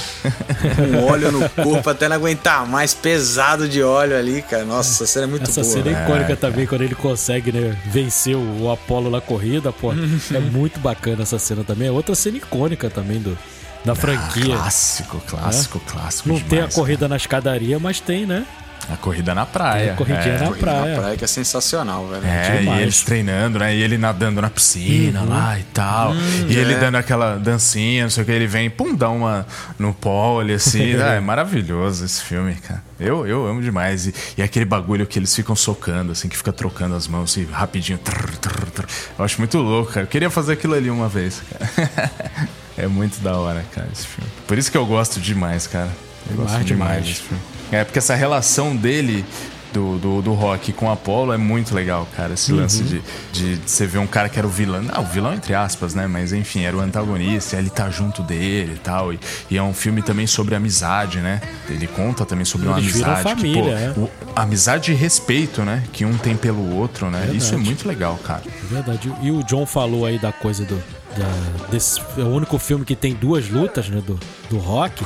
com 0.77 1.05
óleo 1.07 1.33
no 1.33 1.49
corpo 1.51 1.89
até 1.91 2.09
não 2.09 2.17
aguentar 2.17 2.67
mais, 2.67 2.95
pesado 2.95 3.69
de 3.69 3.83
óleo 3.83 4.17
ali, 4.17 4.43
cara. 4.43 4.65
Nossa, 4.65 4.91
essa 5.05 5.07
cena 5.13 5.25
é 5.27 5.29
muito 5.29 5.49
Essa 5.51 5.63
boa. 5.63 5.73
cena 5.73 5.89
é 5.99 6.03
icônica 6.05 6.37
também, 6.37 6.67
quando 6.67 6.83
ele 6.83 6.95
consegue, 6.95 7.53
né, 7.53 7.77
vencer 7.87 8.35
o, 8.37 8.63
o 8.65 8.71
Apollo 8.73 9.11
na 9.11 9.21
corrida, 9.21 9.73
pô. 9.73 9.93
é 9.93 10.39
muito 10.51 10.79
bacana 10.81 11.23
essa 11.23 11.39
cena 11.39 11.63
também. 11.65 11.89
É 11.89 11.91
outra 11.93 12.15
cena 12.15 12.37
icônica 12.39 12.88
também 12.91 13.21
do, 13.21 13.37
da 13.85 13.95
franquia. 13.95 14.57
Clássico, 14.57 15.21
clássico, 15.27 15.81
clássico. 15.81 16.29
Não 16.29 16.37
demais, 16.37 16.51
tem 16.51 16.61
a 16.61 16.69
corrida 16.69 17.09
na 17.09 17.17
escadaria, 17.17 17.79
mas 17.79 18.01
tem, 18.01 18.27
né? 18.27 18.47
cara. 18.89 18.95
A 18.95 18.97
corrida 18.97 19.35
na 19.35 19.45
praia. 19.45 19.85
Tem 19.85 19.93
a 19.93 19.97
corridinha 19.97 20.35
é. 20.35 20.39
na 20.39 20.47
Corrida 20.47 20.67
praia. 20.67 20.95
Na 20.95 21.01
praia 21.01 21.17
que 21.17 21.25
é 21.25 21.27
sensacional, 21.27 22.09
velho. 22.09 22.27
É, 22.27 22.59
Demais. 22.59 22.79
e 22.79 22.83
eles 22.83 23.03
treinando, 23.03 23.59
né? 23.59 23.75
E 23.77 23.83
ele 23.83 23.99
nadando 23.99 24.41
na 24.41 24.49
piscina 24.49 25.23
lá 25.23 25.59
e 25.59 25.63
tal. 25.65 26.15
e 26.49 26.57
ele 26.57 26.75
é. 26.75 26.79
dando 26.79 26.97
aquela 26.97 27.37
dancinha, 27.37 28.05
não 28.05 28.11
sei 28.11 28.23
o 28.23 28.27
que. 28.27 28.33
Ele 28.33 28.47
vem, 28.47 28.71
pum, 28.71 28.95
dá 28.95 29.11
uma 29.11 29.47
no 29.79 29.93
pole, 29.93 30.55
assim. 30.55 30.95
Ah, 30.97 31.15
é 31.17 31.21
maravilhoso 31.21 32.05
esse 32.05 32.23
filme, 32.23 32.55
cara. 32.55 32.83
Eu, 32.99 33.27
eu 33.27 33.47
amo 33.47 33.61
demais. 33.61 34.07
E, 34.07 34.15
e 34.39 34.43
aquele 34.43 34.65
bagulho 34.65 35.07
que 35.07 35.19
eles 35.19 35.35
ficam 35.35 35.55
socando, 35.55 36.13
assim, 36.13 36.29
que 36.29 36.37
fica 36.37 36.53
trocando 36.53 36.95
as 36.95 37.07
mãos, 37.07 37.31
assim, 37.31 37.45
rapidinho. 37.45 37.99
Trrr, 37.99 38.37
trrr, 38.39 38.71
trrr. 38.71 38.89
Eu 39.19 39.25
acho 39.25 39.39
muito 39.39 39.59
louco, 39.59 39.93
cara. 39.93 40.05
Eu 40.07 40.11
queria 40.11 40.31
fazer 40.31 40.55
aquilo 40.55 40.75
ali 40.75 40.91
uma 40.91 41.09
vez, 41.09 41.43
cara. 41.77 42.11
é 42.79 42.87
muito 42.87 43.21
da 43.21 43.37
hora, 43.37 43.65
cara, 43.75 43.89
esse 43.93 44.07
filme. 44.07 44.31
Por 44.47 44.57
isso 44.59 44.71
que 44.71 44.77
eu 44.77 44.87
gosto 44.87 45.21
demais, 45.21 45.67
cara. 45.67 45.91
Eu 46.31 46.37
gosto 46.37 46.63
demais 46.65 47.05
desse 47.07 47.21
filme. 47.23 47.43
É, 47.73 47.85
porque 47.85 47.99
essa 47.99 48.15
relação 48.15 48.75
dele 48.77 49.25
do, 49.73 49.99
do, 49.99 50.23
do 50.23 50.33
rock 50.33 50.73
com 50.73 50.87
o 50.87 50.91
Apollo 50.91 51.33
é 51.33 51.37
muito 51.37 51.75
legal, 51.75 52.09
cara. 52.17 52.33
Esse 52.35 52.53
lance 52.53 52.83
de, 52.83 53.03
de 53.33 53.61
você 53.67 53.87
ver 53.87 53.99
um 53.99 54.07
cara 54.07 54.29
que 54.31 54.39
era 54.39 54.47
o 54.47 54.51
vilão. 54.51 54.83
Não, 54.83 55.03
o 55.03 55.05
vilão 55.07 55.35
entre 55.35 55.55
aspas, 55.55 55.95
né? 55.95 56.07
Mas 56.07 56.33
enfim, 56.33 56.63
era 56.65 56.75
o 56.77 56.81
antagonista, 56.81 57.57
ele 57.57 57.69
tá 57.69 57.91
junto 57.91 58.23
dele 58.23 58.75
e 58.77 58.79
tal. 58.79 59.13
E, 59.13 59.21
e 59.51 59.57
é 59.59 59.63
um 59.63 59.75
filme 59.75 60.01
também 60.03 60.27
sobre 60.27 60.55
amizade, 60.55 61.19
né? 61.19 61.41
Ele 61.69 61.87
conta 61.87 62.25
também 62.25 62.47
sobre 62.47 62.69
uma 62.69 62.79
Eles 62.79 62.95
viram 62.95 63.13
amizade. 63.13 63.35
que, 63.35 63.41
família, 63.55 63.93
pô, 63.95 64.01
é. 64.01 64.05
o- 64.05 64.11
amizade 64.35 64.93
e 64.93 64.95
respeito, 64.95 65.63
né? 65.63 65.83
Que 65.93 66.05
um 66.07 66.17
tem 66.17 66.35
pelo 66.37 66.75
outro, 66.77 67.11
né? 67.11 67.31
Isso 67.35 67.55
é 67.55 67.59
muito 67.59 67.87
legal, 67.87 68.19
cara. 68.25 68.43
Verdade. 68.71 69.13
E 69.21 69.31
o 69.31 69.43
John 69.45 69.67
falou 69.67 70.07
aí 70.07 70.19
da 70.19 70.33
coisa 70.33 70.65
do. 70.65 70.83
Da- 71.19 71.67
desse, 71.71 72.01
é 72.17 72.23
o 72.23 72.29
único 72.29 72.59
filme 72.59 72.85
que 72.85 72.95
tem 72.97 73.15
duas 73.15 73.49
lutas, 73.49 73.89
né? 73.89 74.01
Do, 74.07 74.19
do 74.49 74.59
rock. 74.59 75.05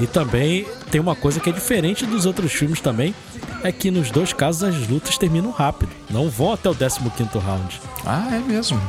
E 0.00 0.06
também 0.06 0.66
tem 0.90 1.00
uma 1.00 1.14
coisa 1.16 1.40
que 1.40 1.48
é 1.50 1.52
diferente 1.52 2.04
dos 2.06 2.26
outros 2.26 2.52
filmes 2.52 2.80
também. 2.80 3.14
É 3.62 3.72
que 3.72 3.90
nos 3.90 4.10
dois 4.10 4.32
casos 4.32 4.62
as 4.62 4.86
lutas 4.88 5.16
terminam 5.16 5.50
rápido. 5.50 5.90
Não 6.10 6.28
vão 6.28 6.52
até 6.52 6.68
o 6.68 6.74
15 6.74 6.98
round. 7.38 7.80
Ah, 8.04 8.28
é 8.32 8.38
mesmo. 8.38 8.80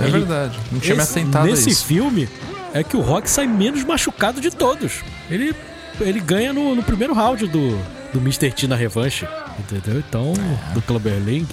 É 0.00 0.04
Ele- 0.04 0.10
verdade. 0.12 0.58
Não 0.72 0.80
tinha 0.80 0.96
Esse- 0.96 1.14
me 1.14 1.20
atentado 1.22 1.46
Nesse 1.46 1.70
isso. 1.70 1.84
filme 1.84 2.28
é 2.72 2.82
que 2.82 2.96
o 2.96 3.00
Rock 3.00 3.28
sai 3.30 3.46
menos 3.46 3.84
machucado 3.84 4.40
de 4.40 4.50
todos. 4.50 5.02
Ele, 5.30 5.54
ele 6.00 6.20
ganha 6.20 6.52
no, 6.52 6.74
no 6.74 6.82
primeiro 6.82 7.12
round 7.12 7.46
do, 7.46 7.76
do 8.12 8.18
Mr. 8.20 8.50
T 8.50 8.66
na 8.66 8.76
revanche. 8.76 9.28
Entendeu? 9.58 10.00
Então, 10.00 10.32
É. 10.70 10.74
do 10.74 10.82
Clubberling. 10.82 11.46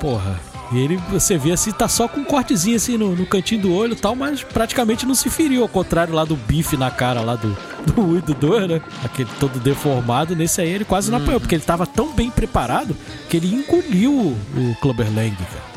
Porra. 0.00 0.40
E 0.72 0.78
ele, 0.78 0.96
você 1.10 1.36
vê 1.36 1.52
assim, 1.52 1.70
tá 1.70 1.86
só 1.88 2.08
com 2.08 2.20
um 2.20 2.24
cortezinho 2.24 2.76
assim 2.76 2.96
no, 2.96 3.14
no 3.14 3.26
cantinho 3.26 3.60
do 3.62 3.74
olho 3.74 3.92
e 3.92 3.96
tal, 3.96 4.14
mas 4.16 4.42
praticamente 4.42 5.04
não 5.04 5.14
se 5.14 5.28
feriu. 5.28 5.62
Ao 5.62 5.68
contrário 5.68 6.14
lá 6.14 6.24
do 6.24 6.34
bife 6.36 6.76
na 6.76 6.90
cara 6.90 7.20
lá 7.20 7.36
do, 7.36 7.56
do 7.86 8.00
1 8.02 8.18
e 8.18 8.20
do 8.22 8.34
2, 8.34 8.68
né? 8.68 8.80
Aquele 9.04 9.28
todo 9.38 9.60
deformado. 9.60 10.34
Nesse 10.34 10.60
aí 10.60 10.70
ele 10.70 10.84
quase 10.84 11.10
não 11.10 11.18
apanhou, 11.18 11.40
porque 11.40 11.54
ele 11.54 11.62
tava 11.64 11.86
tão 11.86 12.12
bem 12.12 12.30
preparado 12.30 12.96
que 13.28 13.36
ele 13.36 13.54
engoliu 13.54 14.12
o, 14.12 14.36
o 14.56 14.76
Clubberlang, 14.80 15.36
cara. 15.36 15.72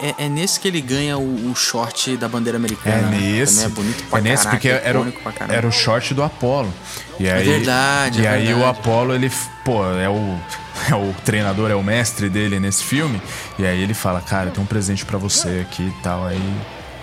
É, 0.00 0.24
é 0.24 0.28
nesse 0.28 0.58
que 0.58 0.66
ele 0.68 0.80
ganha 0.80 1.18
o, 1.18 1.50
o 1.50 1.54
short 1.54 2.16
da 2.16 2.26
bandeira 2.28 2.56
É 2.56 2.60
americana. 2.60 2.96
né? 3.08 3.18
nesse. 3.20 3.56
Também 3.56 3.66
é 3.66 3.74
bonito 3.74 4.04
pra 4.08 4.18
é 4.18 4.22
nesse 4.22 4.44
caraca, 4.44 4.56
porque 4.56 4.68
era, 4.68 5.00
o- 5.00 5.12
era 5.50 5.66
o 5.68 5.72
short 5.72 6.14
do 6.14 6.22
Apollo. 6.22 6.72
E 7.20 7.28
aí, 7.28 7.44
verdade, 7.44 8.22
E 8.22 8.26
é 8.26 8.28
aí 8.30 8.44
o 8.54 8.56
verdade. 8.58 8.78
Apollo, 8.80 9.14
ele, 9.14 9.30
pô, 9.64 9.84
é 9.92 10.08
o, 10.08 10.38
é 10.90 10.94
o 10.94 11.14
treinador, 11.24 11.70
é 11.70 11.74
o 11.74 11.82
mestre 11.82 12.28
dele 12.28 12.60
nesse 12.60 12.84
filme. 12.84 13.20
E 13.58 13.66
aí 13.66 13.82
ele 13.82 13.94
fala, 13.94 14.20
cara, 14.20 14.50
tem 14.50 14.62
um 14.62 14.66
presente 14.66 15.04
pra 15.04 15.18
você 15.18 15.66
aqui 15.68 15.82
e 15.82 16.02
tal. 16.02 16.24
Aí. 16.26 16.54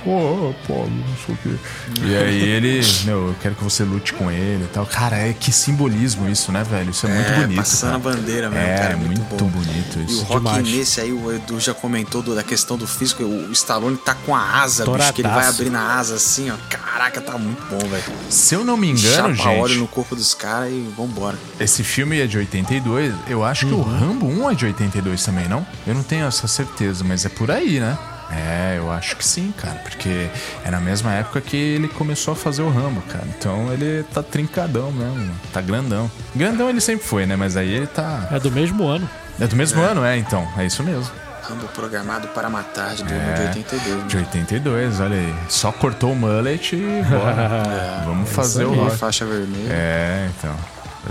Pô, 0.04 0.50
Apollo, 0.50 0.90
não 0.92 1.16
sei 1.26 1.36
o 1.36 1.38
quê. 1.38 1.56
E 2.04 2.16
aí 2.16 2.42
ele, 2.42 2.82
meu, 3.06 3.28
eu 3.30 3.36
quero 3.42 3.56
que 3.56 3.64
você 3.64 3.84
lute 3.86 4.12
com 4.14 4.30
ele 4.30 4.66
e 4.66 4.68
tal. 4.68 4.86
Cara, 4.86 5.16
é 5.18 5.32
que 5.32 5.50
simbolismo 5.52 6.28
isso, 6.30 6.52
né, 6.52 6.62
velho? 6.64 6.90
Isso 6.92 7.08
é, 7.08 7.14
muito 7.14 7.32
É, 7.32 7.36
bonito. 7.40 7.56
passando 7.56 7.90
cara. 7.92 7.96
a 7.96 8.00
bandeira 8.00 8.50
mesmo, 8.50 8.66
É, 8.66 8.78
cara, 8.78 8.98
muito, 8.98 9.20
muito 9.22 9.44
bom. 9.46 9.50
bonito 9.50 9.98
E 10.00 10.02
o 10.02 10.06
isso. 10.06 10.24
Rock 10.24 10.40
demais. 10.46 10.68
nesse 10.68 11.00
aí, 11.00 11.14
o 11.14 11.32
Edu 11.32 11.58
já 11.60 11.74
comentou 11.74 12.22
do- 12.22 12.36
da 12.36 12.44
questão 12.44 12.78
do 12.78 12.86
físico. 12.86 13.24
O 13.24 13.52
Stallone 13.54 13.96
tá 13.96 14.14
com 14.14 14.36
a 14.36 14.62
asa, 14.62 14.84
bicho, 14.86 15.14
que 15.14 15.22
ele 15.22 15.28
vai 15.30 15.38
Toradaço. 15.38 15.62
abrindo 15.62 15.76
a 15.78 15.96
asa 15.98 16.16
assim, 16.16 16.52
ó. 16.52 16.56
Caraca, 16.70 17.22
tá 17.22 17.38
muito 17.38 17.64
bom, 17.70 17.80
velho. 17.88 18.04
Se 18.30 18.56
eu 18.56 18.66
não 18.66 18.76
me 18.76 18.90
engano, 18.90 19.34
Chapa 19.36 19.50
óleo 19.52 19.68
gente, 19.70 19.80
no 19.80 19.88
corpo 19.88 20.18
dos 20.18 20.34
caras 20.34 20.70
e 20.70 20.86
vambora. 20.98 21.38
Esse 21.58 21.82
filme 21.82 22.20
é 22.20 22.28
de 22.28 22.38
82. 22.38 23.14
Eu 23.28 23.44
acho 23.46 23.66
que 23.68 23.74
o 23.74 23.78
Uhum. 23.78 23.84
Rambo 24.00 24.26
1 24.28 24.52
é 24.52 24.54
de 24.56 24.66
82 24.66 25.24
também, 25.24 25.48
não? 25.48 25.66
Eu 25.88 25.94
não 25.96 26.04
tenho 26.04 26.26
essa 26.28 26.46
certeza, 26.46 27.06
mas 27.06 27.24
é 27.26 27.30
por 27.30 27.50
aí, 27.50 27.80
né? 27.80 27.98
É, 28.32 28.76
eu 28.78 28.92
acho 28.92 29.16
que 29.16 29.26
sim, 29.26 29.54
cara, 29.58 29.76
porque 29.84 30.28
é 30.66 30.72
na 30.72 30.80
mesma 30.80 31.14
época 31.14 31.40
que 31.42 31.56
ele 31.56 31.88
começou 31.88 32.32
a 32.34 32.36
fazer 32.36 32.62
o 32.64 32.70
Rambo, 32.70 33.02
cara. 33.04 33.26
Então 33.38 33.72
ele 33.72 34.04
tá 34.14 34.24
trincadão 34.24 34.92
mesmo, 34.92 35.32
tá 35.52 35.62
grandão. 35.62 36.10
Grandão 36.36 36.70
ele 36.70 36.82
sempre 36.82 37.06
foi, 37.06 37.26
né? 37.26 37.36
Mas 37.36 37.56
aí 37.56 37.70
ele 37.72 37.88
tá. 37.88 38.28
É 38.32 38.40
do 38.40 38.52
mesmo 38.52 38.88
ano. 38.88 39.08
É 39.40 39.46
do 39.48 39.56
mesmo 39.56 39.82
ano, 39.82 40.04
é, 40.04 40.18
então. 40.18 40.48
É 40.58 40.66
isso 40.66 40.82
mesmo. 40.84 41.12
Rambo 41.44 41.68
programado 41.76 42.28
para 42.30 42.50
matar 42.50 42.96
de, 42.96 43.04
do- 43.04 43.14
É. 43.14 43.34
de 43.52 43.60
82. 43.60 43.98
né? 43.98 44.08
De 44.08 44.18
82, 44.18 45.00
olha 45.02 45.18
aí. 45.18 45.36
Só 45.50 45.72
cortou 45.74 46.14
o 46.14 46.16
mullet 46.16 46.74
e 46.76 47.04
bora. 47.10 48.02
Vamos 48.06 48.30
fazer 48.32 48.64
o 48.64 48.74
rock. 48.74 48.96
faixa 48.98 49.26
vermelha. 49.26 49.68
É, 49.70 50.30
então. 50.38 50.56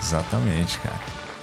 Exatamente, 0.03 0.79
cara. 0.79 0.97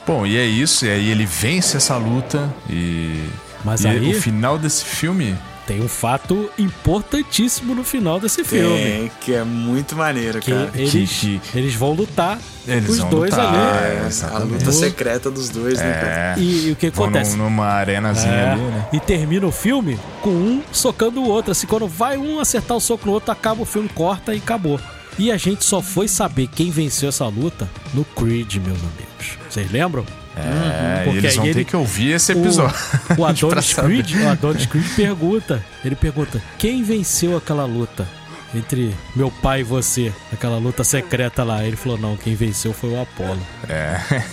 Bom, 0.08 0.26
e 0.26 0.38
é 0.38 0.44
isso. 0.46 0.86
E 0.86 0.90
aí 0.90 1.10
ele 1.12 1.26
vence 1.26 1.78
essa 1.78 1.96
luta 1.98 2.50
e. 2.70 3.30
Mas 3.64 3.84
e 3.84 3.88
aí- 3.88 4.12
o 4.12 4.20
final 4.22 4.58
desse 4.58 4.84
filme. 4.84 5.38
Tem 5.70 5.80
um 5.84 5.88
fato 5.88 6.50
importantíssimo 6.58 7.76
no 7.76 7.84
final 7.84 8.20
desse 8.20 8.44
filme. 8.44 9.12
Que 9.22 9.36
é 9.36 9.44
muito 9.44 9.96
maneiro, 9.96 10.40
Que 10.40 10.52
cara. 10.52 10.72
eles, 10.74 11.12
que- 11.20 11.40
eles 11.54 11.76
vão 11.76 11.94
lutar 11.94 12.40
Eles 12.68 12.90
os 12.90 12.98
vão 12.98 13.10
dois 13.12 13.30
lutar, 13.30 13.54
ali. 13.54 13.58
é, 13.58 14.10
É, 14.10 14.26
a 14.36 14.38
luta 14.40 14.72
secreta 14.72 15.30
dos 15.30 15.48
dois, 15.50 15.78
né? 15.78 15.86
É. 15.86 16.40
E, 16.40 16.70
e 16.70 16.72
o 16.72 16.76
que 16.76 16.88
acontece? 16.88 17.36
num- 17.38 17.44
numa 17.44 17.66
arenazinha 17.68 18.34
É, 18.34 18.50
ali, 18.54 18.62
né? 18.62 18.88
E 18.92 19.00
termina 19.00 19.46
o 19.46 19.52
filme 19.52 20.00
com 20.24 20.32
um 20.32 20.64
socando 20.72 21.22
o 21.22 21.28
outro. 21.30 21.52
Assim, 21.52 21.68
quando 21.68 21.88
vai 21.88 22.18
um 22.18 22.40
acertar 22.40 22.76
o 22.76 22.82
soco 22.82 23.06
no 23.06 23.12
outro, 23.14 23.32
acaba 23.32 23.62
o 23.62 23.66
filme, 23.66 23.88
corta 23.90 24.34
e 24.34 24.40
acabou. 24.40 24.80
E 25.20 25.32
a 25.32 25.38
gente 25.38 25.64
só 25.64 25.84
foi 25.84 26.08
saber 26.08 26.48
quem 26.48 26.72
venceu 26.72 27.10
essa 27.10 27.28
luta 27.28 27.70
no 27.94 28.04
Creed, 28.04 28.56
meus 28.56 28.80
amigos. 28.80 29.38
Vocês 29.48 29.72
lembram? 29.72 30.04
É, 30.46 31.04
Porque 31.04 31.18
eles 31.20 31.36
vão 31.36 31.52
ter 31.52 31.66
que 31.66 31.76
ouvir 31.76 32.12
esse 32.12 32.32
episódio. 32.32 32.76
O, 33.18 33.22
o 33.22 33.26
Adonis. 33.26 33.74
Creed, 33.74 34.12
o 34.24 34.28
Adonis 34.30 34.66
Creed 34.66 34.86
pergunta. 34.96 35.64
Ele 35.84 35.96
pergunta: 35.96 36.42
quem 36.58 36.84
venceu 36.84 37.38
aquela 37.38 37.66
luta? 37.66 38.08
Entre 38.54 38.96
meu 39.16 39.30
pai 39.30 39.62
e 39.62 39.64
você, 39.64 40.12
aquela 40.34 40.58
luta 40.58 40.84
secreta 40.84 41.44
lá. 41.44 41.64
Ele 41.64 41.76
falou: 41.76 41.98
não, 41.98 42.18
quem 42.18 42.34
venceu 42.34 42.74
foi 42.74 42.92
o 42.92 43.02
Apollo. 43.02 43.40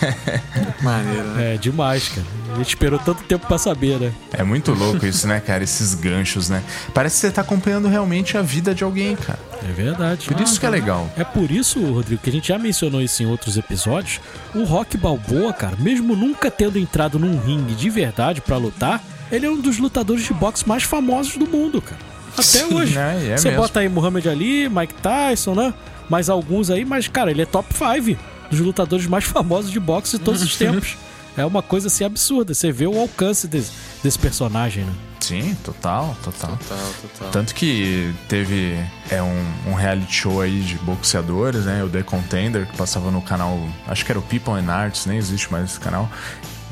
Maneiro, 0.82 1.28
né? 1.28 1.54
É 1.54 1.58
demais, 1.58 2.08
cara. 2.08 2.26
A 2.54 2.56
gente 2.58 2.68
esperou 2.68 2.98
tanto 2.98 3.22
tempo 3.24 3.46
pra 3.46 3.58
saber, 3.58 4.00
né? 4.00 4.12
É 4.32 4.42
muito 4.42 4.72
louco 4.72 5.04
isso, 5.04 5.26
né, 5.26 5.38
cara? 5.40 5.62
Esses 5.62 5.94
ganchos, 5.94 6.48
né? 6.48 6.62
Parece 6.94 7.16
que 7.16 7.20
você 7.20 7.30
tá 7.30 7.42
acompanhando 7.42 7.88
realmente 7.88 8.38
a 8.38 8.42
vida 8.42 8.74
de 8.74 8.82
alguém, 8.82 9.14
cara. 9.16 9.38
É 9.68 9.72
verdade. 9.72 10.26
Por 10.26 10.40
isso 10.40 10.58
que 10.58 10.64
é 10.64 10.70
legal. 10.70 11.10
É 11.16 11.24
por 11.24 11.50
isso, 11.50 11.80
Rodrigo, 11.80 12.22
que 12.22 12.30
a 12.30 12.32
gente 12.32 12.48
já 12.48 12.58
mencionou 12.58 13.02
isso 13.02 13.22
em 13.22 13.26
outros 13.26 13.58
episódios. 13.58 14.20
O 14.54 14.64
Rock 14.64 14.96
Balboa, 14.96 15.52
cara, 15.52 15.76
mesmo 15.78 16.16
nunca 16.16 16.50
tendo 16.50 16.78
entrado 16.78 17.18
num 17.18 17.38
ringue 17.38 17.74
de 17.74 17.90
verdade 17.90 18.40
pra 18.40 18.56
lutar, 18.56 19.02
ele 19.30 19.44
é 19.44 19.50
um 19.50 19.60
dos 19.60 19.78
lutadores 19.78 20.24
de 20.24 20.32
boxe 20.32 20.66
mais 20.66 20.84
famosos 20.84 21.36
do 21.36 21.46
mundo, 21.46 21.82
cara. 21.82 22.15
Até 22.40 22.66
hoje. 22.74 22.94
né? 22.94 23.30
É 23.32 23.36
Você 23.36 23.48
mesmo. 23.48 23.62
bota 23.62 23.80
aí 23.80 23.88
Muhammad 23.88 24.26
Ali, 24.26 24.68
Mike 24.68 24.94
Tyson, 24.94 25.54
né? 25.54 25.74
Mais 26.08 26.28
alguns 26.28 26.70
aí, 26.70 26.84
mas, 26.84 27.08
cara, 27.08 27.30
ele 27.30 27.42
é 27.42 27.46
top 27.46 27.68
5 27.74 28.18
dos 28.50 28.60
lutadores 28.60 29.06
mais 29.06 29.24
famosos 29.26 29.70
de 29.70 29.80
boxe 29.80 30.18
de 30.18 30.24
todos 30.24 30.42
os 30.42 30.54
tempos. 30.56 30.96
É 31.36 31.44
uma 31.44 31.62
coisa 31.62 31.88
assim 31.88 32.04
absurda. 32.04 32.54
Você 32.54 32.72
vê 32.72 32.86
o 32.86 32.98
alcance 32.98 33.46
desse, 33.46 33.72
desse 34.02 34.18
personagem, 34.18 34.84
né? 34.84 34.92
Sim, 35.20 35.56
total, 35.64 36.16
total. 36.22 36.56
Total, 36.56 36.78
total. 37.02 37.30
Tanto 37.32 37.54
que 37.54 38.14
teve 38.28 38.78
é 39.10 39.20
um, 39.20 39.44
um 39.66 39.74
reality 39.74 40.14
show 40.14 40.40
aí 40.40 40.60
de 40.60 40.76
boxeadores, 40.76 41.64
né? 41.64 41.82
O 41.82 41.88
The 41.90 42.02
Contender, 42.04 42.64
que 42.66 42.76
passava 42.76 43.10
no 43.10 43.20
canal. 43.20 43.58
Acho 43.88 44.04
que 44.04 44.12
era 44.12 44.18
o 44.18 44.22
People 44.22 44.54
and 44.54 44.70
Arts, 44.72 45.04
nem 45.04 45.18
existe 45.18 45.50
mais 45.50 45.64
esse 45.70 45.80
canal. 45.80 46.08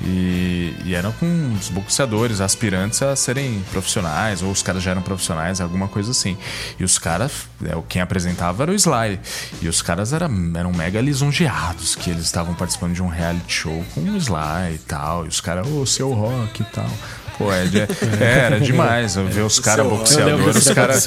E, 0.03 0.74
e 0.84 0.95
eram 0.95 1.12
com 1.12 1.55
os 1.55 1.68
boxeadores, 1.68 2.40
aspirantes 2.40 3.01
a 3.03 3.14
serem 3.14 3.62
profissionais, 3.70 4.42
ou 4.42 4.51
os 4.51 4.62
caras 4.62 4.82
já 4.82 4.90
eram 4.90 5.03
profissionais, 5.03 5.61
alguma 5.61 5.88
coisa 5.88 6.11
assim. 6.11 6.36
E 6.78 6.84
os 6.84 6.99
caras, 6.99 7.49
é, 7.64 7.80
quem 7.88 8.03
apresentava 8.03 8.64
era 8.64 8.72
o 8.72 8.74
Sly. 8.74 9.20
E 9.62 9.68
os 9.68 9.80
caras 9.82 10.12
eram, 10.12 10.30
eram 10.57 10.72
mega 10.72 11.01
lisonjeados 11.01 11.95
que 11.95 12.11
eles 12.11 12.24
estavam 12.24 12.55
participando 12.55 12.95
de 12.95 13.03
um 13.03 13.09
reality 13.09 13.53
show 13.53 13.84
com 13.95 14.01
o 14.01 14.16
Sly 14.16 14.74
e 14.74 14.78
tal. 14.78 15.24
E 15.24 15.28
os 15.28 15.40
caras, 15.40 15.66
ô, 15.66 15.86
seu 15.86 16.12
rock 16.12 16.62
e 16.62 16.64
tal. 16.66 16.90
Pô, 17.39 17.53
é, 17.53 17.64
de- 17.64 17.80
é, 17.80 17.87
era 18.20 18.61
demais. 18.61 19.16
Eu 19.16 19.26
ver 19.26 19.43
os 19.43 19.59
caras 19.59 19.87
boxeadores, 19.87 20.57
os 20.57 20.70
caras. 20.72 21.07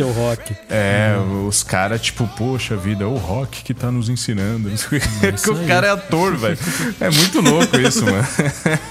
É, 0.70 1.16
os 1.48 1.64
caras, 1.64 2.02
tipo, 2.02 2.28
poxa 2.38 2.76
vida, 2.76 3.04
é 3.04 3.08
o 3.08 3.16
rock 3.16 3.64
que 3.64 3.74
tá 3.74 3.92
nos 3.92 4.10
ensinando. 4.10 4.70
Sei 4.78 5.00
o 5.54 5.68
cara 5.68 5.88
é 5.88 5.90
ator, 5.92 6.36
velho. 6.36 6.58
É 7.00 7.10
muito 7.10 7.42
louco 7.42 7.80
isso, 7.80 8.04
mano. 8.06 8.28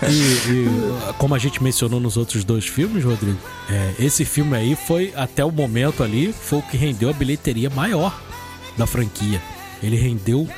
E, 0.09 0.13
e, 0.51 1.13
como 1.19 1.35
a 1.35 1.39
gente 1.39 1.63
mencionou 1.63 2.01
nos 2.01 2.17
outros 2.17 2.45
dois 2.45 2.67
filmes, 2.67 3.05
Rodrigo, 3.05 3.39
é, 3.71 3.95
esse 3.99 4.25
filme 4.25 4.57
aí 4.57 4.77
foi, 4.77 5.13
até 5.17 5.45
o 5.45 5.51
momento 5.51 6.03
ali, 6.03 6.33
foi 6.33 6.59
o 6.61 6.63
que 6.63 6.77
rendeu 6.77 7.11
a 7.11 7.13
bilheteria 7.13 7.69
maior 7.71 8.19
da 8.77 8.87
franquia. 8.87 9.41
Ele 9.83 9.97
rendeu 9.97 10.49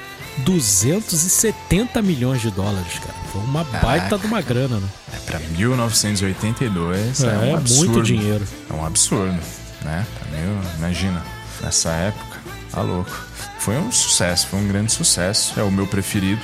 270 0.45 2.01
milhões 2.03 2.41
de 2.41 2.51
dólares, 2.51 2.99
cara. 2.99 3.15
Foi 3.33 3.43
uma 3.43 3.65
baita 3.65 4.19
de 4.19 4.27
uma 4.27 4.41
grana, 4.41 4.79
né? 4.79 4.89
É, 5.13 5.17
pra 5.19 5.39
1982 5.39 7.23
é, 7.23 7.27
É, 7.27 7.39
um 7.53 7.57
absurdo. 7.57 7.93
muito 7.93 8.03
dinheiro. 8.03 8.47
É 8.71 8.73
um 8.73 8.85
absurdo, 8.85 9.39
né? 9.83 10.07
Mil, 10.31 10.61
imagina, 10.79 11.23
nessa 11.63 11.91
época, 11.91 12.39
tá 12.71 12.81
louco. 12.83 13.11
Foi 13.59 13.77
um 13.77 13.91
sucesso, 13.91 14.47
foi 14.47 14.61
um 14.61 14.69
grande 14.69 14.93
sucesso, 14.93 15.59
é 15.59 15.63
o 15.63 15.71
meu 15.71 15.87
preferido. 15.87 16.41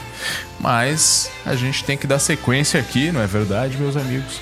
Mas 0.59 1.30
a 1.47 1.55
gente 1.55 1.84
tem 1.84 1.97
que 1.97 2.07
dar 2.07 2.18
sequência 2.18 2.78
aqui, 2.80 3.12
não 3.12 3.20
é 3.20 3.26
verdade, 3.26 3.76
meus 3.76 3.97
amigos? 3.97 4.40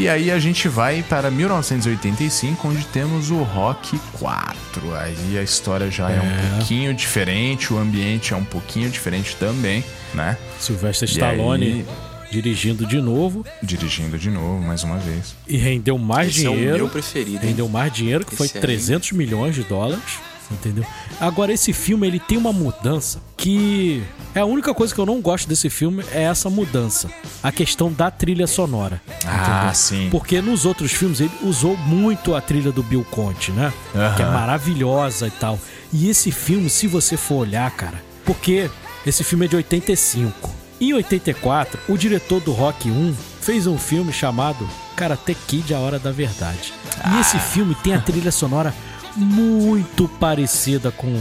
E 0.00 0.08
aí 0.08 0.30
a 0.30 0.38
gente 0.38 0.66
vai 0.66 1.02
para 1.02 1.30
1985, 1.30 2.66
onde 2.68 2.86
temos 2.86 3.30
o 3.30 3.42
Rock 3.42 3.98
4. 4.14 4.94
Aí 4.94 5.36
a 5.38 5.42
história 5.42 5.90
já 5.90 6.10
é, 6.10 6.18
um 6.20 6.56
pouquinho 6.56 6.94
diferente, 6.94 7.70
o 7.70 7.76
ambiente 7.78 8.32
é 8.32 8.36
um 8.36 8.44
pouquinho 8.44 8.88
diferente 8.88 9.36
também, 9.36 9.84
né? 10.14 10.38
Sylvester 10.58 11.06
E 11.06 11.12
Stallone 11.12 11.64
aí- 11.66 11.86
dirigindo 12.32 12.86
de 12.86 12.98
novo 13.00 13.44
Dirigindo 13.62 14.16
de 14.16 14.30
novo, 14.30 14.62
mais 14.62 14.84
uma 14.84 14.96
vez. 14.96 15.34
e 15.46 15.56
rendeu 15.58 15.98
mais 15.98 16.28
Esse 16.28 16.46
é 16.46 16.48
o 16.50 16.54
dinheiro. 16.54 16.76
meu 16.78 16.88
preferido, 16.88 17.42
hein? 17.44 17.50
Rendeu 17.50 17.68
mais 17.68 17.92
dinheiro, 17.92 18.24
que 18.24 18.34
foi 18.36 18.46
Esse 18.46 18.56
aí. 18.56 18.62
300 18.62 19.12
milhões 19.12 19.54
de 19.54 19.64
dólares. 19.64 20.02
Entendeu? 20.50 20.84
Agora, 21.20 21.52
esse 21.52 21.72
filme 21.72 22.06
ele 22.06 22.18
tem 22.18 22.36
uma 22.36 22.52
mudança 22.52 23.20
que 23.36 24.02
é 24.34 24.40
a 24.40 24.44
única 24.44 24.74
coisa 24.74 24.94
que 24.94 25.00
eu 25.00 25.06
não 25.06 25.20
gosto 25.20 25.48
desse 25.48 25.70
filme 25.70 26.04
é 26.12 26.24
essa 26.24 26.50
mudança. 26.50 27.08
A 27.42 27.50
questão 27.52 27.92
da 27.92 28.10
trilha 28.10 28.46
sonora. 28.46 29.00
Ah, 29.24 29.42
entendeu? 29.42 29.74
sim. 29.74 30.08
Porque 30.10 30.40
nos 30.40 30.66
outros 30.66 30.92
filmes 30.92 31.20
ele 31.20 31.32
usou 31.42 31.76
muito 31.76 32.34
a 32.34 32.40
trilha 32.40 32.72
do 32.72 32.82
Bill 32.82 33.04
Conte, 33.10 33.52
né? 33.52 33.72
Aham. 33.94 34.16
Que 34.16 34.22
é 34.22 34.26
maravilhosa 34.26 35.26
e 35.28 35.30
tal. 35.30 35.58
E 35.92 36.08
esse 36.08 36.30
filme, 36.30 36.68
se 36.68 36.86
você 36.86 37.16
for 37.16 37.36
olhar, 37.36 37.70
cara, 37.70 38.02
porque 38.24 38.70
esse 39.06 39.24
filme 39.24 39.46
é 39.46 39.48
de 39.48 39.56
85. 39.56 40.50
Em 40.80 40.92
84, 40.94 41.78
o 41.88 41.96
diretor 41.96 42.40
do 42.40 42.52
Rock 42.52 42.90
1 42.90 43.14
fez 43.40 43.66
um 43.66 43.78
filme 43.78 44.12
chamado 44.12 44.68
Karate 44.96 45.34
Kid 45.46 45.74
A 45.74 45.78
Hora 45.78 45.98
da 45.98 46.10
Verdade. 46.10 46.72
E 47.12 47.20
esse 47.20 47.38
filme 47.38 47.74
tem 47.76 47.94
a 47.94 48.00
trilha 48.00 48.30
sonora 48.30 48.74
muito 49.16 50.08
parecida 50.20 50.90
com, 50.90 51.12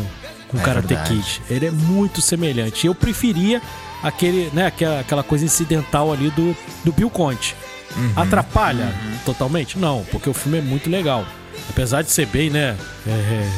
com 0.48 0.58
É 0.58 0.62
Karate 0.62 0.88
verdade. 0.88 1.16
Kid. 1.16 1.42
Ele 1.50 1.66
é 1.68 1.72
muito 1.72 2.22
semelhante. 2.22 2.86
Eu 2.88 2.96
preferia 2.96 3.62
aquele, 4.04 4.50
né, 4.54 4.68
aquela, 4.68 5.00
aquela 5.00 5.24
coisa 5.24 5.46
incidental 5.46 6.12
ali 6.12 6.30
do, 6.32 6.56
do 6.84 6.92
Bill 6.92 7.10
Conte. 7.10 7.56
Uhum. 7.96 8.12
Atrapalha 8.16 8.94
totalmente? 9.26 9.78
Não, 9.80 10.04
porque 10.12 10.30
o 10.30 10.34
filme 10.34 10.60
é 10.60 10.62
muito 10.62 10.90
legal. 10.90 11.26
Apesar 11.70 12.02
de 12.04 12.12
ser 12.12 12.26
bem, 12.28 12.50
né? 12.50 12.76
é, 13.08 13.10
é, 13.12 13.50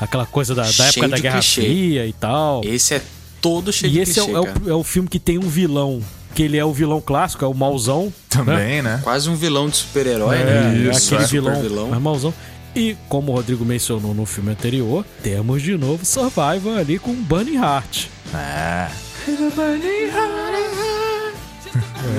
aquela 0.00 0.26
coisa 0.26 0.54
da, 0.54 0.62
da 0.62 0.86
época 0.86 1.08
da 1.08 1.18
Guerra 1.18 1.38
clichê. 1.38 1.60
Fria 1.60 2.06
e 2.06 2.12
tal. 2.12 2.62
Esse 2.64 2.94
é 2.94 3.02
todo 3.40 3.72
cheio 3.72 3.90
E 3.90 3.92
de 3.92 4.00
esse 4.00 4.18
é, 4.18 4.22
o- 4.22 4.36
é 4.36 4.40
o, 4.40 4.70
é 4.70 4.74
o 4.74 4.82
filme 4.82 5.08
que 5.08 5.18
tem 5.18 5.38
um 5.38 5.48
vilão, 5.48 6.00
que 6.34 6.42
ele 6.42 6.56
é 6.56 6.64
o 6.64 6.72
vilão 6.72 7.00
clássico, 7.00 7.44
é 7.44 7.48
o 7.48 7.54
mauzão. 7.54 8.12
Também, 8.28 8.82
né? 8.82 9.00
Quase 9.04 9.28
um 9.30 9.36
vilão 9.36 9.68
de 9.68 9.76
super-herói, 9.76 10.36
É, 10.38 10.44
né? 10.44 10.88
é 10.88 10.90
Isso, 10.90 11.06
aquele 11.14 11.24
é. 11.24 11.26
vilão, 11.28 11.62
vilão. 11.62 11.88
mais 11.88 12.02
mauzão. 12.02 12.34
E 12.76 12.94
como 13.08 13.32
o 13.32 13.34
Rodrigo 13.34 13.64
mencionou 13.64 14.12
no 14.12 14.26
filme 14.26 14.50
anterior, 14.50 15.02
temos 15.22 15.62
de 15.62 15.78
novo 15.78 16.04
Survivor 16.04 16.76
ali 16.76 16.98
com 16.98 17.14
Bunny 17.14 17.56
Hart. 17.56 18.08
É. 18.34 18.90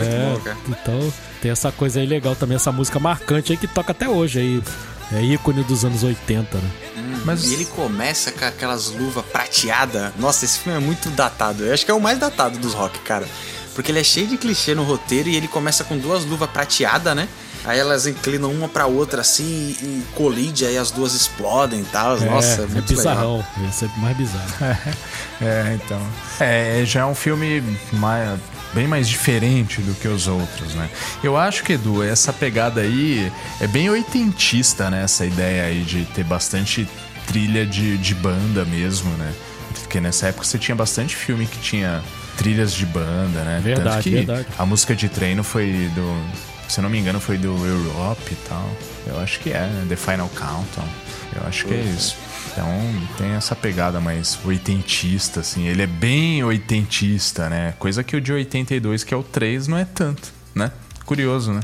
é, 0.01 0.33
bom, 0.33 0.39
cara. 0.41 0.57
então 0.67 1.13
tem 1.43 1.51
essa 1.51 1.71
coisa 1.71 1.99
aí 1.99 2.07
legal 2.07 2.35
também, 2.35 2.55
essa 2.55 2.71
música 2.71 2.99
marcante 2.99 3.51
aí 3.51 3.57
que 3.57 3.67
toca 3.67 3.91
até 3.91 4.09
hoje 4.09 4.39
aí. 4.39 4.63
É 5.13 5.21
ícone 5.21 5.63
dos 5.63 5.85
anos 5.85 6.03
80, 6.03 6.57
né? 6.57 6.71
Mas 7.23 7.45
E 7.45 7.53
ele 7.53 7.65
começa 7.65 8.31
com 8.31 8.43
aquelas 8.43 8.89
luvas 8.89 9.23
prateadas. 9.25 10.11
Nossa, 10.17 10.43
esse 10.43 10.59
filme 10.59 10.77
é 10.77 10.81
muito 10.81 11.09
datado. 11.11 11.63
Eu 11.63 11.73
acho 11.73 11.85
que 11.85 11.91
é 11.91 11.93
o 11.93 12.01
mais 12.01 12.19
datado 12.19 12.57
dos 12.57 12.73
rock, 12.73 12.99
cara. 12.99 13.25
Porque 13.73 13.91
ele 13.91 13.99
é 13.99 14.03
cheio 14.03 14.27
de 14.27 14.37
clichê 14.37 14.75
no 14.75 14.83
roteiro 14.83 15.29
e 15.29 15.35
ele 15.35 15.47
começa 15.47 15.83
com 15.85 15.97
duas 15.97 16.25
luvas 16.25 16.49
prateadas, 16.49 17.15
né? 17.15 17.29
Aí 17.67 17.77
elas 17.77 18.07
inclinam 18.07 18.49
uma 18.49 18.69
pra 18.69 18.85
outra 18.87 19.19
assim 19.19 19.75
e 19.81 20.01
colide, 20.15 20.65
aí 20.65 20.77
as 20.77 20.89
duas 20.89 21.13
explodem 21.13 21.81
e 21.81 21.85
tal. 21.85 22.17
Nossa, 22.21 22.61
é, 22.61 22.63
é 22.63 22.67
muito 22.67 22.87
bizarrão. 22.87 23.37
legal. 23.37 23.69
Esse 23.69 23.85
é 23.85 23.89
mais 23.97 24.17
bizarro. 24.17 24.47
É, 25.39 25.77
então. 25.83 26.01
É, 26.39 26.81
já 26.83 27.01
é 27.01 27.05
um 27.05 27.13
filme 27.13 27.61
mais, 27.93 28.39
bem 28.73 28.87
mais 28.87 29.07
diferente 29.07 29.81
do 29.81 29.93
que 29.93 30.07
os 30.07 30.27
outros, 30.27 30.73
né? 30.73 30.89
Eu 31.23 31.37
acho 31.37 31.63
que, 31.63 31.73
Edu, 31.73 32.01
essa 32.01 32.33
pegada 32.33 32.81
aí 32.81 33.31
é 33.61 33.67
bem 33.67 33.87
oitentista, 33.87 34.89
né? 34.89 35.03
Essa 35.03 35.25
ideia 35.27 35.65
aí 35.65 35.83
de 35.83 36.05
ter 36.05 36.23
bastante 36.23 36.89
trilha 37.27 37.67
de, 37.67 37.99
de 37.99 38.15
banda 38.15 38.65
mesmo, 38.65 39.11
né? 39.11 39.31
Porque 39.81 40.01
nessa 40.01 40.27
época 40.29 40.43
você 40.43 40.57
tinha 40.57 40.75
bastante 40.75 41.15
filme 41.15 41.45
que 41.45 41.59
tinha 41.59 42.01
trilhas 42.35 42.73
de 42.73 42.85
banda, 42.87 43.43
né? 43.43 43.61
Verdade, 43.63 43.89
Tanto 43.89 44.03
que 44.03 44.09
verdade. 44.09 44.47
a 44.57 44.65
música 44.65 44.95
de 44.95 45.07
treino 45.07 45.43
foi 45.43 45.91
do. 45.93 46.23
Se 46.67 46.79
eu 46.79 46.83
não 46.83 46.89
me 46.89 46.97
engano, 46.99 47.19
foi 47.19 47.37
do 47.37 47.47
Europe 47.65 48.31
e 48.31 48.35
tal. 48.49 48.69
Eu 49.05 49.19
acho 49.19 49.39
que 49.39 49.51
é, 49.51 49.61
né? 49.61 49.85
The 49.87 49.95
Final 49.95 50.29
Countdown. 50.29 50.87
Eu 51.35 51.47
acho 51.47 51.65
que 51.65 51.73
é 51.73 51.81
isso. 51.81 52.15
Então 52.51 52.67
tem 53.17 53.29
essa 53.31 53.55
pegada 53.55 53.99
mais 54.01 54.37
oitentista, 54.43 55.39
assim. 55.41 55.67
Ele 55.67 55.83
é 55.83 55.87
bem 55.87 56.43
oitentista, 56.43 57.49
né? 57.49 57.73
Coisa 57.79 58.03
que 58.03 58.15
o 58.15 58.21
de 58.21 58.33
82, 58.33 59.03
que 59.03 59.13
é 59.13 59.17
o 59.17 59.23
3, 59.23 59.67
não 59.67 59.77
é 59.77 59.85
tanto, 59.85 60.33
né? 60.55 60.71
Curioso, 61.05 61.53
né? 61.53 61.61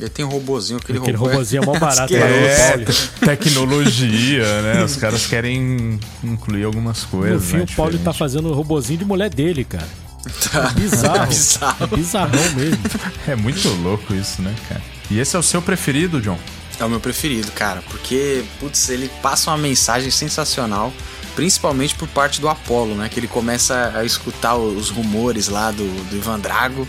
Ele 0.00 0.08
tem 0.08 0.24
um 0.24 0.28
robozinho, 0.28 0.78
aquele, 0.78 0.98
Aquele 0.98 1.16
robô. 1.16 1.30
robozinho 1.32 1.62
é 1.62 1.66
mó 1.66 1.78
barato. 1.78 2.12
Né, 2.12 2.20
É, 2.20 2.84
tecnologia, 3.26 4.44
né? 4.62 4.84
Os 4.84 4.96
caras 4.96 5.26
querem 5.26 5.98
incluir 6.24 6.64
algumas 6.64 7.02
No 7.02 7.08
coisas. 7.08 7.44
fim, 7.50 7.58
né, 7.58 7.64
o 7.70 7.76
Paulo 7.76 7.98
tá 7.98 8.12
fazendo 8.12 8.48
o 8.48 8.54
robozinho 8.54 8.98
de 9.00 9.04
mulher 9.04 9.28
dele, 9.30 9.64
cara. 9.64 9.86
Tá. 10.22 10.70
É 10.70 10.80
bizarro. 10.80 11.26
bizarro. 11.26 11.84
É 11.84 11.96
bizarrão 11.96 12.52
mesmo. 12.54 12.78
É 13.26 13.34
muito 13.34 13.68
louco 13.82 14.14
isso, 14.14 14.40
né, 14.42 14.54
cara? 14.68 14.82
E 15.10 15.18
esse 15.18 15.34
é 15.36 15.38
o 15.38 15.42
seu 15.42 15.60
preferido, 15.60 16.20
John? 16.20 16.38
É 16.78 16.84
o 16.84 16.88
meu 16.90 17.00
preferido, 17.00 17.50
cara, 17.52 17.82
porque, 17.88 18.44
putz, 18.58 18.88
ele 18.88 19.10
passa 19.20 19.50
uma 19.50 19.58
mensagem 19.58 20.10
sensacional, 20.10 20.92
principalmente 21.36 21.94
por 21.94 22.08
parte 22.08 22.40
do 22.40 22.48
Apollo, 22.48 22.94
né? 22.94 23.08
Que 23.08 23.20
ele 23.20 23.28
começa 23.28 23.92
a 23.94 24.04
escutar 24.04 24.56
os 24.56 24.90
rumores 24.90 25.48
lá 25.48 25.70
do, 25.70 25.84
do 26.08 26.16
Ivan 26.16 26.40
Drago. 26.40 26.86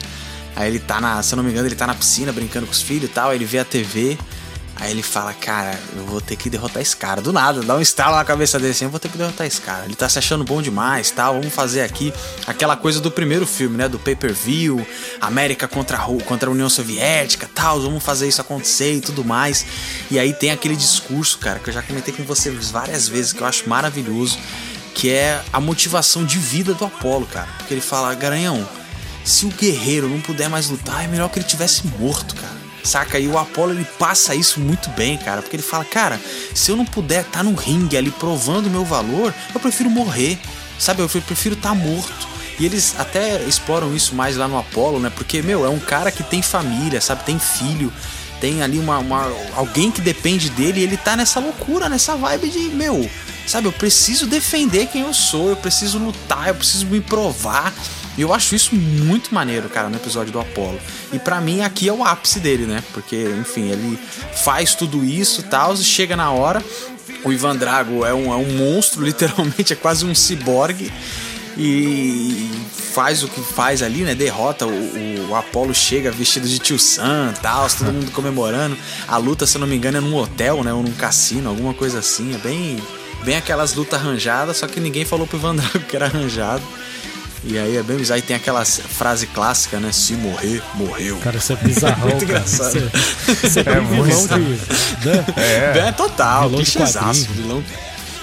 Aí 0.56 0.70
ele 0.70 0.80
tá 0.80 1.02
na, 1.02 1.22
se 1.22 1.34
eu 1.34 1.38
não 1.38 1.44
me 1.44 1.52
engano, 1.52 1.68
ele 1.68 1.76
tá 1.76 1.88
na 1.88 1.96
piscina 1.96 2.32
brincando 2.32 2.66
com 2.66 2.72
os 2.72 2.82
filhos 2.82 3.06
e 3.06 3.14
tal, 3.14 3.32
aí 3.32 3.38
ele 3.38 3.46
vê 3.46 3.60
a 3.60 3.66
TV. 3.66 4.18
Aí 4.76 4.92
ele 4.92 5.04
fala, 5.04 5.34
cara, 5.34 5.80
eu 5.96 6.06
vou 6.06 6.20
ter 6.20 6.36
que 6.36 6.50
derrotar 6.50 6.82
esse 6.82 6.96
cara. 6.98 7.22
Do 7.22 7.32
nada, 7.32 7.62
dá 7.62 7.76
um 7.76 7.82
estalo 7.82 8.16
na 8.16 8.26
cabeça 8.26 8.60
dele 8.60 8.72
assim, 8.72 8.86
eu 8.86 8.92
vou 8.92 9.00
ter 9.00 9.08
que 9.08 9.18
derrotar 9.18 9.46
esse 9.46 9.62
cara. 9.62 9.86
Ele 9.86 9.96
tá 9.96 10.10
se 10.10 10.18
achando 10.18 10.44
bom 10.44 10.62
demais, 10.62 11.12
tal. 11.12 11.36
Vamos 11.36 11.54
fazer 11.54 11.82
aqui 11.82 12.14
aquela 12.48 12.76
coisa 12.76 13.00
do 13.00 13.12
primeiro 13.12 13.46
filme, 13.46 13.78
né? 13.78 13.88
Do 13.88 14.00
pay-per-view, 14.00 14.86
América 15.22 15.68
contra 15.68 15.98
a, 15.98 16.24
contra 16.24 16.50
a 16.50 16.52
União 16.52 16.70
Soviética, 16.70 17.50
tal. 17.54 17.82
Vamos 17.82 18.04
fazer 18.04 18.28
isso 18.28 18.42
acontecer 18.42 18.96
e 18.96 19.02
tudo 19.02 19.24
mais. 19.24 19.66
E 20.10 20.18
aí 20.18 20.34
tem 20.34 20.52
aquele 20.52 20.76
discurso, 20.76 21.38
cara, 21.38 21.60
que 21.60 21.70
eu 21.70 21.74
já 21.74 21.82
comentei 21.82 22.14
com 22.14 22.24
vocês 22.24 22.72
várias 22.72 23.08
vezes, 23.08 23.32
que 23.32 23.42
eu 23.42 23.48
acho 23.48 23.70
maravilhoso, 23.70 24.40
que 24.96 25.10
é 25.10 25.42
a 25.54 25.62
motivação 25.62 26.26
de 26.26 26.40
vida 26.40 26.74
do 26.74 26.84
Apolo, 26.84 27.28
cara. 27.28 27.48
Porque 27.60 27.74
ele 27.74 27.82
fala, 27.82 28.14
Garanhão, 28.16 28.68
se 29.24 29.46
o 29.46 29.50
guerreiro 29.50 30.10
não 30.10 30.20
puder 30.20 30.50
mais 30.50 30.68
lutar, 30.70 31.06
é 31.06 31.08
melhor 31.08 31.30
que 31.30 31.40
ele 31.40 31.46
tivesse 31.46 31.86
morto, 31.88 32.36
cara. 32.36 32.63
Saca? 32.84 33.18
E 33.18 33.28
o 33.28 33.38
Apollo 33.38 33.72
ele 33.72 33.86
passa 33.98 34.36
isso 34.36 34.60
muito 34.60 34.90
bem, 34.90 35.18
cara. 35.18 35.42
Porque 35.42 35.56
ele 35.56 35.64
fala, 35.64 35.86
cara, 35.86 36.20
se 36.54 36.70
eu 36.72 36.76
não 36.76 36.86
puder 36.86 37.22
estar 37.22 37.44
no 37.44 37.54
ringue 37.56 37.96
ali 37.96 38.12
provando 38.12 38.68
o 38.68 38.70
meu 38.70 38.84
valor, 38.84 39.34
eu 39.54 39.60
prefiro 39.60 39.90
morrer. 39.90 40.38
Sabe? 40.78 41.02
Eu 41.02 41.08
prefiro 41.08 41.56
estar 41.56 41.74
morto. 41.74 42.28
E 42.60 42.66
eles 42.66 42.94
até 43.00 43.42
exploram 43.44 43.96
isso 43.96 44.14
mais 44.14 44.36
lá 44.36 44.48
no 44.48 44.58
Apollo, 44.60 45.00
né? 45.00 45.10
Porque, 45.16 45.42
meu, 45.42 45.66
é 45.66 45.70
um 45.70 45.80
cara 45.80 46.12
que 46.12 46.22
tem 46.24 46.42
família, 46.42 47.00
sabe? 47.00 47.24
Tem 47.24 47.40
filho. 47.40 47.92
Tem 48.42 48.62
ali 48.62 48.78
uma, 48.78 48.98
uma- 49.00 49.32
alguém 49.56 49.90
que 49.90 50.02
depende 50.02 50.50
dele 50.50 50.82
e 50.82 50.84
ele 50.84 50.98
tá 50.98 51.16
nessa 51.16 51.40
loucura, 51.40 51.88
nessa 51.88 52.16
vibe 52.16 52.50
de, 52.50 52.60
meu, 52.76 53.10
sabe? 53.48 53.68
Eu 53.68 53.72
preciso 53.72 54.28
defender 54.28 54.88
quem 54.88 55.02
eu 55.04 55.14
sou, 55.14 55.52
eu 55.52 55.56
preciso 55.56 55.98
lutar, 55.98 56.50
eu 56.50 56.56
preciso 56.56 56.86
me 56.88 57.00
provar. 57.00 57.74
E 58.18 58.22
eu 58.22 58.34
acho 58.34 58.56
isso 58.56 58.76
muito 58.76 59.34
maneiro, 59.34 59.68
cara, 59.70 59.90
no 59.90 59.96
episódio 59.96 60.32
do 60.32 60.40
Apollo. 60.40 60.80
E 61.12 61.18
pra 61.18 61.42
mim 61.42 61.62
aqui 61.62 61.90
é 61.90 61.94
o 61.94 62.04
ápice 62.04 62.40
dele, 62.40 62.66
né? 62.66 62.84
Porque, 62.94 63.16
enfim, 63.40 63.70
ele 63.70 63.98
faz 64.44 64.76
tudo 64.76 65.04
isso 65.04 65.42
e 65.42 65.44
tal, 65.46 65.74
e 65.74 65.78
chega 65.78 66.16
na 66.16 66.32
hora. 66.32 66.64
O 67.24 67.32
Ivan 67.32 67.56
Drago 67.56 68.06
é 68.06 68.14
um, 68.14 68.32
é 68.32 68.36
um 68.36 68.58
monstro, 68.58 69.02
literalmente, 69.06 69.74
é 69.74 69.76
quase 69.76 70.06
um 70.06 70.14
ciborgue. 70.14 70.92
E 71.58 72.50
faz 72.94 73.24
o 73.24 73.28
que 73.28 73.42
faz 73.42 73.82
ali, 73.82 74.04
né? 74.04 74.14
Derrota. 74.14 74.66
O, 74.66 75.30
o 75.30 75.36
Apollo 75.36 75.74
chega 75.74 76.12
vestido 76.12 76.48
de 76.48 76.60
tio 76.60 76.78
Sam 76.80 77.34
tal, 77.42 77.68
todo 77.70 77.92
mundo 77.92 78.12
comemorando. 78.12 78.78
A 79.08 79.18
luta, 79.18 79.46
se 79.46 79.58
eu 79.58 79.62
não 79.62 79.68
me 79.68 79.76
engano, 79.76 79.98
é 79.98 80.02
num 80.02 80.16
hotel, 80.16 80.64
né? 80.64 80.74
Ou 80.74 80.84
num 80.84 80.94
cassino, 80.94 81.50
alguma 81.50 81.74
coisa 81.74 82.00
assim. 82.00 82.34
É 82.34 82.38
bem, 82.38 82.78
bem 83.24 83.36
aquelas 83.36 83.74
lutas 83.74 84.00
arranjadas, 84.00 84.58
só 84.58 84.68
que 84.68 84.80
ninguém 84.80 85.06
falou 85.06 85.26
pro 85.26 85.38
Ivan 85.38 85.56
Drago 85.56 85.80
que 85.82 85.96
era 85.96 86.06
arranjado. 86.06 86.64
E 87.46 87.58
aí 87.58 87.76
é 87.78 87.84
bem 87.84 87.98
bizarro. 87.98 88.16
Aí 88.16 88.22
tem 88.22 88.36
aquela 88.36 88.64
frase 88.64 89.28
clássica, 89.28 89.80
né? 89.80 89.92
Se 89.92 90.14
morrer, 90.14 90.62
morreu. 90.76 91.18
Cara, 91.18 91.38
isso 91.38 91.52
é 91.54 91.56
bizarrão, 91.58 92.08
Muito 92.08 92.26
cara. 92.26 92.40
engraçado. 92.40 92.78
Isso 92.78 93.30
é, 93.46 93.48
isso 93.48 93.60
é 93.60 93.64
bem 93.64 93.86
vilão 93.86 94.28
de... 94.28 94.40
né? 95.08 95.26
É, 95.88 95.92
total, 95.92 96.50
Vilão 96.50 96.64
de 96.64 96.72
clichêzaço. 96.72 97.28
Vilão 97.34 97.64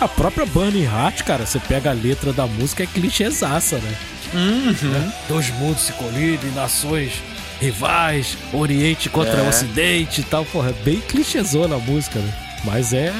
A 0.01 0.09
própria 0.09 0.47
Burning 0.47 0.84
Heart, 0.84 1.22
cara, 1.24 1.44
você 1.44 1.59
pega 1.60 1.90
a 1.90 1.92
letra 1.92 2.32
da 2.32 2.47
música, 2.47 2.82
é 2.82 2.86
clichêzaça, 2.86 3.76
né? 3.76 3.94
Né? 4.32 5.12
Dois 5.28 5.51
mundos 5.51 5.82
se 5.82 5.92
colidem, 5.92 6.51
nações 6.52 7.12
rivais, 7.60 8.38
Oriente 8.52 9.09
contra 9.10 9.38
É. 9.40 9.48
Ocidente 9.48 10.20
e 10.22 10.24
tal. 10.24 10.44
Porra, 10.47 10.70
é 10.70 10.84
bem 10.84 11.01
clichêzona 11.01 11.76
a 11.76 11.78
música, 11.78 12.18
né? 12.18 12.32
Mas 12.64 12.92
é, 12.92 13.12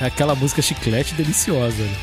é 0.00 0.06
aquela 0.06 0.34
música 0.34 0.60
chiclete 0.62 1.14
deliciosa, 1.14 1.82
né? 1.82 1.96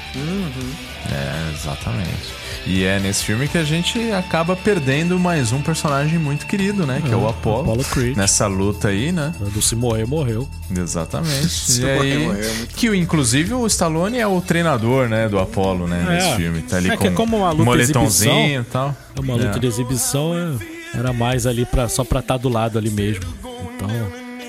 É, 1.12 1.54
exatamente. 1.54 2.34
E 2.66 2.86
é 2.86 2.98
nesse 2.98 3.26
filme 3.26 3.48
que 3.48 3.58
a 3.58 3.64
gente 3.64 4.00
acaba 4.14 4.56
perdendo 4.56 5.20
mais 5.20 5.52
um 5.52 5.62
personagem 5.62 6.18
muito 6.18 6.46
querido, 6.48 6.88
né? 6.88 7.02
Que 7.06 7.12
é, 7.12 7.16
o 7.16 7.28
Apollo. 7.28 7.62
Apollo 7.64 7.84
Creed. 7.84 8.16
Nessa 8.16 8.48
luta 8.48 8.88
aí, 8.88 9.12
né? 9.12 9.34
Do 9.54 9.62
se 9.62 9.76
morrer, 9.76 10.06
morreu. 10.08 10.48
Exatamente. 10.74 11.50
Se 11.50 11.82
e 11.82 11.90
aí, 11.90 12.18
morreu, 12.26 12.42
é 12.42 12.52
que 12.76 12.90
o- 12.90 12.96
inclusive 12.96 13.54
o 13.54 13.68
Stallone 13.68 14.18
é 14.18 14.26
o 14.26 14.40
treinador, 14.40 15.10
né, 15.10 15.28
do 15.28 15.38
Apollo, 15.40 15.88
né, 15.88 16.06
É. 16.08 16.14
nesse 16.16 16.36
filme. 16.38 16.62
Tá 16.62 16.78
ali 16.78 16.90
É 16.90 16.96
com 16.96 17.02
que 17.02 17.08
é 17.08 17.12
como 17.12 17.38
uma 17.38 17.52
luta 17.52 17.66
moletomzinho 17.66 18.62
e 18.62 18.66
tal. 18.66 18.96
É 19.16 19.20
uma 19.20 19.34
luta 19.36 19.58
É. 19.58 19.60
de 19.60 19.68
exibição, 19.68 20.34
é- 20.34 20.98
era 20.98 21.12
mais 21.12 21.46
ali 21.46 21.66
pra, 21.66 21.90
só 21.90 22.06
pra 22.06 22.22
estar 22.22 22.38
do 22.38 22.48
lado 22.48 22.78
ali 22.78 22.90
mesmo. 22.90 23.26
Então, 23.76 23.90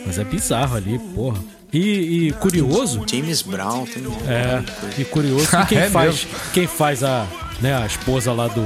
mas 0.06 0.18
é 0.18 0.24
bizarro 0.24 0.76
ali, 0.76 1.00
porra. 1.16 1.38
E, 1.74 2.28
e 2.28 2.32
curioso, 2.32 3.04
James 3.10 3.42
Brown 3.42 3.84
tem. 3.84 4.04
É, 4.28 4.62
e 4.96 5.04
curioso 5.04 5.48
que 5.62 5.66
quem 5.66 5.78
É 5.78 5.90
faz, 5.90 6.26
quem 6.52 6.66
faz 6.68 7.02
a, 7.02 7.26
né, 7.60 7.76
a 7.76 7.84
esposa 7.84 8.32
lá 8.32 8.46
do, 8.48 8.62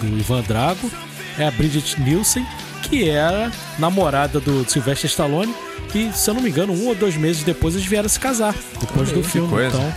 do 0.00 0.18
Ivan 0.18 0.42
Drago 0.42 0.90
é 1.38 1.46
a 1.46 1.50
Bridget 1.52 2.00
Nielsen, 2.00 2.44
que 2.82 3.08
era 3.08 3.52
namorada 3.78 4.40
do 4.40 4.68
Sylvester 4.68 5.08
Stallone, 5.08 5.54
e 5.94 6.10
se 6.12 6.28
eu 6.28 6.34
não 6.34 6.42
me 6.42 6.50
engano, 6.50 6.72
um 6.72 6.88
ou 6.88 6.94
dois 6.94 7.16
meses 7.16 7.44
depois 7.44 7.74
eles 7.74 7.86
vieram 7.86 8.08
se 8.08 8.18
casar, 8.18 8.54
depois 8.80 9.12
do 9.12 9.22
filme. 9.22 9.48
coisa. 9.48 9.68
Então, 9.76 9.94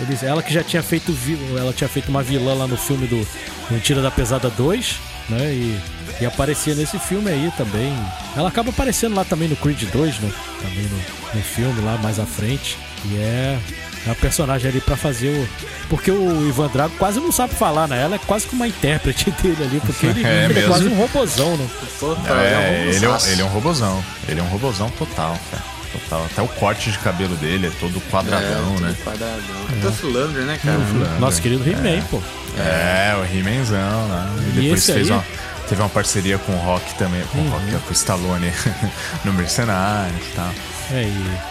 eles, 0.00 0.22
ela 0.22 0.40
que 0.42 0.54
já 0.54 0.62
tinha 0.62 0.82
feito 0.82 1.12
vi- 1.12 1.38
ela 1.58 1.72
tinha 1.72 1.88
feito 1.88 2.08
uma 2.08 2.22
vilã 2.22 2.54
lá 2.54 2.66
no 2.68 2.76
filme 2.76 3.08
do 3.08 3.26
Mentira 3.70 4.00
da 4.00 4.10
Pesada 4.12 4.48
2, 4.50 4.96
né? 5.28 5.52
E, 5.52 5.78
e 6.20 6.26
aparecia 6.26 6.74
nesse 6.74 6.98
filme 6.98 7.30
aí 7.30 7.52
também. 7.56 7.92
Ela 8.36 8.48
acaba 8.48 8.70
aparecendo 8.70 9.14
lá 9.14 9.24
também 9.24 9.48
no 9.48 9.56
Creed 9.56 9.82
2, 9.92 10.18
né? 10.20 10.30
Também 10.62 10.82
no, 10.84 10.98
no 11.38 11.42
filme 11.42 11.80
lá 11.82 11.96
mais 11.98 12.18
à 12.18 12.26
frente. 12.26 12.76
E 13.04 13.16
é 13.16 13.58
é 14.06 14.10
a 14.10 14.14
personagem 14.14 14.70
ali 14.70 14.80
pra 14.80 14.96
fazer 14.96 15.28
o. 15.28 15.48
Porque 15.88 16.10
o 16.10 16.48
Ivan 16.48 16.68
Drago 16.68 16.94
quase 16.98 17.18
não 17.20 17.32
sabe 17.32 17.54
falar, 17.54 17.88
né? 17.88 18.00
Ela 18.02 18.14
é 18.14 18.18
quase 18.18 18.46
que 18.46 18.54
uma 18.54 18.66
intérprete 18.68 19.30
dele 19.42 19.56
ali, 19.62 19.80
porque 19.84 20.06
ele 20.06 20.22
É 20.26 20.44
ele 20.48 20.60
é, 20.60 20.66
quase 20.66 20.86
um 20.86 20.94
robozão, 20.96 21.56
né? 21.56 21.68
Total, 21.98 22.36
É, 22.36 22.84
ele, 22.92 23.04
é, 23.04 23.08
um- 23.08 23.12
robozaço. 23.12 23.28
ele 23.30 23.42
é 23.42 23.44
um 23.44 23.48
robozão. 23.48 24.04
Ele 24.28 24.40
é 24.40 24.42
um 24.42 24.48
robozão 24.48 24.88
total, 24.90 25.38
cara. 25.50 25.62
Total. 25.92 26.24
Até 26.26 26.42
o 26.42 26.48
corte 26.48 26.90
de 26.90 26.98
cabelo 26.98 27.34
dele 27.36 27.66
é 27.68 27.70
todo 27.80 28.00
quadradão, 28.10 28.76
é, 28.76 28.80
né? 28.80 28.96
Quadradão. 29.02 29.80
Tuff 29.82 30.06
Lander, 30.06 30.42
né, 30.44 30.58
cara? 30.62 30.78
Nosso 31.18 31.40
querido 31.42 31.68
He-Man, 31.68 32.02
pô. 32.10 32.20
É, 32.58 33.14
o 33.16 33.24
He-Manzão, 33.36 34.08
né? 34.08 34.30
E 34.36 34.48
E 34.48 34.52
depois 34.62 34.82
esse 34.82 34.92
fez 34.92 35.10
aí? 35.10 35.16
uma, 35.16 35.24
teve 35.68 35.80
uma 35.82 35.88
parceria 35.88 36.38
com 36.38 36.52
o 36.52 36.56
Rock 36.58 36.94
também, 36.94 37.22
com 37.32 37.38
o 37.38 37.48
Rock, 37.50 37.70
com 37.84 37.90
o 37.90 37.92
Stallone 37.92 38.52
no 39.24 39.32
Mercenários 39.32 40.20
e 40.26 40.32
tal. 40.34 40.50
É, 40.90 41.02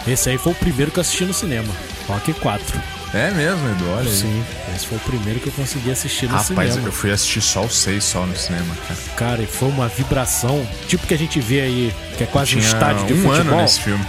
e 0.06 0.10
esse 0.12 0.28
aí 0.30 0.38
foi 0.38 0.52
o 0.52 0.56
primeiro 0.56 0.90
que 0.90 0.98
eu 0.98 1.00
assisti 1.02 1.24
no 1.24 1.32
cinema. 1.34 1.72
Rock 2.08 2.32
4. 2.34 2.80
É 3.14 3.30
mesmo, 3.30 3.66
Edu, 3.70 3.88
olha 3.90 4.10
aí. 4.10 4.14
Sim, 4.16 4.44
esse 4.76 4.86
foi 4.86 4.98
o 4.98 5.00
primeiro 5.00 5.40
que 5.40 5.46
eu 5.46 5.52
consegui 5.52 5.90
assistir 5.90 6.26
no 6.26 6.32
Rapaz, 6.36 6.72
cinema. 6.72 6.88
eu 6.88 6.92
fui 6.92 7.10
assistir 7.10 7.40
só 7.40 7.62
o 7.64 7.70
6 7.70 8.04
só 8.04 8.26
no 8.26 8.36
cinema, 8.36 8.74
cara. 8.86 9.00
Cara, 9.16 9.42
e 9.42 9.46
foi 9.46 9.68
uma 9.70 9.88
vibração, 9.88 10.66
tipo 10.88 11.06
que 11.06 11.14
a 11.14 11.18
gente 11.18 11.40
vê 11.40 11.60
aí, 11.62 11.94
que 12.18 12.24
é 12.24 12.26
quase 12.26 12.56
um 12.56 12.58
Tinha 12.60 12.70
estádio 12.70 13.06
de 13.06 13.12
um 13.14 13.16
futebol. 13.22 13.34
ano 13.34 13.56
nesse 13.62 13.80
filme. 13.80 14.04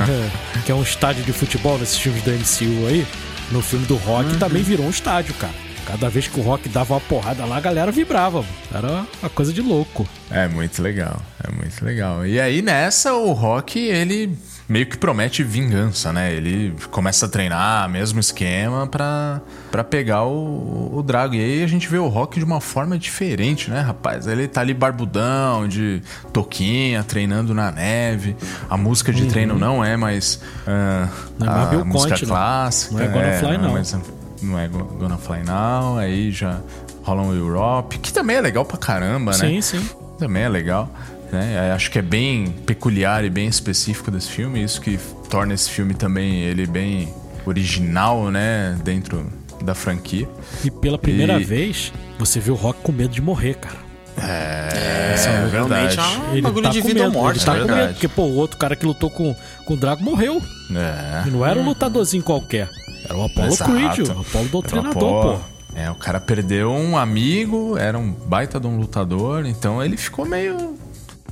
que 0.64 0.72
é 0.72 0.74
um 0.74 0.82
estádio 0.82 1.22
de 1.24 1.32
futebol 1.34 1.78
nesses 1.78 1.98
filmes 1.98 2.22
da 2.22 2.32
MCU 2.32 2.86
aí. 2.86 3.06
No 3.50 3.60
filme 3.60 3.84
do 3.86 3.96
Rock 3.96 4.30
Uhum. 4.32 4.38
também 4.38 4.62
virou 4.62 4.86
um 4.86 4.90
estádio, 4.90 5.34
cara. 5.34 5.52
Cada 5.90 6.08
vez 6.08 6.28
que 6.28 6.38
o 6.38 6.42
Rock 6.42 6.68
dava 6.68 6.94
uma 6.94 7.00
porrada 7.00 7.44
lá, 7.44 7.56
a 7.56 7.60
galera 7.60 7.90
vibrava. 7.90 8.44
Era 8.72 9.04
uma 9.20 9.30
coisa 9.30 9.52
de 9.52 9.60
louco. 9.60 10.06
É 10.30 10.46
muito 10.46 10.80
legal, 10.82 11.20
é 11.42 11.50
muito 11.50 11.84
legal. 11.84 12.24
E 12.24 12.40
aí 12.40 12.62
nessa, 12.62 13.12
o 13.14 13.32
Rock, 13.32 13.78
ele 13.78 14.36
meio 14.68 14.86
que 14.86 14.96
promete 14.96 15.42
vingança, 15.42 16.12
né? 16.12 16.32
Ele 16.32 16.72
começa 16.92 17.26
a 17.26 17.28
treinar, 17.28 17.88
mesmo 17.88 18.20
esquema, 18.20 18.86
pra, 18.86 19.40
pra 19.72 19.82
pegar 19.82 20.22
o, 20.22 20.92
o 20.96 21.02
Drago. 21.02 21.34
E 21.34 21.40
aí 21.40 21.64
a 21.64 21.66
gente 21.66 21.88
vê 21.88 21.98
o 21.98 22.06
Rock 22.06 22.38
de 22.38 22.44
uma 22.44 22.60
forma 22.60 22.96
diferente, 22.96 23.68
né, 23.68 23.80
rapaz? 23.80 24.28
Ele 24.28 24.46
tá 24.46 24.60
ali 24.60 24.72
barbudão, 24.72 25.66
de 25.66 26.00
toquinha, 26.32 27.02
treinando 27.02 27.52
na 27.52 27.72
neve. 27.72 28.36
A 28.70 28.76
música 28.76 29.12
de 29.12 29.26
treino 29.26 29.58
não 29.58 29.84
é 29.84 29.96
mais 29.96 30.40
ah, 30.68 31.08
Não 31.36 31.46
é 31.48 31.50
mais 31.50 31.66
a 31.66 31.70
Bill 31.70 31.84
música 31.84 32.10
Conte, 32.10 32.26
não. 32.26 32.30
clássica. 32.36 32.94
Não 32.94 33.02
é 33.02 33.08
Gonna 33.08 33.32
Fly, 33.32 33.58
não. 33.58 33.72
mais- 33.72 33.96
não 34.42 34.58
é 34.58 34.68
Go- 34.68 34.84
Gonna 34.98 35.16
Fly 35.18 35.42
Now. 35.44 35.98
Aí 35.98 36.30
já 36.30 36.60
rola 37.02 37.22
um 37.22 37.34
Europe, 37.34 37.98
que 37.98 38.12
também 38.12 38.36
é 38.36 38.40
legal 38.40 38.64
pra 38.64 38.76
caramba, 38.76 39.32
né? 39.32 39.38
Sim, 39.38 39.60
sim. 39.60 39.88
Também 40.18 40.42
é 40.42 40.48
legal. 40.48 40.88
Né? 41.32 41.68
Eu 41.70 41.74
Acho 41.74 41.90
que 41.90 41.98
é 41.98 42.02
bem 42.02 42.50
peculiar 42.66 43.24
e 43.24 43.30
bem 43.30 43.46
específico 43.48 44.10
desse 44.10 44.28
filme. 44.28 44.62
Isso 44.62 44.80
que 44.80 44.98
torna 45.30 45.54
esse 45.54 45.70
filme 45.70 45.94
também 45.94 46.40
ele 46.42 46.66
bem 46.66 47.12
original, 47.46 48.30
né? 48.30 48.76
Dentro 48.84 49.26
da 49.62 49.74
franquia. 49.74 50.28
E 50.64 50.70
pela 50.70 50.98
primeira 50.98 51.40
E- 51.40 51.44
vez, 51.44 51.92
você 52.18 52.40
vê 52.40 52.50
o 52.50 52.54
Rock 52.54 52.80
com 52.82 52.92
medo 52.92 53.12
de 53.14 53.20
morrer, 53.22 53.54
cara. 53.54 53.78
É, 54.22 55.14
realmente 55.50 55.96
verdade. 55.96 55.98
é 55.98 56.18
um 56.28 56.32
Ele 56.32 56.42
bagulho 56.42 56.62
tá 56.64 56.70
de 56.70 56.82
com 56.82 56.88
vida 56.88 57.00
ou 57.00 57.06
medo, 57.08 57.18
morte, 57.18 57.36
ele 57.38 57.44
tá 57.46 57.54
né, 57.54 57.60
com 57.60 57.74
medo, 57.74 57.92
porque 57.92 58.08
pô, 58.08 58.22
o 58.22 58.36
outro 58.36 58.58
cara 58.58 58.76
que 58.76 58.84
lutou 58.84 59.08
com, 59.10 59.34
com 59.64 59.74
o 59.74 59.76
Drago 59.76 60.02
morreu. 60.02 60.42
É. 60.74 61.26
E 61.26 61.30
não 61.30 61.44
era 61.46 61.58
um 61.58 61.64
lutadorzinho 61.64 62.22
qualquer. 62.22 62.68
Era 63.04 63.16
o 63.16 63.24
Apollo 63.24 63.48
Exato. 63.48 63.72
Creed, 63.72 64.08
o 64.08 64.20
Apollo 64.20 64.48
Doutrinador, 64.48 65.38
pô. 65.38 65.60
É, 65.74 65.90
o 65.90 65.94
cara 65.94 66.20
perdeu 66.20 66.72
um 66.72 66.96
amigo, 66.96 67.76
era 67.78 67.96
um 67.98 68.10
baita 68.12 68.58
de 68.58 68.66
um 68.66 68.76
lutador, 68.76 69.46
então 69.46 69.82
ele 69.82 69.96
ficou 69.96 70.26
meio. 70.26 70.76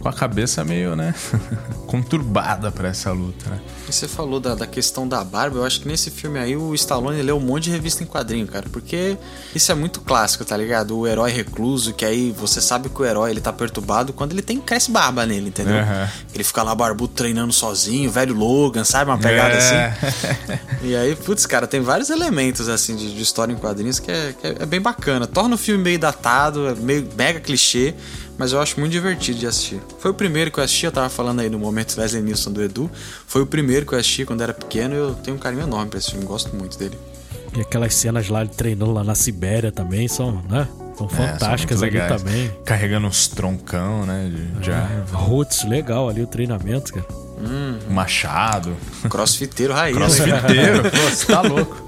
Com 0.00 0.08
a 0.08 0.12
cabeça 0.12 0.64
meio, 0.64 0.94
né? 0.96 1.14
conturbada 1.86 2.70
pra 2.70 2.88
essa 2.88 3.10
luta, 3.12 3.48
né? 3.50 3.60
E 3.88 3.92
você 3.92 4.06
falou 4.06 4.38
da, 4.38 4.54
da 4.54 4.66
questão 4.66 5.08
da 5.08 5.24
barba, 5.24 5.58
eu 5.58 5.64
acho 5.64 5.80
que 5.80 5.88
nesse 5.88 6.10
filme 6.10 6.38
aí 6.38 6.54
o 6.56 6.74
Stallone 6.74 7.22
leu 7.22 7.36
um 7.38 7.40
monte 7.40 7.64
de 7.64 7.70
revista 7.70 8.02
em 8.02 8.06
quadrinho, 8.06 8.46
cara, 8.46 8.66
porque 8.70 9.16
isso 9.54 9.72
é 9.72 9.74
muito 9.74 10.00
clássico, 10.02 10.44
tá 10.44 10.56
ligado? 10.56 10.96
O 10.98 11.06
herói 11.06 11.30
recluso, 11.30 11.94
que 11.94 12.04
aí 12.04 12.30
você 12.30 12.60
sabe 12.60 12.88
que 12.90 13.00
o 13.00 13.04
herói 13.04 13.30
ele 13.30 13.40
tá 13.40 13.52
perturbado 13.52 14.12
quando 14.12 14.32
ele 14.32 14.42
tem 14.42 14.60
cresce 14.60 14.90
barba 14.90 15.24
nele, 15.24 15.48
entendeu? 15.48 15.78
Aham. 15.78 16.08
Ele 16.34 16.44
fica 16.44 16.62
lá 16.62 16.74
barbudo 16.74 17.12
treinando 17.14 17.52
sozinho, 17.52 18.10
velho 18.10 18.34
Logan, 18.34 18.84
sabe? 18.84 19.10
Uma 19.10 19.18
pegada 19.18 19.54
É. 19.54 19.58
assim. 19.58 20.58
E 20.82 20.94
aí, 20.94 21.16
putz, 21.16 21.44
cara, 21.44 21.66
tem 21.66 21.80
vários 21.80 22.08
elementos 22.08 22.68
assim 22.68 22.94
de, 22.94 23.12
de 23.14 23.22
história 23.22 23.52
em 23.52 23.56
quadrinhos 23.56 23.98
que, 23.98 24.10
é, 24.10 24.32
que 24.38 24.46
é- 24.46 24.56
é 24.60 24.66
bem 24.66 24.80
bacana. 24.80 25.26
Torna 25.26 25.54
o 25.54 25.58
filme 25.58 25.82
meio 25.82 25.98
datado, 25.98 26.68
é 26.68 26.74
meio 26.74 27.08
mega 27.16 27.40
clichê, 27.40 27.94
mas 28.38 28.52
eu 28.52 28.60
acho 28.60 28.78
muito 28.80 28.92
divertido 28.92 29.38
de 29.38 29.46
assistir. 29.46 29.80
Foi 29.98 30.10
o 30.10 30.14
primeiro 30.14 30.50
que 30.50 30.58
eu 30.58 30.64
assisti, 30.64 30.86
eu 30.86 30.92
tava 30.92 31.08
falando 31.10 31.40
aí 31.40 31.50
no 31.50 31.58
momento 31.58 31.98
Wesley 32.00 32.22
Nilson 32.22 32.52
do 32.52 32.62
Edu. 32.62 32.90
Foi 33.26 33.42
o 33.42 33.46
primeiro 33.46 33.84
que 33.84 33.92
eu 33.94 33.98
assisti 33.98 34.24
quando 34.24 34.40
era 34.42 34.54
pequeno 34.54 34.94
e 34.94 34.98
eu 34.98 35.14
tenho 35.16 35.36
um 35.36 35.40
carinho 35.40 35.62
enorme 35.64 35.90
pra 35.90 35.98
esse 35.98 36.12
filme, 36.12 36.24
gosto 36.24 36.54
muito 36.56 36.78
dele. 36.78 36.96
E 37.56 37.60
aquelas 37.60 37.94
cenas 37.94 38.28
lá 38.28 38.42
ele 38.42 38.50
treinando 38.50 38.92
lá 38.92 39.02
na 39.02 39.14
Sibéria 39.14 39.72
também 39.72 40.06
são, 40.06 40.42
né? 40.48 40.68
São 40.96 41.06
É, 41.06 41.08
são 41.08 41.08
fantásticas 41.08 41.82
ali 41.82 41.98
também. 42.06 42.50
Carregando 42.64 43.06
uns 43.06 43.26
troncão, 43.28 44.04
né? 44.06 44.30
De, 44.32 44.60
de 44.60 44.72
árvore. 44.72 45.24
Roots, 45.24 45.64
legal 45.64 46.08
ali 46.08 46.22
o 46.22 46.26
treinamento, 46.26 46.92
cara. 46.92 47.06
machado. 47.88 48.76
Crossfiteiro 49.08 49.72
raiz. 49.72 49.96
né? 49.96 50.02
Crossfiteiro, 50.02 50.82
pô, 50.90 50.96
você 51.10 51.26
tá 51.26 51.40
louco. 51.40 51.86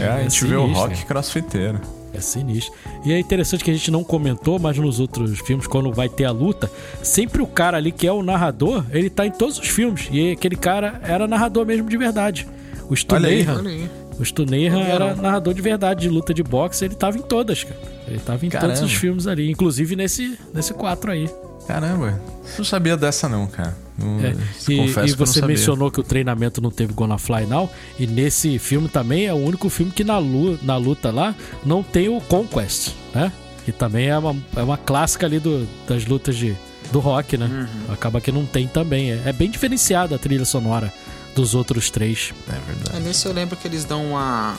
É, 0.00 0.08
a 0.08 0.18
É 0.18 0.22
gente 0.22 0.44
vê 0.46 0.56
o 0.56 0.62
sinistro, 0.62 0.88
rock 0.88 1.06
crossfiteiro. 1.06 1.80
É 2.18 2.20
sinistro. 2.20 2.72
E 3.04 3.12
é 3.12 3.18
interessante 3.18 3.62
que 3.62 3.70
a 3.70 3.74
gente 3.74 3.90
não 3.90 4.02
comentou, 4.02 4.58
mas 4.58 4.76
nos 4.76 4.98
outros 5.00 5.38
filmes, 5.40 5.66
quando 5.66 5.92
vai 5.92 6.08
ter 6.08 6.24
a 6.24 6.30
luta, 6.30 6.70
sempre 7.02 7.40
o 7.40 7.46
cara 7.46 7.76
ali 7.76 7.92
que 7.92 8.06
é 8.06 8.12
o 8.12 8.22
narrador, 8.22 8.84
ele 8.90 9.08
tá 9.08 9.26
em 9.26 9.30
todos 9.30 9.58
os 9.58 9.68
filmes. 9.68 10.08
E 10.10 10.32
aquele 10.32 10.56
cara 10.56 11.00
era 11.04 11.26
narrador 11.26 11.64
mesmo 11.64 11.88
de 11.88 11.96
verdade. 11.96 12.46
O 12.90 12.96
Stu 12.96 13.14
Olha 13.14 13.28
aí, 13.28 13.44
Nahan. 13.44 13.58
olha 13.58 13.70
aí. 13.70 13.90
O 14.18 14.24
Stu 14.24 14.44
Nahan 14.44 14.70
Sabia 14.70 14.94
era 14.94 15.14
narrador 15.14 15.54
de 15.54 15.62
verdade 15.62 16.00
de 16.00 16.08
luta 16.08 16.34
de 16.34 16.42
boxe, 16.42 16.84
ele 16.84 16.94
tava 16.94 17.16
em 17.16 17.22
todas, 17.22 17.62
cara. 17.62 17.80
Ele 18.08 18.18
tava 18.18 18.44
em 18.44 18.50
todos 18.50 18.66
Caramba. 18.66 18.86
os 18.86 18.92
filmes 18.92 19.26
ali, 19.26 19.48
inclusive 19.50 19.94
nesse, 19.94 20.36
nesse 20.52 20.74
4 20.74 21.12
aí. 21.12 21.30
Caramba, 21.68 22.20
não 22.56 22.64
sabia 22.64 22.96
dessa 22.96 23.28
não, 23.28 23.46
cara. 23.46 23.76
Não, 23.96 24.18
É, 24.20 24.30
confesso 24.32 24.70
E, 24.70 24.80
e 24.80 25.12
que 25.12 25.16
você 25.18 25.40
sabia. 25.40 25.54
mencionou 25.54 25.90
que 25.90 26.00
o 26.00 26.02
treinamento 26.02 26.60
não 26.60 26.70
teve 26.70 26.92
Gonna 26.94 27.18
Fly 27.18 27.46
Now, 27.46 27.70
e 27.98 28.06
nesse 28.06 28.58
filme 28.58 28.88
também 28.88 29.26
é 29.26 29.32
o 29.34 29.36
único 29.36 29.68
filme 29.68 29.92
que 29.92 30.02
na, 30.02 30.18
lu- 30.18 30.58
na 30.62 30.76
luta 30.76 31.10
lá 31.10 31.34
não 31.64 31.82
tem 31.82 32.08
o 32.08 32.20
Conquest, 32.22 32.92
né? 33.14 33.30
Que 33.64 33.70
também 33.72 34.06
é 34.08 34.16
uma, 34.18 34.34
é 34.56 34.62
uma 34.62 34.78
clássica 34.78 35.26
ali 35.26 35.38
do, 35.38 35.68
das 35.86 36.06
lutas 36.06 36.36
de, 36.36 36.56
do 36.90 37.00
rock, 37.00 37.36
né? 37.36 37.46
Uhum. 37.46 37.92
Acaba 37.92 38.18
que 38.20 38.32
não 38.32 38.46
tem 38.46 38.66
também. 38.66 39.10
É, 39.12 39.22
é 39.26 39.32
bem 39.32 39.50
diferenciada 39.50 40.14
a 40.14 40.18
trilha 40.18 40.46
sonora 40.46 40.90
dos 41.34 41.54
outros 41.54 41.90
três. 41.90 42.32
É 42.48 42.52
verdade. 42.72 42.96
É, 42.96 43.00
nesse 43.00 43.26
eu 43.26 43.32
lembro 43.34 43.56
que 43.56 43.68
eles 43.68 43.84
dão 43.84 44.06
uma, 44.12 44.56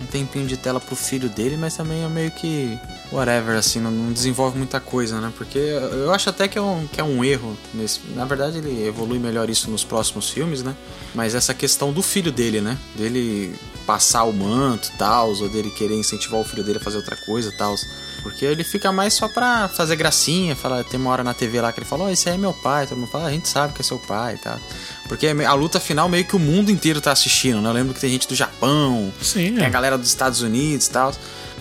um 0.00 0.06
tempinho 0.06 0.46
de 0.46 0.56
tela 0.56 0.80
pro 0.80 0.94
filho 0.94 1.28
dele, 1.28 1.56
mas 1.56 1.76
também 1.76 2.04
é 2.04 2.08
meio 2.08 2.30
que 2.30 2.78
whatever, 3.10 3.56
assim, 3.56 3.80
não, 3.80 3.90
não 3.90 4.12
desenvolve 4.12 4.58
muita 4.58 4.80
coisa, 4.80 5.20
né? 5.20 5.32
Porque 5.36 5.58
eu 5.58 6.12
acho 6.12 6.28
até 6.28 6.46
que 6.48 6.58
é 6.58 6.62
um, 6.62 6.86
que 6.86 7.00
é 7.00 7.04
um 7.04 7.24
erro 7.24 7.56
nesse. 7.72 8.00
Na 8.14 8.24
verdade, 8.24 8.58
ele 8.58 8.86
evolui 8.86 9.18
melhor 9.18 9.48
isso 9.48 9.70
nos 9.70 9.84
próximos 9.84 10.30
filmes, 10.30 10.62
né? 10.62 10.74
Mas 11.14 11.34
essa 11.34 11.54
questão 11.54 11.92
do 11.92 12.02
filho 12.02 12.30
dele, 12.30 12.60
né? 12.60 12.76
Dele 12.94 13.54
passar 13.86 14.24
o 14.24 14.32
manto 14.32 14.90
e 14.92 14.98
tal, 14.98 15.30
ou 15.30 15.48
dele 15.48 15.70
querer 15.70 15.94
incentivar 15.94 16.40
o 16.40 16.44
filho 16.44 16.64
dele 16.64 16.78
a 16.78 16.80
fazer 16.80 16.96
outra 16.96 17.16
coisa 17.16 17.50
e 17.50 17.52
tal. 17.52 17.74
Porque 18.22 18.44
ele 18.44 18.64
fica 18.64 18.90
mais 18.90 19.14
só 19.14 19.28
pra 19.28 19.68
fazer 19.68 19.94
gracinha, 19.94 20.56
fala, 20.56 20.82
tem 20.82 20.98
uma 20.98 21.10
hora 21.10 21.22
na 21.22 21.32
TV 21.32 21.60
lá 21.60 21.72
que 21.72 21.78
ele 21.78 21.86
falou, 21.86 22.08
oh, 22.08 22.10
esse 22.10 22.28
aí 22.28 22.34
é 22.34 22.38
meu 22.38 22.52
pai, 22.52 22.86
todo 22.86 22.98
mundo 22.98 23.10
fala, 23.10 23.28
a 23.28 23.30
gente 23.30 23.48
sabe 23.48 23.72
que 23.72 23.80
é 23.80 23.84
seu 23.84 23.98
pai 24.00 24.34
e 24.34 24.38
tal. 24.38 24.58
Porque 25.06 25.26
a 25.28 25.52
luta 25.54 25.78
final 25.80 26.08
meio 26.08 26.24
que 26.24 26.34
o 26.36 26.38
mundo 26.38 26.70
inteiro 26.70 27.00
tá 27.00 27.12
assistindo, 27.12 27.60
né? 27.60 27.68
Eu 27.68 27.72
lembro 27.72 27.94
que 27.94 28.00
tem 28.00 28.10
gente 28.10 28.26
do 28.28 28.34
Japão, 28.34 29.12
Sim, 29.20 29.54
tem 29.54 29.64
a 29.64 29.68
é. 29.68 29.70
galera 29.70 29.96
dos 29.98 30.08
Estados 30.08 30.40
Unidos 30.42 30.86
e 30.86 30.90
tal. 30.90 31.12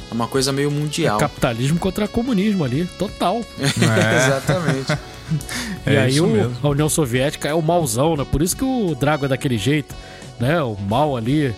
É 0.09 0.13
uma 0.13 0.27
coisa 0.27 0.51
meio 0.51 0.69
mundial. 0.69 1.17
Capitalismo 1.17 1.79
contra 1.79 2.07
comunismo 2.07 2.63
ali, 2.63 2.85
total. 2.97 3.43
Exatamente. 3.57 4.91
e 5.87 5.89
É 5.95 5.99
aí 6.01 6.19
o- 6.21 6.51
a 6.61 6.69
União 6.69 6.87
Soviética 6.89 7.47
é 7.49 7.53
o 7.53 7.61
mauzão, 7.61 8.15
né? 8.15 8.25
Por 8.29 8.41
isso 8.41 8.55
que 8.55 8.63
o 8.63 8.93
Drago 8.95 9.25
é 9.25 9.27
daquele 9.27 9.57
jeito, 9.57 9.95
né? 10.39 10.61
O 10.61 10.75
mal 10.75 11.15
ali 11.15 11.53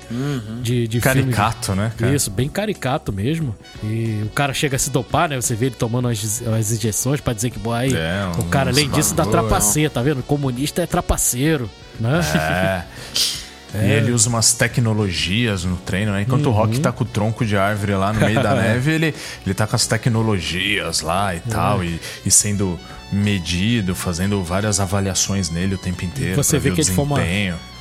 de, 0.61 0.87
de 0.87 1.01
filme 1.01 1.23
de- 1.23 1.31
Caricato, 1.31 1.75
né, 1.75 1.91
cara? 1.97 2.15
Isso, 2.15 2.29
bem 2.31 2.47
caricato 2.49 3.11
mesmo. 3.11 3.55
E 3.83 4.21
o 4.25 4.29
cara 4.29 4.53
chega 4.53 4.75
a 4.75 4.79
se 4.79 4.89
dopar, 4.89 5.29
né? 5.29 5.35
Você 5.35 5.55
vê 5.55 5.67
ele 5.67 5.75
tomando 5.75 6.07
as, 6.07 6.41
as 6.43 6.71
injeções 6.71 7.19
pra 7.21 7.33
dizer 7.33 7.49
que, 7.49 7.59
bom, 7.59 7.73
aí, 7.73 7.93
É, 7.93 8.29
o 8.39 8.43
cara, 8.45 8.69
além 8.71 8.89
disso, 8.89 9.13
dá 9.15 9.23
trapaceiro, 9.31 9.89
tá 9.91 10.01
vendo? 10.01 10.21
Comunista 10.23 10.81
é 10.81 10.85
trapaceiro, 10.85 11.69
né? 11.99 12.19
É. 12.35 12.83
E 13.73 13.91
ele 13.91 14.11
usa 14.11 14.29
umas 14.29 14.53
tecnologias 14.53 15.63
no 15.65 15.75
treino, 15.77 16.11
né? 16.13 16.21
Enquanto 16.21 16.47
o 16.47 16.51
Rock 16.51 16.79
tá 16.79 16.91
com 16.91 17.03
o 17.03 17.07
tronco 17.07 17.45
de 17.45 17.57
árvore 17.57 17.93
lá 17.95 18.13
no 18.13 18.19
meio 18.21 18.41
da 18.41 18.55
neve, 18.55 18.91
ele, 18.91 19.15
ele 19.45 19.53
tá 19.53 19.67
com 19.67 19.75
as 19.75 19.85
tecnologias 19.85 21.01
lá 21.01 21.35
e 21.35 21.39
tal, 21.41 21.83
e, 21.83 21.99
e 22.25 22.31
sendo 22.31 22.79
medido, 23.11 23.93
fazendo 23.95 24.41
várias 24.43 24.79
avaliações 24.79 25.49
nele 25.49 25.75
o 25.75 25.77
tempo 25.77 26.03
inteiro. 26.05 26.35
Você 26.35 26.57
vê 26.59 26.71
que 26.71 26.81
de 26.81 26.91
forma, 26.91 27.17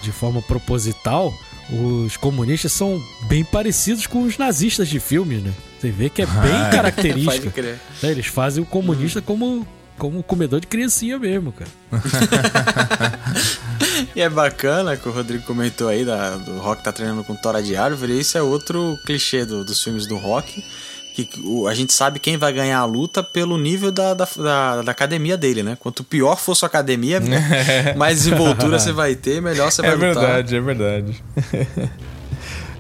de 0.03 0.13
forma 0.13 0.43
proposital, 0.43 1.33
os 1.71 2.17
comunistas 2.17 2.73
são 2.73 3.01
bem 3.29 3.45
parecidos 3.45 4.07
com 4.07 4.23
os 4.23 4.39
nazistas 4.39 4.89
de 4.89 5.01
filmes, 5.01 5.43
né? 5.43 5.53
Você 5.81 5.91
vê 5.91 6.09
que 6.09 6.23
é 6.23 6.27
bem 6.27 6.53
Pode 6.53 6.71
característico. 6.77 7.51
crer. 7.51 7.79
né? 8.03 8.11
Eles 8.11 8.27
fazem 8.27 8.63
o 8.63 8.67
comunista 8.67 9.21
como, 9.21 9.67
como 9.99 10.23
comedor 10.23 10.61
de 10.61 10.67
criancinha 10.67 11.19
mesmo, 11.19 11.53
cara. 11.53 11.71
E 14.14 14.20
é 14.20 14.28
bacana 14.28 14.97
que 14.97 15.09
o 15.09 15.12
Rodrigo 15.12 15.44
comentou 15.44 15.89
aí 15.89 16.05
da, 16.05 16.36
do 16.36 16.59
Rock 16.59 16.82
tá 16.82 16.93
treinando 16.93 17.24
com 17.24 17.35
tora 17.36 17.62
de 17.62 17.77
árvore. 17.77 18.18
Isso 18.18 18.36
é 18.39 18.43
outro 18.43 18.97
clichê 19.06 19.44
do- 19.44 19.64
dos 19.64 19.82
filmes 19.82 20.06
do 20.06 20.16
Rock. 20.16 20.62
Que 21.14 21.28
o- 21.44 21.66
a 21.66 21.74
gente 21.74 21.94
sabe 21.94 22.18
quem 22.18 22.36
vai 22.36 22.52
ganhar 22.52 22.78
a 22.78 22.85
luta 22.85 23.23
pelo 23.23 23.56
nível 23.56 23.90
da, 23.90 24.12
da, 24.12 24.28
da- 24.36 24.82
da 24.82 24.93
academia 24.93 25.36
dele, 25.36 25.62
né? 25.62 25.77
Quanto 25.81 26.05
pior 26.05 26.36
for 26.36 26.55
sua 26.55 26.66
academia, 26.66 27.20
mais 27.97 28.18
desenvoltura 28.18 28.78
você 28.78 28.93
vai 28.93 29.14
ter, 29.14 29.40
melhor 29.40 29.70
você 29.73 29.81
vai 29.81 29.93
É 29.93 29.94
lutar. 29.94 30.14
verdade, 30.14 30.56
é 30.56 30.60
verdade. 30.60 31.24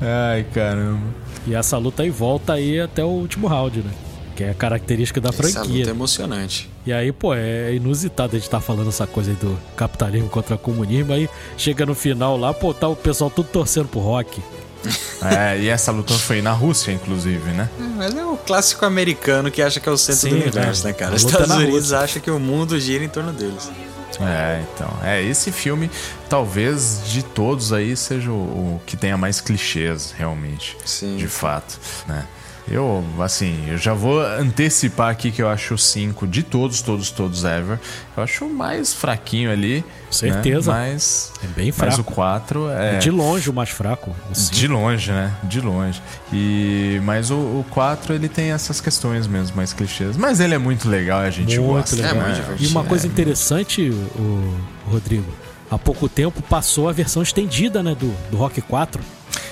Ai, 0.00 0.44
caramba. 0.52 1.00
E 1.46 1.54
essa 1.54 1.78
luta 1.78 2.02
aí 2.02 2.10
volta 2.10 2.54
aí 2.54 2.78
até 2.80 3.02
o 3.04 3.08
último 3.08 3.46
round, 3.46 3.78
né? 3.78 3.90
Que 4.34 4.44
é 4.44 4.50
a 4.50 4.54
característica 4.54 5.20
da 5.20 5.30
Essa 5.30 5.42
luta 5.42 5.54
franquia. 5.60 5.86
é 5.86 5.88
emocionante. 5.88 6.70
E 6.86 6.92
aí, 6.92 7.10
pô, 7.10 7.34
é 7.34 7.74
inusitado 7.74 8.36
a 8.36 8.38
gente 8.38 8.46
estar 8.46 8.60
falando 8.60 8.88
essa 8.88 9.06
coisa 9.08 9.30
aí 9.30 9.36
do 9.36 9.58
capitalismo 9.76 10.28
contra 10.28 10.54
o 10.54 10.58
comunismo. 10.58 11.12
Aí 11.12 11.28
chega 11.56 11.84
no 11.84 11.96
final 11.96 12.36
lá, 12.36 12.54
pô, 12.54 12.72
tá 12.72 12.86
o 12.86 12.94
pessoal 12.94 13.28
tudo 13.28 13.48
torcendo 13.48 13.88
pro 13.88 14.00
rock. 14.00 14.40
É, 15.22 15.58
e 15.58 15.68
essa 15.68 15.90
luta 15.90 16.12
foi 16.12 16.42
na 16.42 16.52
Rússia, 16.52 16.92
inclusive, 16.92 17.50
né? 17.50 17.68
Mas 17.96 18.14
é 18.14 18.24
o 18.24 18.36
clássico 18.36 18.84
americano 18.84 19.50
que 19.50 19.62
acha 19.62 19.80
que 19.80 19.88
é 19.88 19.90
o 19.92 19.96
centro 19.96 20.20
Sim, 20.20 20.28
do 20.28 20.36
universo, 20.36 20.86
é. 20.86 20.90
né, 20.90 20.92
cara? 20.92 21.14
Os 21.14 21.24
Estados 21.24 21.50
Unidos 21.50 21.92
acham 21.92 22.20
que 22.20 22.30
o 22.30 22.38
mundo 22.38 22.78
gira 22.78 23.02
em 23.02 23.08
torno 23.08 23.32
deles. 23.32 23.68
É, 24.20 24.62
então. 24.72 24.88
É, 25.02 25.22
esse 25.22 25.50
filme, 25.50 25.90
talvez 26.28 27.00
de 27.06 27.22
todos 27.22 27.72
aí, 27.72 27.96
seja 27.96 28.30
o, 28.30 28.34
o 28.76 28.80
que 28.86 28.96
tenha 28.96 29.16
mais 29.16 29.40
clichês, 29.40 30.14
realmente. 30.16 30.76
Sim. 30.84 31.16
De 31.16 31.26
fato, 31.26 31.80
né? 32.06 32.26
Eu, 32.68 33.04
assim, 33.20 33.64
eu 33.68 33.78
já 33.78 33.94
vou 33.94 34.20
antecipar 34.20 35.10
aqui 35.10 35.30
que 35.30 35.40
eu 35.40 35.48
acho 35.48 35.74
o 35.74 35.78
5 35.78 36.26
de 36.26 36.42
todos, 36.42 36.82
todos, 36.82 37.12
todos 37.12 37.44
ever. 37.44 37.78
Eu 38.16 38.22
acho 38.24 38.44
o 38.46 38.52
mais 38.52 38.92
fraquinho 38.92 39.52
ali. 39.52 39.84
Certeza. 40.10 40.72
Né? 40.72 40.90
Mas, 40.92 41.32
É 41.44 41.46
bem 41.46 41.66
mas 41.78 41.94
o 41.94 42.02
fraco. 42.02 42.12
4 42.14 42.68
é. 42.70 42.98
De 42.98 43.10
longe 43.10 43.48
o 43.48 43.52
mais 43.52 43.68
fraco. 43.70 44.10
o. 44.28 44.50
De 44.50 44.66
longe, 44.66 45.12
né? 45.12 45.32
De 45.44 45.60
longe. 45.60 46.02
E 46.32 47.00
mas 47.04 47.30
o, 47.30 47.34
o 47.36 47.64
4 47.70 48.14
ele 48.14 48.28
tem 48.28 48.50
essas 48.50 48.80
questões 48.80 49.28
mesmo, 49.28 49.56
mais 49.56 49.72
clichês. 49.72 50.16
Mas 50.16 50.40
ele 50.40 50.54
é 50.54 50.58
muito 50.58 50.88
legal, 50.88 51.20
a 51.20 51.30
gente 51.30 51.56
Muito 51.60 51.72
gosta. 51.72 51.94
legal. 51.96 52.10
É 52.10 52.14
muito 52.14 52.28
né? 52.28 52.34
divertido. 52.34 52.68
E 52.68 52.72
uma 52.72 52.82
coisa 52.84 53.06
É. 53.06 53.10
interessante, 53.10 53.90
o 53.90 54.54
Rodrigo, 54.90 55.32
há 55.70 55.78
pouco 55.78 56.08
tempo 56.08 56.42
passou 56.42 56.88
a 56.88 56.92
versão 56.92 57.22
estendida, 57.22 57.80
né, 57.82 57.94
do, 57.94 58.12
do 58.30 58.36
Rock 58.36 58.60
4. 58.60 59.00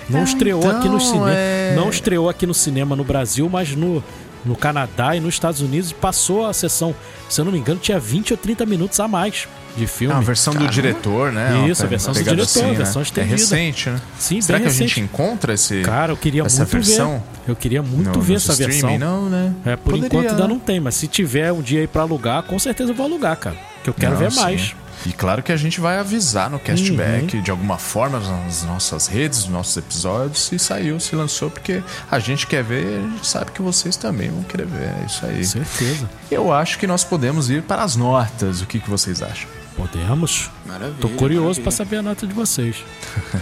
Não 0.09 0.21
Ah, 0.21 0.25
estreou 0.25 0.61
então, 0.65 0.79
aqui 0.79 0.89
no 0.89 1.01
cinema, 1.01 1.31
é. 1.33 1.73
não 1.77 1.89
estreou 1.91 2.29
aqui 2.29 2.47
no 2.47 2.55
cinema 2.55 2.95
no 2.97 3.05
Brasil, 3.05 3.49
mas 3.51 3.75
no 3.75 4.03
no 4.45 4.55
Canadá 4.55 5.17
e 5.17 5.21
nos 5.21 5.33
Estados 5.33 5.63
Unidos 5.63 5.91
passou 5.91 6.45
a 6.45 6.53
sessão, 6.53 6.95
se 7.31 7.41
eu 7.41 7.47
não 7.47 7.53
me 7.53 7.59
engano, 7.59 7.81
tinha 7.81 7.99
20 7.99 8.33
ou 8.35 8.37
30 8.37 8.67
minutos 8.67 9.01
a 9.01 9.09
mais 9.09 9.49
de 9.75 9.85
É 9.85 9.87
filme. 9.87 10.13
uma 10.13 10.21
versão 10.21 10.53
do 10.55 10.67
diretor, 10.69 11.33
né? 11.33 11.67
Isso, 11.67 11.83
a 11.83 11.87
versão 11.87 12.13
do 12.13 12.23
diretor, 12.23 12.63
a 12.63 12.67
né? 12.67 12.75
versão 12.75 13.01
É 13.01 13.05
estendida. 13.05 13.37
recente, 13.37 13.89
né? 13.89 13.99
Sim, 14.19 14.43
Será 14.43 14.59
bem 14.59 14.67
que 14.67 14.71
a 14.71 14.75
gente 14.75 14.89
recente. 14.91 15.01
encontra 15.01 15.55
esse 15.55 15.81
Cara, 15.81 16.13
eu 16.13 16.17
queria 16.19 16.43
essa 16.43 16.59
muito 16.59 16.73
versão? 16.73 17.13
ver. 17.47 17.51
Eu 17.53 17.57
queria 17.57 17.83
muito 17.83 18.19
no, 18.19 18.21
ver 18.21 18.35
essa 18.35 18.53
versão. 18.55 18.75
streaming? 18.91 18.99
Não, 18.99 19.31
né? 19.31 19.55
É, 19.65 19.77
por 19.77 19.93
Poderia, 19.93 20.07
enquanto 20.09 20.29
ainda 20.29 20.43
né? 20.43 20.49
não 20.49 20.59
tem, 20.59 20.79
mas 20.79 20.95
se 20.95 21.07
tiver 21.09 21.51
um 21.51 21.63
dia 21.63 21.81
aí 21.81 21.87
pra 21.87 22.03
alugar, 22.03 22.43
com 22.43 22.59
certeza 22.59 22.91
eu 22.91 22.95
vou 22.95 23.07
alugar, 23.07 23.39
cara. 23.39 23.57
Que 23.83 23.89
eu 23.89 23.95
quero 23.95 24.13
Não, 24.13 24.19
ver 24.19 24.31
sim. 24.31 24.41
mais. 24.41 24.77
E 25.07 25.13
claro 25.13 25.43
que 25.43 25.53
a 25.53 25.57
gente 25.57 25.81
vai 25.81 25.99
avisar 25.99 26.49
no 26.49 26.57
Uhum. 26.57 26.63
castback 26.65 27.41
de 27.43 27.51
alguma 27.51 27.77
forma 27.77 28.19
nas 28.19 28.63
nossas 28.63 29.07
redes, 29.07 29.41
nos 29.41 29.49
nossos 29.51 29.77
episódios, 29.77 30.43
se 30.47 30.59
saiu, 30.59 30.99
se 30.99 31.15
lançou, 31.15 31.51
porque 31.51 31.83
a 32.11 32.19
gente 32.19 32.47
quer 32.47 32.65
ver 32.65 32.85
e 32.85 32.97
a 32.97 33.01
gente 33.11 33.27
sabe 33.27 33.51
que 33.53 33.61
vocês 33.61 33.97
também 33.97 34.31
vão 34.31 34.43
querer 34.45 34.67
ver. 34.67 34.89
É 35.03 35.05
isso 35.07 35.27
aí. 35.27 35.45
Certeza. 35.45 36.09
Eu 36.31 36.53
acho 36.53 36.79
que 36.79 36.87
nós 36.87 37.05
podemos 37.05 37.51
ir 37.51 37.63
para 37.63 37.83
as 37.83 37.97
notas. 37.97 38.63
O 38.63 38.67
que, 38.67 38.81
que 38.81 38.89
vocês 38.89 39.21
acham? 39.23 39.49
Podemos. 39.77 40.51
Maravilha. 40.65 40.97
Tô 41.01 41.09
curioso 41.11 41.61
pra 41.61 41.71
maravilha. 41.71 41.73
saber 41.73 41.97
a 41.97 42.03
nota 42.03 42.27
de 42.27 42.33
vocês. 42.33 42.77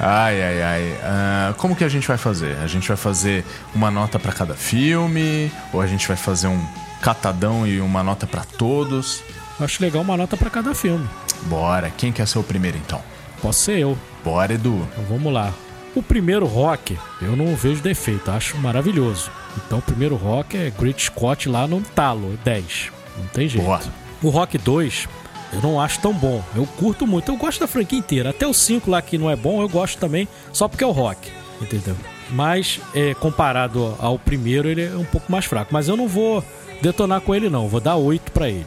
Ai, 0.00 0.40
ai, 0.40 0.62
ai. 0.62 0.98
Ah, 1.02 1.54
como 1.56 1.74
que 1.74 1.82
a 1.82 1.88
gente 1.88 2.06
vai 2.06 2.16
fazer? 2.16 2.56
A 2.62 2.68
gente 2.68 2.86
vai 2.86 2.96
fazer 2.96 3.44
uma 3.74 3.90
nota 3.90 4.16
para 4.16 4.32
cada 4.32 4.54
filme? 4.54 5.50
Ou 5.72 5.80
a 5.80 5.88
gente 5.88 6.06
vai 6.06 6.16
fazer 6.16 6.46
um 6.46 6.64
catadão 7.02 7.66
e 7.66 7.80
uma 7.80 8.00
nota 8.04 8.24
para 8.24 8.44
todos? 8.44 9.24
Acho 9.60 9.82
legal 9.82 10.02
uma 10.02 10.16
nota 10.16 10.36
pra 10.36 10.50
cada 10.50 10.74
filme. 10.74 11.08
Bora. 11.42 11.90
Quem 11.90 12.12
quer 12.12 12.26
ser 12.26 12.38
o 12.38 12.44
primeiro 12.44 12.76
então? 12.76 13.02
Posso 13.42 13.60
ser 13.60 13.78
eu. 13.78 13.98
Bora, 14.24 14.54
Edu. 14.54 14.86
Então 14.92 15.04
vamos 15.04 15.32
lá. 15.32 15.52
O 15.94 16.02
primeiro 16.02 16.46
rock, 16.46 16.96
eu 17.20 17.34
não 17.34 17.56
vejo 17.56 17.82
defeito, 17.82 18.30
acho 18.30 18.56
maravilhoso. 18.58 19.30
Então 19.56 19.78
o 19.78 19.82
primeiro 19.82 20.14
rock 20.16 20.56
é 20.56 20.70
Great 20.70 21.02
Scott 21.02 21.48
lá 21.48 21.66
no 21.66 21.80
talo, 21.80 22.38
10. 22.44 22.92
Não 23.16 23.26
tem 23.26 23.48
jeito. 23.48 23.64
Boa. 23.64 23.80
O 24.22 24.30
Rock 24.30 24.58
2, 24.58 25.08
eu 25.52 25.60
não 25.60 25.80
acho 25.80 26.00
tão 26.00 26.12
bom. 26.12 26.42
Eu 26.54 26.66
curto 26.66 27.06
muito, 27.06 27.30
eu 27.30 27.36
gosto 27.36 27.60
da 27.60 27.66
franquia 27.66 27.98
inteira. 27.98 28.30
Até 28.30 28.46
o 28.46 28.52
5 28.52 28.90
lá 28.90 29.00
que 29.00 29.18
não 29.18 29.30
é 29.30 29.36
bom, 29.36 29.62
eu 29.62 29.68
gosto 29.68 29.98
também, 29.98 30.28
só 30.52 30.68
porque 30.68 30.84
é 30.84 30.86
o 30.86 30.92
rock. 30.92 31.30
Entendeu? 31.60 31.96
Mas 32.30 32.80
é, 32.94 33.14
comparado 33.14 33.96
ao 33.98 34.18
primeiro, 34.18 34.68
ele 34.68 34.84
é 34.84 34.96
um 34.96 35.04
pouco 35.04 35.30
mais 35.30 35.44
fraco. 35.44 35.72
Mas 35.72 35.88
eu 35.88 35.96
não 35.96 36.06
vou 36.06 36.44
detonar 36.82 37.20
com 37.20 37.34
ele, 37.34 37.48
não. 37.48 37.68
Vou 37.68 37.80
dar 37.80 37.96
8 37.96 38.30
pra 38.32 38.48
ele. 38.48 38.66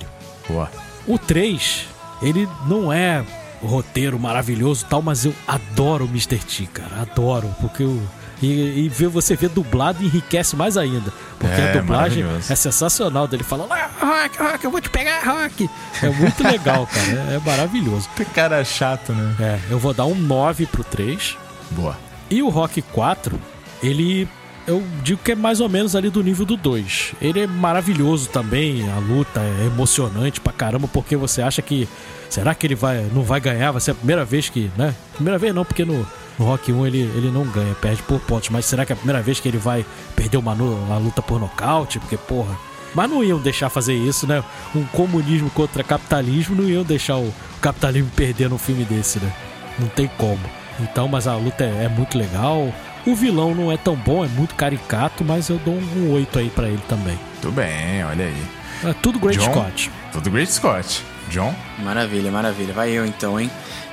O 1.07 1.18
3, 1.18 1.88
ele 2.22 2.48
não 2.68 2.91
é 2.91 3.23
roteiro 3.64 4.19
maravilhoso 4.19 4.86
e 4.86 4.90
tal, 4.90 5.02
mas 5.02 5.26
eu 5.26 5.34
adoro 5.48 6.06
o 6.06 6.07
Mr. 6.07 6.38
T, 6.38 6.65
cara. 6.68 7.02
Adoro, 7.02 7.53
porque 7.60 7.84
eu. 7.84 8.02
E, 8.41 8.86
e 8.86 8.90
ver 8.90 9.07
você 9.07 9.36
ver 9.36 9.49
dublado 9.49 10.03
enriquece 10.03 10.56
mais 10.56 10.76
ainda. 10.76 11.14
Porque 11.38 11.61
É, 11.61 11.69
a 11.69 11.78
dublagem 11.80 12.26
é 12.49 12.56
sensacional 12.56 13.28
dele 13.28 13.44
falando, 13.44 13.72
ah, 13.72 13.90
Rock, 13.99 14.38
Rock, 14.41 14.65
eu 14.65 14.72
vou 14.72 14.82
te 14.82 14.90
pegar, 14.90 15.22
Rock. 15.23 15.69
É 16.02 16.10
muito 16.10 16.44
legal, 16.44 16.88
cara. 16.88 17.32
É, 17.32 17.36
é 17.36 17.40
maravilhoso. 17.45 18.10
Que 18.15 18.26
cara 18.26 18.65
chato, 18.65 19.14
né? 19.14 19.36
É, 19.40 19.60
eu 19.69 19.78
vou 19.78 19.94
dar 19.94 20.06
um 20.06 20.15
9 20.15 20.65
pro 20.65 20.84
3. 20.84 21.38
Boa. 21.69 21.95
E 22.32 22.41
o 22.41 22.49
Rock 22.49 22.82
4, 22.82 23.40
ele. 23.84 24.28
Eu 24.68 24.84
digo 25.04 25.22
que 25.24 25.32
é 25.32 25.36
mais 25.36 25.60
ou 25.60 25.68
menos 25.68 25.96
ali 25.96 26.10
do 26.10 26.24
nível 26.24 26.46
do 26.46 26.56
2. 26.56 27.16
Ele 27.22 27.42
é 27.42 27.48
maravilhoso 27.48 28.30
também, 28.30 28.88
a 28.90 29.00
luta 29.00 29.40
é 29.40 29.66
emocionante 29.66 30.40
pra 30.40 30.54
caramba, 30.54 30.88
porque 30.88 31.16
você 31.16 31.42
acha 31.42 31.62
que. 31.62 31.88
Será 32.30 32.56
que 32.56 32.66
ele 32.66 32.76
vai, 32.76 33.06
não 33.14 33.24
vai 33.24 33.42
ganhar? 33.42 33.72
Vai 33.72 33.82
ser 33.82 33.92
a 33.92 33.96
primeira 33.96 34.24
vez 34.24 34.50
que. 34.50 34.72
né? 34.78 34.96
Primeira 35.16 35.38
vez 35.38 35.54
não, 35.54 35.66
porque 35.66 35.84
no, 35.84 36.06
no 36.38 36.46
Rock 36.46 36.72
1 36.72 36.88
ele, 36.88 37.00
ele 37.16 37.32
não 37.32 37.44
ganha, 37.46 37.74
perde 37.76 38.02
por 38.04 38.20
pontos. 38.20 38.50
Mas 38.50 38.66
será 38.66 38.86
que 38.86 38.94
é 38.94 38.96
a 38.96 38.98
primeira 38.98 39.22
vez 39.22 39.40
que 39.40 39.48
ele 39.48 39.58
vai 39.58 39.86
perder 40.16 40.38
uma, 40.38 40.54
uma 40.54 40.98
luta 40.98 41.22
por 41.22 41.40
nocaute? 41.40 42.00
Porque, 42.00 42.18
porra. 42.18 42.58
Mas 42.94 43.10
não 43.10 43.24
iam 43.24 43.40
deixar 43.40 43.70
fazer 43.70 43.94
isso, 43.94 44.28
né? 44.28 44.44
Um 44.76 44.84
comunismo 44.84 45.50
contra 45.50 45.84
capitalismo, 45.84 46.56
não 46.56 46.70
iam 46.70 46.84
deixar 46.84 47.18
o 47.18 47.34
capitalismo 47.62 48.12
perder 48.16 48.50
num 48.50 48.58
filme 48.58 48.84
desse, 48.84 49.18
né? 49.20 49.34
Não 49.80 49.88
tem 49.88 50.10
como. 50.18 50.42
Então, 50.80 51.08
mas 51.08 51.28
a 51.28 51.36
luta 51.36 51.64
é, 51.64 51.86
é 51.86 51.90
muito 51.90 52.18
legal. 52.18 52.74
O 53.06 53.15
vilão 53.15 53.56
não 53.56 53.72
é 53.72 53.78
tão 53.78 53.95
bom, 53.95 54.23
é 54.23 54.28
muito 54.28 54.53
caricato, 54.56 55.23
mas 55.23 55.49
eu 55.49 55.57
dou 55.60 55.73
um 55.73 56.11
8 56.14 56.40
aí 56.40 56.49
pra 56.49 56.68
ele 56.68 56.82
também. 56.88 57.18
Tudo 57.41 57.53
bem, 57.53 58.03
olha 58.03 58.26
aí. 58.26 58.44
É 58.84 58.94
tudo 58.94 59.19
Great 59.19 59.40
John? 59.40 59.52
Scott. 59.52 59.91
Tudo 60.11 60.30
Great 60.30 60.52
Scott. 60.52 61.03
John? 61.30 61.53
Maravilha, 61.80 62.32
maravilha. 62.32 62.73
Vai 62.73 62.91
eu 62.91 63.06
então, 63.06 63.40
hein? 63.40 63.49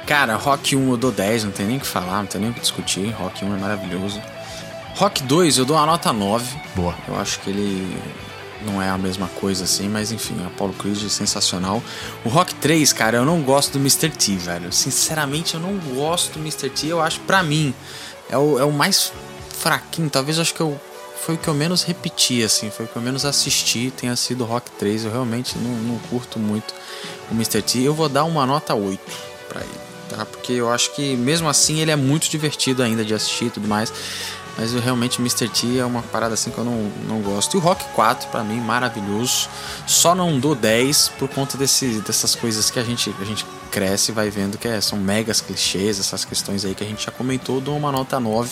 Cara, 0.06 0.36
Rock 0.36 0.74
1 0.74 0.90
eu 0.90 0.96
dou 0.96 1.12
10, 1.12 1.44
não 1.44 1.52
tem 1.52 1.66
nem 1.66 1.76
o 1.76 1.80
que 1.80 1.86
falar, 1.86 2.18
não 2.18 2.26
tem 2.26 2.40
nem 2.40 2.50
o 2.50 2.54
que 2.54 2.60
discutir. 2.60 3.10
Rock 3.12 3.44
1 3.44 3.54
é 3.54 3.58
maravilhoso. 3.58 4.20
Rock 4.94 5.22
2 5.22 5.58
eu 5.58 5.64
dou 5.64 5.76
uma 5.76 5.86
nota 5.86 6.12
9. 6.12 6.56
Boa. 6.74 6.94
Eu 7.06 7.18
acho 7.18 7.38
que 7.40 7.50
ele 7.50 7.96
não 8.66 8.82
é 8.82 8.88
a 8.88 8.98
mesma 8.98 9.28
coisa 9.28 9.64
assim, 9.64 9.88
mas 9.88 10.10
enfim, 10.10 10.34
Apollo 10.44 10.72
Creed 10.74 11.04
é 11.04 11.08
sensacional. 11.08 11.82
O 12.24 12.28
Rock 12.28 12.54
3, 12.56 12.92
cara, 12.92 13.18
eu 13.18 13.24
não 13.24 13.40
gosto 13.42 13.72
do 13.72 13.78
Mr. 13.78 14.08
T, 14.08 14.36
velho. 14.36 14.72
Sinceramente, 14.72 15.54
eu 15.54 15.60
não 15.60 15.76
gosto 15.94 16.32
do 16.32 16.40
Mr. 16.40 16.68
T. 16.70 16.88
Eu 16.88 17.00
acho, 17.00 17.20
pra 17.20 17.42
mim, 17.42 17.72
é 18.30 18.36
o, 18.36 18.58
é 18.58 18.64
o 18.64 18.72
mais 18.72 19.12
fraquinho. 19.58 20.08
Talvez 20.10 20.38
acho 20.38 20.54
que 20.54 20.60
eu, 20.60 20.78
foi 21.20 21.34
o 21.34 21.38
que 21.38 21.48
eu 21.48 21.54
menos 21.54 21.82
repeti, 21.82 22.42
assim. 22.42 22.70
Foi 22.70 22.86
o 22.86 22.88
que 22.88 22.96
eu 22.96 23.02
menos 23.02 23.24
assisti, 23.24 23.92
tenha 23.96 24.14
sido 24.16 24.44
Rock 24.44 24.70
3. 24.72 25.04
Eu 25.04 25.12
realmente 25.12 25.58
não, 25.58 25.70
não 25.70 25.98
curto 26.10 26.38
muito 26.38 26.74
o 27.30 27.34
Mr. 27.34 27.62
T. 27.62 27.82
Eu 27.82 27.94
vou 27.94 28.08
dar 28.08 28.24
uma 28.24 28.46
nota 28.46 28.74
8 28.74 29.00
pra 29.48 29.60
ele, 29.60 29.70
tá? 30.08 30.26
Porque 30.26 30.52
eu 30.52 30.70
acho 30.70 30.94
que, 30.94 31.16
mesmo 31.16 31.48
assim, 31.48 31.80
ele 31.80 31.90
é 31.90 31.96
muito 31.96 32.28
divertido 32.28 32.82
ainda 32.82 33.04
de 33.04 33.14
assistir 33.14 33.46
e 33.46 33.50
tudo 33.50 33.68
mais. 33.68 33.92
Mas 34.58 34.74
eu 34.74 34.80
realmente, 34.80 35.20
Mr. 35.20 35.48
T 35.48 35.78
é 35.78 35.84
uma 35.84 36.02
parada 36.02 36.34
assim 36.34 36.50
que 36.50 36.58
eu 36.58 36.64
não, 36.64 36.90
não 37.06 37.20
gosto. 37.22 37.54
E 37.54 37.58
o 37.58 37.60
Rock 37.60 37.84
4, 37.94 38.28
pra 38.28 38.42
mim, 38.42 38.60
maravilhoso. 38.60 39.48
Só 39.86 40.16
não 40.16 40.40
dou 40.40 40.54
10 40.56 41.12
por 41.16 41.28
conta 41.28 41.56
desse, 41.56 42.00
dessas 42.00 42.34
coisas 42.34 42.68
que 42.68 42.78
a 42.80 42.82
gente, 42.82 43.14
a 43.20 43.24
gente 43.24 43.46
cresce 43.70 44.10
e 44.10 44.14
vai 44.14 44.28
vendo 44.30 44.58
que 44.58 44.66
é- 44.66 44.80
são 44.80 44.98
megas 44.98 45.40
clichês, 45.40 46.00
essas 46.00 46.24
questões 46.24 46.64
aí 46.64 46.74
que 46.74 46.82
a 46.82 46.86
gente 46.86 47.06
já 47.06 47.12
comentou. 47.12 47.60
Dou 47.60 47.76
uma 47.76 47.92
nota 47.92 48.18
9, 48.18 48.50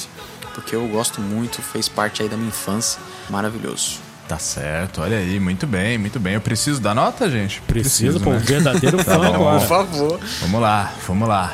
porque 0.55 0.77
eu 0.77 0.87
gosto 0.87 1.21
muito, 1.21 1.61
fez 1.61 1.89
parte 1.89 2.23
aí 2.23 2.29
da 2.29 2.37
minha 2.37 2.51
infância. 2.51 3.01
Maravilhoso. 3.29 3.99
Tá 4.29 4.39
certo, 4.39 5.03
olha 5.03 5.19
aí, 5.19 5.39
muito 5.41 5.67
bem, 5.67 5.99
muito 5.99 6.19
bem. 6.21 6.35
Eu 6.35 6.41
preciso 6.41 6.81
da 6.81 6.95
nota, 6.95 7.29
gente? 7.31 7.61
Precisa, 7.63 8.19
pô, 8.21 8.31
um 8.31 8.35
né? 8.35 8.39
verdadeiro 8.41 8.99
fã 9.03 9.19
bom. 9.19 9.25
agora. 9.35 9.59
Por 9.61 9.67
favor. 9.69 10.21
Vamos 10.41 10.61
lá, 10.61 10.93
vamos 11.07 11.29
lá. 11.29 11.53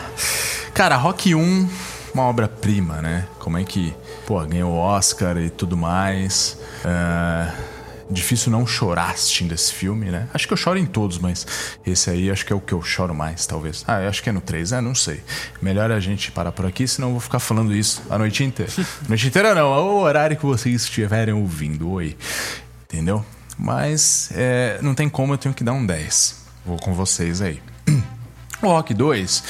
Cara, 0.74 0.96
Rock 0.96 1.34
1, 1.34 1.68
uma 2.14 2.22
obra-prima, 2.24 3.00
né? 3.02 3.26
Como 3.38 3.58
é 3.58 3.64
que, 3.64 3.94
pô, 4.26 4.40
ganhou 4.46 4.72
o 4.72 4.76
Oscar 4.76 5.36
e 5.38 5.50
tudo 5.50 5.76
mais. 5.76 6.58
Ah, 6.84 7.52
difícil 8.10 8.52
não 8.52 8.66
chorar 8.66 9.10
assistindo 9.10 9.52
esse 9.52 9.72
filme, 9.72 10.10
né? 10.10 10.28
Acho 10.32 10.46
que 10.46 10.52
eu 10.52 10.56
choro 10.56 10.78
em 10.78 10.86
todos, 10.86 11.18
mas 11.18 11.46
esse 11.84 12.10
aí 12.10 12.30
acho 12.30 12.44
que 12.44 12.52
é 12.52 12.56
o 12.56 12.60
que 12.60 12.72
eu 12.72 12.82
choro 12.82 13.14
mais, 13.14 13.46
talvez. 13.46 13.84
Ah, 13.86 14.02
eu 14.02 14.08
acho 14.08 14.22
que 14.22 14.28
é 14.28 14.32
no 14.32 14.40
3, 14.40 14.72
é, 14.72 14.80
não 14.80 14.94
sei. 14.94 15.22
Melhor 15.60 15.90
a 15.90 16.00
gente 16.00 16.30
parar 16.30 16.52
por 16.52 16.66
aqui, 16.66 16.86
senão 16.86 17.08
eu 17.08 17.12
vou 17.12 17.20
ficar 17.20 17.38
falando 17.38 17.74
isso 17.74 18.02
a 18.10 18.18
noite 18.18 18.44
inteira. 18.44 18.70
A 19.04 19.08
noite 19.08 19.26
inteira 19.26 19.54
não, 19.54 19.74
é 19.74 19.78
o 19.78 20.00
horário 20.00 20.36
que 20.36 20.44
vocês 20.44 20.82
estiverem 20.82 21.34
ouvindo, 21.34 21.90
oi. 21.90 22.16
Entendeu? 22.84 23.24
Mas 23.58 24.30
é, 24.34 24.78
não 24.82 24.94
tem 24.94 25.08
como, 25.08 25.34
eu 25.34 25.38
tenho 25.38 25.54
que 25.54 25.64
dar 25.64 25.72
um 25.72 25.84
10. 25.84 26.42
Vou 26.64 26.78
com 26.78 26.92
vocês 26.92 27.40
aí. 27.40 27.60
O 28.62 28.68
Rock 28.68 28.94
2, 28.94 29.42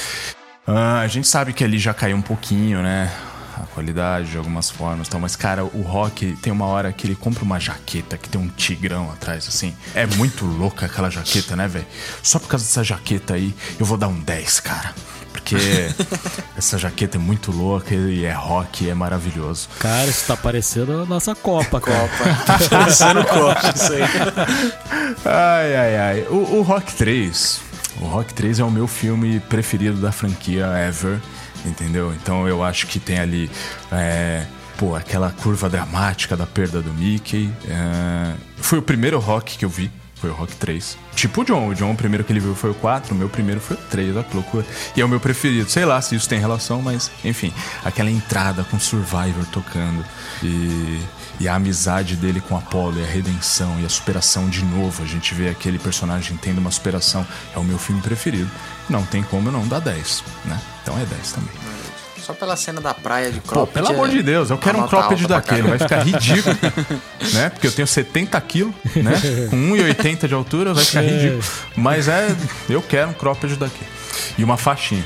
ah, 0.65 1.01
a 1.01 1.07
gente 1.07 1.27
sabe 1.27 1.53
que 1.53 1.63
ali 1.63 1.77
já 1.77 1.93
caiu 1.93 2.17
um 2.17 2.21
pouquinho, 2.21 2.81
né? 2.81 3.11
A 3.55 3.65
qualidade 3.67 4.31
de 4.31 4.37
algumas 4.37 4.69
formas 4.69 5.07
e 5.07 5.09
tal, 5.09 5.19
mas 5.19 5.35
cara, 5.35 5.63
o 5.63 5.81
Rock 5.81 6.35
tem 6.41 6.51
uma 6.51 6.65
hora 6.65 6.91
que 6.91 7.05
ele 7.05 7.15
compra 7.15 7.43
uma 7.43 7.59
jaqueta 7.59 8.17
que 8.17 8.27
tem 8.27 8.39
um 8.41 8.47
tigrão 8.47 9.11
atrás, 9.11 9.47
assim. 9.47 9.75
É 9.93 10.05
muito 10.05 10.45
louca 10.45 10.85
aquela 10.85 11.09
jaqueta, 11.09 11.55
né, 11.55 11.67
velho? 11.67 11.85
Só 12.21 12.39
por 12.39 12.47
causa 12.47 12.65
dessa 12.65 12.83
jaqueta 12.83 13.35
aí, 13.35 13.53
eu 13.79 13.85
vou 13.85 13.97
dar 13.97 14.07
um 14.07 14.19
10, 14.19 14.59
cara. 14.59 14.93
Porque 15.31 15.55
essa 16.57 16.77
jaqueta 16.77 17.17
é 17.17 17.19
muito 17.19 17.51
louca 17.51 17.93
e 17.93 18.23
é 18.23 18.31
rock, 18.31 18.89
é 18.89 18.93
maravilhoso. 18.93 19.67
Cara, 19.79 20.05
isso 20.05 20.25
tá 20.25 20.37
parecendo 20.37 21.01
a 21.01 21.05
nossa 21.05 21.35
Copa, 21.35 21.81
cara. 21.81 22.07
Copa. 22.09 22.85
Pensando 22.85 23.23
Copa, 23.25 23.73
isso 23.75 23.93
aí. 23.93 24.01
Ai, 25.25 25.75
ai, 25.75 25.97
ai. 25.97 26.27
O, 26.29 26.57
o 26.57 26.61
Rock 26.61 26.93
3. 26.93 27.61
O 27.99 28.05
Rock 28.05 28.33
3 28.33 28.59
é 28.59 28.63
o 28.63 28.71
meu 28.71 28.87
filme 28.87 29.39
preferido 29.41 29.99
da 29.99 30.11
franquia 30.11 30.65
ever. 30.77 31.19
Entendeu? 31.65 32.13
Então 32.13 32.47
eu 32.47 32.63
acho 32.63 32.87
que 32.87 32.99
tem 32.99 33.19
ali 33.19 33.49
é, 33.91 34.45
pô, 34.77 34.95
aquela 34.95 35.31
curva 35.31 35.69
dramática 35.69 36.35
da 36.35 36.45
perda 36.45 36.81
do 36.81 36.93
Mickey. 36.93 37.51
É, 37.67 38.33
foi 38.57 38.79
o 38.79 38.81
primeiro 38.81 39.19
rock 39.19 39.57
que 39.57 39.65
eu 39.65 39.69
vi. 39.69 39.91
Foi 40.15 40.29
o 40.29 40.33
Rock 40.33 40.55
3. 40.55 40.97
Tipo 41.15 41.41
o 41.41 41.43
John. 41.43 41.67
O 41.67 41.75
John, 41.75 41.91
o 41.91 41.95
primeiro 41.97 42.23
que 42.23 42.31
ele 42.31 42.39
viu 42.39 42.55
foi 42.55 42.69
o 42.69 42.73
4, 42.73 43.13
o 43.13 43.17
meu 43.17 43.27
primeiro 43.27 43.59
foi 43.59 43.75
o 43.75 43.79
3, 43.89 44.15
olha 44.15 44.23
que 44.23 44.33
loucura. 44.33 44.65
E 44.95 45.01
é 45.01 45.05
o 45.05 45.09
meu 45.09 45.19
preferido. 45.19 45.69
Sei 45.69 45.83
lá 45.83 46.01
se 46.01 46.15
isso 46.15 46.29
tem 46.29 46.39
relação, 46.39 46.81
mas 46.81 47.11
enfim. 47.25 47.53
Aquela 47.83 48.09
entrada 48.09 48.63
com 48.63 48.79
Survivor 48.79 49.45
tocando. 49.51 50.05
E, 50.41 51.01
e 51.39 51.47
a 51.47 51.55
amizade 51.55 52.15
dele 52.15 52.39
com 52.41 52.55
Apollo, 52.57 52.99
e 52.99 53.03
a 53.03 53.07
redenção 53.07 53.79
e 53.79 53.85
a 53.85 53.89
superação 53.89 54.49
de 54.49 54.63
novo. 54.63 55.03
A 55.03 55.05
gente 55.07 55.33
vê 55.33 55.49
aquele 55.49 55.79
personagem 55.79 56.37
tendo 56.37 56.59
uma 56.59 56.71
superação. 56.71 57.25
É 57.55 57.59
o 57.59 57.63
meu 57.63 57.77
filme 57.77 58.01
preferido. 58.01 58.49
Não 58.89 59.03
tem 59.03 59.23
como 59.23 59.51
não 59.51 59.67
dar 59.67 59.79
10, 59.79 60.23
né? 60.45 60.59
Então 60.81 60.95
é 60.99 61.05
10 61.05 61.31
também. 61.31 61.49
Só 62.21 62.33
pela 62.33 62.55
cena 62.55 62.79
da 62.79 62.93
praia 62.93 63.29
de 63.33 63.41
Pô, 63.41 63.49
cropped. 63.49 63.73
pelo 63.73 63.89
amor 63.89 64.07
é 64.07 64.11
de 64.13 64.23
Deus, 64.23 64.49
eu 64.49 64.57
quero 64.57 64.77
uma 64.77 64.85
um 64.85 64.89
cropped 64.89 65.25
pra 65.27 65.35
daquele, 65.41 65.63
vai 65.67 65.77
ficar 65.77 66.03
ridículo, 66.03 66.55
né? 67.33 67.49
Porque 67.49 67.67
eu 67.67 67.71
tenho 67.73 67.85
70 67.85 68.39
quilos, 68.39 68.73
né? 68.95 69.11
Com 69.49 69.57
1,80 69.57 70.27
de 70.29 70.33
altura, 70.33 70.73
vai 70.73 70.85
ficar 70.85 71.03
É. 71.03 71.07
ridículo. 71.07 71.43
Mas 71.75 72.07
é, 72.07 72.33
eu 72.69 72.81
quero 72.81 73.09
um 73.09 73.13
cropped 73.13 73.57
daquele. 73.57 73.89
E 74.37 74.43
uma 74.43 74.55
faixinha. 74.55 75.03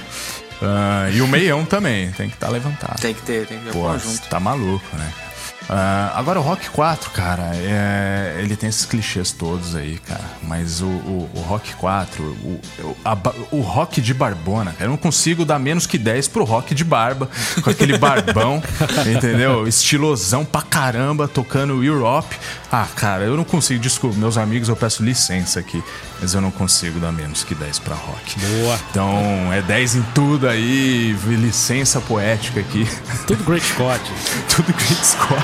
Ah, 0.62 1.10
e 1.12 1.20
o 1.22 1.28
meião 1.28 1.66
também, 1.66 2.12
tem 2.12 2.30
que 2.30 2.36
estar 2.36 2.50
levantado. 2.50 3.00
Tem 3.02 3.16
que 3.16 3.22
ter, 3.24 3.48
tem 3.48 3.58
que 3.60 3.66
ter 3.66 3.72
Pô, 3.72 3.88
um 3.90 3.94
conjunto. 3.94 4.28
tá 4.30 4.40
maluco, 4.40 4.86
né? 4.96 5.12
Ah, 5.70 6.14
agora 6.16 6.40
o 6.40 6.42
Rock 6.42 6.70
4, 6.70 7.12
cara, 7.12 7.52
é, 7.56 8.38
ele 8.40 8.56
tem 8.56 8.70
esses 8.70 8.86
clichês 8.86 9.32
todos 9.32 9.76
aí, 9.76 10.00
cara. 10.00 10.24
Mas 10.44 10.82
o, 10.82 10.88
o, 10.88 11.30
o 11.36 11.40
Rock 11.42 11.76
4, 11.76 12.24
o, 12.24 12.60
a 13.04 13.18
o 13.52 13.60
Rock 13.62 14.00
de 14.00 14.14
Barbona, 14.14 14.72
cara, 14.72 14.86
eu 14.86 14.92
não 14.92 14.98
consigo 14.98 15.44
dar 15.44 15.60
menos 15.60 15.86
que 15.86 15.98
10 15.98 16.30
pro 16.30 16.46
Rock 16.46 16.74
de 16.74 16.84
Barba, 16.84 17.30
com 17.62 17.70
aquele 17.70 17.98
barbão, 17.98 18.64
entendeu? 19.14 19.68
Estilosão 19.68 20.46
pra 20.46 20.62
caramba, 20.62 21.28
tocando 21.28 21.84
Europe. 21.84 22.38
Ah, 22.72 22.88
cara, 22.96 23.24
eu 23.24 23.36
não 23.36 23.44
consigo, 23.44 23.82
desculpa, 23.82 24.18
meus 24.18 24.38
amigos, 24.38 24.70
eu 24.70 24.76
peço 24.76 25.04
licença 25.04 25.60
aqui, 25.60 25.84
mas 26.20 26.34
eu 26.34 26.42
não 26.42 26.52
consigo 26.52 27.00
dar 27.00 27.12
menos 27.12 27.44
que 27.44 27.54
10 27.54 27.80
pra 27.80 27.96
Rock. 27.96 28.40
Boa. 28.40 28.80
Então, 28.90 29.54
é 29.54 29.62
10 29.62 29.96
em 29.96 30.02
tudo 30.14 30.48
aí, 30.48 31.16
licença 31.28 32.02
poética 32.02 32.60
aqui. 32.60 32.88
Tudo 33.26 33.44
Great 33.44 33.66
Scott. 33.66 34.02
Tudo 34.50 34.74
Great 34.74 35.06
Scott. 35.06 35.44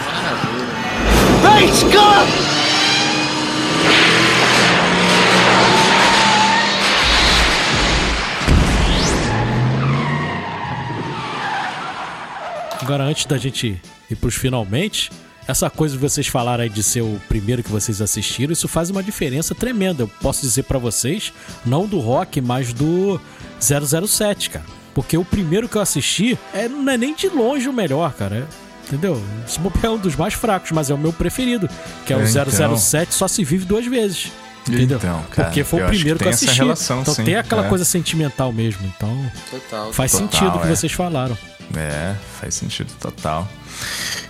Agora, 12.84 13.06
antes 13.06 13.26
da 13.26 13.38
gente 13.38 13.82
ir 14.12 14.16
pros 14.18 14.36
finalmente, 14.36 15.10
essa 15.48 15.70
coisa 15.70 15.96
de 15.96 16.00
vocês 16.02 16.28
falarem 16.28 16.64
aí 16.64 16.70
de 16.70 16.82
ser 16.84 17.02
o 17.02 17.20
primeiro 17.28 17.62
que 17.64 17.72
vocês 17.72 18.02
assistiram, 18.02 18.54
isso 18.54 18.68
faz 18.68 18.90
uma 18.90 19.04
diferença 19.04 19.54
tremenda. 19.54 20.04
Eu 20.04 20.08
posso 20.22 20.42
dizer 20.42 20.64
pra 20.64 20.80
vocês, 20.80 21.34
não 21.66 21.86
do 21.88 22.00
rock, 22.00 22.40
mas 22.42 22.72
do 22.74 23.20
007, 23.60 24.50
cara. 24.50 24.66
Porque 24.94 25.18
o 25.18 25.26
primeiro 25.26 25.68
que 25.68 25.76
eu 25.76 25.82
assisti 25.82 26.38
é, 26.54 26.68
não 26.70 26.92
é 26.92 26.98
nem 26.98 27.16
de 27.16 27.28
longe 27.28 27.68
o 27.68 27.74
melhor, 27.74 28.14
cara. 28.14 28.36
É- 28.38 28.64
Entendeu? 28.88 29.22
Esse 29.48 29.60
bobear 29.60 29.86
é 29.86 29.90
um 29.92 29.98
dos 29.98 30.16
mais 30.16 30.34
fracos, 30.34 30.72
mas 30.72 30.90
é 30.90 30.94
o 30.94 30.98
meu 30.98 31.14
preferido. 31.14 31.70
Que 32.06 32.14
é 32.14 32.18
o 32.18 32.22
É, 32.22 32.30
então. 32.30 32.78
007, 32.78 33.14
só 33.14 33.28
se 33.28 33.44
vive 33.44 33.66
duas 33.66 33.86
vezes. 33.88 34.32
Entendeu? 34.68 34.98
Então, 34.98 35.24
cara, 35.32 35.48
Porque 35.50 35.64
foi 35.64 35.82
o 35.84 35.88
primeiro 35.88 36.18
que 36.20 36.24
que, 36.24 36.30
eu 36.30 36.34
assisti. 36.34 36.58
relação, 36.58 37.02
então 37.02 37.14
sim, 37.14 37.24
tem 37.24 37.36
aquela 37.36 37.66
é. 37.66 37.70
coisa 37.70 37.84
sentimental 37.84 38.54
mesmo. 38.54 38.86
Então 38.96 39.32
Total. 39.50 39.92
faz 39.92 40.12
Total, 40.12 40.28
sentido 40.30 40.56
o 40.58 40.60
que 40.62 40.68
é. 40.68 40.70
vocês 40.76 40.92
falaram. 40.92 41.38
É, 41.76 42.14
faz 42.40 42.56
sentido 42.56 42.94
total. 43.00 43.48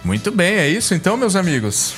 Muito 0.04 0.32
bem, 0.32 0.56
é 0.56 0.68
isso 0.68 0.94
então, 0.94 1.16
meus 1.16 1.36
amigos. 1.36 1.94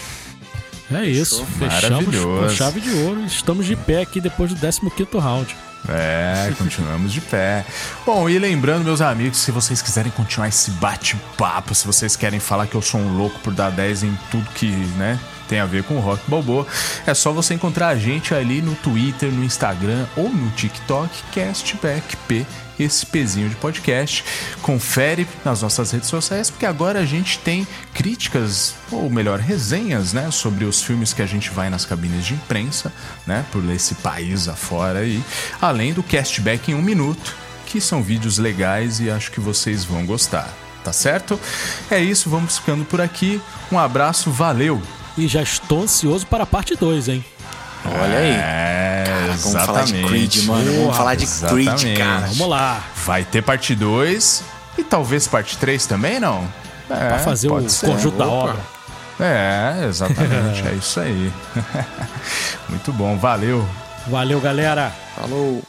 É 0.92 1.04
isso, 1.04 1.46
fechamos 1.58 2.16
com 2.16 2.50
chave 2.50 2.80
de 2.80 2.90
ouro. 2.92 3.26
Estamos 3.26 3.66
de 3.66 3.76
pé 3.76 4.02
aqui 4.02 4.22
depois 4.22 4.54
do 4.54 4.60
15 4.60 4.82
round. 5.20 5.56
É, 5.88 6.52
continuamos 6.58 7.12
de 7.14 7.22
pé. 7.22 7.66
Bom, 8.06 8.30
e 8.30 8.38
lembrando, 8.40 8.84
meus 8.84 9.02
amigos, 9.02 9.38
se 9.38 9.52
vocês 9.52 9.82
quiserem 9.82 10.12
continuar 10.12 10.48
esse 10.48 10.72
bate-papo, 10.72 11.76
se 11.76 11.86
vocês 11.86 12.16
querem 12.16 12.40
falar 12.40 12.68
que 12.68 12.76
eu 12.76 12.82
sou 12.82 13.00
um 13.00 13.18
louco 13.18 13.40
por 13.40 13.54
dar 13.54 13.72
10 13.72 14.04
em 14.04 14.20
tudo 14.32 14.46
que, 14.52 14.68
né, 14.68 15.20
tem 15.48 15.60
a 15.60 15.66
ver 15.66 15.84
com 15.84 15.96
o 15.96 16.00
rock 16.00 16.24
balboa, 16.30 16.66
é 17.06 17.14
só 17.14 17.32
você 17.32 17.54
encontrar 17.54 17.90
a 17.90 17.96
gente 17.96 18.34
ali 18.34 18.62
no 18.62 18.76
Twitter, 18.76 19.32
no 19.32 19.44
Instagram 19.44 20.06
ou 20.16 20.30
no 20.30 20.50
TikTok, 20.52 21.10
CastbackP, 21.34 22.46
esse 22.80 23.06
pezinho 23.06 23.50
de 23.50 23.56
podcast. 23.56 24.24
Confere 24.62 25.28
nas 25.44 25.62
nossas 25.62 25.92
redes 25.92 26.10
sociais, 26.10 26.50
porque 26.50 26.66
agora 26.66 27.00
a 27.00 27.06
gente 27.06 27.40
tem 27.40 27.68
críticas, 27.94 28.76
ou 28.92 29.10
melhor, 29.10 29.40
resenhas, 29.40 30.14
né, 30.14 30.30
sobre 30.32 30.66
os 30.66 30.84
filmes 30.84 31.14
que 31.14 31.22
a 31.22 31.26
gente 31.26 31.50
vai 31.50 31.70
nas 31.70 31.86
cabines 31.86 32.26
de 32.26 32.34
imprensa, 32.34 32.92
né, 33.26 33.46
por 33.52 33.64
esse 33.70 33.96
país 33.96 34.48
afora 34.48 35.00
aí, 35.00 35.24
além 35.62 35.94
do 35.94 36.04
castback 36.04 36.72
em 36.72 36.76
um 36.76 36.82
minuto, 36.82 37.36
que 37.66 37.82
são 37.82 38.02
vídeos 38.02 38.38
legais 38.38 39.00
e 39.00 39.10
acho 39.10 39.32
que 39.32 39.40
vocês 39.40 39.84
vão 39.84 40.06
gostar. 40.06 40.54
Tá 40.84 40.94
certo? 40.94 41.40
É 41.90 42.00
isso, 42.00 42.30
vamos 42.30 42.60
ficando 42.60 42.86
por 42.86 43.02
aqui. 43.02 43.42
Um 43.72 43.80
abraço, 43.80 44.30
valeu! 44.30 44.80
E 45.18 45.28
já 45.28 45.42
estou 45.42 45.84
ansioso 45.84 46.28
para 46.28 46.44
a 46.44 46.48
parte 46.48 46.76
2, 46.76 47.08
hein? 47.10 47.26
Olha 47.86 48.18
aí. 48.18 48.32
É, 48.32 49.30
exatamente. 49.34 49.42
vamos 49.44 49.66
falar 49.66 49.84
de 49.84 50.04
Creed, 50.04 50.36
mano. 50.46 50.74
Vamos 50.74 50.98
falar 50.98 51.16
de 51.16 51.24
exatamente. 51.24 51.82
Creed, 51.84 51.98
cara. 51.98 52.28
Vamos 52.28 52.50
lá. 52.50 52.84
Vai 53.06 53.24
ter 53.24 53.42
parte 53.42 53.76
2 53.76 54.44
e 54.78 54.84
talvez 54.84 55.28
parte 55.28 55.58
3 55.58 55.86
também, 55.86 56.20
não? 56.20 56.48
É, 56.90 57.08
para 57.10 57.20
fazer 57.20 57.52
o 57.52 57.70
ser. 57.70 57.88
conjunto 57.88 58.16
Opa. 58.16 58.26
da 58.26 58.30
obra. 58.30 58.58
É, 59.20 59.86
exatamente, 59.88 60.68
é 60.68 60.74
isso 60.74 61.00
aí. 61.00 61.32
Muito 62.68 62.92
bom, 62.92 63.18
valeu. 63.18 63.66
Valeu, 64.08 64.42
galera. 64.42 64.92
Falou. 65.16 65.64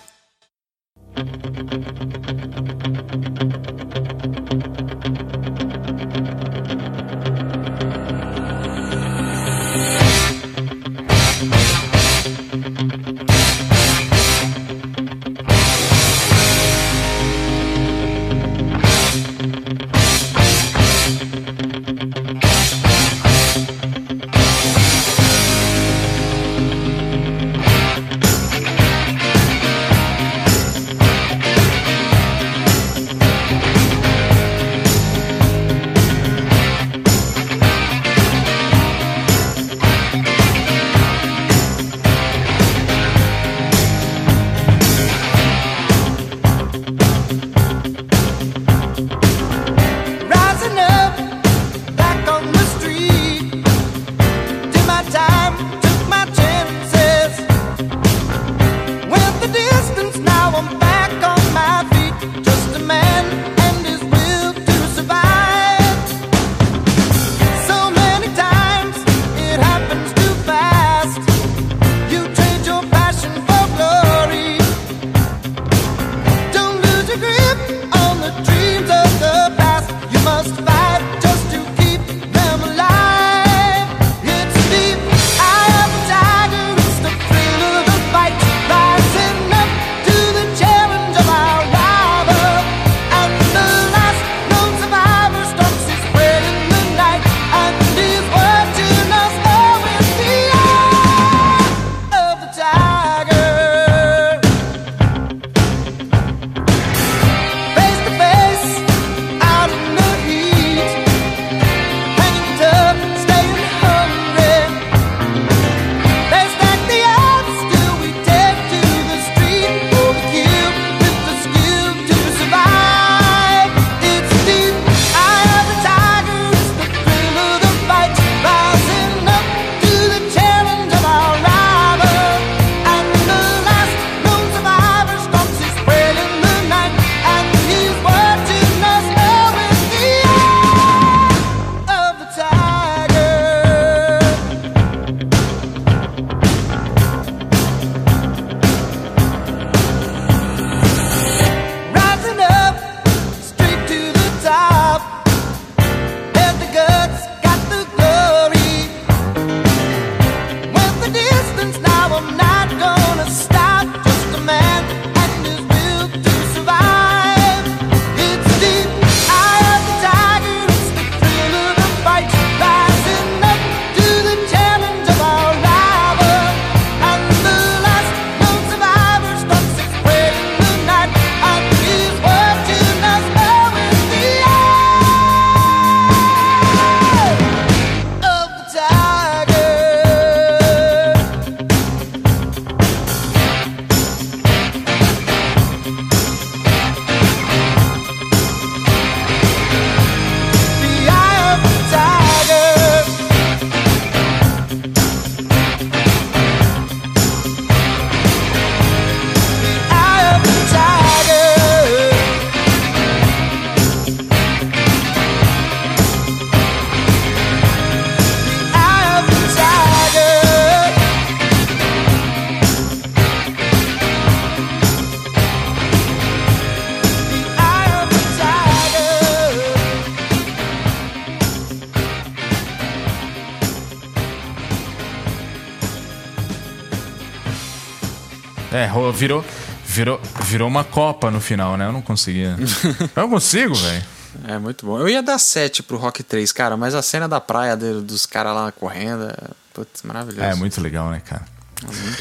É, 238.96 239.02
ro- 239.06 239.12
virou, 239.12 239.44
virou, 239.86 240.20
virou 240.44 240.68
uma 240.68 240.84
copa 240.84 241.30
no 241.30 241.40
final, 241.40 241.76
né? 241.76 241.86
Eu 241.86 241.92
não 241.92 242.02
conseguia. 242.02 242.56
Eu 243.14 243.22
não 243.22 243.30
consigo, 243.30 243.74
velho. 243.74 244.04
É 244.48 244.58
muito 244.58 244.84
bom. 244.84 244.98
Eu 244.98 245.08
ia 245.08 245.22
dar 245.22 245.38
7 245.38 245.82
pro 245.82 245.96
Rock 245.96 246.22
3, 246.22 246.52
cara, 246.52 246.76
mas 246.76 246.94
a 246.94 247.02
cena 247.02 247.26
da 247.28 247.40
praia 247.40 247.76
de- 247.76 248.00
dos 248.02 248.26
caras 248.26 248.54
lá 248.54 248.70
correndo 248.72 249.24
é 249.30 249.36
putz, 249.72 250.02
maravilhoso. 250.02 250.42
É 250.42 250.54
muito 250.54 250.80
legal, 250.80 251.10
né, 251.10 251.20
cara? 251.24 251.44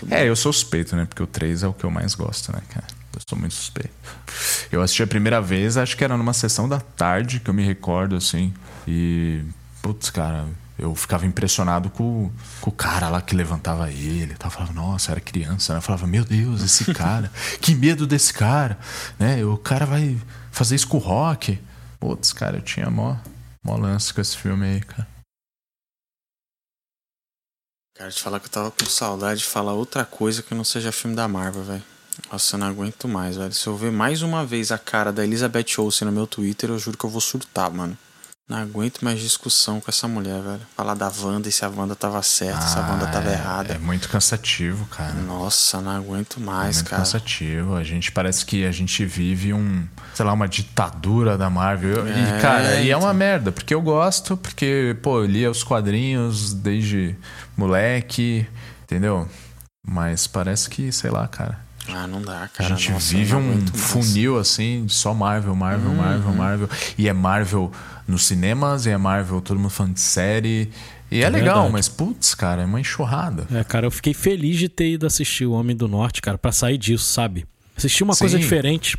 É, 0.09 0.27
eu 0.27 0.35
sou 0.35 0.51
suspeito, 0.51 0.95
né? 0.95 1.05
Porque 1.05 1.23
o 1.23 1.27
3 1.27 1.63
é 1.63 1.67
o 1.67 1.73
que 1.73 1.83
eu 1.85 1.91
mais 1.91 2.13
gosto, 2.15 2.51
né, 2.51 2.59
cara? 2.69 2.85
Eu 3.13 3.21
sou 3.27 3.37
muito 3.37 3.53
suspeito. 3.55 3.91
Eu 4.71 4.81
assisti 4.81 5.01
a 5.03 5.07
primeira 5.07 5.41
vez, 5.41 5.77
acho 5.77 5.95
que 5.95 6.03
era 6.03 6.17
numa 6.17 6.33
sessão 6.33 6.67
da 6.67 6.79
tarde, 6.79 7.39
que 7.39 7.49
eu 7.49 7.53
me 7.53 7.63
recordo, 7.65 8.15
assim. 8.17 8.53
E, 8.87 9.41
putz, 9.81 10.09
cara, 10.09 10.45
eu 10.77 10.93
ficava 10.93 11.25
impressionado 11.25 11.89
com, 11.89 12.29
com 12.59 12.69
o 12.69 12.73
cara 12.73 13.09
lá 13.09 13.21
que 13.21 13.35
levantava 13.35 13.89
ele. 13.91 14.33
Eu 14.33 14.51
falava, 14.51 14.73
nossa, 14.73 15.11
era 15.11 15.21
criança, 15.21 15.73
né? 15.73 15.79
Eu 15.79 15.81
falava, 15.81 16.05
meu 16.05 16.25
Deus, 16.25 16.61
esse 16.61 16.91
cara, 16.93 17.31
que 17.61 17.73
medo 17.73 18.05
desse 18.05 18.33
cara, 18.33 18.77
né? 19.17 19.43
O 19.45 19.57
cara 19.57 19.85
vai 19.85 20.17
fazer 20.51 20.75
isso 20.75 20.87
com 20.87 20.97
o 20.97 20.99
rock. 20.99 21.59
Putz, 21.99 22.33
cara, 22.33 22.57
eu 22.57 22.61
tinha 22.61 22.89
mó, 22.89 23.15
mó 23.63 23.77
lance 23.77 24.13
com 24.13 24.19
esse 24.19 24.37
filme 24.37 24.65
aí, 24.65 24.81
cara. 24.81 25.07
Cara, 27.97 28.11
te 28.11 28.21
falar 28.21 28.41
que 28.41 28.47
eu 28.47 28.51
tava 28.51 28.71
com 28.71 28.85
saudade 28.85 29.39
de 29.39 29.45
falar 29.45 29.73
outra 29.73 30.03
coisa 30.03 30.43
que 30.43 30.53
não 30.53 30.65
seja 30.65 30.91
filme 30.91 31.15
da 31.15 31.29
Marvel, 31.29 31.63
velho. 31.63 31.83
Nossa, 32.29 32.55
eu 32.55 32.59
não 32.59 32.67
aguento 32.67 33.07
mais, 33.07 33.37
velho. 33.37 33.53
Se 33.53 33.65
eu 33.67 33.77
ver 33.77 33.91
mais 33.91 34.21
uma 34.21 34.45
vez 34.45 34.69
a 34.73 34.77
cara 34.77 35.13
da 35.13 35.23
Elizabeth 35.23 35.77
Olsen 35.77 36.05
no 36.05 36.11
meu 36.11 36.27
Twitter, 36.27 36.69
eu 36.69 36.77
juro 36.77 36.97
que 36.97 37.05
eu 37.05 37.09
vou 37.09 37.21
surtar, 37.21 37.71
mano. 37.71 37.97
Não 38.47 38.57
aguento 38.59 39.03
mais 39.03 39.19
discussão 39.19 39.81
com 39.81 39.89
essa 39.89 40.07
mulher, 40.07 40.39
velho. 40.39 40.61
Falar 40.77 40.93
da 40.93 41.11
Wanda 41.19 41.49
e 41.49 41.51
se 41.51 41.65
a 41.65 41.67
Wanda 41.69 41.95
tava 41.95 42.21
certa, 42.21 42.61
se 42.61 42.77
a 42.77 42.81
Wanda 42.81 43.05
Ah, 43.07 43.11
tava 43.11 43.29
é- 43.31 43.33
errada. 43.33 43.73
É 43.73 43.79
muito 43.79 44.07
cansativo, 44.07 44.85
cara. 44.85 45.13
Nossa, 45.13 45.81
não 45.81 45.89
aguento 45.89 46.39
mais, 46.39 46.75
muito 46.75 46.89
cara. 46.91 47.01
cansativo. 47.01 47.73
A 47.75 47.83
gente 47.83 48.11
parece 48.11 48.45
que 48.45 48.63
a 48.63 48.71
gente 48.71 49.03
vive 49.03 49.51
um, 49.51 49.87
sei 50.13 50.23
lá, 50.23 50.31
uma 50.33 50.47
ditadura 50.47 51.39
da 51.39 51.49
Marvel. 51.49 52.05
É, 52.05 52.37
e, 52.37 52.41
cara, 52.41 52.75
e 52.81 52.91
é 52.91 52.95
então. 52.95 52.99
uma 52.99 53.15
merda, 53.15 53.51
porque 53.51 53.73
eu 53.73 53.81
gosto, 53.81 54.37
porque, 54.37 54.95
pô, 55.01 55.21
eu 55.21 55.25
lia 55.25 55.49
os 55.49 55.63
quadrinhos 55.63 56.53
desde 56.53 57.15
moleque, 57.57 58.47
entendeu? 58.83 59.27
Mas 59.83 60.27
parece 60.27 60.69
que, 60.69 60.91
sei 60.91 61.09
lá, 61.09 61.27
cara. 61.27 61.65
Ah, 61.87 62.05
não 62.07 62.21
dá, 62.21 62.43
A 62.43 62.47
cara. 62.47 62.69
gente 62.75 62.91
Nossa, 62.91 63.09
vive 63.15 63.35
um 63.35 63.57
mais. 63.57 63.69
funil 63.73 64.39
assim, 64.39 64.87
só 64.87 65.13
Marvel, 65.15 65.55
Marvel, 65.55 65.89
Uhum. 65.89 65.95
Marvel, 65.97 66.33
Marvel. 66.33 66.69
E 66.97 67.07
é 67.07 67.13
Marvel 67.13 67.71
nos 68.07 68.23
cinemas, 68.25 68.85
e 68.85 68.89
é 68.91 68.97
Marvel 68.97 69.41
todo 69.41 69.57
mundo 69.59 69.69
falando 69.69 69.93
de 69.95 69.99
série. 70.01 70.69
E 71.11 71.19
é, 71.21 71.23
É 71.25 71.29
legal, 71.29 71.55
verdade. 71.55 71.71
mas 71.73 71.87
putz, 71.89 72.33
cara, 72.35 72.63
é 72.63 72.65
uma 72.65 72.79
enxurrada. 72.79 73.47
É, 73.51 73.63
cara, 73.63 73.85
eu 73.85 73.91
fiquei 73.91 74.13
feliz 74.13 74.57
de 74.57 74.67
ter 74.69 74.89
ido 74.91 75.05
assistir 75.05 75.45
O 75.45 75.51
Homem 75.53 75.75
do 75.75 75.87
Norte, 75.87 76.21
cara, 76.21 76.37
pra 76.37 76.51
sair 76.51 76.77
disso, 76.77 77.05
sabe? 77.05 77.45
Assistir 77.77 78.03
uma 78.03 78.15
coisa 78.15 78.37
Sim. 78.37 78.43
diferente. 78.43 78.97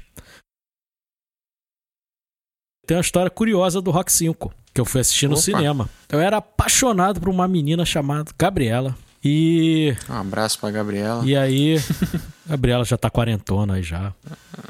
Tem 2.86 2.96
uma 2.96 3.00
história 3.00 3.30
curiosa 3.30 3.80
do 3.80 3.90
Rock 3.90 4.12
5, 4.12 4.52
que 4.72 4.80
eu 4.80 4.84
fui 4.84 5.00
assistir 5.00 5.28
no 5.28 5.36
cinema. 5.36 5.88
Eu 6.08 6.20
era 6.20 6.36
apaixonado 6.36 7.20
por 7.20 7.28
uma 7.28 7.48
menina 7.48 7.84
chamada 7.84 8.30
Gabriela. 8.38 8.96
E, 9.24 9.96
Um 10.08 10.14
abraço 10.14 10.60
pra 10.60 10.70
Gabriela. 10.70 11.24
e 11.26 11.34
aí, 11.36 11.76
Gabriela 12.46 12.84
já 12.84 12.96
tá 12.96 13.10
quarentona 13.10 13.74
aí 13.74 13.82
já. 13.82 14.14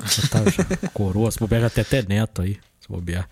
Já 0.06 0.28
tá 0.28 0.50
já, 0.50 0.88
coroa, 0.94 1.30
se 1.30 1.38
bobear 1.38 1.60
já 1.62 1.68
tem 1.70 1.82
até 1.82 2.02
neto 2.02 2.40
aí, 2.40 2.56
se 2.86 2.92
bobear. 2.92 3.28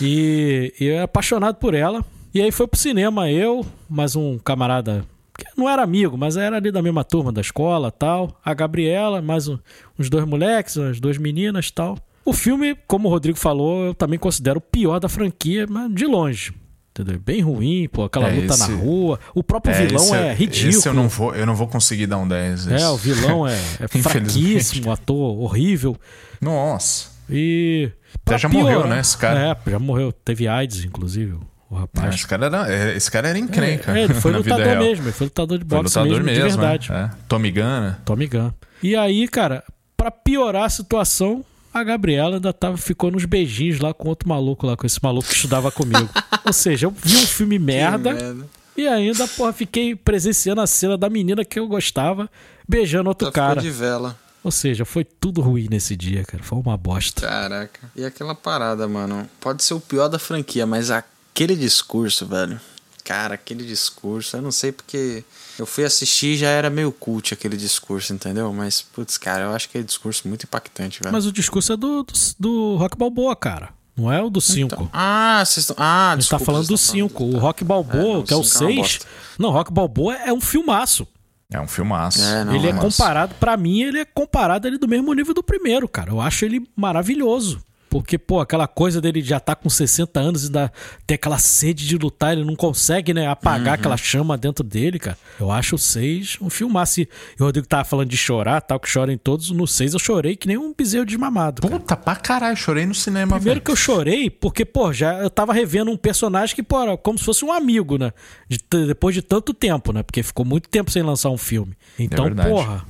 E, 0.00 0.72
e 0.80 0.84
eu 0.86 0.94
era 0.94 1.04
apaixonado 1.04 1.56
por 1.56 1.74
ela. 1.74 2.04
E 2.34 2.40
aí 2.40 2.50
foi 2.50 2.66
pro 2.66 2.78
cinema 2.80 3.30
eu, 3.30 3.64
mais 3.88 4.16
um 4.16 4.38
camarada 4.38 5.04
que 5.36 5.44
não 5.56 5.68
era 5.68 5.82
amigo, 5.82 6.16
mas 6.16 6.36
era 6.36 6.56
ali 6.56 6.70
da 6.70 6.80
mesma 6.82 7.04
turma 7.04 7.32
da 7.32 7.40
escola 7.40 7.90
tal. 7.90 8.38
A 8.44 8.54
Gabriela, 8.54 9.20
mais 9.20 9.48
um- 9.48 9.58
uns 9.98 10.08
dois 10.08 10.24
moleques, 10.24 10.76
as 10.78 11.00
duas 11.00 11.18
meninas 11.18 11.70
tal. 11.70 11.98
O 12.24 12.32
filme, 12.32 12.76
como 12.86 13.08
o 13.08 13.10
Rodrigo 13.10 13.38
falou, 13.38 13.86
eu 13.86 13.94
também 13.94 14.18
considero 14.18 14.58
o 14.58 14.60
pior 14.60 15.00
da 15.00 15.08
franquia, 15.08 15.66
mas 15.68 15.92
de 15.92 16.06
longe. 16.06 16.54
Entendeu? 16.90 17.18
Bem 17.18 17.40
ruim, 17.40 17.88
pô, 17.90 18.04
aquela 18.04 18.28
É, 18.28 18.34
luta 18.40 18.52
esse- 18.54 18.70
na 18.70 18.76
rua. 18.76 19.18
O 19.34 19.42
próprio 19.42 19.74
vilão 19.74 20.04
esse 20.04 20.14
é, 20.14 20.32
ridículo. 20.34 20.82
Eu 20.86 20.94
não 20.94 21.08
vou, 21.08 21.34
eu 21.34 21.46
não 21.46 21.54
vou 21.54 21.66
conseguir 21.66 22.06
dar 22.06 22.18
um 22.18 22.28
10. 22.28 22.68
É, 22.68 22.76
esse. 22.76 22.84
o 22.84 22.96
vilão 22.96 23.48
é, 23.48 23.54
é 23.80 23.88
fraquíssimo, 23.88 24.92
ator 24.92 25.38
horrível. 25.40 25.96
Nossa. 26.40 27.10
E. 27.30 27.90
pra 28.24 28.36
já 28.36 28.48
morreu, 28.48 28.86
né, 28.86 29.00
esse 29.00 29.16
cara? 29.16 29.56
É, 29.66 29.70
já 29.70 29.78
morreu. 29.78 30.12
Teve 30.12 30.48
AIDS, 30.48 30.84
inclusive, 30.84 31.38
o 31.70 31.74
rapaz. 31.74 32.14
esse, 32.14 32.26
cara 32.26 32.46
era, 32.46 32.72
é, 32.72 32.96
esse 32.96 33.10
cara 33.10 33.28
era 33.28 33.38
encrenca. 33.38 33.96
É, 33.96 34.04
ele 34.04 34.14
foi 34.14 34.32
lutador 34.36 34.66
real. 34.66 34.82
mesmo, 34.82 35.04
ele 35.04 35.12
foi 35.12 35.26
lutador 35.26 35.58
de 35.58 35.64
Foi 35.64 35.78
boxe 35.78 35.98
lutador 35.98 36.22
mesmo, 36.22 36.42
mesmo, 36.42 36.50
de 36.50 36.56
verdade. 36.56 36.92
É. 36.92 37.10
Tommy 37.28 37.50
Gunn, 37.50 37.80
né? 37.80 37.96
Tommy 38.04 38.26
Gunn. 38.26 38.50
E 38.82 38.96
aí, 38.96 39.26
cara, 39.28 39.64
pra 39.96 40.10
piorar 40.10 40.64
a 40.64 40.68
situação, 40.68 41.44
a 41.72 41.82
Gabriela 41.82 42.36
ainda 42.36 42.52
tava, 42.52 42.76
ficou 42.76 43.10
nos 43.10 43.24
beijinhos 43.24 43.78
lá 43.80 43.94
com 43.94 44.08
outro 44.08 44.28
maluco 44.28 44.66
lá, 44.66 44.76
com 44.76 44.86
esse 44.86 45.02
maluco 45.02 45.28
que 45.28 45.34
estudava 45.34 45.70
comigo. 45.70 46.08
Ou 46.44 46.52
seja, 46.52 46.86
eu 46.86 46.90
vi 46.90 47.16
um 47.16 47.26
filme 47.26 47.58
merda 47.58 48.12
merda. 48.12 48.46
e 48.76 48.86
ainda, 48.86 49.26
porra, 49.28 49.52
fiquei 49.52 49.94
presenciando 49.94 50.60
a 50.60 50.66
cena 50.66 50.98
da 50.98 51.08
menina 51.08 51.44
que 51.44 51.58
eu 51.58 51.66
gostava 51.66 52.28
beijando 52.68 53.08
outro 53.08 53.28
ficou 53.28 53.42
cara. 53.42 53.60
de 53.60 53.70
vela. 53.70 54.16
Ou 54.44 54.50
seja, 54.50 54.84
foi 54.84 55.04
tudo 55.04 55.40
ruim 55.40 55.68
nesse 55.70 55.94
dia, 55.94 56.24
cara. 56.24 56.42
Foi 56.42 56.58
uma 56.58 56.76
bosta. 56.76 57.20
Caraca. 57.20 57.90
E 57.94 58.04
aquela 58.04 58.34
parada, 58.34 58.88
mano. 58.88 59.28
Pode 59.40 59.62
ser 59.62 59.74
o 59.74 59.80
pior 59.80 60.08
da 60.08 60.18
franquia, 60.18 60.66
mas 60.66 60.90
aquele 60.90 61.54
discurso, 61.54 62.26
velho. 62.26 62.60
Cara, 63.04 63.34
aquele 63.34 63.64
discurso. 63.64 64.36
Eu 64.36 64.42
não 64.42 64.52
sei 64.52 64.72
porque. 64.72 65.24
Eu 65.58 65.66
fui 65.66 65.84
assistir 65.84 66.34
e 66.34 66.36
já 66.36 66.48
era 66.48 66.70
meio 66.70 66.90
cult 66.92 67.34
aquele 67.34 67.56
discurso, 67.56 68.12
entendeu? 68.12 68.52
Mas, 68.52 68.80
putz, 68.82 69.18
cara, 69.18 69.44
eu 69.44 69.50
acho 69.52 69.66
aquele 69.68 69.84
discurso 69.84 70.26
muito 70.28 70.44
impactante, 70.44 71.00
velho. 71.02 71.12
Mas 71.12 71.26
o 71.26 71.32
discurso 71.32 71.72
é 71.72 71.76
do, 71.76 72.02
do, 72.02 72.12
do 72.38 72.76
Rock 72.76 72.96
Balboa, 72.96 73.34
cara. 73.36 73.70
Não 73.96 74.10
é 74.10 74.22
o 74.22 74.30
do 74.30 74.40
5. 74.40 74.74
Então- 74.74 74.88
ah, 74.92 75.42
vocês 75.44 75.58
estão. 75.68 75.76
Ah, 75.78 76.12
A 76.12 76.14
gente 76.14 76.28
tá 76.30 76.36
desculpa, 76.36 76.44
falando 76.46 76.62
do 76.66 76.76
vocês 76.78 76.80
estão 76.94 77.08
5. 77.08 77.24
O 77.24 77.38
Rock 77.38 77.62
Balboa, 77.64 78.02
É, 78.02 78.12
não, 78.14 78.22
que 78.22 78.32
é 78.32 78.36
o 78.36 78.42
cinco 78.42 78.64
é 78.64 78.66
uma 78.66 78.72
6. 78.74 78.80
bosta. 78.80 79.06
Não, 79.38 79.50
Rock 79.50 79.72
Balboa 79.72 80.14
é 80.16 80.32
um 80.32 80.40
filmaço. 80.40 81.06
É 81.52 81.60
um 81.60 81.66
filmaço. 81.68 82.22
É, 82.22 82.44
não, 82.44 82.54
ele 82.54 82.68
é 82.68 82.72
nossa. 82.72 82.86
comparado, 82.86 83.34
pra 83.34 83.56
mim, 83.56 83.82
ele 83.82 84.00
é 84.00 84.04
comparado 84.04 84.66
ali 84.66 84.78
do 84.78 84.88
mesmo 84.88 85.12
nível 85.12 85.34
do 85.34 85.42
primeiro, 85.42 85.88
cara. 85.88 86.10
Eu 86.10 86.20
acho 86.20 86.44
ele 86.44 86.66
maravilhoso. 86.74 87.62
Porque, 87.92 88.16
pô, 88.16 88.40
aquela 88.40 88.66
coisa 88.66 89.02
dele 89.02 89.20
já 89.20 89.38
tá 89.38 89.54
com 89.54 89.68
60 89.68 90.18
anos 90.18 90.44
e 90.44 90.46
ainda 90.46 90.72
tem 91.06 91.14
aquela 91.14 91.36
sede 91.36 91.86
de 91.86 91.98
lutar, 91.98 92.32
ele 92.32 92.42
não 92.42 92.56
consegue, 92.56 93.12
né, 93.12 93.26
apagar 93.26 93.74
aquela 93.74 93.98
chama 93.98 94.38
dentro 94.38 94.64
dele, 94.64 94.98
cara. 94.98 95.18
Eu 95.38 95.50
acho 95.50 95.74
o 95.74 95.78
6 95.78 96.38
um 96.40 96.48
filmaço. 96.48 97.02
E 97.02 97.08
o 97.38 97.44
Rodrigo 97.44 97.66
tava 97.66 97.84
falando 97.84 98.08
de 98.08 98.16
chorar, 98.16 98.62
tal, 98.62 98.80
que 98.80 98.90
chora 98.90 99.12
em 99.12 99.18
todos. 99.18 99.50
No 99.50 99.66
6 99.66 99.92
eu 99.92 99.98
chorei 99.98 100.36
que 100.36 100.48
nem 100.48 100.56
um 100.56 100.72
bezerro 100.72 101.04
desmamado, 101.04 101.60
cara. 101.60 101.78
Puta, 101.78 101.94
pra 101.94 102.16
caralho, 102.16 102.56
chorei 102.56 102.86
no 102.86 102.94
cinema, 102.94 103.36
Primeiro 103.36 103.56
velho. 103.56 103.64
que 103.66 103.70
eu 103.70 103.76
chorei, 103.76 104.30
porque, 104.30 104.64
pô, 104.64 104.90
já 104.90 105.18
eu 105.18 105.28
tava 105.28 105.52
revendo 105.52 105.90
um 105.90 105.96
personagem 105.98 106.56
que, 106.56 106.62
pô, 106.62 106.80
era 106.80 106.96
como 106.96 107.18
se 107.18 107.24
fosse 107.26 107.44
um 107.44 107.52
amigo, 107.52 107.98
né? 107.98 108.10
De 108.48 108.58
depois 108.86 109.14
de 109.14 109.20
tanto 109.20 109.52
tempo, 109.52 109.92
né? 109.92 110.02
Porque 110.02 110.22
ficou 110.22 110.46
muito 110.46 110.66
tempo 110.70 110.90
sem 110.90 111.02
lançar 111.02 111.28
um 111.28 111.36
filme. 111.36 111.76
Então, 111.98 112.24
verdade. 112.24 112.48
porra, 112.48 112.86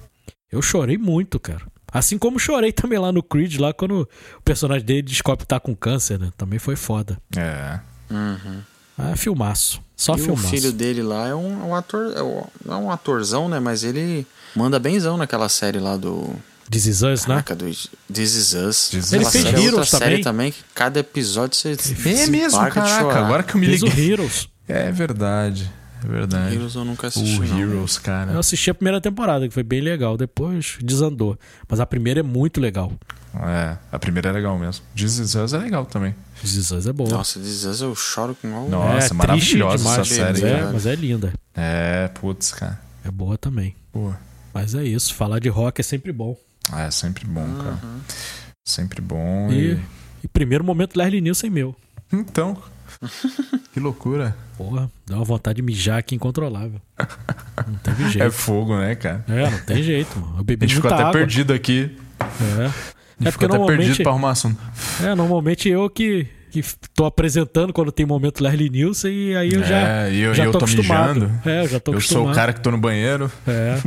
eu 0.52 0.62
chorei 0.62 0.96
muito, 0.96 1.40
cara. 1.40 1.62
Assim 1.92 2.16
como 2.16 2.38
chorei 2.38 2.72
também 2.72 2.98
lá 2.98 3.12
no 3.12 3.22
Creed, 3.22 3.58
lá 3.58 3.72
quando 3.72 4.08
o 4.38 4.42
personagem 4.42 4.84
dele 4.84 5.02
descobre 5.02 5.44
que 5.44 5.46
tá 5.48 5.60
com 5.60 5.74
câncer, 5.74 6.18
né? 6.18 6.32
Também 6.36 6.58
foi 6.58 6.74
foda. 6.76 7.18
É. 7.36 7.80
Ah, 8.98 9.16
filmaço. 9.16 9.80
Só 9.96 10.16
e 10.16 10.20
o 10.20 10.24
filmaço. 10.24 10.48
filho 10.48 10.72
dele 10.72 11.02
lá 11.02 11.28
é 11.28 11.34
um, 11.34 11.68
um 11.68 11.74
ator. 11.74 12.12
É 12.16 12.22
um, 12.22 12.44
não 12.64 12.74
é 12.74 12.76
um 12.78 12.90
atorzão, 12.90 13.48
né? 13.48 13.60
Mas 13.60 13.84
ele 13.84 14.26
manda 14.54 14.78
benzão 14.78 15.16
naquela 15.16 15.48
série 15.48 15.78
lá 15.78 15.96
do. 15.96 16.34
This 16.70 16.86
Is 16.86 17.02
Us, 17.02 17.26
né? 17.26 17.34
Caraca, 17.34 17.54
do 17.54 17.66
This 17.66 18.34
Is 18.34 18.54
Us. 18.54 18.88
This 18.88 19.06
Is 19.06 19.12
Ele 19.12 19.24
fez 19.26 19.44
é 19.44 19.60
Heroes 19.60 19.88
série 19.90 20.04
também. 20.04 20.22
também 20.22 20.52
que 20.52 20.64
cada 20.74 21.00
episódio 21.00 21.56
você. 21.56 21.76
É 22.06 22.26
mesmo, 22.28 22.58
caraca. 22.70 23.18
Agora 23.18 23.42
que 23.42 23.54
eu 23.54 23.60
me 23.60 23.66
Fez 23.66 23.82
o 23.82 23.86
liguei. 23.86 24.12
Heroes. 24.12 24.48
É 24.66 24.90
verdade. 24.90 25.70
É 26.04 26.08
verdade. 26.08 26.54
Heroes 26.54 26.74
eu 26.74 26.84
nunca 26.84 27.06
assisti. 27.06 27.40
O 27.40 27.44
não. 27.44 27.58
Heroes, 27.60 27.98
cara. 27.98 28.32
Eu 28.32 28.38
assisti 28.40 28.70
a 28.70 28.74
primeira 28.74 29.00
temporada, 29.00 29.46
que 29.46 29.54
foi 29.54 29.62
bem 29.62 29.80
legal. 29.80 30.16
Depois 30.16 30.78
desandou. 30.82 31.38
Mas 31.68 31.80
a 31.80 31.86
primeira 31.86 32.20
é 32.20 32.22
muito 32.22 32.60
legal. 32.60 32.92
É, 33.34 33.76
a 33.90 33.98
primeira 33.98 34.28
é 34.28 34.32
legal 34.32 34.58
mesmo. 34.58 34.84
This 34.94 35.18
Is 35.18 35.34
Us 35.34 35.52
é 35.54 35.58
legal 35.58 35.86
também. 35.86 36.14
This 36.40 36.54
Is 36.54 36.70
Us 36.70 36.86
é 36.86 36.92
boa. 36.92 37.08
Nossa, 37.08 37.38
This 37.38 37.48
Is 37.48 37.64
Us 37.64 37.80
eu 37.80 37.94
choro 37.94 38.36
com 38.40 38.54
algo. 38.54 38.70
Nossa, 38.70 38.92
é 38.92 38.98
triste 38.98 39.14
maravilhosa 39.14 39.78
demais, 39.78 39.98
essa 40.00 40.14
série, 40.14 40.32
mas 40.32 40.42
é, 40.42 40.72
mas 40.72 40.86
é 40.86 40.94
linda. 40.94 41.32
É, 41.54 42.08
putz, 42.08 42.52
cara. 42.52 42.78
É 43.04 43.10
boa 43.10 43.38
também. 43.38 43.74
Pô. 43.90 44.12
Mas 44.52 44.74
é 44.74 44.84
isso, 44.84 45.14
falar 45.14 45.38
de 45.38 45.48
rock 45.48 45.80
é 45.80 45.84
sempre 45.84 46.12
bom. 46.12 46.36
Ah, 46.70 46.82
é 46.82 46.90
sempre 46.90 47.24
bom, 47.24 47.46
cara. 47.56 47.78
Sempre 48.64 49.00
bom. 49.00 49.50
E, 49.50 49.72
E... 49.72 49.80
e 50.24 50.28
primeiro 50.28 50.62
momento 50.62 50.96
Leslie 50.96 51.20
Nielsen 51.20 51.48
meu. 51.50 51.74
Então. 52.12 52.56
Que 53.72 53.80
loucura. 53.80 54.36
Porra, 54.56 54.90
dá 55.06 55.16
uma 55.16 55.24
vontade 55.24 55.56
de 55.56 55.62
mijar 55.62 55.98
aqui 55.98 56.14
incontrolável. 56.14 56.80
Não 57.66 57.74
teve 57.82 58.04
É 58.06 58.08
jeito. 58.10 58.30
fogo, 58.32 58.76
né, 58.76 58.94
cara? 58.94 59.24
É, 59.28 59.50
não 59.50 59.58
tem 59.60 59.82
jeito. 59.82 60.18
mano. 60.18 60.34
Eu 60.36 60.40
A 60.40 60.42
bebi 60.42 60.66
gente 60.66 60.76
ficou 60.76 60.90
até 60.92 61.02
água. 61.02 61.12
perdido 61.12 61.52
aqui. 61.52 61.96
É. 62.20 62.24
A 62.24 62.28
É 62.28 62.68
gente 62.68 62.72
porque 63.18 63.30
ficou 63.30 63.64
até 63.64 63.76
perdido 63.76 64.02
pra 64.02 64.12
arrumar 64.12 64.30
assunto. 64.30 64.58
é, 65.04 65.14
normalmente 65.14 65.68
eu 65.68 65.88
que, 65.90 66.26
que 66.50 66.62
tô 66.94 67.04
apresentando 67.04 67.72
quando 67.72 67.90
tem 67.92 68.04
momento 68.06 68.42
Leslie 68.42 68.68
Nielsen 68.70 69.12
e 69.12 69.36
aí 69.36 69.52
eu 69.54 69.62
já, 69.64 69.76
É, 70.06 70.12
e 70.12 70.20
eu, 70.20 70.34
já 70.34 70.44
eu 70.44 70.52
tô, 70.52 70.58
tô 70.58 70.64
acostumado. 70.64 71.14
mijando. 71.20 71.40
É, 71.48 71.64
eu 71.64 71.68
já 71.68 71.80
tô 71.80 71.92
Eu 71.92 71.98
acostumado. 71.98 72.24
sou 72.24 72.32
o 72.32 72.34
cara 72.34 72.52
que 72.52 72.60
tô 72.60 72.70
no 72.70 72.78
banheiro. 72.78 73.30
É. 73.46 73.78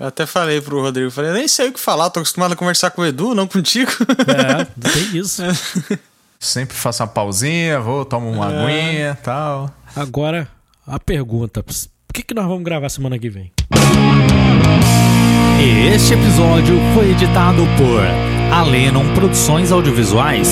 Eu 0.00 0.06
até 0.08 0.26
falei 0.26 0.60
pro 0.60 0.80
Rodrigo, 0.82 1.10
falei, 1.10 1.32
nem 1.32 1.46
sei 1.46 1.68
o 1.68 1.72
que 1.72 1.78
falar, 1.78 2.10
tô 2.10 2.18
acostumado 2.20 2.52
a 2.52 2.56
conversar 2.56 2.90
com 2.90 3.02
o 3.02 3.06
Edu, 3.06 3.32
não 3.34 3.46
contigo. 3.46 3.92
É, 4.26 4.64
tem 4.64 5.16
isso. 5.18 5.40
Sempre 6.38 6.76
faço 6.76 7.02
uma 7.02 7.08
pausinha, 7.08 7.80
vou, 7.80 8.04
tomo 8.04 8.30
uma 8.30 8.52
É. 8.52 8.64
aguinha 8.64 9.10
e 9.18 9.22
tal. 9.22 9.70
Agora, 9.96 10.48
a 10.86 10.98
pergunta: 11.00 11.62
por 11.62 11.74
que, 12.12 12.22
que 12.22 12.34
nós 12.34 12.46
vamos 12.46 12.64
gravar 12.64 12.88
semana 12.88 13.18
que 13.18 13.30
vem? 13.30 13.50
Este 15.94 16.14
episódio 16.14 16.76
foi 16.94 17.10
editado 17.12 17.62
por 17.78 18.00
Alenon 18.54 19.14
Produções 19.14 19.72
Audiovisuais. 19.72 20.50